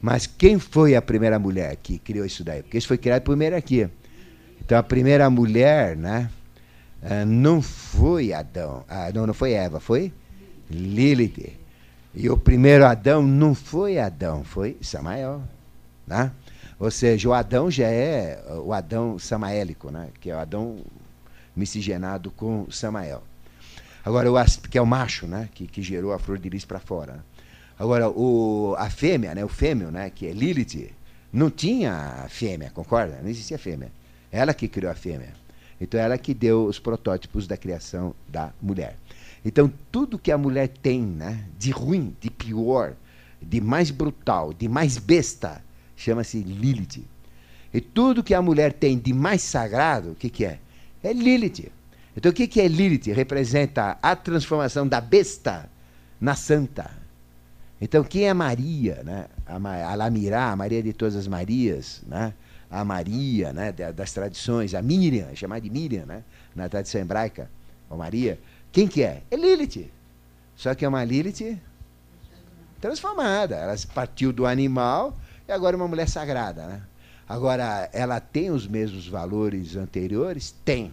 Mas 0.00 0.26
quem 0.26 0.58
foi 0.58 0.94
a 0.94 1.02
primeira 1.02 1.38
mulher 1.38 1.76
que 1.76 1.98
criou 1.98 2.24
isso 2.24 2.42
daí? 2.42 2.62
Porque 2.62 2.78
isso 2.78 2.88
foi 2.88 2.96
criado 2.96 3.22
primeiro 3.22 3.56
aqui. 3.56 3.88
Então 4.68 4.76
a 4.76 4.82
primeira 4.82 5.30
mulher, 5.30 5.96
né? 5.96 6.28
Eh, 7.00 7.24
não 7.24 7.62
foi 7.62 8.34
Adão. 8.34 8.84
Ah, 8.86 9.10
não, 9.14 9.32
foi 9.32 9.52
Eva, 9.52 9.80
foi 9.80 10.12
Lilith. 10.70 11.58
E 12.14 12.28
o 12.28 12.36
primeiro 12.36 12.84
Adão 12.84 13.22
não 13.22 13.54
foi 13.54 13.98
Adão, 13.98 14.44
foi 14.44 14.76
Samael. 14.82 15.42
Né? 16.06 16.30
Ou 16.78 16.90
seja, 16.90 17.30
o 17.30 17.32
Adão 17.32 17.70
já 17.70 17.86
é 17.86 18.44
o 18.62 18.74
Adão 18.74 19.18
samaélico, 19.18 19.90
né? 19.90 20.10
que 20.20 20.30
é 20.30 20.36
o 20.36 20.38
Adão 20.38 20.80
miscigenado 21.56 22.30
com 22.30 22.70
Samael. 22.70 23.22
Agora, 24.04 24.30
o, 24.30 24.36
que 24.68 24.76
é 24.76 24.82
o 24.82 24.86
macho, 24.86 25.26
né? 25.26 25.48
que, 25.54 25.66
que 25.66 25.80
gerou 25.80 26.12
a 26.12 26.18
flor 26.18 26.36
de 26.36 26.50
lis 26.50 26.66
para 26.66 26.78
fora. 26.78 27.14
Né? 27.14 27.20
Agora, 27.78 28.10
o, 28.10 28.74
a 28.76 28.90
fêmea, 28.90 29.34
né? 29.34 29.42
o 29.42 29.48
fêmeo, 29.48 29.90
né? 29.90 30.10
que 30.10 30.26
é 30.26 30.32
Lilith, 30.34 30.90
não 31.32 31.48
tinha 31.48 32.26
fêmea, 32.28 32.70
concorda? 32.70 33.18
Não 33.22 33.30
existia 33.30 33.58
fêmea. 33.58 33.96
Ela 34.30 34.54
que 34.54 34.68
criou 34.68 34.90
a 34.90 34.94
fêmea. 34.94 35.32
Então, 35.80 35.98
ela 36.00 36.18
que 36.18 36.34
deu 36.34 36.64
os 36.64 36.78
protótipos 36.78 37.46
da 37.46 37.56
criação 37.56 38.14
da 38.28 38.52
mulher. 38.60 38.96
Então, 39.44 39.72
tudo 39.92 40.18
que 40.18 40.32
a 40.32 40.38
mulher 40.38 40.68
tem 40.68 41.02
né, 41.02 41.44
de 41.56 41.70
ruim, 41.70 42.14
de 42.20 42.30
pior, 42.30 42.94
de 43.40 43.60
mais 43.60 43.90
brutal, 43.90 44.52
de 44.52 44.68
mais 44.68 44.98
besta, 44.98 45.62
chama-se 45.96 46.38
Lilith. 46.42 47.04
E 47.72 47.80
tudo 47.80 48.24
que 48.24 48.34
a 48.34 48.42
mulher 48.42 48.72
tem 48.72 48.98
de 48.98 49.12
mais 49.12 49.42
sagrado, 49.42 50.12
o 50.12 50.14
que, 50.14 50.28
que 50.28 50.44
é? 50.44 50.58
É 51.02 51.12
Lilith. 51.12 51.70
Então, 52.16 52.32
o 52.32 52.34
que, 52.34 52.48
que 52.48 52.60
é 52.60 52.66
Lilith? 52.66 53.12
Representa 53.12 53.96
a 54.02 54.16
transformação 54.16 54.88
da 54.88 55.00
besta 55.00 55.70
na 56.20 56.34
santa. 56.34 56.90
Então, 57.80 58.02
quem 58.02 58.24
é 58.24 58.34
Maria? 58.34 59.02
Né? 59.04 59.26
A, 59.46 59.92
a 59.92 59.94
Lamirá, 59.94 60.50
a 60.50 60.56
Maria 60.56 60.82
de 60.82 60.92
todas 60.92 61.14
as 61.14 61.28
Marias, 61.28 62.02
né? 62.06 62.34
A 62.70 62.84
Maria 62.84 63.52
né? 63.52 63.72
das 63.72 64.12
tradições, 64.12 64.74
a 64.74 64.82
Miriam, 64.82 65.34
chamada 65.34 65.60
de 65.60 65.70
Miriam, 65.70 66.04
né? 66.06 66.22
na 66.54 66.68
tradição 66.68 67.00
hebraica, 67.00 67.50
ou 67.88 67.96
Maria. 67.96 68.38
Quem 68.70 68.86
que 68.86 69.02
é? 69.02 69.22
É 69.30 69.36
Lilith. 69.36 69.90
Só 70.54 70.74
que 70.74 70.84
é 70.84 70.88
uma 70.88 71.04
Lilith 71.04 71.58
transformada. 72.80 73.56
Ela 73.56 73.74
partiu 73.94 74.32
do 74.32 74.46
animal 74.46 75.16
e 75.46 75.52
agora 75.52 75.76
é 75.76 75.78
uma 75.78 75.88
mulher 75.88 76.08
sagrada. 76.08 76.66
Né? 76.66 76.82
Agora, 77.28 77.88
ela 77.92 78.20
tem 78.20 78.50
os 78.50 78.66
mesmos 78.66 79.08
valores 79.08 79.76
anteriores? 79.76 80.54
Tem. 80.64 80.92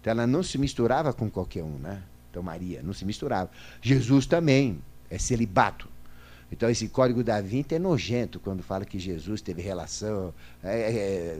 Então 0.00 0.10
ela 0.10 0.26
não 0.26 0.42
se 0.42 0.58
misturava 0.58 1.12
com 1.12 1.30
qualquer 1.30 1.62
um, 1.62 1.78
né? 1.78 2.02
Então 2.30 2.42
Maria 2.42 2.82
não 2.82 2.92
se 2.92 3.04
misturava. 3.04 3.50
Jesus 3.80 4.26
também 4.26 4.80
é 5.08 5.18
celibato. 5.18 5.88
Então 6.52 6.68
esse 6.68 6.86
código 6.88 7.24
da 7.24 7.40
Vinci 7.40 7.74
é 7.74 7.78
nojento 7.78 8.38
quando 8.38 8.62
fala 8.62 8.84
que 8.84 8.98
Jesus 8.98 9.40
teve 9.40 9.62
relação. 9.62 10.34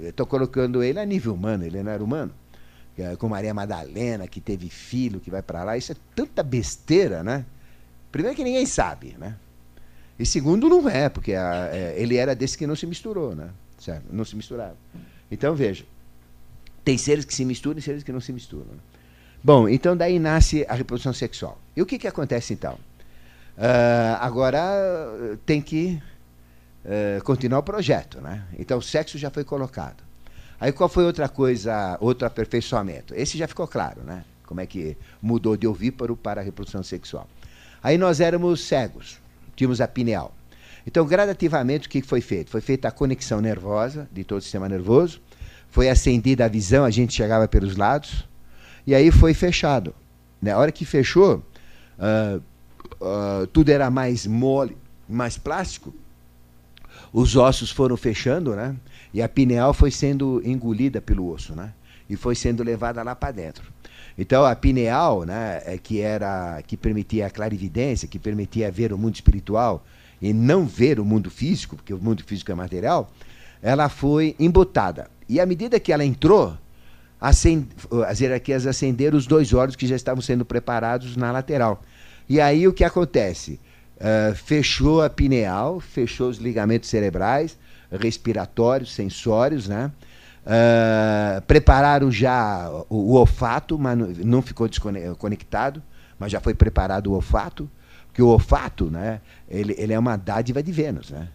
Estou 0.02 0.24
é, 0.24 0.26
é, 0.26 0.30
colocando 0.30 0.82
ele 0.82 0.98
a 0.98 1.04
nível 1.04 1.34
humano, 1.34 1.64
ele 1.64 1.82
não 1.82 1.92
era 1.92 2.02
humano. 2.02 2.32
É, 2.96 3.14
com 3.16 3.28
Maria 3.28 3.52
Madalena, 3.52 4.26
que 4.26 4.40
teve 4.40 4.68
filho, 4.68 5.20
que 5.20 5.30
vai 5.30 5.42
para 5.42 5.64
lá. 5.64 5.76
Isso 5.76 5.92
é 5.92 5.96
tanta 6.14 6.42
besteira, 6.42 7.22
né? 7.22 7.44
Primeiro 8.10 8.36
que 8.36 8.44
ninguém 8.44 8.66
sabe, 8.66 9.14
né? 9.18 9.36
E 10.18 10.26
segundo, 10.26 10.68
não 10.68 10.88
é, 10.88 11.08
porque 11.08 11.34
a, 11.34 11.70
é, 11.72 11.94
ele 11.96 12.16
era 12.16 12.34
desse 12.34 12.56
que 12.56 12.66
não 12.66 12.76
se 12.76 12.86
misturou, 12.86 13.34
né? 13.34 13.50
Certo? 13.78 14.04
Não 14.10 14.24
se 14.24 14.36
misturava. 14.36 14.76
Então, 15.30 15.54
veja. 15.54 15.84
Tem 16.84 16.98
seres 16.98 17.24
que 17.24 17.34
se 17.34 17.44
misturam 17.44 17.78
e 17.78 17.82
seres 17.82 18.02
que 18.02 18.12
não 18.12 18.20
se 18.20 18.32
misturam. 18.32 18.66
Né? 18.66 18.80
Bom, 19.42 19.68
então 19.68 19.96
daí 19.96 20.18
nasce 20.18 20.64
a 20.68 20.74
reprodução 20.74 21.12
sexual. 21.12 21.58
E 21.76 21.82
o 21.82 21.86
que, 21.86 21.98
que 21.98 22.06
acontece 22.06 22.52
então? 22.52 22.78
Uh, 23.56 24.16
agora 24.20 24.60
tem 25.44 25.60
que 25.60 26.02
uh, 26.84 27.22
continuar 27.24 27.58
o 27.58 27.62
projeto, 27.62 28.20
né? 28.20 28.44
Então 28.58 28.78
o 28.78 28.82
sexo 28.82 29.18
já 29.18 29.30
foi 29.30 29.44
colocado. 29.44 30.02
Aí 30.58 30.72
qual 30.72 30.88
foi 30.88 31.04
outra 31.04 31.28
coisa, 31.28 31.96
outro 32.00 32.26
aperfeiçoamento? 32.26 33.14
Esse 33.14 33.36
já 33.36 33.48
ficou 33.48 33.66
claro, 33.66 34.02
né? 34.02 34.24
Como 34.46 34.60
é 34.60 34.66
que 34.66 34.96
mudou 35.20 35.56
de 35.56 35.66
ovíparo 35.66 36.16
para 36.16 36.40
a 36.40 36.44
reprodução 36.44 36.82
sexual. 36.82 37.28
Aí 37.82 37.98
nós 37.98 38.20
éramos 38.20 38.60
cegos, 38.64 39.18
tínhamos 39.56 39.80
a 39.80 39.88
pineal. 39.88 40.34
Então, 40.86 41.06
gradativamente, 41.06 41.86
o 41.86 41.90
que 41.90 42.02
foi 42.02 42.20
feito? 42.20 42.50
Foi 42.50 42.60
feita 42.60 42.88
a 42.88 42.90
conexão 42.90 43.40
nervosa 43.40 44.08
de 44.12 44.24
todo 44.24 44.38
o 44.38 44.42
sistema 44.42 44.68
nervoso, 44.68 45.20
foi 45.70 45.88
acendida 45.88 46.44
a 46.44 46.48
visão, 46.48 46.84
a 46.84 46.90
gente 46.90 47.12
chegava 47.14 47.48
pelos 47.48 47.76
lados, 47.76 48.26
e 48.86 48.94
aí 48.94 49.10
foi 49.10 49.32
fechado. 49.32 49.94
Na 50.40 50.56
hora 50.56 50.72
que 50.72 50.84
fechou, 50.84 51.42
uh, 51.98 52.42
uh, 53.02 53.46
tudo 53.48 53.70
era 53.70 53.90
mais 53.90 54.26
mole, 54.26 54.76
mais 55.08 55.36
plástico, 55.36 55.92
os 57.12 57.36
ossos 57.36 57.70
foram 57.70 57.96
fechando, 57.96 58.54
né? 58.56 58.74
E 59.12 59.20
a 59.20 59.28
pineal 59.28 59.74
foi 59.74 59.90
sendo 59.90 60.40
engolida 60.44 61.00
pelo 61.00 61.28
osso, 61.28 61.54
né? 61.54 61.72
E 62.08 62.16
foi 62.16 62.34
sendo 62.34 62.62
levada 62.62 63.02
lá 63.02 63.14
para 63.14 63.32
dentro. 63.32 63.64
Então 64.16 64.44
a 64.44 64.54
pineal, 64.54 65.24
né, 65.24 65.62
é 65.64 65.78
que 65.78 66.00
era 66.00 66.62
que 66.66 66.76
permitia 66.76 67.26
a 67.26 67.30
clarividência, 67.30 68.08
que 68.08 68.18
permitia 68.18 68.70
ver 68.70 68.92
o 68.92 68.98
mundo 68.98 69.14
espiritual 69.14 69.84
e 70.20 70.32
não 70.32 70.66
ver 70.66 71.00
o 71.00 71.04
mundo 71.04 71.30
físico, 71.30 71.76
porque 71.76 71.94
o 71.94 71.98
mundo 71.98 72.22
físico 72.24 72.52
é 72.52 72.54
material, 72.54 73.10
ela 73.62 73.88
foi 73.88 74.36
embotada. 74.38 75.10
E 75.28 75.40
à 75.40 75.46
medida 75.46 75.80
que 75.80 75.92
ela 75.92 76.04
entrou, 76.04 76.56
as 77.20 78.20
hierarquias 78.20 78.66
acenderam 78.66 79.16
os 79.16 79.26
dois 79.26 79.52
órgãos 79.52 79.76
que 79.76 79.86
já 79.86 79.96
estavam 79.96 80.20
sendo 80.20 80.44
preparados 80.44 81.16
na 81.16 81.32
lateral. 81.32 81.82
E 82.28 82.40
aí 82.40 82.66
o 82.66 82.72
que 82.72 82.84
acontece? 82.84 83.60
Uh, 83.96 84.34
fechou 84.34 85.02
a 85.02 85.10
pineal, 85.10 85.78
fechou 85.80 86.28
os 86.28 86.38
ligamentos 86.38 86.88
cerebrais, 86.88 87.58
respiratórios, 87.90 88.92
sensórios, 88.92 89.68
né? 89.68 89.92
Uh, 90.44 91.40
prepararam 91.42 92.10
já 92.10 92.68
o, 92.90 93.12
o, 93.12 93.14
olfato, 93.14 93.78
mas 93.78 93.96
não 94.18 94.42
ficou 94.42 94.68
desconectado, 94.68 95.80
mas 96.18 96.32
já 96.32 96.40
foi 96.40 96.52
preparado 96.52 97.08
o 97.08 97.12
olfato, 97.12 97.70
porque 98.08 98.20
o 98.20 98.26
olfato, 98.26 98.90
né, 98.90 99.20
ele, 99.48 99.74
ele 99.78 99.92
é 99.92 99.98
uma 99.98 100.16
dádiva 100.16 100.62
de 100.62 100.72
Vênus, 100.72 101.10
né? 101.10 101.28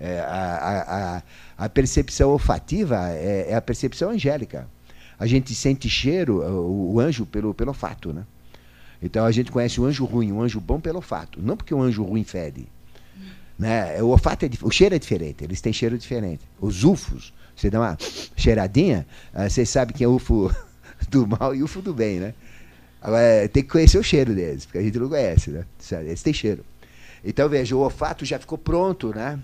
É, 0.00 0.18
a, 0.18 1.22
a, 1.58 1.64
a, 1.64 1.68
percepção 1.68 2.30
olfativa 2.30 3.10
é, 3.10 3.50
é, 3.50 3.54
a 3.54 3.62
percepção 3.62 4.10
angélica. 4.10 4.66
A 5.16 5.26
gente 5.26 5.54
sente 5.54 5.88
cheiro, 5.88 6.42
o, 6.42 6.94
o, 6.94 7.00
anjo, 7.00 7.24
pelo, 7.24 7.54
pelo 7.54 7.70
olfato, 7.70 8.12
né? 8.12 8.24
Então 9.02 9.24
a 9.24 9.32
gente 9.32 9.50
conhece 9.50 9.80
o 9.80 9.84
anjo 9.84 10.04
ruim, 10.04 10.30
o 10.32 10.40
anjo 10.40 10.60
bom 10.60 10.80
pelo 10.80 10.96
olfato, 10.96 11.40
não 11.42 11.56
porque 11.56 11.74
o 11.74 11.82
anjo 11.82 12.04
ruim 12.04 12.22
fede. 12.22 12.66
Né? 13.58 14.02
O 14.02 14.08
olfato 14.08 14.44
é, 14.44 14.50
o 14.62 14.70
cheiro 14.70 14.94
é 14.94 14.98
diferente, 14.98 15.42
eles 15.42 15.60
têm 15.60 15.72
cheiro 15.72 15.98
diferente. 15.98 16.42
Os 16.60 16.84
ufos, 16.84 17.32
você 17.54 17.68
dá 17.68 17.80
uma 17.80 17.98
cheiradinha, 18.36 19.06
uh, 19.34 19.48
você 19.48 19.66
sabe 19.66 19.92
que 19.92 20.04
é 20.04 20.08
ufo 20.08 20.54
do 21.10 21.26
mal 21.26 21.54
e 21.54 21.62
ufo 21.62 21.82
do 21.82 21.92
bem, 21.92 22.20
né? 22.20 22.34
Agora 23.00 23.48
tem 23.48 23.64
que 23.64 23.68
conhecer 23.68 23.98
o 23.98 24.02
cheiro 24.02 24.32
deles, 24.32 24.64
porque 24.64 24.78
a 24.78 24.82
gente 24.82 24.96
não 24.98 25.08
conhece, 25.08 25.50
né? 25.50 25.64
Eles 26.02 26.22
têm 26.22 26.32
cheiro. 26.32 26.64
Então 27.24 27.48
veja, 27.48 27.74
o 27.74 27.80
olfato 27.80 28.24
já 28.24 28.38
ficou 28.38 28.56
pronto, 28.56 29.12
né? 29.14 29.38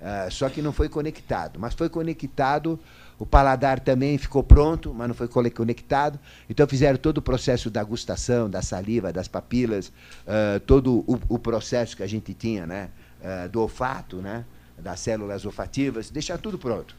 Uh, 0.00 0.30
só 0.30 0.48
que 0.48 0.62
não 0.62 0.72
foi 0.72 0.88
conectado. 0.88 1.58
Mas 1.58 1.74
foi 1.74 1.88
conectado, 1.88 2.78
o 3.20 3.26
paladar 3.26 3.78
também 3.78 4.18
ficou 4.18 4.42
pronto, 4.42 4.92
mas 4.92 5.06
não 5.06 5.14
foi 5.14 5.28
conectado. 5.28 6.18
Então 6.48 6.66
fizeram 6.66 6.98
todo 6.98 7.18
o 7.18 7.22
processo 7.22 7.70
da 7.70 7.84
gustação, 7.84 8.50
da 8.50 8.62
saliva, 8.62 9.12
das 9.12 9.28
papilas, 9.28 9.88
uh, 9.88 10.58
todo 10.66 11.04
o, 11.06 11.20
o, 11.28 11.38
processo 11.38 11.96
que 11.96 12.02
a 12.02 12.06
gente 12.06 12.34
tinha, 12.34 12.66
né? 12.66 12.88
uh, 13.20 13.48
do 13.48 13.60
olfato, 13.60 14.16
né, 14.16 14.44
das 14.78 15.00
células 15.00 15.44
olfativas, 15.44 16.10
deixar 16.10 16.38
tudo 16.38 16.58
pronto. 16.58 16.96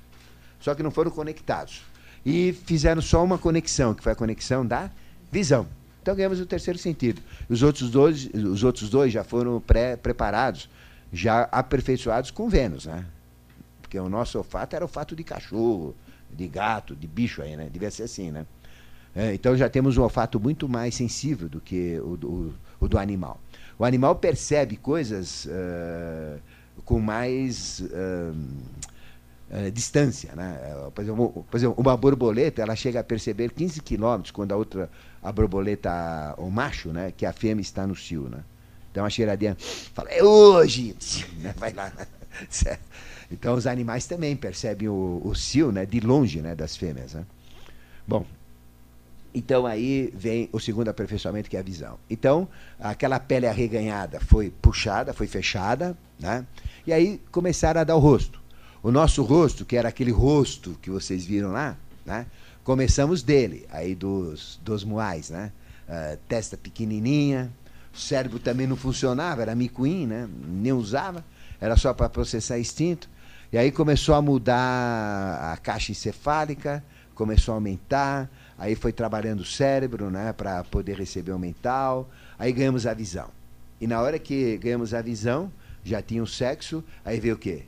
Só 0.60 0.76
que 0.76 0.84
não 0.84 0.91
foram 0.91 1.11
conectados. 1.11 1.81
E 2.26 2.53
fizeram 2.65 3.02
só 3.02 3.23
uma 3.23 3.38
conexão, 3.38 3.93
que 3.93 4.03
foi 4.03 4.11
a 4.11 4.15
conexão 4.15 4.65
da 4.65 4.91
visão. 5.31 5.68
Então 6.02 6.15
ganhamos 6.15 6.39
o 6.39 6.45
terceiro 6.45 6.77
sentido. 6.77 7.22
Os 7.49 7.64
outros 7.64 7.89
dois, 7.89 8.30
os 8.34 8.64
outros 8.64 8.89
dois 8.89 9.11
já 9.11 9.23
foram 9.23 9.60
pré-preparados, 9.60 10.69
já 11.11 11.43
aperfeiçoados 11.52 12.30
com 12.30 12.48
Vênus, 12.48 12.85
né? 12.85 13.06
Porque 13.81 13.99
o 13.99 14.07
nosso 14.07 14.38
olfato 14.38 14.76
era 14.76 14.85
olfato 14.85 15.15
de 15.15 15.23
cachorro, 15.23 15.95
de 16.35 16.47
gato, 16.47 16.95
de 16.95 17.07
bicho 17.07 17.41
aí, 17.41 17.55
né? 17.55 17.69
Devia 17.71 17.91
ser 17.91 18.03
assim, 18.03 18.31
né? 18.31 18.45
É, 19.15 19.33
então 19.33 19.55
já 19.57 19.69
temos 19.69 19.97
um 19.97 20.03
olfato 20.03 20.39
muito 20.39 20.69
mais 20.69 20.95
sensível 20.95 21.49
do 21.49 21.59
que 21.59 21.99
o, 21.99 22.17
o, 22.25 22.53
o 22.79 22.87
do 22.87 22.97
animal. 22.97 23.39
O 23.77 23.83
animal 23.83 24.15
percebe 24.15 24.77
coisas 24.77 25.45
uh, 25.45 26.39
com 26.85 26.99
mais 26.99 27.81
uh, 27.81 28.35
uh, 29.51 29.71
distância. 29.71 30.33
Né? 30.35 30.57
Por 30.93 31.01
exemplo, 31.01 31.45
por, 31.49 31.57
exemplo, 31.57 31.75
uma 31.77 31.97
borboleta 31.97 32.61
ela 32.61 32.75
chega 32.75 33.01
a 33.01 33.03
perceber 33.03 33.51
15 33.51 33.81
quilômetros 33.81 34.31
quando 34.31 34.53
a 34.53 34.55
outra, 34.55 34.89
a 35.21 35.31
borboleta, 35.31 36.35
o 36.37 36.49
macho, 36.49 36.89
né, 36.89 37.11
que 37.11 37.25
a 37.25 37.33
fêmea 37.33 37.61
está 37.61 37.85
no 37.85 37.95
cio. 37.95 38.29
Né? 38.29 38.43
Então 38.91 39.03
a 39.03 39.09
cheiradinha 39.09 39.57
fala, 39.93 40.09
é 40.09 40.23
hoje! 40.23 40.95
Vai 41.57 41.73
lá. 41.73 41.91
certo? 42.49 42.83
Então 43.31 43.55
os 43.55 43.65
animais 43.65 44.05
também 44.05 44.35
percebem 44.35 44.89
o, 44.89 45.21
o 45.23 45.33
cio 45.33 45.71
né, 45.71 45.85
de 45.85 45.99
longe 45.99 46.41
né, 46.41 46.53
das 46.53 46.75
fêmeas. 46.75 47.13
Né? 47.13 47.25
Bom, 48.07 48.25
então 49.33 49.65
aí 49.65 50.11
vem 50.13 50.49
o 50.51 50.59
segundo 50.59 50.89
aperfeiçoamento, 50.89 51.49
que 51.49 51.55
é 51.55 51.59
a 51.59 51.63
visão. 51.63 51.97
Então, 52.09 52.47
aquela 52.79 53.19
pele 53.19 53.47
arreganhada 53.47 54.19
foi 54.19 54.49
puxada, 54.61 55.13
foi 55.13 55.27
fechada, 55.27 55.97
né? 56.19 56.45
e 56.85 56.91
aí 56.91 57.21
começaram 57.31 57.81
a 57.81 57.83
dar 57.83 57.95
o 57.95 57.99
rosto. 57.99 58.41
O 58.83 58.91
nosso 58.91 59.23
rosto, 59.23 59.63
que 59.63 59.77
era 59.77 59.89
aquele 59.89 60.11
rosto 60.11 60.77
que 60.81 60.89
vocês 60.89 61.23
viram 61.25 61.51
lá, 61.51 61.77
né? 62.05 62.25
começamos 62.63 63.23
dele, 63.23 63.65
aí 63.71 63.95
dos, 63.95 64.59
dos 64.63 64.83
muais, 64.83 65.29
né? 65.29 65.51
Uh, 65.87 66.17
testa 66.27 66.55
pequenininha, 66.55 67.51
o 67.93 67.97
cérebro 67.97 68.39
também 68.39 68.65
não 68.65 68.77
funcionava, 68.77 69.41
era 69.41 69.53
micuim, 69.53 70.07
né? 70.07 70.27
nem 70.47 70.71
usava, 70.71 71.23
era 71.59 71.75
só 71.75 71.93
para 71.93 72.07
processar 72.09 72.57
instinto. 72.57 73.09
E 73.51 73.57
aí 73.57 73.69
começou 73.69 74.15
a 74.15 74.21
mudar 74.21 75.51
a 75.51 75.57
caixa 75.57 75.91
encefálica, 75.91 76.81
começou 77.13 77.51
a 77.51 77.55
aumentar, 77.55 78.29
aí 78.57 78.75
foi 78.75 78.93
trabalhando 78.93 79.41
o 79.41 79.45
cérebro 79.45 80.09
né, 80.09 80.31
para 80.31 80.63
poder 80.63 80.97
receber 80.97 81.33
o 81.33 81.39
mental, 81.39 82.09
aí 82.39 82.53
ganhamos 82.53 82.87
a 82.87 82.93
visão. 82.93 83.29
E 83.81 83.85
na 83.85 83.99
hora 83.99 84.17
que 84.17 84.57
ganhamos 84.57 84.93
a 84.93 85.01
visão, 85.01 85.51
já 85.83 86.01
tinha 86.01 86.23
o 86.23 86.27
sexo, 86.27 86.81
aí 87.03 87.19
veio 87.19 87.35
o 87.35 87.37
quê? 87.37 87.63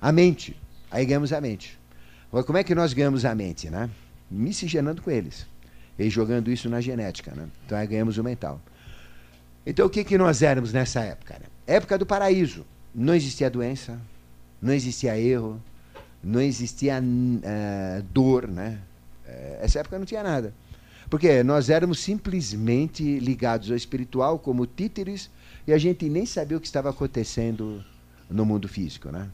A 0.00 0.12
mente. 0.12 0.54
Aí 0.90 1.06
ganhamos 1.06 1.32
a 1.32 1.40
mente. 1.40 1.78
Agora, 2.28 2.44
como 2.44 2.58
é 2.58 2.64
que 2.64 2.74
nós 2.74 2.92
ganhamos 2.92 3.24
a 3.24 3.34
mente? 3.34 3.70
Né? 3.70 3.88
Miscigenando 4.30 5.00
com 5.00 5.10
eles. 5.10 5.46
E 5.98 6.10
jogando 6.10 6.50
isso 6.50 6.68
na 6.68 6.80
genética. 6.80 7.32
Né? 7.34 7.48
Então 7.64 7.78
aí 7.78 7.86
ganhamos 7.86 8.18
o 8.18 8.24
mental. 8.24 8.60
Então 9.64 9.86
o 9.86 9.90
que, 9.90 10.04
que 10.04 10.18
nós 10.18 10.42
éramos 10.42 10.72
nessa 10.72 11.00
época? 11.00 11.34
Né? 11.34 11.46
Época 11.66 11.96
do 11.96 12.04
paraíso. 12.04 12.66
Não 12.94 13.14
existia 13.14 13.48
doença, 13.48 13.98
não 14.62 14.72
existia 14.72 15.18
erro, 15.18 15.60
não 16.22 16.40
existia 16.40 17.02
uh, 17.02 18.02
dor, 18.12 18.46
né? 18.46 18.78
Uh, 19.26 19.64
essa 19.64 19.80
época 19.80 19.98
não 19.98 20.06
tinha 20.06 20.22
nada. 20.22 20.54
Porque 21.10 21.42
nós 21.42 21.68
éramos 21.68 21.98
simplesmente 21.98 23.18
ligados 23.18 23.70
ao 23.70 23.76
espiritual 23.76 24.38
como 24.38 24.64
títeres 24.64 25.28
e 25.66 25.72
a 25.72 25.78
gente 25.78 26.08
nem 26.08 26.24
sabia 26.24 26.56
o 26.56 26.60
que 26.60 26.66
estava 26.66 26.90
acontecendo 26.90 27.84
no 28.30 28.46
mundo 28.46 28.68
físico, 28.68 29.10
né? 29.10 29.28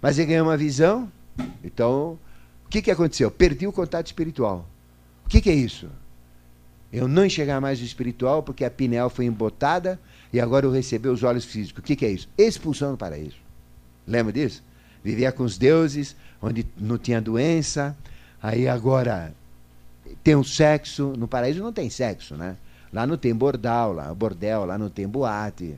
Mas 0.00 0.18
ele 0.18 0.28
ganhou 0.28 0.46
uma 0.46 0.56
visão, 0.56 1.10
então 1.62 2.18
o 2.64 2.68
que, 2.68 2.80
que 2.80 2.90
aconteceu? 2.90 3.30
Perdi 3.30 3.66
o 3.66 3.72
contato 3.72 4.06
espiritual. 4.06 4.66
O 5.26 5.28
que, 5.28 5.40
que 5.40 5.50
é 5.50 5.54
isso? 5.54 5.90
Eu 6.92 7.08
não 7.08 7.24
enxergar 7.24 7.60
mais 7.60 7.80
o 7.80 7.84
espiritual 7.84 8.42
porque 8.42 8.64
a 8.64 8.70
pineal 8.70 9.10
foi 9.10 9.24
embotada 9.24 10.00
e 10.32 10.40
agora 10.40 10.66
eu 10.66 10.70
recebi 10.70 11.08
os 11.08 11.22
olhos 11.22 11.44
físicos. 11.44 11.80
O 11.80 11.82
que, 11.82 11.96
que 11.96 12.06
é 12.06 12.10
isso? 12.10 12.28
Expulsão 12.38 12.92
do 12.92 12.98
paraíso. 12.98 13.41
Lembra 14.06 14.32
disso? 14.32 14.62
Vivia 15.02 15.32
com 15.32 15.42
os 15.42 15.58
deuses, 15.58 16.16
onde 16.40 16.66
não 16.76 16.98
tinha 16.98 17.20
doença. 17.20 17.96
Aí 18.42 18.68
agora 18.68 19.32
tem 20.22 20.34
o 20.34 20.44
sexo. 20.44 21.14
No 21.16 21.26
paraíso 21.26 21.62
não 21.62 21.72
tem 21.72 21.90
sexo, 21.90 22.36
né? 22.36 22.56
Lá 22.92 23.06
não 23.06 23.16
tem 23.16 23.34
bordal, 23.34 23.92
lá, 23.92 24.12
bordel, 24.14 24.66
lá 24.66 24.76
não 24.76 24.90
tem 24.90 25.08
boate, 25.08 25.76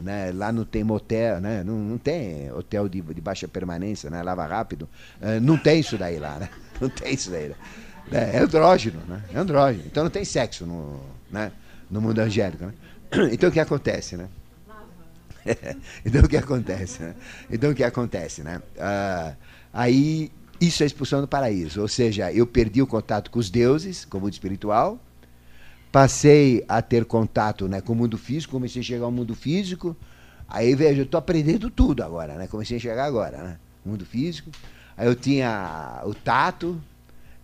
né? 0.00 0.30
lá 0.32 0.52
não 0.52 0.64
tem 0.64 0.84
motel, 0.84 1.40
né? 1.40 1.64
não, 1.64 1.74
não 1.74 1.98
tem 1.98 2.52
hotel 2.52 2.88
de, 2.88 3.00
de 3.00 3.20
baixa 3.20 3.48
permanência, 3.48 4.08
né? 4.08 4.22
lava 4.22 4.46
rápido. 4.46 4.88
Uh, 5.20 5.40
não 5.40 5.58
tem 5.58 5.80
isso 5.80 5.98
daí 5.98 6.18
lá, 6.18 6.38
né? 6.38 6.48
Não 6.80 6.88
tem 6.88 7.14
isso 7.14 7.30
daí. 7.30 7.48
Né? 7.48 7.54
É, 8.10 8.36
é 8.36 8.38
andrógeno, 8.40 9.00
né? 9.06 9.22
É 9.32 9.38
andrógeno. 9.38 9.84
Então 9.86 10.02
não 10.02 10.10
tem 10.10 10.24
sexo 10.24 10.66
no, 10.66 11.00
né? 11.30 11.52
no 11.88 12.00
mundo 12.00 12.18
angélico. 12.18 12.64
Né? 12.64 12.72
Então 13.30 13.48
o 13.48 13.52
que 13.52 13.60
acontece, 13.60 14.16
né? 14.16 14.26
então 16.04 16.22
o 16.22 16.28
que 16.28 16.36
acontece? 16.36 17.02
Né? 17.02 17.14
Então 17.50 17.70
o 17.70 17.74
que 17.74 17.84
acontece, 17.84 18.42
né? 18.42 18.62
Ah, 18.78 19.34
aí 19.72 20.30
isso 20.60 20.82
é 20.82 20.86
expulsão 20.86 21.20
do 21.20 21.26
paraíso, 21.26 21.80
ou 21.80 21.88
seja, 21.88 22.32
eu 22.32 22.46
perdi 22.46 22.80
o 22.80 22.86
contato 22.86 23.30
com 23.30 23.38
os 23.38 23.50
deuses, 23.50 24.04
com 24.04 24.18
o 24.18 24.20
mundo 24.20 24.32
espiritual, 24.32 25.00
passei 25.90 26.64
a 26.68 26.80
ter 26.80 27.04
contato 27.04 27.66
né, 27.66 27.80
com 27.80 27.92
o 27.92 27.96
mundo 27.96 28.16
físico, 28.16 28.52
comecei 28.52 28.80
a 28.80 28.84
chegar 28.84 29.04
ao 29.04 29.10
mundo 29.10 29.34
físico, 29.34 29.96
aí 30.48 30.74
veja, 30.74 31.00
eu 31.00 31.04
estou 31.04 31.18
aprendendo 31.18 31.68
tudo 31.68 32.02
agora, 32.04 32.34
né? 32.34 32.46
Comecei 32.46 32.76
a 32.76 32.80
chegar 32.80 33.04
agora, 33.04 33.38
né? 33.38 33.58
Mundo 33.84 34.06
físico. 34.06 34.50
Aí 34.96 35.06
eu 35.06 35.16
tinha 35.16 36.00
o 36.04 36.14
tato, 36.14 36.80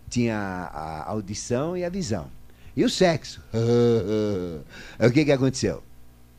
tinha 0.09 0.37
a 0.37 1.09
audição 1.09 1.75
e 1.75 1.83
a 1.83 1.89
visão. 1.89 2.31
E 2.75 2.85
o 2.85 2.89
sexo? 2.89 3.41
o 4.99 5.11
que, 5.11 5.25
que 5.25 5.31
aconteceu? 5.31 5.83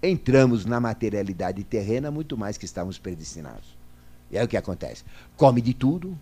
Entramos 0.02 0.64
na 0.64 0.80
materialidade 0.80 1.62
terrena 1.64 2.10
muito 2.10 2.36
mais 2.36 2.56
que 2.56 2.64
estávamos 2.64 2.98
predestinados. 2.98 3.76
E 4.30 4.38
aí 4.38 4.44
o 4.44 4.48
que 4.48 4.56
acontece? 4.56 5.04
Come 5.36 5.60
de 5.60 5.74
tudo, 5.74 6.16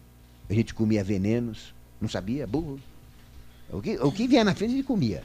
a 0.48 0.54
gente 0.54 0.74
comia 0.74 1.04
venenos, 1.04 1.74
não 2.00 2.08
sabia, 2.08 2.46
burro. 2.46 2.80
O 3.70 3.82
que, 3.82 3.98
o 3.98 4.10
que 4.10 4.26
vinha 4.26 4.44
na 4.44 4.54
frente 4.54 4.72
a 4.72 4.76
gente 4.76 4.86
comia. 4.86 5.22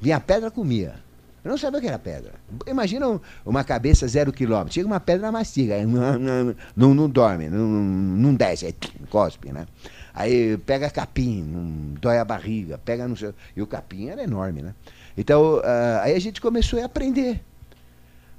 Vinha 0.00 0.20
pedra, 0.20 0.50
comia. 0.50 0.94
Eu 1.42 1.50
não 1.50 1.58
sabia 1.58 1.78
o 1.78 1.80
que 1.80 1.86
era 1.86 1.98
pedra. 1.98 2.32
Imagina 2.66 3.20
uma 3.44 3.62
cabeça 3.62 4.06
zero 4.08 4.32
quilômetro. 4.32 4.74
Chega 4.74 4.86
uma 4.86 4.98
pedra, 4.98 5.30
mastiga. 5.30 5.76
Não, 5.86 6.94
não, 6.94 7.08
dorme, 7.08 7.48
não, 7.48 7.66
não 7.66 8.34
desce, 8.34 8.66
aí 8.66 8.74
cospe, 9.08 9.52
né? 9.52 9.66
Aí 10.12 10.56
pega 10.58 10.90
capim, 10.90 11.94
dói 12.00 12.18
a 12.18 12.24
barriga, 12.24 12.78
pega 12.78 13.06
no 13.06 13.16
seu. 13.16 13.32
E 13.54 13.62
o 13.62 13.66
capim 13.66 14.08
era 14.08 14.24
enorme, 14.24 14.60
né? 14.60 14.74
Então, 15.16 15.58
uh, 15.58 16.00
aí 16.02 16.14
a 16.14 16.18
gente 16.18 16.40
começou 16.40 16.80
a 16.82 16.84
aprender. 16.84 17.40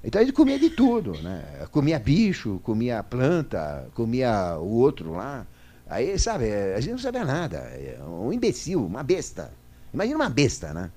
Então 0.03 0.21
ele 0.21 0.31
comia 0.31 0.59
de 0.59 0.69
tudo, 0.69 1.13
né? 1.21 1.43
Comia 1.71 1.99
bicho, 1.99 2.59
comia 2.63 3.03
planta, 3.03 3.87
comia 3.93 4.57
o 4.57 4.69
outro 4.69 5.13
lá. 5.13 5.45
Aí, 5.89 6.17
sabe, 6.19 6.51
a 6.51 6.79
gente 6.79 6.91
não 6.91 6.99
sabia 6.99 7.25
nada. 7.25 7.57
É 7.57 7.99
um 8.03 8.31
imbecil, 8.31 8.85
uma 8.85 9.03
besta. 9.03 9.51
Imagina 9.93 10.17
uma 10.17 10.29
besta, 10.29 10.73
né? 10.73 10.91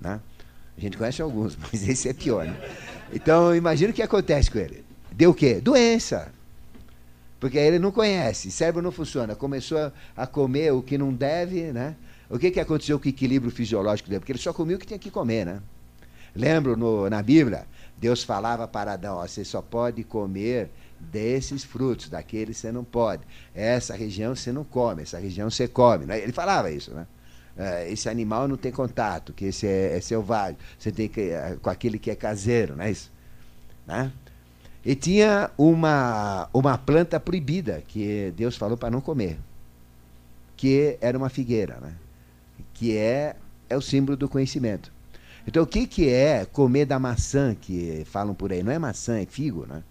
né? 0.00 0.20
A 0.76 0.80
gente 0.80 0.96
conhece 0.96 1.20
alguns, 1.20 1.56
mas 1.60 1.86
esse 1.88 2.08
é 2.08 2.12
pior, 2.12 2.46
né? 2.46 2.56
Então, 3.12 3.54
imagina 3.54 3.90
o 3.90 3.94
que 3.94 4.02
acontece 4.02 4.50
com 4.50 4.58
ele. 4.58 4.84
Deu 5.12 5.30
o 5.30 5.34
quê? 5.34 5.60
Doença. 5.60 6.32
Porque 7.40 7.58
ele 7.58 7.78
não 7.78 7.90
conhece, 7.90 8.50
cérebro 8.50 8.82
não 8.82 8.92
funciona. 8.92 9.34
Começou 9.34 9.92
a 10.16 10.26
comer 10.26 10.72
o 10.72 10.82
que 10.82 10.98
não 10.98 11.12
deve, 11.12 11.72
né? 11.72 11.96
O 12.30 12.38
que, 12.38 12.50
que 12.50 12.60
aconteceu 12.60 12.98
com 12.98 13.06
o 13.06 13.08
equilíbrio 13.08 13.50
fisiológico 13.50 14.08
dele? 14.08 14.20
Porque 14.20 14.32
ele 14.32 14.38
só 14.38 14.52
comia 14.52 14.76
o 14.76 14.78
que 14.78 14.86
tinha 14.86 14.98
que 14.98 15.10
comer, 15.10 15.46
né? 15.46 15.60
Lembro 16.34 16.76
no, 16.76 17.08
na 17.08 17.22
Bíblia, 17.22 17.66
Deus 18.00 18.22
falava 18.22 18.66
para 18.68 18.92
Adão: 18.92 19.16
ó, 19.16 19.26
você 19.26 19.44
só 19.44 19.60
pode 19.60 20.04
comer 20.04 20.70
desses 20.98 21.64
frutos, 21.64 22.08
daqueles 22.08 22.56
você 22.56 22.72
não 22.72 22.84
pode. 22.84 23.22
Essa 23.54 23.94
região 23.94 24.34
você 24.34 24.52
não 24.52 24.64
come, 24.64 25.02
essa 25.02 25.18
região 25.18 25.50
você 25.50 25.68
come. 25.68 26.06
Né? 26.06 26.20
Ele 26.20 26.32
falava 26.32 26.70
isso, 26.70 26.92
né? 26.92 27.06
É, 27.56 27.90
esse 27.90 28.08
animal 28.08 28.46
não 28.46 28.56
tem 28.56 28.70
contato, 28.70 29.32
que 29.32 29.46
esse 29.46 29.66
é, 29.66 29.96
é 29.96 30.00
selvagem. 30.00 30.56
Você 30.78 30.92
tem 30.92 31.08
que 31.08 31.30
é, 31.30 31.56
com 31.60 31.70
aquele 31.70 31.98
que 31.98 32.10
é 32.10 32.14
caseiro, 32.14 32.76
não 32.76 32.84
é 32.84 32.90
isso? 32.90 33.10
Né? 33.86 34.12
E 34.84 34.94
tinha 34.94 35.50
uma, 35.58 36.48
uma 36.54 36.78
planta 36.78 37.18
proibida 37.18 37.82
que 37.86 38.32
Deus 38.36 38.56
falou 38.56 38.76
para 38.76 38.90
não 38.90 39.00
comer, 39.00 39.38
que 40.56 40.96
era 41.00 41.18
uma 41.18 41.28
figueira, 41.28 41.78
né? 41.80 41.94
que 42.72 42.96
é, 42.96 43.34
é 43.68 43.76
o 43.76 43.82
símbolo 43.82 44.16
do 44.16 44.28
conhecimento. 44.28 44.92
Então, 45.48 45.62
o 45.62 45.66
que, 45.66 45.86
que 45.86 46.10
é 46.10 46.44
comer 46.44 46.84
da 46.84 46.98
maçã 46.98 47.56
que 47.58 48.02
falam 48.04 48.34
por 48.34 48.52
aí? 48.52 48.62
Não 48.62 48.70
é 48.70 48.78
maçã, 48.78 49.18
é 49.18 49.24
figo, 49.24 49.64
né? 49.66 49.82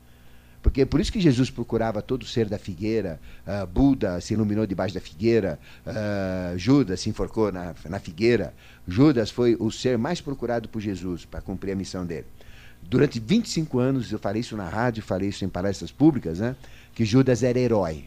Porque 0.61 0.85
por 0.85 0.99
isso 0.99 1.11
que 1.11 1.19
Jesus 1.19 1.49
procurava 1.49 1.99
todo 1.99 2.27
ser 2.27 2.47
da 2.47 2.59
figueira, 2.59 3.19
uh, 3.47 3.65
Buda 3.65 4.21
se 4.21 4.35
iluminou 4.35 4.67
debaixo 4.67 4.93
da 4.93 5.01
figueira, 5.01 5.57
uh, 5.83 6.55
Judas 6.59 6.99
se 6.99 7.09
enforcou 7.09 7.51
na, 7.51 7.73
na 7.89 7.99
figueira. 7.99 8.53
Judas 8.87 9.31
foi 9.31 9.57
o 9.59 9.71
ser 9.71 9.97
mais 9.97 10.21
procurado 10.21 10.69
por 10.69 10.79
Jesus 10.79 11.25
para 11.25 11.41
cumprir 11.41 11.71
a 11.71 11.75
missão 11.75 12.05
dele. 12.05 12.27
Durante 12.83 13.19
25 13.19 13.79
anos, 13.79 14.11
eu 14.11 14.19
falei 14.19 14.41
isso 14.41 14.55
na 14.55 14.69
rádio, 14.69 15.01
falei 15.01 15.29
isso 15.29 15.43
em 15.43 15.49
palestras 15.49 15.91
públicas, 15.91 16.37
né, 16.37 16.55
que 16.93 17.03
Judas 17.03 17.41
era 17.41 17.57
herói. 17.57 18.05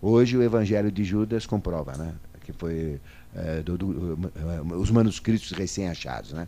Hoje 0.00 0.36
o 0.36 0.42
evangelho 0.42 0.92
de 0.92 1.02
Judas 1.02 1.46
comprova, 1.46 1.96
né, 1.96 2.14
que 2.44 2.52
foi 2.52 3.00
uh, 3.34 3.62
do, 3.64 3.76
do, 3.76 4.30
os 4.78 4.92
manuscritos 4.92 5.50
recém-achados. 5.50 6.32
Né. 6.32 6.46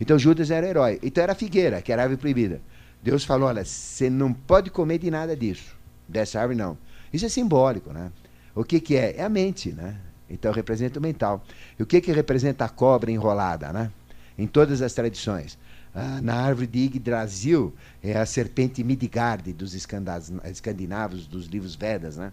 Então 0.00 0.18
Judas 0.18 0.50
era 0.50 0.66
herói. 0.66 0.98
Então 1.02 1.22
era 1.22 1.34
figueira, 1.34 1.80
que 1.80 1.92
era 1.92 2.02
árvore 2.02 2.20
proibida. 2.20 2.60
Deus 3.02 3.24
falou: 3.24 3.48
olha, 3.48 3.64
você 3.64 4.10
não 4.10 4.32
pode 4.32 4.70
comer 4.70 4.98
de 4.98 5.10
nada 5.10 5.36
disso. 5.36 5.76
Dessa 6.08 6.40
árvore 6.40 6.58
não. 6.58 6.78
Isso 7.12 7.24
é 7.24 7.28
simbólico, 7.28 7.92
né? 7.92 8.12
O 8.54 8.64
que, 8.64 8.80
que 8.80 8.96
é? 8.96 9.16
É 9.16 9.22
a 9.22 9.28
mente, 9.28 9.72
né? 9.72 9.96
Então 10.28 10.52
representa 10.52 10.98
o 10.98 11.02
mental. 11.02 11.44
E 11.78 11.82
o 11.82 11.86
que, 11.86 12.00
que 12.00 12.12
representa 12.12 12.64
a 12.64 12.68
cobra 12.68 13.10
enrolada, 13.10 13.72
né? 13.72 13.90
Em 14.36 14.46
todas 14.46 14.82
as 14.82 14.92
tradições. 14.92 15.58
Ah, 15.94 16.20
na 16.20 16.34
árvore 16.34 16.66
de 16.66 16.80
Yggdrasil 16.80 17.72
é 18.02 18.18
a 18.18 18.26
serpente 18.26 18.84
Midgard 18.84 19.50
dos 19.52 19.72
escandinavos, 19.72 21.26
dos 21.26 21.46
livros 21.46 21.74
Vedas, 21.74 22.16
né? 22.16 22.32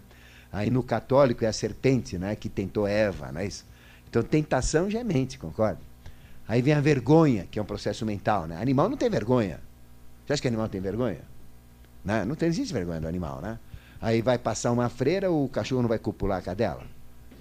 Aí 0.52 0.70
no 0.70 0.82
católico 0.82 1.44
é 1.44 1.48
a 1.48 1.52
serpente, 1.52 2.18
né? 2.18 2.36
Que 2.36 2.48
tentou 2.48 2.86
Eva, 2.86 3.32
é 3.34 3.46
isso? 3.46 3.64
Então 4.08 4.22
tentação 4.22 4.90
já 4.90 5.00
é 5.00 5.04
mente, 5.04 5.38
concorda? 5.38 5.80
Aí 6.46 6.60
vem 6.60 6.74
a 6.74 6.80
vergonha, 6.80 7.46
que 7.50 7.58
é 7.58 7.62
um 7.62 7.64
processo 7.64 8.04
mental. 8.04 8.46
Né? 8.46 8.60
Animal 8.60 8.88
não 8.88 8.96
tem 8.96 9.08
vergonha. 9.08 9.60
Você 10.24 10.32
acha 10.34 10.42
que 10.42 10.48
animal 10.48 10.68
tem 10.68 10.80
vergonha? 10.80 11.20
Né? 12.04 12.24
Não 12.24 12.34
tem, 12.34 12.48
existe 12.48 12.72
vergonha 12.72 13.00
do 13.00 13.08
animal, 13.08 13.40
né? 13.40 13.58
Aí 14.00 14.20
vai 14.20 14.36
passar 14.36 14.70
uma 14.72 14.88
freira, 14.88 15.30
o 15.30 15.48
cachorro 15.48 15.80
não 15.82 15.88
vai 15.88 15.98
copular 15.98 16.38
a 16.38 16.42
cadela? 16.42 16.82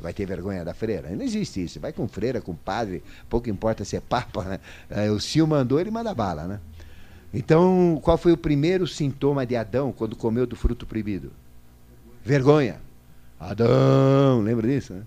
Vai 0.01 0.13
ter 0.13 0.25
vergonha 0.25 0.63
da 0.63 0.73
freira? 0.73 1.09
Não 1.09 1.23
existe 1.23 1.63
isso. 1.63 1.79
Vai 1.79 1.91
com 1.91 2.07
freira, 2.07 2.41
com 2.41 2.55
padre, 2.55 3.03
pouco 3.29 3.49
importa 3.49 3.83
se 3.83 3.95
é 3.95 3.99
papa, 3.99 4.43
né? 4.43 4.59
É, 4.89 5.11
o 5.11 5.19
Sil 5.19 5.47
mandou, 5.47 5.79
ele 5.79 5.91
manda 5.91 6.13
bala, 6.13 6.47
né? 6.47 6.59
Então, 7.33 7.99
qual 8.03 8.17
foi 8.17 8.31
o 8.31 8.37
primeiro 8.37 8.85
sintoma 8.85 9.45
de 9.45 9.55
Adão 9.55 9.91
quando 9.91 10.15
comeu 10.15 10.45
do 10.45 10.55
fruto 10.55 10.85
proibido? 10.85 11.31
Vergonha. 12.23 12.79
Adão, 13.39 14.41
lembra 14.41 14.67
disso? 14.67 14.93
Né? 14.93 15.03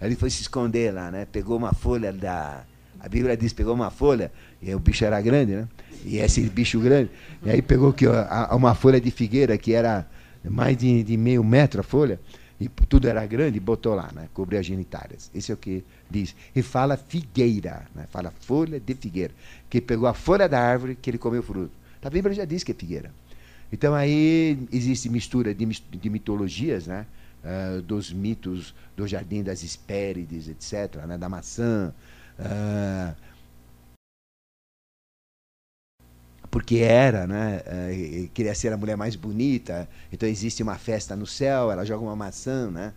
Ele 0.00 0.14
foi 0.14 0.30
se 0.30 0.42
esconder 0.42 0.92
lá, 0.92 1.10
né? 1.10 1.26
Pegou 1.30 1.56
uma 1.56 1.72
folha 1.72 2.12
da. 2.12 2.64
A 3.00 3.08
Bíblia 3.08 3.36
diz 3.36 3.52
pegou 3.52 3.74
uma 3.74 3.90
folha, 3.90 4.30
e 4.60 4.74
o 4.74 4.78
bicho 4.78 5.04
era 5.04 5.20
grande, 5.20 5.52
né? 5.52 5.68
E 6.04 6.18
esse 6.18 6.40
bicho 6.42 6.78
grande. 6.80 7.10
E 7.42 7.50
aí 7.50 7.62
pegou 7.62 7.92
que, 7.92 8.06
uma 8.52 8.74
folha 8.74 9.00
de 9.00 9.10
figueira 9.10 9.56
que 9.56 9.72
era 9.72 10.06
mais 10.44 10.76
de, 10.76 11.02
de, 11.02 11.16
meio 11.16 11.42
metro 11.42 11.80
a 11.80 11.82
folha, 11.82 12.20
e 12.60 12.68
tudo 12.68 13.08
era 13.08 13.24
grande, 13.26 13.56
e 13.56 13.60
botou 13.60 13.94
lá, 13.94 14.10
né? 14.14 14.28
Cobriu 14.34 14.60
as 14.60 14.66
genitárias. 14.66 15.30
Isso 15.34 15.50
é 15.50 15.54
o 15.54 15.56
que 15.56 15.82
diz. 16.10 16.36
E 16.54 16.60
fala 16.60 16.96
figueira, 16.96 17.86
né? 17.94 18.06
Fala 18.10 18.30
folha 18.30 18.78
de 18.78 18.94
figueira. 18.94 19.32
Que 19.68 19.80
pegou 19.80 20.06
a 20.06 20.12
folha 20.12 20.46
da 20.46 20.60
árvore 20.60 20.94
que 20.94 21.08
ele 21.08 21.18
comeu 21.18 21.42
fruto. 21.42 21.72
A 22.02 22.10
Bíblia 22.10 22.34
já 22.34 22.44
diz 22.44 22.62
que 22.62 22.72
é 22.72 22.74
figueira. 22.74 23.10
Então 23.72 23.94
aí 23.94 24.58
existe 24.72 25.08
mistura 25.08 25.54
de, 25.54 25.64
de 25.64 26.10
mitologias, 26.10 26.86
né? 26.86 27.06
Uh, 27.42 27.80
dos 27.80 28.12
mitos 28.12 28.74
do 28.94 29.06
Jardim 29.06 29.42
das 29.42 29.64
Hespérides, 29.64 30.46
etc., 30.46 31.06
né? 31.06 31.16
da 31.16 31.26
maçã. 31.26 31.90
Uh, 32.40 33.14
porque 36.50 36.78
era, 36.78 37.26
né? 37.26 37.62
Uh, 37.66 38.28
queria 38.30 38.54
ser 38.54 38.72
a 38.72 38.76
mulher 38.76 38.96
mais 38.96 39.14
bonita, 39.14 39.88
então 40.12 40.28
existe 40.28 40.62
uma 40.62 40.76
festa 40.76 41.14
no 41.14 41.26
céu, 41.26 41.70
ela 41.70 41.84
joga 41.84 42.02
uma 42.02 42.16
maçã, 42.16 42.70
né? 42.70 42.92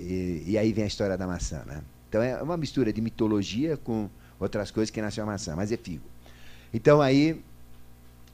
E, 0.00 0.44
e, 0.46 0.58
aí 0.58 0.72
vem 0.72 0.84
a 0.84 0.86
história 0.86 1.16
da 1.16 1.26
maçã, 1.26 1.62
né? 1.64 1.82
Então 2.08 2.22
é 2.22 2.42
uma 2.42 2.56
mistura 2.56 2.92
de 2.92 3.00
mitologia 3.00 3.76
com 3.76 4.10
outras 4.38 4.70
coisas 4.70 4.90
que 4.90 5.00
nasceu 5.00 5.24
a 5.24 5.26
maçã, 5.26 5.56
mas 5.56 5.72
é 5.72 5.76
figo. 5.76 6.04
Então 6.72 7.00
aí 7.00 7.42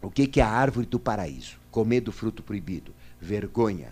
o 0.03 0.11
que, 0.11 0.27
que 0.27 0.41
é 0.41 0.45
a 0.45 0.49
árvore 0.49 0.87
do 0.87 0.99
paraíso? 0.99 1.59
Comer 1.71 2.01
do 2.01 2.13
fruto 2.13 2.43
proibido. 2.43 2.93
Vergonha. 3.21 3.89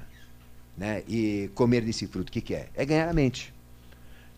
Né? 0.76 1.02
E 1.08 1.50
comer 1.54 1.82
desse 1.82 2.06
fruto, 2.06 2.30
o 2.30 2.32
que, 2.32 2.40
que 2.40 2.54
é? 2.54 2.68
É 2.74 2.84
ganhar 2.84 3.08
a 3.08 3.12
mente. 3.12 3.52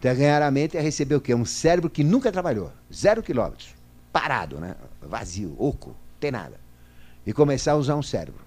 Então, 0.00 0.10
é 0.10 0.14
ganhar 0.14 0.40
a 0.40 0.50
mente 0.50 0.78
é 0.78 0.80
receber 0.80 1.14
o 1.14 1.20
quê? 1.20 1.34
Um 1.34 1.44
cérebro 1.44 1.90
que 1.90 2.02
nunca 2.02 2.32
trabalhou. 2.32 2.72
Zero 2.90 3.22
quilômetros. 3.22 3.74
Parado, 4.10 4.58
né? 4.58 4.74
Vazio, 5.02 5.54
oco, 5.58 5.94
tem 6.18 6.30
nada. 6.30 6.58
E 7.26 7.34
começar 7.34 7.72
a 7.72 7.76
usar 7.76 7.96
um 7.96 8.02
cérebro. 8.02 8.40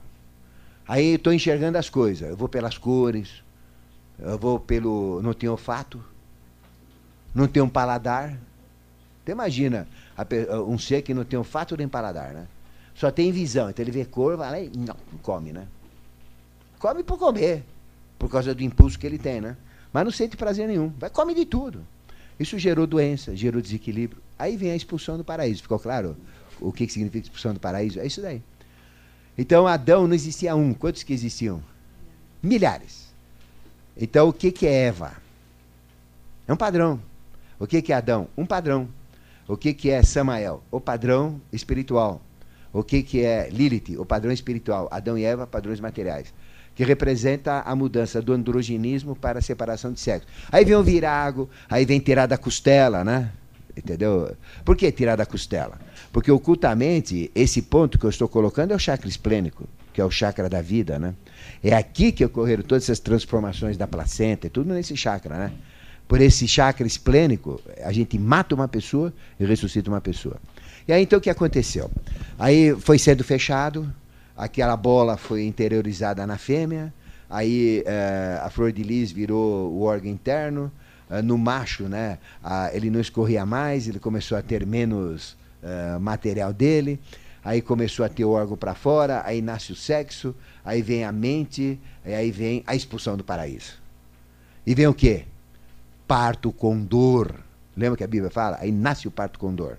Aí 0.87 1.13
estou 1.13 1.31
enxergando 1.31 1.77
as 1.77 1.91
coisas. 1.91 2.27
Eu 2.27 2.35
vou 2.35 2.49
pelas 2.49 2.79
cores, 2.79 3.43
eu 4.17 4.35
vou 4.35 4.59
pelo. 4.59 5.21
Não 5.21 5.31
tenho 5.31 5.51
olfato, 5.51 6.03
não 7.35 7.47
tenho 7.47 7.69
paladar. 7.69 8.35
Então 9.21 9.33
imagina 9.33 9.87
um 10.67 10.79
ser 10.79 11.03
que 11.03 11.13
não 11.13 11.23
tem 11.23 11.37
olfato 11.37 11.77
nem 11.77 11.87
paladar, 11.87 12.33
né? 12.33 12.47
Só 12.95 13.11
tem 13.11 13.31
visão. 13.31 13.69
Então 13.69 13.83
ele 13.83 13.91
vê 13.91 14.05
cor, 14.05 14.35
vai 14.35 14.49
lá 14.49 14.59
e 14.59 14.71
não, 14.75 14.95
come, 15.21 15.53
né? 15.53 15.67
Come 16.79 17.03
por 17.03 17.19
comer, 17.19 17.63
por 18.17 18.27
causa 18.27 18.55
do 18.55 18.63
impulso 18.63 18.97
que 18.97 19.05
ele 19.05 19.19
tem, 19.19 19.39
né? 19.39 19.55
Mas 19.93 20.03
não 20.03 20.11
sente 20.11 20.35
prazer 20.35 20.67
nenhum. 20.67 20.91
Vai 20.97 21.09
come 21.09 21.35
de 21.35 21.45
tudo. 21.45 21.85
Isso 22.39 22.57
gerou 22.57 22.87
doença, 22.87 23.35
gerou 23.35 23.61
desequilíbrio. 23.61 24.21
Aí 24.37 24.57
vem 24.57 24.71
a 24.71 24.75
expulsão 24.75 25.17
do 25.17 25.23
paraíso. 25.23 25.61
Ficou 25.61 25.77
claro 25.77 26.17
o 26.59 26.71
que, 26.71 26.87
que 26.87 26.93
significa 26.93 27.25
expulsão 27.25 27.53
do 27.53 27.59
paraíso? 27.59 27.99
É 27.99 28.07
isso 28.07 28.21
daí. 28.21 28.41
Então, 29.37 29.67
Adão 29.67 30.07
não 30.07 30.15
existia 30.15 30.55
um. 30.55 30.73
Quantos 30.73 31.03
que 31.03 31.13
existiam? 31.13 31.63
Milhares. 32.41 33.13
Então, 33.95 34.27
o 34.29 34.33
que, 34.33 34.51
que 34.51 34.65
é 34.65 34.85
Eva? 34.85 35.13
É 36.47 36.53
um 36.53 36.57
padrão. 36.57 36.99
O 37.59 37.67
que, 37.67 37.81
que 37.81 37.93
é 37.93 37.95
Adão? 37.95 38.27
Um 38.35 38.45
padrão. 38.45 38.89
O 39.47 39.55
que, 39.55 39.73
que 39.73 39.89
é 39.89 40.01
Samael? 40.03 40.63
O 40.71 40.81
padrão 40.81 41.39
espiritual. 41.51 42.21
O 42.71 42.83
que, 42.83 43.03
que 43.03 43.21
é 43.21 43.49
Lilith? 43.49 43.97
O 43.97 44.05
padrão 44.05 44.31
espiritual. 44.31 44.87
Adão 44.91 45.17
e 45.17 45.23
Eva, 45.23 45.45
padrões 45.45 45.79
materiais. 45.79 46.33
Que 46.75 46.83
representa 46.83 47.61
a 47.61 47.75
mudança 47.75 48.21
do 48.21 48.33
androginismo 48.33 49.15
para 49.15 49.39
a 49.39 49.41
separação 49.41 49.91
de 49.91 49.99
sexo. 49.99 50.27
Aí 50.51 50.65
vem 50.65 50.75
o 50.75 50.83
virago, 50.83 51.49
aí 51.69 51.85
vem 51.85 51.99
tirar 51.99 52.25
da 52.25 52.37
costela, 52.37 53.03
né? 53.03 53.31
Entendeu? 53.75 54.35
Por 54.63 54.75
que 54.75 54.91
tirar 54.91 55.15
da 55.15 55.25
costela? 55.25 55.79
Porque 56.11 56.31
ocultamente, 56.31 57.31
esse 57.33 57.61
ponto 57.61 57.97
que 57.97 58.05
eu 58.05 58.09
estou 58.09 58.27
colocando 58.27 58.71
é 58.71 58.75
o 58.75 58.79
chakra 58.79 59.09
esplênico, 59.09 59.67
que 59.91 59.99
é 59.99 60.05
o 60.05 60.11
chakra 60.11 60.47
da 60.47 60.61
vida, 60.61 60.99
né? 60.99 61.15
É 61.63 61.75
aqui 61.75 62.11
que 62.11 62.23
ocorreram 62.23 62.63
todas 62.63 62.83
essas 62.83 62.99
transformações 62.99 63.75
da 63.75 63.87
placenta, 63.87 64.47
é 64.47 64.49
tudo 64.49 64.73
nesse 64.73 64.95
chakra, 64.95 65.37
né? 65.37 65.51
Por 66.07 66.21
esse 66.21 66.47
chakra 66.47 66.85
esplênico, 66.85 67.59
a 67.83 67.91
gente 67.91 68.19
mata 68.19 68.53
uma 68.53 68.67
pessoa 68.67 69.11
e 69.39 69.45
ressuscita 69.45 69.89
uma 69.89 70.01
pessoa. 70.01 70.37
E 70.87 70.93
aí 70.93 71.01
então 71.01 71.17
o 71.17 71.21
que 71.21 71.29
aconteceu? 71.29 71.89
Aí 72.37 72.75
foi 72.79 72.99
sendo 72.99 73.23
fechado, 73.23 73.91
aquela 74.35 74.75
bola 74.75 75.17
foi 75.17 75.45
interiorizada 75.45 76.25
na 76.25 76.37
fêmea, 76.37 76.93
aí 77.29 77.83
eh, 77.85 78.39
a 78.41 78.49
flor 78.49 78.71
de 78.71 78.83
lis 78.83 79.11
virou 79.11 79.71
o 79.71 79.83
órgão 79.83 80.11
interno, 80.11 80.71
eh, 81.09 81.21
no 81.21 81.37
macho, 81.37 81.83
né, 81.83 82.17
ele 82.73 82.89
não 82.89 82.99
escorria 82.99 83.45
mais, 83.45 83.87
ele 83.87 83.99
começou 83.99 84.37
a 84.37 84.41
ter 84.41 84.65
menos 84.65 85.37
eh, 85.61 85.97
material 85.99 86.51
dele, 86.51 86.99
aí 87.43 87.61
começou 87.61 88.05
a 88.05 88.09
ter 88.09 88.25
o 88.25 88.31
órgão 88.31 88.57
para 88.57 88.73
fora, 88.73 89.21
aí 89.25 89.41
nasce 89.41 89.71
o 89.71 89.75
sexo, 89.75 90.35
aí 90.63 90.81
vem 90.81 91.03
a 91.03 91.11
mente, 91.11 91.79
aí 92.05 92.31
vem 92.31 92.63
a 92.65 92.75
expulsão 92.75 93.17
do 93.17 93.23
paraíso. 93.23 93.81
E 94.65 94.73
vem 94.73 94.87
o 94.87 94.93
quê? 94.93 95.25
Parto 96.07 96.51
com 96.51 96.79
dor. 96.79 97.35
Lembra 97.75 97.97
que 97.97 98.03
a 98.03 98.07
Bíblia 98.07 98.31
fala? 98.31 98.57
Aí 98.61 98.71
nasce 98.71 99.07
o 99.07 99.11
parto 99.11 99.37
com 99.37 99.53
dor. 99.53 99.77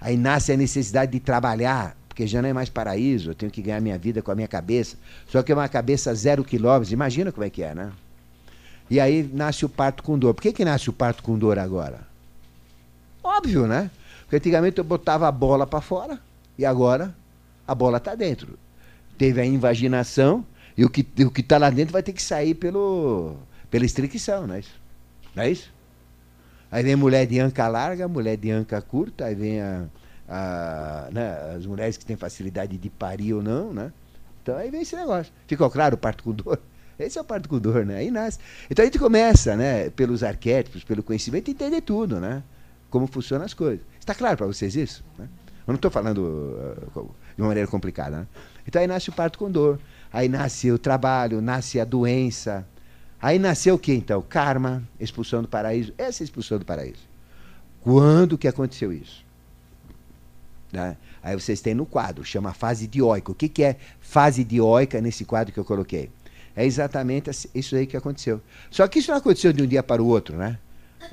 Aí 0.00 0.16
nasce 0.16 0.52
a 0.52 0.56
necessidade 0.56 1.10
de 1.12 1.20
trabalhar, 1.20 1.96
porque 2.16 2.26
já 2.26 2.40
não 2.40 2.48
é 2.48 2.52
mais 2.54 2.70
paraíso, 2.70 3.32
eu 3.32 3.34
tenho 3.34 3.52
que 3.52 3.60
ganhar 3.60 3.78
minha 3.78 3.98
vida 3.98 4.22
com 4.22 4.30
a 4.30 4.34
minha 4.34 4.48
cabeça. 4.48 4.96
Só 5.28 5.42
que 5.42 5.52
é 5.52 5.54
uma 5.54 5.68
cabeça 5.68 6.14
zero 6.14 6.42
quilômetros, 6.42 6.90
imagina 6.90 7.30
como 7.30 7.44
é 7.44 7.50
que 7.50 7.62
é, 7.62 7.74
né? 7.74 7.92
E 8.88 8.98
aí 8.98 9.22
nasce 9.34 9.66
o 9.66 9.68
parto 9.68 10.02
com 10.02 10.18
dor. 10.18 10.32
Por 10.32 10.40
que, 10.40 10.50
que 10.50 10.64
nasce 10.64 10.88
o 10.88 10.94
parto 10.94 11.22
com 11.22 11.38
dor 11.38 11.58
agora? 11.58 12.00
Óbvio, 13.22 13.66
né? 13.66 13.90
Porque 14.22 14.36
antigamente 14.36 14.78
eu 14.78 14.84
botava 14.84 15.28
a 15.28 15.30
bola 15.30 15.66
para 15.66 15.82
fora 15.82 16.18
e 16.56 16.64
agora 16.64 17.14
a 17.68 17.74
bola 17.74 17.98
está 17.98 18.14
dentro. 18.14 18.58
Teve 19.18 19.42
a 19.42 19.44
invaginação 19.44 20.42
e 20.74 20.86
o 20.86 20.88
que 20.88 21.06
o 21.22 21.30
está 21.38 21.58
lá 21.58 21.68
dentro 21.68 21.92
vai 21.92 22.02
ter 22.02 22.14
que 22.14 22.22
sair 22.22 22.54
pelo, 22.54 23.36
pela 23.70 23.84
estricção, 23.84 24.46
não 24.46 24.54
é 24.54 24.60
isso? 24.60 24.80
Não 25.34 25.42
é 25.42 25.50
isso? 25.50 25.70
Aí 26.72 26.82
vem 26.82 26.96
mulher 26.96 27.26
de 27.26 27.38
anca 27.38 27.68
larga, 27.68 28.08
mulher 28.08 28.38
de 28.38 28.50
anca 28.50 28.80
curta, 28.80 29.26
aí 29.26 29.34
vem 29.34 29.60
a, 29.60 29.84
a, 30.28 31.08
né, 31.12 31.54
as 31.56 31.66
mulheres 31.66 31.96
que 31.96 32.04
têm 32.04 32.16
facilidade 32.16 32.76
de 32.76 32.90
parir 32.90 33.34
ou 33.34 33.42
não, 33.42 33.72
né? 33.72 33.92
Então 34.42 34.56
aí 34.56 34.70
vem 34.70 34.82
esse 34.82 34.96
negócio. 34.96 35.32
Ficou 35.46 35.70
claro 35.70 35.94
o 35.94 35.98
parto 35.98 36.24
com 36.24 36.32
dor? 36.32 36.60
Esse 36.98 37.18
é 37.18 37.20
o 37.20 37.24
parto 37.24 37.46
com 37.46 37.58
dor, 37.58 37.84
né? 37.84 37.96
Aí 37.96 38.10
nasce. 38.10 38.38
Então 38.70 38.82
a 38.82 38.86
gente 38.86 38.98
começa, 38.98 39.54
né, 39.54 39.90
pelos 39.90 40.22
arquétipos, 40.22 40.82
pelo 40.82 41.02
conhecimento, 41.02 41.50
entender 41.50 41.82
tudo, 41.82 42.18
né? 42.18 42.42
Como 42.88 43.06
funcionam 43.06 43.44
as 43.44 43.52
coisas. 43.52 43.84
Está 43.98 44.14
claro 44.14 44.36
para 44.36 44.46
vocês 44.46 44.74
isso? 44.74 45.04
Né? 45.18 45.28
Eu 45.66 45.72
não 45.72 45.74
estou 45.74 45.90
falando 45.90 46.18
uh, 46.94 47.14
de 47.36 47.42
uma 47.42 47.48
maneira 47.48 47.68
complicada, 47.68 48.20
né? 48.20 48.26
Então 48.66 48.80
aí 48.80 48.88
nasce 48.88 49.10
o 49.10 49.12
parto 49.12 49.38
com 49.38 49.50
dor. 49.50 49.78
Aí 50.10 50.26
nasce 50.26 50.70
o 50.70 50.78
trabalho, 50.78 51.42
nasce 51.42 51.78
a 51.78 51.84
doença, 51.84 52.66
Aí 53.20 53.40
nasceu 53.40 53.74
o 53.74 53.78
que 53.78 53.92
então? 53.92 54.22
Karma, 54.22 54.86
expulsão 55.00 55.42
do 55.42 55.48
paraíso. 55.48 55.92
Essa 55.98 56.22
é 56.22 56.24
expulsão 56.24 56.60
do 56.60 56.64
paraíso. 56.64 57.08
Quando 57.80 58.38
que 58.38 58.46
aconteceu 58.46 58.92
isso? 58.92 59.25
Né? 60.72 60.96
Aí 61.22 61.34
vocês 61.34 61.60
têm 61.60 61.74
no 61.74 61.86
quadro, 61.86 62.24
chama 62.24 62.52
fase 62.52 62.86
dioica. 62.86 63.32
O 63.32 63.34
que, 63.34 63.48
que 63.48 63.62
é 63.62 63.76
fase 64.00 64.44
dioica 64.44 65.00
nesse 65.00 65.24
quadro 65.24 65.52
que 65.52 65.58
eu 65.58 65.64
coloquei? 65.64 66.10
É 66.54 66.64
exatamente 66.64 67.30
isso 67.54 67.76
aí 67.76 67.86
que 67.86 67.96
aconteceu. 67.96 68.40
Só 68.70 68.86
que 68.88 68.98
isso 68.98 69.10
não 69.10 69.18
aconteceu 69.18 69.52
de 69.52 69.62
um 69.62 69.66
dia 69.66 69.82
para 69.82 70.02
o 70.02 70.06
outro, 70.06 70.36
né? 70.36 70.58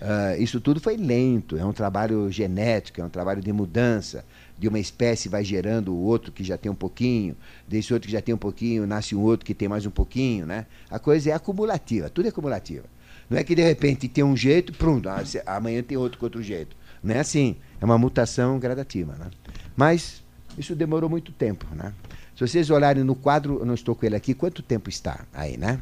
Uh, 0.02 0.42
isso 0.42 0.62
tudo 0.62 0.80
foi 0.80 0.96
lento, 0.96 1.58
é 1.58 1.66
um 1.66 1.74
trabalho 1.74 2.32
genético, 2.32 3.02
é 3.02 3.04
um 3.04 3.10
trabalho 3.10 3.42
de 3.42 3.52
mudança. 3.52 4.24
De 4.58 4.68
uma 4.68 4.80
espécie 4.80 5.28
vai 5.28 5.44
gerando 5.44 5.94
o 5.94 5.98
outro 5.98 6.32
que 6.32 6.44
já 6.44 6.58
tem 6.58 6.72
um 6.72 6.76
pouquinho, 6.76 7.36
desse 7.68 7.94
outro 7.94 8.08
que 8.08 8.14
já 8.14 8.22
tem 8.22 8.34
um 8.34 8.38
pouquinho, 8.38 8.88
nasce 8.88 9.16
um 9.16 9.22
outro 9.22 9.46
que 9.46 9.54
tem 9.54 9.68
mais 9.68 9.86
um 9.86 9.90
pouquinho, 9.90 10.46
né? 10.46 10.66
A 10.90 11.00
coisa 11.00 11.32
é 11.32 11.34
acumulativa, 11.34 12.10
tudo 12.10 12.28
é 12.28 12.30
acumulativa. 12.30 12.86
Não 13.30 13.38
é 13.38 13.44
que 13.44 13.56
de 13.56 13.64
repente 13.64 14.08
tem 14.08 14.24
um 14.24 14.38
jeito, 14.38 14.72
pronto, 14.74 15.10
ah, 15.10 15.24
amanhã 15.46 15.82
tem 15.84 15.98
outro 15.98 16.18
com 16.18 16.26
outro 16.26 16.42
jeito. 16.42 16.76
Não 17.04 17.16
é 17.16 17.20
assim, 17.20 17.58
é 17.82 17.86
uma 17.86 17.98
mutação 17.98 18.58
gradativa, 18.60 19.14
né? 19.16 19.28
Mas 19.76 20.24
isso 20.58 20.76
demorou 20.76 21.10
muito 21.10 21.32
tempo, 21.32 21.66
né? 21.76 21.94
Se 22.36 22.48
vocês 22.48 22.70
olharem 22.70 23.04
no 23.04 23.16
quadro, 23.16 23.60
eu 23.60 23.66
não 23.66 23.74
estou 23.74 23.96
com 23.96 24.06
ele 24.06 24.16
aqui, 24.16 24.34
quanto 24.34 24.62
tempo 24.62 24.90
está 24.90 25.26
aí, 25.34 25.58
né? 25.58 25.80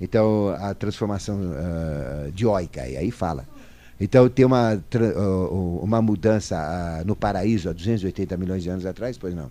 Então, 0.00 0.48
a 0.58 0.74
transformação 0.74 1.38
uh, 1.40 2.32
dioica, 2.32 2.86
e 2.88 2.96
aí 2.96 3.10
fala. 3.10 3.46
Então, 4.00 4.28
tem 4.28 4.44
uma, 4.44 4.74
uh, 4.74 5.80
uma 5.80 6.02
mudança 6.02 6.56
uh, 6.56 7.06
no 7.06 7.14
paraíso 7.14 7.70
há 7.70 7.72
280 7.72 8.36
milhões 8.36 8.64
de 8.64 8.68
anos 8.68 8.84
atrás, 8.84 9.16
pois 9.16 9.32
não? 9.32 9.48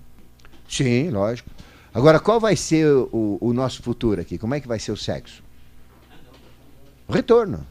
Sim, 0.68 1.10
lógico. 1.10 1.50
Agora, 1.94 2.20
qual 2.20 2.40
vai 2.40 2.56
ser 2.56 2.86
o, 2.86 3.38
o, 3.40 3.54
nosso 3.54 3.82
futuro 3.82 4.20
aqui? 4.20 4.38
Como 4.38 4.54
é 4.54 4.60
que 4.60 4.68
vai 4.68 4.80
ser 4.80 4.92
o 4.92 4.98
sexo? 4.98 5.42
Retorno. 7.08 7.66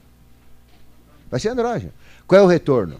Vai 1.30 1.40
ser 1.40 1.51
andrógeno. 1.51 1.92
Qual 2.26 2.40
é 2.40 2.44
o 2.44 2.47
retorno? 2.47 2.98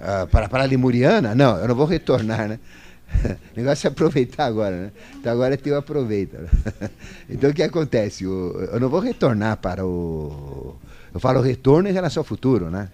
Ah, 0.00 0.26
para, 0.30 0.48
para 0.48 0.64
a 0.64 0.66
lemuriana? 0.66 1.34
Não, 1.34 1.56
eu 1.58 1.68
não 1.68 1.74
vou 1.74 1.86
retornar, 1.86 2.48
né? 2.48 2.58
O 3.54 3.56
negócio 3.56 3.86
é 3.86 3.90
aproveitar 3.90 4.46
agora, 4.46 4.76
né? 4.76 4.92
Então 5.14 5.32
agora 5.32 5.54
é 5.54 5.56
teu 5.56 5.76
aproveita. 5.76 6.48
Então 7.28 7.50
o 7.50 7.54
que 7.54 7.62
acontece? 7.62 8.24
Eu 8.24 8.78
não 8.80 8.88
vou 8.88 9.00
retornar 9.00 9.56
para 9.56 9.84
o. 9.84 10.76
Eu 11.12 11.20
falo 11.20 11.40
retorno 11.40 11.88
em 11.88 11.92
relação 11.92 12.20
ao 12.20 12.24
futuro, 12.24 12.70
né? 12.70 12.88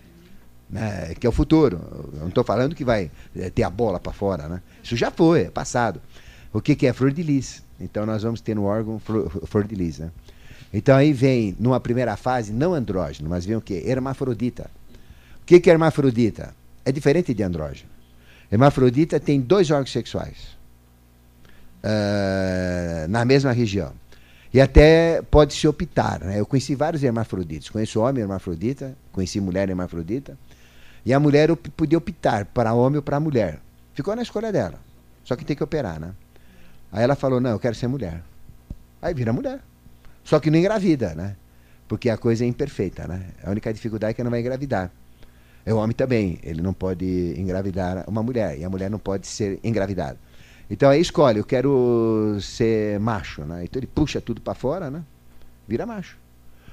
né? 0.71 1.15
Que 1.19 1.27
é 1.27 1.31
o 1.31 1.33
futuro. 1.33 1.81
Eu 2.15 2.21
não 2.21 2.29
estou 2.29 2.45
falando 2.45 2.75
que 2.75 2.85
vai 2.85 3.11
eh, 3.37 3.51
ter 3.51 3.63
a 3.63 3.71
bola 3.71 3.99
para 3.99 4.13
fora, 4.13 4.49
né? 4.49 4.63
Isso 4.83 4.97
já 4.97 5.11
foi, 5.11 5.43
é 5.43 5.51
passado. 5.51 6.01
O 6.53 6.61
que, 6.61 6.77
que 6.77 6.87
é 6.87 6.93
flor 6.93 7.13
de 7.13 7.23
lis? 7.23 7.63
Então 7.81 8.07
nós 8.07 8.23
vamos 8.23 8.41
ter 8.41 8.55
no 8.55 8.65
órgão 8.65 8.99
flor, 8.99 9.29
flor 9.47 9.65
de 9.65 9.75
lis, 9.75 9.99
né? 9.99 10.11
Então 10.73 10.97
aí 10.97 11.13
vem, 11.13 11.55
numa 11.59 11.81
primeira 11.81 12.17
fase, 12.17 12.53
não 12.53 12.73
andrógeno, 12.73 13.29
mas 13.29 13.45
vem 13.45 13.57
o 13.57 13.61
quê? 13.61 13.83
Hermafrodita. 13.85 14.71
O 15.43 15.45
que, 15.45 15.61
que 15.61 15.69
é 15.69 15.73
hermafrodita? 15.73 16.55
É 16.85 16.93
diferente 16.93 17.33
de 17.33 17.43
andrógeno. 17.43 17.91
Hermafrodita 18.51 19.19
tem 19.19 19.41
dois 19.41 19.71
órgãos 19.71 19.93
sexuais 19.93 20.57
uh, 21.83 23.09
na 23.09 23.25
mesma 23.25 23.53
região. 23.53 23.93
E 24.53 24.61
até 24.61 25.23
pode 25.23 25.55
se 25.55 25.67
optar. 25.67 26.21
Né? 26.21 26.39
Eu 26.39 26.47
conheci 26.47 26.75
vários 26.75 27.03
hermafroditas. 27.03 27.71
Conheço 27.71 28.01
homem 28.01 28.23
hermafrodita, 28.23 28.95
conheci 29.11 29.41
mulher 29.41 29.69
hermafrodita. 29.69 30.37
E 31.05 31.13
a 31.13 31.19
mulher 31.19 31.51
op 31.51 31.71
podia 31.71 31.97
optar 31.99 32.45
para 32.45 32.75
homem 32.75 32.97
ou 32.97 33.03
para 33.03 33.19
mulher. 33.19 33.61
Ficou 33.95 34.15
na 34.15 34.23
escolha 34.23 34.53
dela. 34.53 34.79
Só 35.25 35.35
que 35.37 35.45
tem 35.45 35.57
que 35.57 35.65
operar, 35.65 35.99
né? 35.99 36.13
Aí 36.93 37.03
ela 37.03 37.17
falou: 37.17 37.41
Não, 37.41 37.51
eu 37.51 37.59
quero 37.59 37.75
ser 37.75 37.89
mulher. 37.89 38.23
Aí 39.01 39.15
vira 39.15 39.33
mulher. 39.33 39.61
Só 40.23 40.39
que 40.39 40.51
não 40.51 40.59
engravida, 40.59 41.15
né? 41.15 41.37
Porque 41.89 42.09
a 42.09 42.17
coisa 42.17 42.45
é 42.45 42.47
imperfeita, 42.47 43.09
né? 43.09 43.31
A 43.43 43.51
única 43.51 43.73
dificuldade 43.73 44.13
é 44.13 44.15
que 44.15 44.23
não 44.23 44.31
vai 44.31 44.41
engravidar. 44.41 44.91
É 45.65 45.73
o 45.73 45.77
homem 45.77 45.95
também, 45.95 46.39
ele 46.43 46.61
não 46.61 46.73
pode 46.73 47.35
engravidar 47.39 48.05
uma 48.09 48.23
mulher 48.23 48.59
e 48.59 48.65
a 48.65 48.71
mulher 48.71 48.91
não 48.91 48.99
pode 48.99 49.27
ser 49.27 49.61
engravidada. 49.63 50.19
Então 50.69 50.91
aí 50.91 51.01
escolhe, 51.01 51.39
eu 51.39 51.45
quero 51.45 52.37
ser 52.41 52.99
macho, 52.99 53.43
né? 53.45 53.65
Então 53.65 53.79
ele 53.79 53.87
puxa 53.87 54.21
tudo 54.21 54.41
para 54.41 54.55
fora, 54.55 54.91
né? 54.91 55.03
Vira 55.69 55.87
macho. 55.87 56.17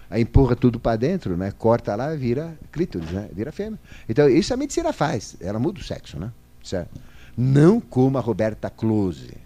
Aí 0.09 0.23
empurra 0.23 0.55
tudo 0.55 0.79
para 0.79 0.95
dentro, 0.95 1.37
né? 1.37 1.51
Corta 1.51 1.95
lá, 1.95 2.15
vira 2.15 2.57
clítoris, 2.71 3.11
né? 3.11 3.29
Vira 3.31 3.51
fêmea. 3.51 3.77
Então 4.07 4.27
isso 4.27 4.53
a 4.53 4.57
medicina 4.57 4.91
faz, 4.91 5.35
ela 5.39 5.59
muda 5.59 5.79
o 5.79 5.83
sexo, 5.83 6.19
né? 6.19 6.31
Certo? 6.63 6.99
Não 7.37 7.79
como 7.79 8.17
a 8.17 8.21
Roberta 8.21 8.69
Close, 8.69 9.37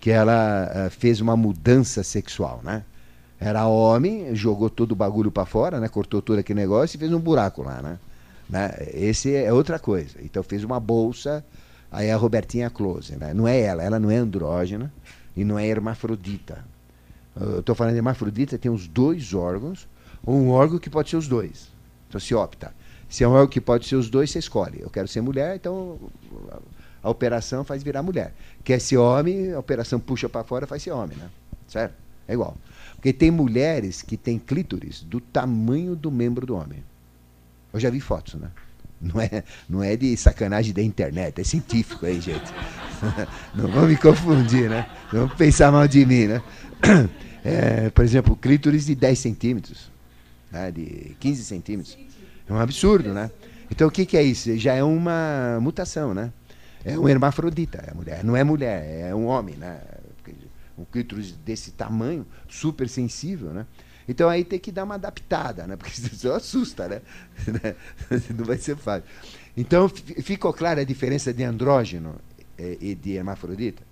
que 0.00 0.10
ela 0.10 0.68
uh, 0.68 0.90
fez 0.90 1.20
uma 1.20 1.36
mudança 1.36 2.02
sexual, 2.02 2.60
né? 2.62 2.84
Era 3.38 3.66
homem, 3.66 4.34
jogou 4.34 4.68
todo 4.68 4.92
o 4.92 4.96
bagulho 4.96 5.30
para 5.30 5.46
fora, 5.46 5.80
né? 5.80 5.88
Cortou 5.88 6.20
todo 6.20 6.38
aquele 6.38 6.60
negócio 6.60 6.96
e 6.96 7.00
fez 7.00 7.12
um 7.12 7.18
buraco 7.18 7.62
lá, 7.62 7.80
né? 7.80 7.98
Né? 8.50 8.74
Esse 8.92 9.34
é 9.34 9.52
outra 9.52 9.78
coisa. 9.78 10.16
Então 10.22 10.42
fez 10.42 10.64
uma 10.64 10.80
bolsa, 10.80 11.44
aí 11.90 12.10
a 12.10 12.16
Robertinha 12.16 12.68
Close. 12.68 13.16
Né? 13.16 13.32
Não 13.32 13.46
é 13.46 13.60
ela, 13.60 13.82
ela 13.82 14.00
não 14.00 14.10
é 14.10 14.16
andrógena 14.16 14.92
e 15.36 15.44
não 15.44 15.58
é 15.58 15.66
hermafrodita. 15.66 16.64
Eu 17.40 17.60
estou 17.60 17.74
falando 17.74 17.92
de 17.92 17.98
hermafrodita, 17.98 18.58
tem 18.58 18.70
os 18.70 18.88
dois 18.88 19.32
órgãos, 19.32 19.88
ou 20.24 20.34
um 20.34 20.50
órgão 20.50 20.78
que 20.78 20.90
pode 20.90 21.08
ser 21.08 21.16
os 21.16 21.28
dois. 21.28 21.68
Então 22.08 22.20
se 22.20 22.34
opta. 22.34 22.74
Se 23.08 23.22
é 23.24 23.28
um 23.28 23.32
órgão 23.32 23.48
que 23.48 23.60
pode 23.60 23.86
ser 23.86 23.94
os 23.94 24.10
dois, 24.10 24.30
você 24.30 24.40
escolhe. 24.40 24.80
Eu 24.80 24.90
quero 24.90 25.06
ser 25.06 25.20
mulher, 25.20 25.56
então 25.56 25.98
a 27.02 27.08
operação 27.08 27.64
faz 27.64 27.82
virar 27.82 28.02
mulher. 28.02 28.34
Quer 28.64 28.80
ser 28.80 28.96
homem, 28.98 29.52
a 29.52 29.58
operação 29.58 30.00
puxa 30.00 30.28
para 30.28 30.44
fora, 30.44 30.66
faz 30.66 30.82
ser 30.82 30.90
homem, 30.90 31.16
né? 31.16 31.30
Certo? 31.68 31.94
É 32.26 32.34
igual. 32.34 32.56
Porque 32.96 33.12
tem 33.12 33.30
mulheres 33.30 34.02
que 34.02 34.16
têm 34.16 34.38
clítoris 34.38 35.02
do 35.02 35.20
tamanho 35.20 35.96
do 35.96 36.10
membro 36.10 36.46
do 36.46 36.54
homem. 36.54 36.84
Eu 37.72 37.80
já 37.80 37.90
vi 37.90 38.00
fotos, 38.00 38.34
né? 38.34 38.50
Não 39.00 39.20
é, 39.20 39.44
não 39.68 39.82
é 39.82 39.96
de 39.96 40.14
sacanagem 40.16 40.74
da 40.74 40.82
internet, 40.82 41.40
é 41.40 41.44
científico 41.44 42.04
aí, 42.04 42.20
gente. 42.20 42.52
Não 43.54 43.66
vamos 43.70 43.88
me 43.88 43.96
confundir, 43.96 44.68
né? 44.68 44.86
Não 45.10 45.20
vamos 45.20 45.36
pensar 45.36 45.72
mal 45.72 45.88
de 45.88 46.04
mim, 46.04 46.26
né? 46.26 46.42
É, 47.42 47.88
por 47.88 48.04
exemplo, 48.04 48.36
clítoris 48.36 48.84
de 48.84 48.94
10 48.94 49.18
centímetros, 49.18 49.90
né? 50.52 50.70
de 50.70 51.16
15 51.18 51.42
centímetros. 51.42 51.96
É 52.46 52.52
um 52.52 52.58
absurdo, 52.58 53.14
né? 53.14 53.30
Então 53.70 53.88
o 53.88 53.90
que, 53.90 54.04
que 54.04 54.14
é 54.14 54.22
isso? 54.22 54.54
Já 54.58 54.74
é 54.74 54.84
uma 54.84 55.58
mutação, 55.58 56.12
né? 56.12 56.30
É 56.84 56.98
um 56.98 57.08
hermafrodita, 57.08 57.82
é 57.86 57.94
mulher. 57.94 58.22
Não 58.24 58.36
é 58.36 58.44
mulher, 58.44 59.08
é 59.08 59.14
um 59.14 59.24
homem, 59.24 59.56
né? 59.56 59.80
Um 60.76 60.84
clítoris 60.84 61.32
desse 61.32 61.70
tamanho, 61.70 62.26
super 62.46 62.86
sensível, 62.90 63.54
né? 63.54 63.64
Então 64.10 64.28
aí 64.28 64.42
tem 64.42 64.58
que 64.58 64.72
dar 64.72 64.82
uma 64.82 64.96
adaptada, 64.96 65.68
né? 65.68 65.76
Porque 65.78 65.92
isso 65.92 66.32
assusta, 66.32 66.88
né? 66.88 67.00
Não 68.36 68.44
vai 68.44 68.58
ser 68.58 68.76
fácil. 68.76 69.04
Então 69.56 69.88
ficou 69.88 70.52
clara 70.52 70.80
a 70.80 70.84
diferença 70.84 71.32
de 71.32 71.44
andrógeno 71.44 72.16
eh, 72.58 72.76
e 72.80 72.94
de 72.96 73.12
hermafrodita? 73.12 73.84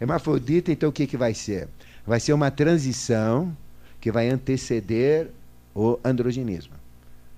Hermafrodita, 0.00 0.72
então 0.72 0.88
o 0.88 0.92
que, 0.92 1.06
que 1.06 1.16
vai 1.16 1.34
ser? 1.34 1.68
Vai 2.04 2.18
ser 2.18 2.32
uma 2.32 2.50
transição 2.50 3.56
que 4.00 4.10
vai 4.10 4.28
anteceder 4.28 5.30
o 5.72 6.00
androgenismo. 6.02 6.74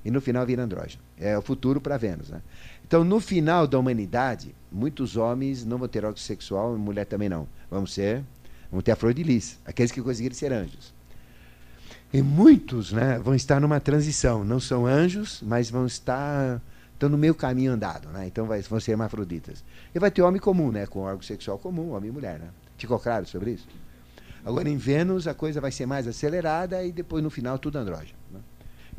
E 0.02 0.10
no 0.10 0.20
final 0.20 0.46
vira 0.46 0.62
andrógeno. 0.62 1.02
É 1.18 1.36
o 1.36 1.42
futuro 1.42 1.82
para 1.82 1.98
Vênus. 1.98 2.30
Né? 2.30 2.40
Então, 2.86 3.04
no 3.04 3.20
final 3.20 3.66
da 3.66 3.78
humanidade, 3.78 4.54
muitos 4.70 5.18
homens 5.18 5.66
não 5.66 5.76
vão 5.76 5.86
ter 5.88 6.04
órgão 6.04 6.16
sexual, 6.16 6.78
mulher 6.78 7.04
também 7.04 7.28
não. 7.28 7.46
Vamos 7.70 7.92
ser, 7.92 8.24
vão 8.70 8.80
ter 8.80 8.92
a 8.92 8.96
flor 8.96 9.12
de 9.12 9.22
lis, 9.22 9.58
aqueles 9.66 9.92
que 9.92 10.00
conseguiram 10.00 10.34
ser 10.34 10.50
anjos. 10.50 10.94
E 12.12 12.20
muitos 12.20 12.92
né, 12.92 13.18
vão 13.18 13.34
estar 13.34 13.60
numa 13.60 13.80
transição. 13.80 14.44
Não 14.44 14.60
são 14.60 14.86
anjos, 14.86 15.42
mas 15.42 15.70
vão 15.70 15.86
estar 15.86 16.60
estão 17.02 17.08
no 17.08 17.18
meio 17.18 17.34
caminho 17.34 17.72
andado. 17.72 18.08
Né? 18.08 18.26
Então 18.26 18.46
vai, 18.46 18.60
vão 18.62 18.78
ser 18.78 18.92
hermafroditas. 18.92 19.64
E 19.94 19.98
vai 19.98 20.10
ter 20.10 20.22
homem 20.22 20.40
comum, 20.40 20.70
né, 20.70 20.86
com 20.86 21.00
órgão 21.00 21.22
sexual 21.22 21.58
comum, 21.58 21.90
homem 21.90 22.10
e 22.10 22.12
mulher. 22.12 22.38
Né? 22.38 22.48
Ficou 22.78 22.98
claro 22.98 23.26
sobre 23.26 23.52
isso? 23.52 23.66
Agora, 24.44 24.68
em 24.68 24.76
Vênus, 24.76 25.26
a 25.26 25.34
coisa 25.34 25.60
vai 25.60 25.70
ser 25.70 25.86
mais 25.86 26.06
acelerada 26.06 26.84
e 26.84 26.90
depois, 26.90 27.22
no 27.22 27.30
final, 27.30 27.58
tudo 27.58 27.76
andrógeno. 27.78 28.18
Né? 28.30 28.40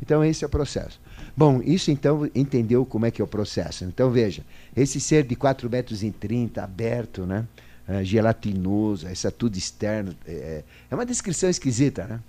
Então, 0.00 0.24
esse 0.24 0.42
é 0.44 0.46
o 0.46 0.50
processo. 0.50 1.00
Bom, 1.36 1.60
isso 1.62 1.90
então 1.90 2.28
entendeu 2.34 2.84
como 2.84 3.06
é 3.06 3.10
que 3.10 3.20
é 3.20 3.24
o 3.24 3.28
processo. 3.28 3.84
Então, 3.84 4.10
veja, 4.10 4.42
esse 4.74 5.00
ser 5.00 5.24
de 5.24 5.36
4 5.36 5.68
metros 5.68 6.02
e 6.02 6.10
30, 6.10 6.62
aberto, 6.62 7.26
né? 7.26 7.46
Uh, 7.86 8.02
gelatinoso, 8.02 9.06
essa 9.06 9.30
tudo 9.30 9.58
externo, 9.58 10.16
é, 10.26 10.64
é 10.90 10.94
uma 10.94 11.04
descrição 11.04 11.50
esquisita, 11.50 12.06
né? 12.06 12.20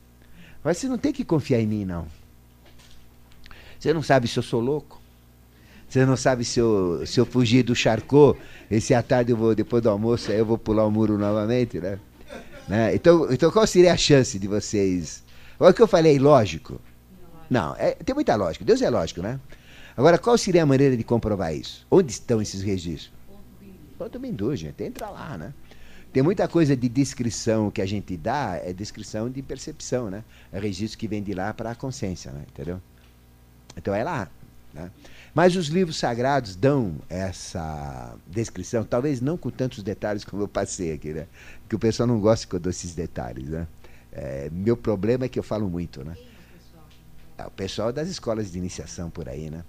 Mas 0.66 0.80
você 0.80 0.88
não 0.88 0.98
tem 0.98 1.14
que 1.14 1.24
confiar 1.24 1.62
em 1.62 1.68
mim, 1.68 1.86
não. 1.86 2.08
Você 3.80 3.94
não 3.94 4.02
sabe 4.02 4.28
se 4.28 4.36
eu 4.40 4.42
sou 4.42 4.60
louco. 4.60 5.00
Você 5.88 6.04
não 6.08 6.18
sabe 6.18 6.44
se 6.44 6.60
eu, 6.60 7.04
se 7.06 7.20
eu 7.20 7.26
fugir 7.26 7.62
do 7.62 7.76
charcot, 7.76 8.36
esse 8.70 8.92
à 8.96 9.04
tarde 9.04 9.32
eu 9.32 9.38
vou, 9.38 9.54
depois 9.54 9.84
do 9.84 9.92
almoço, 9.92 10.32
aí 10.32 10.40
eu 10.40 10.46
vou 10.46 10.58
pular 10.58 10.84
o 10.84 10.90
muro 10.90 11.20
novamente, 11.20 11.80
né? 11.80 12.00
né? 12.68 12.96
Então, 12.96 13.32
então 13.32 13.52
qual 13.52 13.68
seria 13.68 13.94
a 13.94 13.98
chance 13.98 14.40
de 14.40 14.48
vocês? 14.48 15.24
Olha 15.60 15.70
o 15.70 15.74
que 15.74 15.84
eu 15.84 15.88
falei, 15.88 16.18
lógico. 16.18 16.82
Não, 17.48 17.76
é, 17.78 17.92
tem 17.92 18.16
muita 18.16 18.36
lógica. 18.36 18.66
Deus 18.66 18.82
é 18.82 18.90
lógico, 18.90 19.22
né? 19.22 19.40
Agora, 19.96 20.18
qual 20.18 20.36
seria 20.36 20.64
a 20.64 20.66
maneira 20.66 20.98
de 20.98 21.04
comprovar 21.04 21.54
isso? 21.54 21.86
Onde 21.92 22.12
estão 22.12 22.42
esses 22.42 22.64
registros? 22.64 23.14
Ponto 24.00 24.18
Bindu, 24.18 24.56
gente. 24.56 24.84
Entra 24.84 25.12
lá, 25.12 25.38
né? 25.38 25.54
Tem 26.16 26.24
muita 26.24 26.48
coisa 26.48 26.78
de 26.78 26.88
descrição 26.88 27.70
que 27.70 27.82
a 27.82 27.86
gente 27.86 28.16
dá, 28.16 28.58
é 28.64 28.72
descrição 28.72 29.30
de 29.30 29.42
percepção, 29.42 30.10
né? 30.10 30.24
É 30.50 30.58
registro 30.58 30.98
que 30.98 31.10
vem 31.10 31.22
de 31.22 31.34
lá 31.34 31.54
para 31.54 31.72
a 31.72 31.76
consciência, 31.76 32.32
né? 32.32 32.46
Entendeu? 32.48 32.82
Então 33.76 33.94
é 33.94 34.02
lá. 34.02 34.30
Né? 34.74 34.90
Mas 35.34 35.58
os 35.58 35.68
livros 35.68 35.98
sagrados 35.98 36.56
dão 36.56 36.96
essa 37.10 38.16
descrição, 38.28 38.86
talvez 38.86 39.20
não 39.20 39.36
com 39.36 39.50
tantos 39.50 39.84
detalhes 39.84 40.24
como 40.24 40.42
eu 40.42 40.48
passei 40.48 40.94
aqui, 40.94 41.12
né? 41.12 41.28
Que 41.68 41.76
o 41.76 41.80
pessoal 41.80 42.08
não 42.08 42.22
gosta 42.22 42.48
que 42.48 42.56
eu 42.56 42.62
dou 42.62 42.70
esses 42.70 42.96
detalhes, 42.96 43.50
né? 43.50 43.68
É, 44.14 44.50
meu 44.54 44.78
problema 44.78 45.26
é 45.26 45.28
que 45.28 45.38
eu 45.38 45.44
falo 45.44 45.70
muito, 45.70 46.02
né? 46.02 46.16
É, 47.38 47.46
o 47.46 47.52
pessoal 47.52 47.92
das 47.92 48.08
escolas 48.08 48.54
de 48.54 48.58
iniciação 48.58 49.10
por 49.10 49.28
aí, 49.28 49.50
né? 49.50 49.66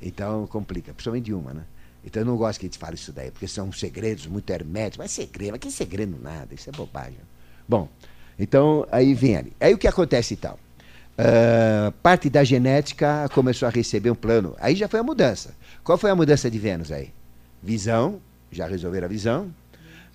Então 0.00 0.46
complica, 0.46 0.92
principalmente 0.92 1.24
de 1.24 1.34
uma, 1.34 1.52
né? 1.52 1.64
Então 2.04 2.22
eu 2.22 2.26
não 2.26 2.36
gosto 2.36 2.60
que 2.60 2.66
a 2.66 2.68
gente 2.68 2.78
fale 2.78 2.94
isso 2.94 3.12
daí, 3.12 3.30
porque 3.30 3.46
são 3.46 3.70
segredos 3.72 4.26
muito 4.26 4.48
herméticos. 4.50 4.98
Mas 4.98 5.12
segredo, 5.12 5.52
mas 5.52 5.60
que 5.60 5.70
segredo 5.70 6.18
nada, 6.20 6.54
isso 6.54 6.68
é 6.68 6.72
bobagem. 6.72 7.18
Bom, 7.68 7.88
então 8.38 8.86
aí 8.90 9.14
vem 9.14 9.36
ali. 9.36 9.52
Aí 9.60 9.74
o 9.74 9.78
que 9.78 9.86
acontece 9.86 10.34
então? 10.34 10.58
Uh, 11.18 11.92
parte 12.02 12.30
da 12.30 12.42
genética 12.42 13.28
começou 13.34 13.68
a 13.68 13.70
receber 13.70 14.10
um 14.10 14.14
plano. 14.14 14.56
Aí 14.58 14.74
já 14.74 14.88
foi 14.88 15.00
a 15.00 15.02
mudança. 15.02 15.54
Qual 15.84 15.98
foi 15.98 16.10
a 16.10 16.16
mudança 16.16 16.50
de 16.50 16.58
Vênus 16.58 16.90
aí? 16.90 17.12
Visão, 17.62 18.20
já 18.50 18.66
resolveram 18.66 19.04
a 19.04 19.08
visão. 19.08 19.54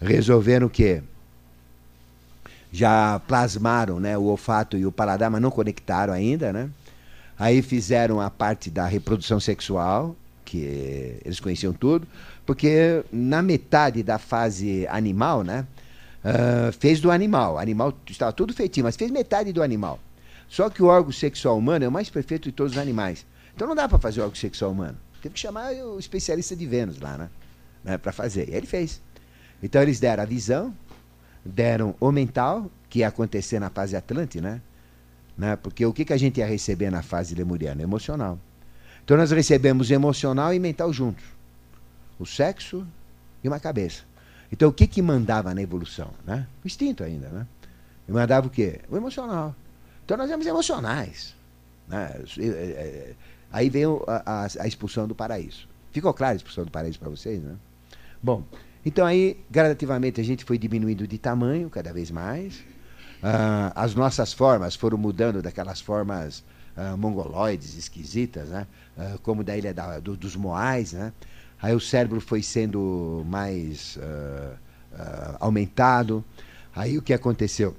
Resolveram 0.02 0.66
o 0.66 0.70
quê? 0.70 1.04
Já 2.72 3.20
plasmaram 3.28 4.00
né, 4.00 4.18
o 4.18 4.24
olfato 4.24 4.78
e 4.78 4.86
o 4.86 4.92
paladar, 4.92 5.30
mas 5.30 5.42
não 5.42 5.52
conectaram 5.52 6.12
ainda, 6.12 6.52
né? 6.52 6.70
Aí 7.38 7.62
fizeram 7.62 8.20
a 8.20 8.30
parte 8.30 8.70
da 8.70 8.86
reprodução 8.86 9.40
sexual, 9.40 10.16
que 10.56 11.20
eles 11.26 11.40
conheciam 11.40 11.74
tudo, 11.74 12.08
porque 12.46 13.04
na 13.12 13.42
metade 13.42 14.04
da 14.04 14.18
fase 14.18 14.88
animal, 14.88 15.44
né, 15.44 15.68
uh, 16.24 16.72
fez 16.72 17.00
do 17.00 17.12
animal. 17.12 17.58
Animal 17.58 17.94
estava 18.10 18.32
tudo 18.32 18.54
feitinho, 18.54 18.86
mas 18.86 18.96
fez 18.96 19.12
metade 19.12 19.52
do 19.52 19.62
animal. 19.62 20.00
Só 20.48 20.70
que 20.70 20.82
o 20.82 20.88
órgão 20.88 21.12
sexual 21.12 21.58
humano 21.58 21.86
é 21.86 21.88
o 21.88 21.92
mais 21.92 22.10
perfeito 22.10 22.44
de 22.44 22.52
todos 22.52 22.74
os 22.74 22.78
animais. 22.78 23.26
Então 23.56 23.68
não 23.68 23.76
dá 23.76 23.88
para 23.88 23.98
fazer 23.98 24.22
o 24.22 24.24
órgão 24.24 24.36
sexual 24.36 24.72
humano. 24.72 24.98
Teve 25.22 25.34
que 25.34 25.40
chamar 25.40 25.74
o 25.74 26.00
especialista 26.00 26.56
de 26.56 26.66
Vênus 26.66 27.00
lá, 27.00 27.18
né? 27.18 27.30
né 27.84 27.98
para 27.98 28.12
fazer. 28.12 28.50
E 28.50 28.54
ele 28.54 28.68
fez. 28.68 29.02
Então 29.62 29.82
eles 29.82 30.00
deram 30.00 30.24
a 30.24 30.26
visão, 30.26 30.74
deram 31.44 31.96
o 32.00 32.12
mental, 32.12 32.70
que 32.90 33.00
ia 33.00 33.08
acontecer 33.08 33.60
na 33.60 33.70
fase 33.70 33.96
Atlante, 33.96 34.40
né? 34.40 34.62
né? 35.38 35.56
Porque 35.56 35.86
o 35.86 35.92
que, 35.92 36.06
que 36.06 36.14
a 36.14 36.18
gente 36.18 36.40
ia 36.40 36.46
receber 36.46 36.92
na 36.92 37.02
fase 37.02 37.34
lemuriana? 37.34 37.82
Emocional. 37.82 38.40
Então 39.06 39.16
nós 39.16 39.30
recebemos 39.30 39.92
emocional 39.92 40.52
e 40.52 40.60
mental 40.60 40.92
juntos. 40.92 41.24
O 42.20 42.26
sexo 42.26 42.86
e 43.44 43.48
uma 43.48 43.60
cabeça. 43.60 44.02
Então 44.52 44.70
o 44.70 44.74
que, 44.74 44.88
que 44.88 45.00
mandava 45.00 45.54
na 45.54 45.62
evolução? 45.62 46.10
Né? 46.26 46.48
O 46.64 46.68
instinto 46.68 47.04
ainda, 47.04 47.30
né? 47.30 47.48
E 48.10 48.12
mandava 48.12 48.48
o 48.48 48.50
quê? 48.50 48.82
O 48.90 48.98
emocional. 48.98 49.56
Então 50.04 50.18
nós 50.18 50.28
éramos 50.28 50.48
emocionais. 50.48 51.36
Né? 51.88 52.20
É, 52.40 52.48
é, 52.48 53.14
aí 53.52 53.70
veio 53.70 54.04
a, 54.08 54.44
a, 54.44 54.48
a, 54.62 54.68
expulsão 54.68 55.08
do 55.08 55.14
paraíso. 55.14 55.68
Ficou 55.92 56.12
claro 56.12 56.34
a 56.34 56.38
expulsão 56.38 56.66
do 56.66 56.72
paraíso 56.72 56.98
para 56.98 57.10
vocês, 57.10 57.42
né? 57.42 57.56
Bom, 58.22 58.44
então 58.84 59.06
aí, 59.06 59.40
gradativamente, 59.52 60.20
a 60.20 60.24
gente 60.24 60.44
foi 60.44 60.58
diminuindo 60.58 61.08
de 61.08 61.18
tamanho 61.20 61.70
cada 61.70 61.94
vez 61.94 62.10
mais. 62.10 62.56
Uh, 63.24 63.72
as 63.76 63.94
nossas 63.94 64.34
formas 64.34 64.76
foram 64.76 64.98
mudando 64.98 65.42
daquelas 65.42 65.80
formas 65.80 66.44
uh, 66.78 66.98
mongoloides, 66.98 67.76
esquisitas, 67.76 68.50
né? 68.50 68.68
Uh, 68.98 69.20
como 69.20 69.44
da 69.44 69.58
ilha 69.58 69.74
da, 69.74 70.00
do, 70.00 70.16
dos 70.16 70.36
Moais. 70.36 70.94
Né? 70.94 71.12
Aí 71.62 71.74
o 71.74 71.80
cérebro 71.80 72.20
foi 72.20 72.44
sendo 72.44 73.24
mais 73.28 73.98
aumentado. 75.40 76.24
Aí 76.76 76.98
o 76.98 77.02
que 77.02 77.14
aconteceu? 77.14 77.76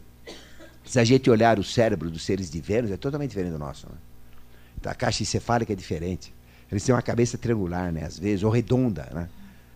Se 0.85 0.98
a 0.98 1.05
gente 1.05 1.28
olhar 1.31 1.59
o 1.59 1.64
cérebro 1.64 2.10
dos 2.10 2.24
seres 2.24 2.51
de 2.51 2.60
Vênus, 2.60 2.90
é 2.90 2.97
totalmente 2.97 3.31
diferente 3.31 3.52
do 3.52 3.59
nosso. 3.59 3.86
Né? 3.86 3.94
Então, 4.78 4.93
a 4.93 4.94
caixa 4.94 5.23
encefálica 5.23 5.73
é 5.73 5.77
diferente. 5.77 6.32
Eles 6.70 6.85
têm 6.85 6.94
uma 6.94 7.02
cabeça 7.02 7.39
triangular, 7.39 7.93
né? 7.93 8.05
às 8.05 8.18
vezes, 8.18 8.43
ou 8.43 8.51
redonda. 8.51 9.09
Né? 9.12 9.28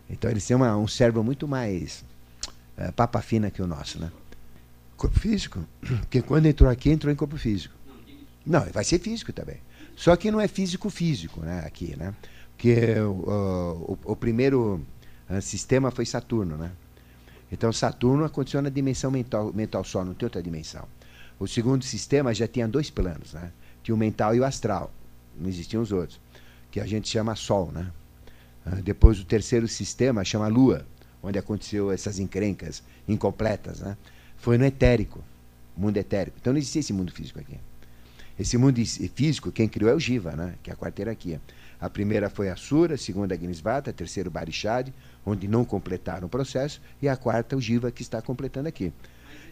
Então 0.08 0.30
eles 0.30 0.46
têm 0.46 0.56
uma, 0.56 0.76
um 0.76 0.88
cérebro 0.88 1.22
muito 1.22 1.46
mais 1.46 2.04
papa 2.96 3.20
fina 3.20 3.50
que 3.50 3.62
o 3.62 3.66
nosso. 3.66 3.98
Né? 3.98 4.10
Corpo 4.96 5.18
físico. 5.18 5.64
Porque 5.80 6.20
quando 6.20 6.46
entrou 6.46 6.68
aqui, 6.68 6.90
entrou 6.90 7.12
em 7.12 7.16
corpo 7.16 7.38
físico. 7.38 7.74
Não, 8.44 8.64
vai 8.72 8.84
ser 8.84 8.98
físico 8.98 9.32
também. 9.32 9.58
Só 9.96 10.16
que 10.16 10.30
não 10.30 10.40
é 10.40 10.48
físico-físico, 10.48 11.40
né? 11.40 11.62
Aqui, 11.66 11.94
né? 11.96 12.14
Porque 12.56 12.98
o, 13.00 13.98
o, 14.04 14.16
primeiro 14.16 14.80
uh, 15.28 15.40
sistema 15.40 15.90
foi 15.90 16.06
Saturno, 16.06 16.56
né? 16.56 16.70
Então 17.52 17.72
Saturno 17.72 18.24
aconteceu 18.24 18.62
na 18.62 18.68
dimensão 18.68 19.10
mental, 19.10 19.52
mental 19.52 19.84
só, 19.84 20.04
não 20.04 20.14
tem 20.14 20.26
outra 20.26 20.42
dimensão. 20.42 20.86
O 21.38 21.46
segundo 21.46 21.84
sistema 21.84 22.34
já 22.34 22.46
tinha 22.46 22.68
dois 22.68 22.90
planos, 22.90 23.32
né? 23.32 23.50
Tinha 23.82 23.94
o 23.94 23.98
mental 23.98 24.34
e 24.34 24.40
o 24.40 24.44
astral. 24.44 24.92
Não 25.38 25.48
existiam 25.48 25.82
os 25.82 25.90
outros. 25.90 26.20
Que 26.70 26.80
a 26.80 26.86
gente 26.86 27.08
chama 27.08 27.34
Sol, 27.34 27.70
né? 27.72 27.90
Uh, 28.66 28.82
depois 28.82 29.18
o 29.18 29.24
terceiro 29.24 29.66
sistema 29.66 30.24
chama 30.24 30.48
Lua, 30.48 30.86
onde 31.22 31.38
aconteceu 31.38 31.90
essas 31.90 32.18
encrencas 32.18 32.82
incompletas, 33.08 33.80
né? 33.80 33.96
foi 34.40 34.56
no 34.56 34.64
etérico, 34.64 35.22
mundo 35.76 35.96
etérico. 35.98 36.36
Então 36.40 36.52
não 36.52 36.58
existia 36.58 36.80
esse 36.80 36.92
mundo 36.92 37.12
físico 37.12 37.38
aqui. 37.38 37.58
Esse 38.38 38.56
mundo 38.56 38.80
físico, 39.14 39.52
quem 39.52 39.68
criou 39.68 39.90
é 39.90 39.94
o 39.94 40.00
Jiva, 40.00 40.32
né? 40.32 40.54
que 40.62 40.70
é 40.70 40.72
a 40.72 40.76
quarta 40.76 41.02
hierarquia. 41.02 41.40
A 41.80 41.88
primeira 41.88 42.28
foi 42.28 42.50
a 42.50 42.56
Sura, 42.56 42.94
a 42.94 42.98
segunda 42.98 43.34
a 43.34 43.36
Agnisvata, 43.36 43.90
a 43.90 43.92
terceira 43.92 44.28
o 44.28 44.32
Barishad, 44.32 44.92
onde 45.24 45.48
não 45.48 45.64
completaram 45.64 46.26
o 46.26 46.30
processo, 46.30 46.80
e 47.00 47.08
a 47.08 47.16
quarta 47.16 47.56
o 47.56 47.60
Jiva, 47.60 47.90
que 47.90 48.02
está 48.02 48.20
completando 48.20 48.68
aqui. 48.68 48.92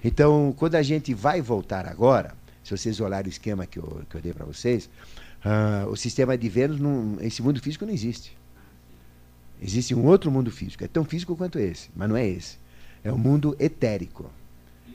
Então, 0.04 0.54
quando 0.56 0.74
a 0.74 0.82
gente 0.82 1.14
vai 1.14 1.40
voltar 1.40 1.86
agora, 1.86 2.34
se 2.62 2.76
vocês 2.76 3.00
olharem 3.00 3.28
o 3.28 3.32
esquema 3.32 3.66
que 3.66 3.78
eu, 3.78 4.02
que 4.08 4.16
eu 4.16 4.20
dei 4.20 4.32
para 4.32 4.44
vocês, 4.44 4.90
uh, 5.44 5.88
o 5.88 5.96
sistema 5.96 6.36
de 6.36 6.48
Vênus, 6.48 6.78
não, 6.78 7.16
esse 7.20 7.42
mundo 7.42 7.60
físico 7.60 7.86
não 7.86 7.92
existe. 7.92 8.36
Existe 9.60 9.94
um 9.94 10.04
outro 10.04 10.30
mundo 10.30 10.50
físico, 10.50 10.84
é 10.84 10.88
tão 10.88 11.04
físico 11.04 11.34
quanto 11.34 11.58
esse, 11.58 11.90
mas 11.96 12.08
não 12.08 12.16
é 12.16 12.26
esse. 12.26 12.58
É 13.02 13.10
o 13.10 13.18
mundo 13.18 13.56
etérico. 13.58 14.30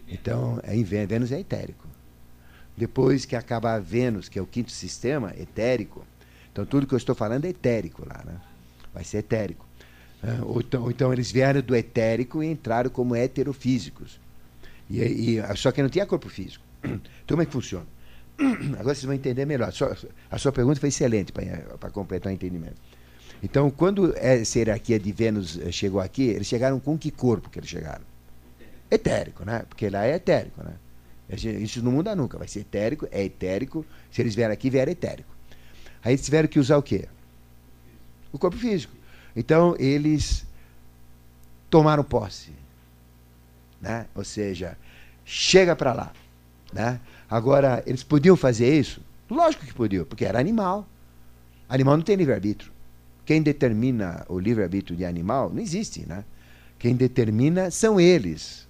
Então, 0.08 0.60
é 0.64 0.76
Vênus 0.84 1.32
é 1.32 1.40
etérico. 1.40 1.88
Depois 2.76 3.26
que 3.26 3.36
acaba 3.36 3.80
Vênus, 3.80 4.28
que 4.28 4.40
é 4.40 4.41
o 4.41 4.45
quinto 4.45 4.72
sistema, 4.72 5.34
etérico. 5.38 6.06
Então, 6.52 6.66
tudo 6.66 6.88
que 6.88 6.94
eu 6.94 6.98
estou 6.98 7.16
falando 7.16 7.45
é 7.45 7.50
etérico 7.50 8.08
lá, 8.08 8.22
né? 8.26 8.36
Vai 8.94 9.04
ser 9.04 9.18
etérico. 9.20 9.66
Uh, 10.24 10.45
ou, 10.45 10.62
então, 10.62 10.84
ou, 10.84 10.91
então, 10.91 11.14
eles 11.14 11.32
vieram 11.32 11.62
do 11.62 11.76
etérico 11.76 12.44
e 12.44 12.48
entraram 12.48 12.90
como 12.90 13.16
heterofísicos. 13.16 14.20
E, 14.90 15.02
e, 15.38 15.58
só 15.58 15.72
que 15.72 15.82
não 15.82 15.90
tinha 15.90 16.06
corpo 16.06 16.30
físico. 16.30 16.64
Então, 16.84 17.02
como 17.30 17.41
é 17.41 17.45
que 17.45 17.52
funciona? 17.52 17.86
Agora 18.80 18.95
vocês 18.95 19.04
vão 19.04 19.14
entender 19.14 19.45
melhor. 19.45 19.70
A 19.70 19.72
sua, 19.72 19.98
a 20.30 20.38
sua 20.38 20.52
pergunta 20.52 20.80
foi 20.80 20.90
excelente 20.90 21.32
para 21.32 21.90
completar 21.91 22.32
o 22.32 22.36
entendimento. 22.36 22.78
Então, 23.41 23.70
quando 23.70 24.16
essa 24.18 24.58
hierarquia 24.58 24.98
de 24.98 25.12
Vênus 25.12 25.60
eh, 25.60 25.72
chegou 25.72 26.00
aqui, 26.00 26.24
eles 26.24 26.48
chegaram 26.48 26.80
com 26.80 26.98
que 26.98 27.12
corpo 27.12 27.50
que 27.50 27.60
eles 27.60 27.70
chegaram? 27.70 28.04
etérico, 28.95 29.44
né? 29.44 29.64
Porque 29.68 29.90
lá 29.90 30.06
é 30.06 30.16
etérico, 30.16 30.64
né? 30.64 30.74
Isso 31.36 31.84
não 31.84 31.92
muda 31.92 32.16
nunca, 32.16 32.38
vai 32.38 32.48
ser 32.48 32.62
etérico, 32.62 33.08
é 33.12 33.24
etérico. 33.24 33.86
Se 34.12 34.22
eles 34.22 34.36
vieram 34.36 34.54
aqui, 34.54 34.70
vieram 34.70 34.92
etérico. 34.92 35.30
Aí 36.04 36.14
eles 36.14 36.26
tiveram 36.26 36.48
que 36.48 36.60
usar 36.60 36.78
o 36.78 36.84
quê? 36.84 37.08
O 38.32 38.38
corpo 38.38 38.58
físico. 38.58 38.94
Então 39.36 39.76
eles 39.80 40.46
tomaram 41.70 42.04
posse, 42.04 42.52
né? 43.82 44.06
Ou 44.14 44.24
seja, 44.24 44.78
chega 45.26 45.76
para 45.76 45.94
lá, 45.94 46.14
né? 46.72 47.00
Agora 47.30 47.84
eles 47.88 48.04
podiam 48.04 48.36
fazer 48.36 48.78
isso? 48.78 49.02
Lógico 49.30 49.66
que 49.66 49.74
podiam, 49.74 50.06
porque 50.06 50.26
era 50.26 50.40
animal. 50.40 50.88
Animal 51.68 51.98
não 51.98 52.04
tem 52.04 52.16
livre-arbítrio. 52.16 52.72
Quem 53.26 53.42
determina 53.42 54.26
o 54.28 54.38
livre-arbítrio 54.38 54.96
de 54.96 55.06
animal 55.06 55.50
não 55.50 55.62
existe, 55.62 56.06
né? 56.06 56.24
Quem 56.78 56.96
determina 56.96 57.72
são 57.72 58.00
eles. 58.00 58.68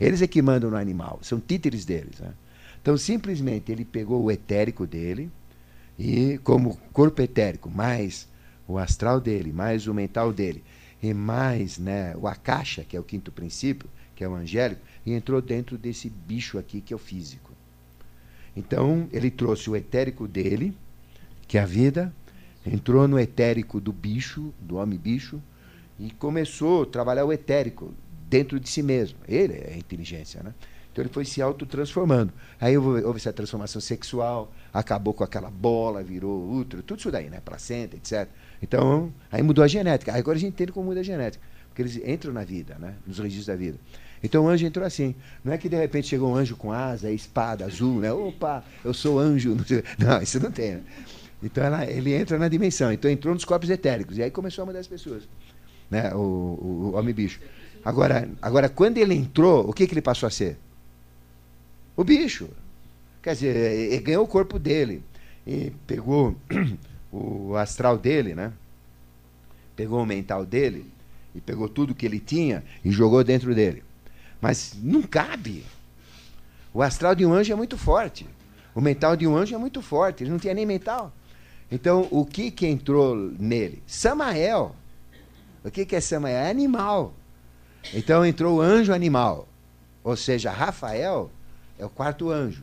Eles 0.00 0.22
é 0.22 0.26
que 0.26 0.40
mandam 0.40 0.70
no 0.70 0.76
animal, 0.76 1.18
são 1.22 1.38
títeres 1.38 1.84
deles. 1.84 2.18
Né? 2.18 2.32
Então, 2.80 2.96
simplesmente, 2.96 3.70
ele 3.70 3.84
pegou 3.84 4.24
o 4.24 4.30
etérico 4.30 4.86
dele, 4.86 5.30
e 5.98 6.38
como 6.42 6.78
corpo 6.92 7.20
etérico, 7.20 7.68
mais 7.68 8.26
o 8.66 8.78
astral 8.78 9.20
dele, 9.20 9.52
mais 9.52 9.86
o 9.86 9.92
mental 9.92 10.32
dele, 10.32 10.64
e 11.02 11.12
mais 11.12 11.78
né, 11.78 12.16
o 12.16 12.26
akasha, 12.26 12.82
que 12.82 12.96
é 12.96 13.00
o 13.00 13.04
quinto 13.04 13.30
princípio, 13.30 13.88
que 14.16 14.24
é 14.24 14.28
o 14.28 14.34
angélico, 14.34 14.80
e 15.04 15.12
entrou 15.12 15.42
dentro 15.42 15.76
desse 15.76 16.08
bicho 16.08 16.58
aqui, 16.58 16.80
que 16.80 16.94
é 16.94 16.96
o 16.96 16.98
físico. 16.98 17.52
Então, 18.56 19.08
ele 19.12 19.30
trouxe 19.30 19.68
o 19.68 19.76
etérico 19.76 20.26
dele, 20.26 20.74
que 21.46 21.58
é 21.58 21.60
a 21.60 21.66
vida, 21.66 22.12
entrou 22.64 23.06
no 23.06 23.18
etérico 23.18 23.80
do 23.80 23.92
bicho, 23.92 24.52
do 24.60 24.76
homem-bicho, 24.76 25.40
e 25.98 26.10
começou 26.12 26.84
a 26.84 26.86
trabalhar 26.86 27.26
o 27.26 27.32
etérico 27.32 27.92
dentro 28.30 28.60
de 28.60 28.68
si 28.68 28.82
mesmo. 28.82 29.18
Ele 29.28 29.54
é 29.54 29.76
inteligência, 29.76 30.42
né? 30.42 30.54
Então 30.92 31.02
ele 31.02 31.12
foi 31.12 31.24
se 31.24 31.42
autotransformando. 31.42 32.32
Aí 32.60 32.76
houve, 32.76 33.04
houve 33.04 33.18
essa 33.18 33.32
transformação 33.32 33.80
sexual, 33.80 34.52
acabou 34.72 35.12
com 35.12 35.22
aquela 35.22 35.50
bola, 35.50 36.02
virou 36.02 36.50
útero, 36.52 36.82
tudo 36.82 37.00
isso 37.00 37.10
daí, 37.10 37.28
né? 37.28 37.40
Placenta, 37.44 37.96
etc. 37.96 38.28
Então, 38.62 39.12
aí 39.30 39.42
mudou 39.42 39.62
a 39.64 39.68
genética. 39.68 40.12
Aí 40.12 40.20
agora 40.20 40.36
a 40.36 40.40
gente 40.40 40.52
entende 40.52 40.72
como 40.72 40.86
muda 40.86 41.00
a 41.00 41.02
genética. 41.02 41.42
Porque 41.68 41.82
eles 41.82 41.96
entram 41.96 42.32
na 42.32 42.44
vida, 42.44 42.76
né? 42.78 42.94
Nos 43.06 43.18
registros 43.18 43.46
da 43.46 43.56
vida. 43.56 43.78
Então 44.22 44.44
o 44.44 44.48
anjo 44.48 44.66
entrou 44.66 44.84
assim. 44.84 45.14
Não 45.44 45.52
é 45.52 45.58
que 45.58 45.68
de 45.68 45.76
repente 45.76 46.08
chegou 46.08 46.30
um 46.30 46.34
anjo 46.34 46.56
com 46.56 46.72
asa, 46.72 47.10
espada 47.10 47.64
azul, 47.64 48.00
né? 48.00 48.12
Opa, 48.12 48.64
eu 48.84 48.92
sou 48.92 49.18
anjo. 49.18 49.56
Não, 49.98 50.20
isso 50.20 50.40
não 50.40 50.50
tem. 50.50 50.74
Né? 50.74 50.82
Então 51.42 51.64
ela, 51.64 51.86
ele 51.86 52.12
entra 52.12 52.38
na 52.38 52.48
dimensão. 52.48 52.92
Então 52.92 53.10
entrou 53.10 53.32
nos 53.32 53.44
corpos 53.44 53.70
etéricos. 53.70 54.18
E 54.18 54.22
aí 54.22 54.30
começou 54.30 54.62
a 54.62 54.66
mudar 54.66 54.80
as 54.80 54.86
pessoas. 54.86 55.22
Né? 55.90 56.12
O, 56.14 56.18
o, 56.18 56.90
o 56.92 56.98
homem-bicho. 56.98 57.40
Agora, 57.84 58.28
agora, 58.42 58.68
quando 58.68 58.98
ele 58.98 59.14
entrou, 59.14 59.68
o 59.68 59.72
que, 59.72 59.86
que 59.86 59.94
ele 59.94 60.02
passou 60.02 60.26
a 60.26 60.30
ser? 60.30 60.58
O 61.96 62.04
bicho. 62.04 62.48
Quer 63.22 63.34
dizer, 63.34 63.56
ele 63.56 64.02
ganhou 64.02 64.24
o 64.24 64.28
corpo 64.28 64.58
dele. 64.58 65.02
E 65.46 65.72
pegou 65.86 66.36
o 67.12 67.56
astral 67.56 67.98
dele, 67.98 68.34
né? 68.34 68.52
Pegou 69.74 70.02
o 70.02 70.06
mental 70.06 70.44
dele 70.44 70.90
e 71.34 71.40
pegou 71.40 71.68
tudo 71.68 71.94
que 71.94 72.04
ele 72.04 72.20
tinha 72.20 72.62
e 72.84 72.90
jogou 72.90 73.22
dentro 73.24 73.54
dele. 73.54 73.82
Mas 74.40 74.74
não 74.82 75.02
cabe. 75.02 75.64
O 76.72 76.82
astral 76.82 77.14
de 77.14 77.24
um 77.24 77.32
anjo 77.32 77.52
é 77.52 77.56
muito 77.56 77.76
forte. 77.76 78.26
O 78.74 78.80
mental 78.80 79.16
de 79.16 79.26
um 79.26 79.36
anjo 79.36 79.54
é 79.54 79.58
muito 79.58 79.82
forte. 79.82 80.22
Ele 80.22 80.30
não 80.30 80.38
tinha 80.38 80.54
nem 80.54 80.66
mental. 80.66 81.12
Então, 81.70 82.08
o 82.10 82.24
que, 82.24 82.50
que 82.50 82.66
entrou 82.66 83.14
nele? 83.14 83.82
Samael. 83.86 84.74
O 85.64 85.70
que, 85.70 85.84
que 85.84 85.94
é 85.94 86.00
Samael? 86.00 86.36
É 86.36 86.50
animal. 86.50 87.14
Então 87.94 88.24
entrou 88.24 88.58
o 88.58 88.60
anjo 88.60 88.92
animal. 88.92 89.48
Ou 90.02 90.16
seja, 90.16 90.50
Rafael 90.50 91.30
é 91.78 91.84
o 91.84 91.90
quarto 91.90 92.30
anjo, 92.30 92.62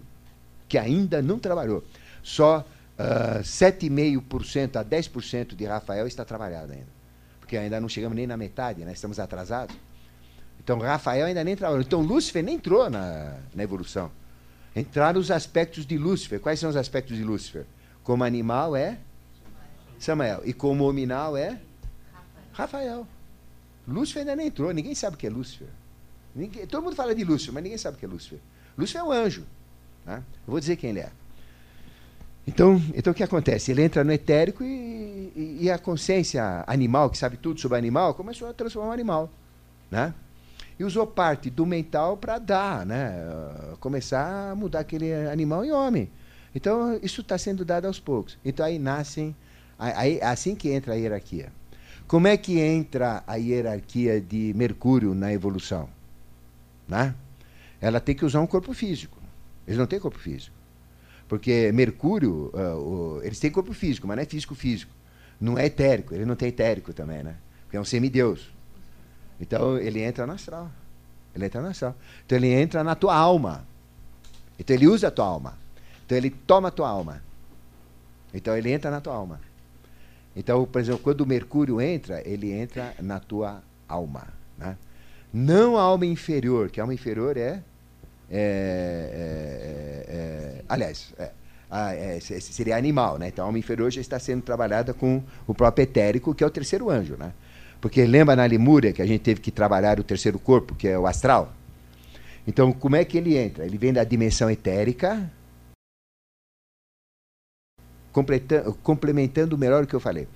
que 0.68 0.78
ainda 0.78 1.22
não 1.22 1.40
trabalhou. 1.40 1.84
Só 2.24 2.60
uh, 2.60 2.64
ah, 2.98 3.40
7,5% 3.42 4.76
a 4.76 4.84
10% 4.86 5.56
de 5.56 5.66
Rafael 5.66 6.08
está 6.08 6.26
trabalhado 6.26 6.74
ainda. 6.74 6.98
Porque 7.40 7.56
ainda 7.56 7.80
não 7.80 7.88
chegamos 7.88 8.16
nem 8.16 8.28
na 8.28 8.36
metade, 8.36 8.84
né? 8.84 8.92
estamos 8.92 9.20
atrasados. 9.20 9.76
Então 10.60 10.80
Rafael 10.80 11.26
ainda 11.26 11.44
nem 11.44 11.56
trabalhou. 11.56 11.82
Então 11.82 12.02
Lúcifer 12.02 12.44
nem 12.44 12.56
entrou 12.56 12.90
na, 12.90 13.38
na 13.56 13.64
evolução. 13.64 14.12
Entraram 14.76 15.20
os 15.20 15.32
aspectos 15.32 15.86
de 15.86 15.98
Lúcifer. 15.98 16.40
Quais 16.40 16.60
são 16.60 16.70
os 16.70 16.76
aspectos 16.76 17.16
de 17.16 17.24
Lúcifer? 17.24 17.66
Como 18.04 18.24
animal 18.24 18.76
é 18.76 18.98
Samael. 19.98 20.42
E 20.44 20.54
como 20.54 20.84
hominal 20.84 21.38
é 21.38 21.58
Rafael. 22.52 23.08
Lúcifer 23.88 24.22
ainda 24.22 24.36
nem 24.36 24.48
entrou. 24.48 24.72
Ninguém 24.72 24.94
sabe 24.94 25.16
o 25.16 25.20
que 25.20 25.28
é 25.28 25.30
Lúcifer. 25.30 25.68
Ninguém, 26.36 26.68
todo 26.68 26.84
mundo 26.84 26.96
fala 26.96 27.16
de 27.16 27.24
Lúcifer, 27.24 27.54
mas 27.54 27.64
ninguém 27.64 27.78
sabe 27.78 27.96
o 27.96 28.00
que 28.00 28.06
é 28.06 28.10
Lúcifer. 28.10 28.40
Lúcifer 28.78 29.02
é 29.02 29.04
um 29.04 29.12
anjo. 29.12 29.46
Né? 30.06 30.24
Eu 30.46 30.52
vou 30.52 30.60
dizer 30.60 30.76
quem 30.76 30.90
ele 30.92 31.00
é. 31.00 31.12
Então, 32.46 32.82
então 32.96 33.12
o 33.12 33.14
que 33.14 33.24
acontece? 33.24 33.72
Ele 33.72 33.84
entra 33.84 34.04
no 34.04 34.12
etérico 34.12 34.64
e, 34.64 35.34
e, 35.36 35.58
e, 35.62 35.72
a 35.72 35.78
consciência 35.78 36.64
animal, 36.66 37.10
que 37.10 37.18
sabe 37.18 37.36
tudo 37.36 37.60
sobre 37.60 37.78
animal, 37.78 38.14
começou 38.14 38.50
a 38.50 38.54
transformar 38.54 38.90
um 38.90 38.94
animal. 38.94 39.30
Né? 39.92 40.14
E 40.80 40.84
usou 40.84 41.06
parte 41.06 41.50
do 41.50 41.66
mental 41.66 42.16
para 42.16 42.40
dar, 42.40 42.86
né? 42.86 43.14
começar 43.80 44.52
a 44.52 44.56
mudar 44.56 44.80
aquele 44.80 45.14
animal 45.28 45.66
em 45.66 45.72
homem. 45.72 46.10
Então, 46.56 46.98
isso 47.04 47.22
está 47.22 47.38
sendo 47.38 47.66
dado 47.66 47.86
aos 47.86 48.00
poucos. 48.00 48.38
Então, 48.46 48.66
aí 48.66 48.80
nascem, 48.80 49.36
aí, 49.78 50.22
assim 50.22 50.56
que 50.56 50.70
entra 50.70 50.94
a 50.94 50.96
hierarquia. 50.96 51.52
Como 52.08 52.28
é 52.28 52.38
que 52.38 52.60
entra 52.60 53.22
a 53.28 53.36
hierarquia 53.36 54.22
de 54.22 54.54
Mercúrio 54.56 55.14
na 55.14 55.34
evolução? 55.34 55.90
Né? 56.88 57.14
Ela 57.82 58.00
tem 58.00 58.16
que 58.16 58.24
usar 58.24 58.40
um 58.40 58.48
corpo 58.48 58.74
físico. 58.74 59.18
Eles 59.68 59.78
não 59.78 59.86
têm 59.86 60.00
corpo 60.00 60.18
físico. 60.18 60.56
Porque 61.28 61.70
Mercúrio, 61.74 62.50
uh, 62.54 63.18
uh, 63.18 63.22
eles 63.24 63.40
têm 63.40 63.52
corpo 63.52 63.74
físico, 63.74 64.08
mas 64.08 64.16
não 64.16 64.24
é 64.24 64.26
físico-físico. 64.26 64.92
Não 65.40 65.58
é 65.58 65.66
etérico, 65.66 66.16
ele 66.16 66.26
não 66.26 66.36
tem 66.36 66.48
etérico 66.48 66.94
também, 66.94 67.22
né? 67.22 67.36
Porque 67.64 67.76
é 67.76 67.82
um 67.82 67.86
semideus. 67.86 68.50
Então 69.40 69.78
ele 69.78 70.02
entra 70.02 70.26
no 70.26 70.34
astral. 70.34 70.72
Ele 71.36 71.46
entra 71.46 71.62
no 71.62 71.68
astral. 71.68 71.96
Então 72.26 72.38
ele 72.38 72.48
entra 72.48 72.84
na 72.84 72.96
tua 72.96 73.16
alma. 73.16 73.68
Então 74.58 74.76
ele 74.76 74.88
usa 74.88 75.10
a 75.10 75.12
tua 75.12 75.26
alma. 75.26 75.58
Então 76.06 76.18
ele 76.18 76.30
toma 76.30 76.70
a 76.70 76.72
tua 76.72 76.90
alma. 76.90 77.22
Então 78.34 78.56
ele 78.58 78.72
entra 78.72 78.90
na 78.90 79.02
tua 79.02 79.14
alma. 79.14 79.42
Então, 80.38 80.66
por 80.66 80.80
exemplo, 80.80 81.02
quando 81.04 81.22
o 81.22 81.26
Mercúrio 81.26 81.82
entra, 81.82 82.22
ele 82.24 82.52
entra 82.52 82.94
na 83.02 83.20
tua 83.20 83.64
alma. 83.90 84.28
Né? 84.58 84.78
Não 85.34 85.76
a 85.76 85.82
alma 85.82 86.06
inferior, 86.06 86.70
que 86.70 86.80
a 86.80 86.84
alma 86.84 86.94
inferior 86.94 87.36
é 87.36 87.60
é, 88.30 89.10
é, 89.14 90.16
é, 90.16 90.62
aliás, 90.68 91.14
é, 91.18 92.20
seria 92.20 92.76
animal, 92.76 93.18
né? 93.18 93.30
Então 93.30 93.46
a 93.46 93.48
alma 93.48 93.58
inferior 93.58 93.90
já 93.90 94.02
está 94.02 94.20
sendo 94.20 94.42
trabalhada 94.42 94.94
com 94.94 95.24
o 95.48 95.54
próprio 95.54 95.84
etérico, 95.84 96.36
que 96.36 96.44
é 96.44 96.48
o 96.48 96.50
terceiro 96.50 96.90
anjo, 96.90 97.16
né? 97.18 97.32
Porque 97.80 98.06
lembra 98.06 98.36
na 98.36 98.46
Lemúria 98.46 98.92
que 98.92 99.02
a 99.02 99.06
gente 99.06 99.22
teve 99.22 99.40
que 99.40 99.52
trabalhar 99.52 100.00
o 100.00 100.04
terceiro 100.04 100.38
corpo, 100.40 100.76
que 100.76 100.88
é 100.88 100.98
o 100.98 101.08
astral? 101.08 101.54
Então, 102.46 102.72
como 102.72 102.96
é 102.96 103.06
que 103.06 103.18
ele 103.18 103.38
entra? 103.38 103.66
Ele 103.66 103.78
vem 103.78 103.94
da 103.94 104.04
dimensão 104.04 104.50
etérica, 104.50 105.30
complementando 108.84 109.58
melhor 109.58 109.84
o 109.84 109.88
que 109.88 109.96
eu 109.96 110.00
falei. 110.00 110.28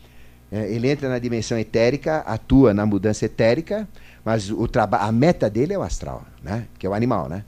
Ele 0.52 0.90
entra 0.90 1.08
na 1.08 1.18
dimensão 1.18 1.58
etérica, 1.58 2.18
atua 2.20 2.74
na 2.74 2.86
mudança 2.86 3.26
etérica, 3.26 3.88
mas 4.24 4.52
o 4.52 4.68
a 5.00 5.12
meta 5.12 5.50
dele 5.50 5.74
é 5.74 5.78
o 5.78 5.82
astral, 5.82 6.26
né? 6.44 6.68
que 6.78 6.86
é 6.86 6.90
o 6.90 6.94
animal. 6.94 7.30
Né? 7.30 7.44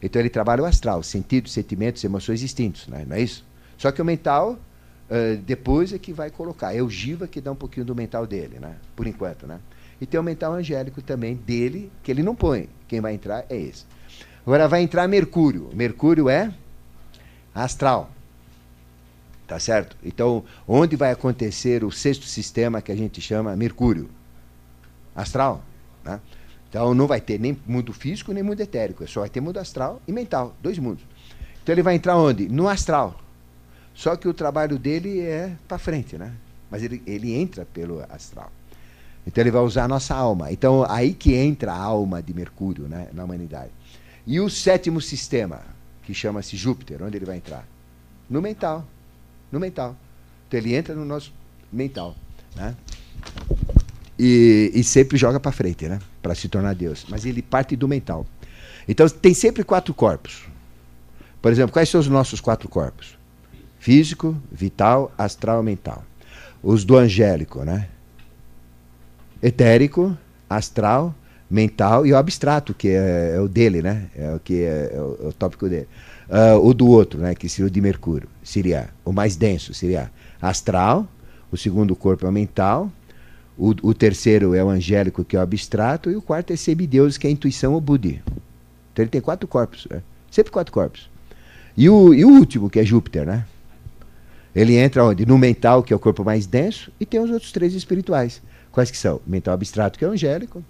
Então 0.00 0.20
ele 0.20 0.30
trabalha 0.30 0.62
o 0.62 0.66
astral, 0.66 1.02
sentidos, 1.02 1.52
sentimentos, 1.52 2.02
emoções 2.04 2.40
distintos, 2.40 2.86
né? 2.88 3.04
não 3.08 3.16
é 3.16 3.20
isso? 3.20 3.44
Só 3.76 3.90
que 3.90 4.00
o 4.00 4.04
mental, 4.04 4.52
uh, 4.52 5.36
depois 5.44 5.92
é 5.92 5.98
que 5.98 6.12
vai 6.12 6.30
colocar. 6.30 6.74
É 6.74 6.80
o 6.80 6.88
que 6.88 7.40
dá 7.40 7.50
um 7.52 7.56
pouquinho 7.56 7.84
do 7.84 7.94
mental 7.94 8.26
dele, 8.26 8.58
né? 8.60 8.76
por 8.94 9.06
enquanto. 9.06 9.46
Né? 9.46 9.58
E 10.00 10.06
tem 10.06 10.18
o 10.18 10.22
mental 10.22 10.52
angélico 10.52 11.02
também 11.02 11.34
dele, 11.34 11.90
que 12.02 12.10
ele 12.10 12.22
não 12.22 12.34
põe. 12.34 12.68
Quem 12.86 13.00
vai 13.00 13.14
entrar 13.14 13.44
é 13.48 13.56
esse. 13.56 13.84
Agora 14.46 14.68
vai 14.68 14.82
entrar 14.82 15.08
Mercúrio. 15.08 15.70
Mercúrio 15.74 16.28
é 16.28 16.52
astral. 17.54 18.10
Tá 19.46 19.58
certo? 19.58 19.96
Então, 20.02 20.42
onde 20.66 20.96
vai 20.96 21.10
acontecer 21.10 21.84
o 21.84 21.90
sexto 21.90 22.24
sistema 22.24 22.80
que 22.80 22.90
a 22.90 22.96
gente 22.96 23.20
chama 23.20 23.54
Mercúrio? 23.54 24.08
Astral. 25.14 25.62
Né? 26.02 26.20
Então 26.74 26.92
não 26.92 27.06
vai 27.06 27.20
ter 27.20 27.38
nem 27.38 27.56
mundo 27.64 27.92
físico 27.92 28.32
nem 28.32 28.42
mundo 28.42 28.60
etérico, 28.60 29.06
só 29.06 29.20
vai 29.20 29.28
ter 29.28 29.40
mundo 29.40 29.58
astral 29.58 30.02
e 30.08 30.12
mental, 30.12 30.56
dois 30.60 30.76
mundos. 30.76 31.04
Então 31.62 31.72
ele 31.72 31.84
vai 31.84 31.94
entrar 31.94 32.16
onde? 32.16 32.48
No 32.48 32.68
astral. 32.68 33.20
Só 33.94 34.16
que 34.16 34.26
o 34.26 34.34
trabalho 34.34 34.76
dele 34.76 35.20
é 35.20 35.52
para 35.68 35.78
frente, 35.78 36.18
né? 36.18 36.34
Mas 36.68 36.82
ele, 36.82 37.00
ele 37.06 37.32
entra 37.32 37.64
pelo 37.64 38.04
astral. 38.10 38.50
Então 39.24 39.40
ele 39.40 39.52
vai 39.52 39.62
usar 39.62 39.84
a 39.84 39.88
nossa 39.88 40.16
alma. 40.16 40.50
Então 40.50 40.84
aí 40.90 41.14
que 41.14 41.32
entra 41.32 41.72
a 41.72 41.78
alma 41.78 42.20
de 42.20 42.34
Mercúrio, 42.34 42.88
né, 42.88 43.06
na 43.12 43.22
humanidade. 43.22 43.70
E 44.26 44.40
o 44.40 44.50
sétimo 44.50 45.00
sistema, 45.00 45.60
que 46.02 46.12
chama-se 46.12 46.56
Júpiter, 46.56 47.04
onde 47.04 47.16
ele 47.16 47.24
vai 47.24 47.36
entrar? 47.36 47.64
No 48.28 48.42
mental. 48.42 48.84
No 49.54 49.60
mental. 49.60 49.96
Então 50.48 50.58
ele 50.58 50.74
entra 50.74 50.96
no 50.96 51.04
nosso 51.04 51.32
mental, 51.72 52.16
né? 52.56 52.74
E, 54.18 54.72
e 54.74 54.82
sempre 54.82 55.16
joga 55.16 55.38
para 55.38 55.52
frente, 55.52 55.88
né? 55.88 56.00
Para 56.20 56.34
se 56.34 56.48
tornar 56.48 56.74
Deus. 56.74 57.06
Mas 57.08 57.24
ele 57.24 57.40
parte 57.40 57.76
do 57.76 57.86
mental. 57.86 58.26
Então 58.88 59.08
tem 59.08 59.32
sempre 59.32 59.62
quatro 59.62 59.94
corpos. 59.94 60.42
Por 61.40 61.52
exemplo, 61.52 61.72
quais 61.72 61.88
são 61.88 62.00
os 62.00 62.08
nossos 62.08 62.40
quatro 62.40 62.68
corpos? 62.68 63.16
Físico, 63.78 64.36
vital, 64.50 65.12
astral, 65.16 65.62
mental. 65.62 66.04
Os 66.60 66.84
do 66.84 66.96
angélico, 66.96 67.62
né? 67.62 67.88
Etérico, 69.40 70.18
astral, 70.50 71.14
mental 71.48 72.04
e 72.04 72.12
o 72.12 72.16
abstrato, 72.16 72.74
que 72.74 72.88
é, 72.88 73.34
é 73.36 73.40
o 73.40 73.46
dele, 73.46 73.82
né? 73.82 74.10
É 74.16 74.34
o 74.34 74.40
que 74.40 74.62
é, 74.62 74.90
é, 74.94 75.00
o, 75.00 75.18
é 75.22 75.28
o, 75.28 75.32
tópico 75.32 75.68
dele. 75.68 75.86
Uh, 76.28 76.66
o 76.66 76.72
do 76.72 76.86
outro, 76.86 77.20
né? 77.20 77.34
Que 77.34 77.48
seria 77.48 77.66
o 77.66 77.70
de 77.70 77.80
Mercúrio. 77.80 78.28
Seria 78.42 78.88
o 79.04 79.12
mais 79.12 79.36
denso, 79.36 79.74
seria 79.74 80.10
astral. 80.40 81.06
O 81.52 81.56
segundo 81.56 81.94
corpo 81.94 82.26
é 82.26 82.28
o 82.28 82.32
mental 82.32 82.90
o, 83.56 83.74
o, 83.82 83.94
terceiro 83.94 84.54
é 84.54 84.64
o 84.64 84.68
angélico, 84.68 85.24
que 85.24 85.36
é 85.36 85.38
o 85.38 85.42
abstrato, 85.42 86.10
e 86.10 86.16
o 86.16 86.22
quarto 86.22 86.52
é 86.52 86.56
semideus, 86.56 87.16
que 87.16 87.26
é 87.26 87.30
a 87.30 87.32
intuição 87.32 87.74
ou 87.74 87.80
Budi. 87.80 88.22
Então 88.92 89.02
ele 89.02 89.10
tem 89.10 89.20
quatro 89.20 89.46
corpos, 89.46 89.86
né? 89.90 90.02
sempre 90.30 90.52
quatro 90.52 90.72
corpos. 90.72 91.08
E 91.76 91.88
o, 91.88 92.12
e 92.12 92.24
o 92.24 92.28
último, 92.28 92.68
que 92.68 92.78
é 92.78 92.84
Júpiter, 92.84 93.26
né? 93.26 93.46
Ele 94.54 94.76
entra 94.76 95.04
onde? 95.04 95.26
No 95.26 95.36
mental, 95.36 95.82
que 95.82 95.92
é 95.92 95.96
o 95.96 95.98
corpo 95.98 96.24
mais 96.24 96.46
denso, 96.46 96.92
e 97.00 97.06
tem 97.06 97.20
os 97.20 97.30
outros 97.30 97.50
três 97.50 97.74
espirituais. 97.74 98.40
Quais 98.70 98.90
que 98.90 98.96
são? 98.96 99.20
Mental 99.26 99.54
abstrato, 99.54 99.98
que 99.98 100.04
é 100.04 100.08
o 100.08 100.12
angélico, 100.12 100.64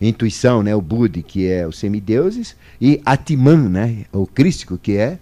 intuição, 0.00 0.62
né, 0.62 0.74
o 0.74 0.80
Budi, 0.80 1.22
que 1.22 1.46
é 1.46 1.66
os 1.66 1.78
semideuses, 1.78 2.56
e 2.80 3.00
Atman, 3.04 3.68
né, 3.68 4.04
o 4.12 4.26
crístico, 4.26 4.76
que 4.76 4.96
é 4.96 5.18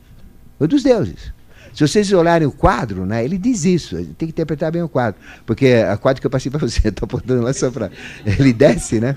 o 0.58 0.66
dos 0.66 0.82
deuses. 0.82 1.32
Se 1.74 1.86
vocês 1.86 2.12
olharem 2.12 2.46
o 2.46 2.52
quadro, 2.52 3.04
né, 3.04 3.24
ele 3.24 3.36
diz 3.36 3.64
isso, 3.64 3.96
tem 3.96 4.14
que 4.14 4.26
interpretar 4.26 4.70
bem 4.70 4.82
o 4.82 4.88
quadro. 4.88 5.20
Porque 5.44 5.66
a 5.66 5.96
quadro 5.96 6.20
que 6.20 6.26
eu 6.26 6.30
passei 6.30 6.50
para 6.50 6.60
você, 6.60 6.86
estou 6.88 7.04
apontando 7.06 7.42
lá 7.42 7.52
só 7.52 7.70
para. 7.70 7.90
Ele 8.24 8.52
desce, 8.52 9.00
né? 9.00 9.16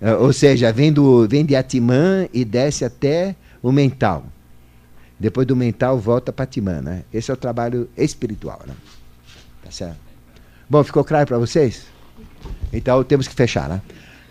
É, 0.00 0.12
ou 0.14 0.32
seja, 0.32 0.70
vem, 0.70 0.92
do, 0.92 1.26
vem 1.26 1.46
de 1.46 1.56
Atimã 1.56 2.28
e 2.30 2.44
desce 2.44 2.84
até 2.84 3.34
o 3.62 3.72
mental. 3.72 4.26
Depois 5.18 5.46
do 5.46 5.56
mental 5.56 5.98
volta 5.98 6.30
para 6.30 6.44
Atimã, 6.44 6.82
né? 6.82 7.04
Esse 7.10 7.30
é 7.30 7.34
o 7.34 7.36
trabalho 7.38 7.88
espiritual, 7.96 8.60
né? 8.66 8.74
Tá 9.62 9.70
certo? 9.70 9.96
Bom, 10.68 10.84
ficou 10.84 11.04
claro 11.04 11.26
para 11.26 11.38
vocês? 11.38 11.86
Então 12.70 13.02
temos 13.02 13.26
que 13.26 13.34
fechar, 13.34 13.66
né? 13.66 13.80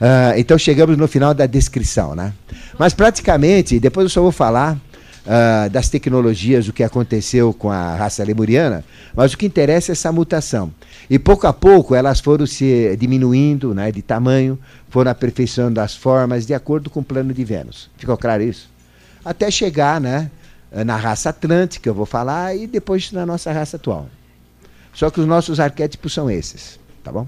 Uh, 0.03 0.37
então 0.37 0.57
chegamos 0.57 0.97
no 0.97 1.07
final 1.07 1.33
da 1.33 1.45
descrição, 1.45 2.13
né? 2.13 2.33
Mas 2.77 2.93
praticamente, 2.93 3.79
depois 3.79 4.03
eu 4.03 4.09
só 4.09 4.21
vou 4.21 4.33
falar 4.33 4.75
uh, 4.75 5.69
das 5.69 5.87
tecnologias, 5.87 6.67
o 6.67 6.73
que 6.73 6.83
aconteceu 6.83 7.53
com 7.53 7.71
a 7.71 7.95
raça 7.95 8.21
lemuriana, 8.21 8.83
mas 9.15 9.31
o 9.31 9.37
que 9.37 9.45
interessa 9.45 9.91
é 9.91 9.93
essa 9.93 10.11
mutação. 10.11 10.73
E 11.09 11.17
pouco 11.17 11.47
a 11.47 11.53
pouco 11.53 11.95
elas 11.95 12.19
foram 12.19 12.45
se 12.45 12.97
diminuindo 12.97 13.73
né, 13.73 13.93
de 13.93 14.01
tamanho, 14.01 14.59
foram 14.89 15.09
aperfeiçoando 15.09 15.79
as 15.79 15.95
formas 15.95 16.45
de 16.45 16.53
acordo 16.53 16.89
com 16.89 16.99
o 16.99 17.03
plano 17.03 17.33
de 17.33 17.45
Vênus. 17.45 17.89
Ficou 17.97 18.17
claro 18.17 18.43
isso? 18.43 18.69
Até 19.23 19.49
chegar 19.49 20.01
né, 20.01 20.29
na 20.85 20.97
raça 20.97 21.29
atlântica, 21.29 21.89
eu 21.89 21.93
vou 21.93 22.05
falar, 22.05 22.57
e 22.57 22.67
depois 22.67 23.09
na 23.13 23.25
nossa 23.25 23.53
raça 23.53 23.77
atual. 23.77 24.09
Só 24.93 25.09
que 25.09 25.21
os 25.21 25.25
nossos 25.25 25.61
arquétipos 25.61 26.11
são 26.11 26.29
esses, 26.29 26.77
tá 27.01 27.09
bom? 27.09 27.25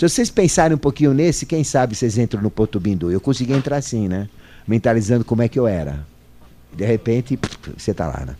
Se 0.00 0.08
vocês 0.08 0.30
pensarem 0.30 0.74
um 0.74 0.78
pouquinho 0.78 1.12
nesse, 1.12 1.44
quem 1.44 1.62
sabe 1.62 1.94
vocês 1.94 2.16
entram 2.16 2.40
no 2.40 2.50
Porto 2.50 2.80
Bindu. 2.80 3.12
Eu 3.12 3.20
consegui 3.20 3.52
entrar 3.52 3.76
assim, 3.76 4.08
né? 4.08 4.30
Mentalizando 4.66 5.26
como 5.26 5.42
é 5.42 5.48
que 5.48 5.58
eu 5.58 5.66
era. 5.66 6.06
De 6.72 6.86
repente, 6.86 7.38
você 7.76 7.90
está 7.90 8.06
lá, 8.06 8.24
né? 8.26 8.34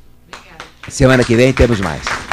Semana 0.88 1.22
que 1.22 1.36
vem 1.36 1.52
temos 1.52 1.78
mais. 1.78 2.29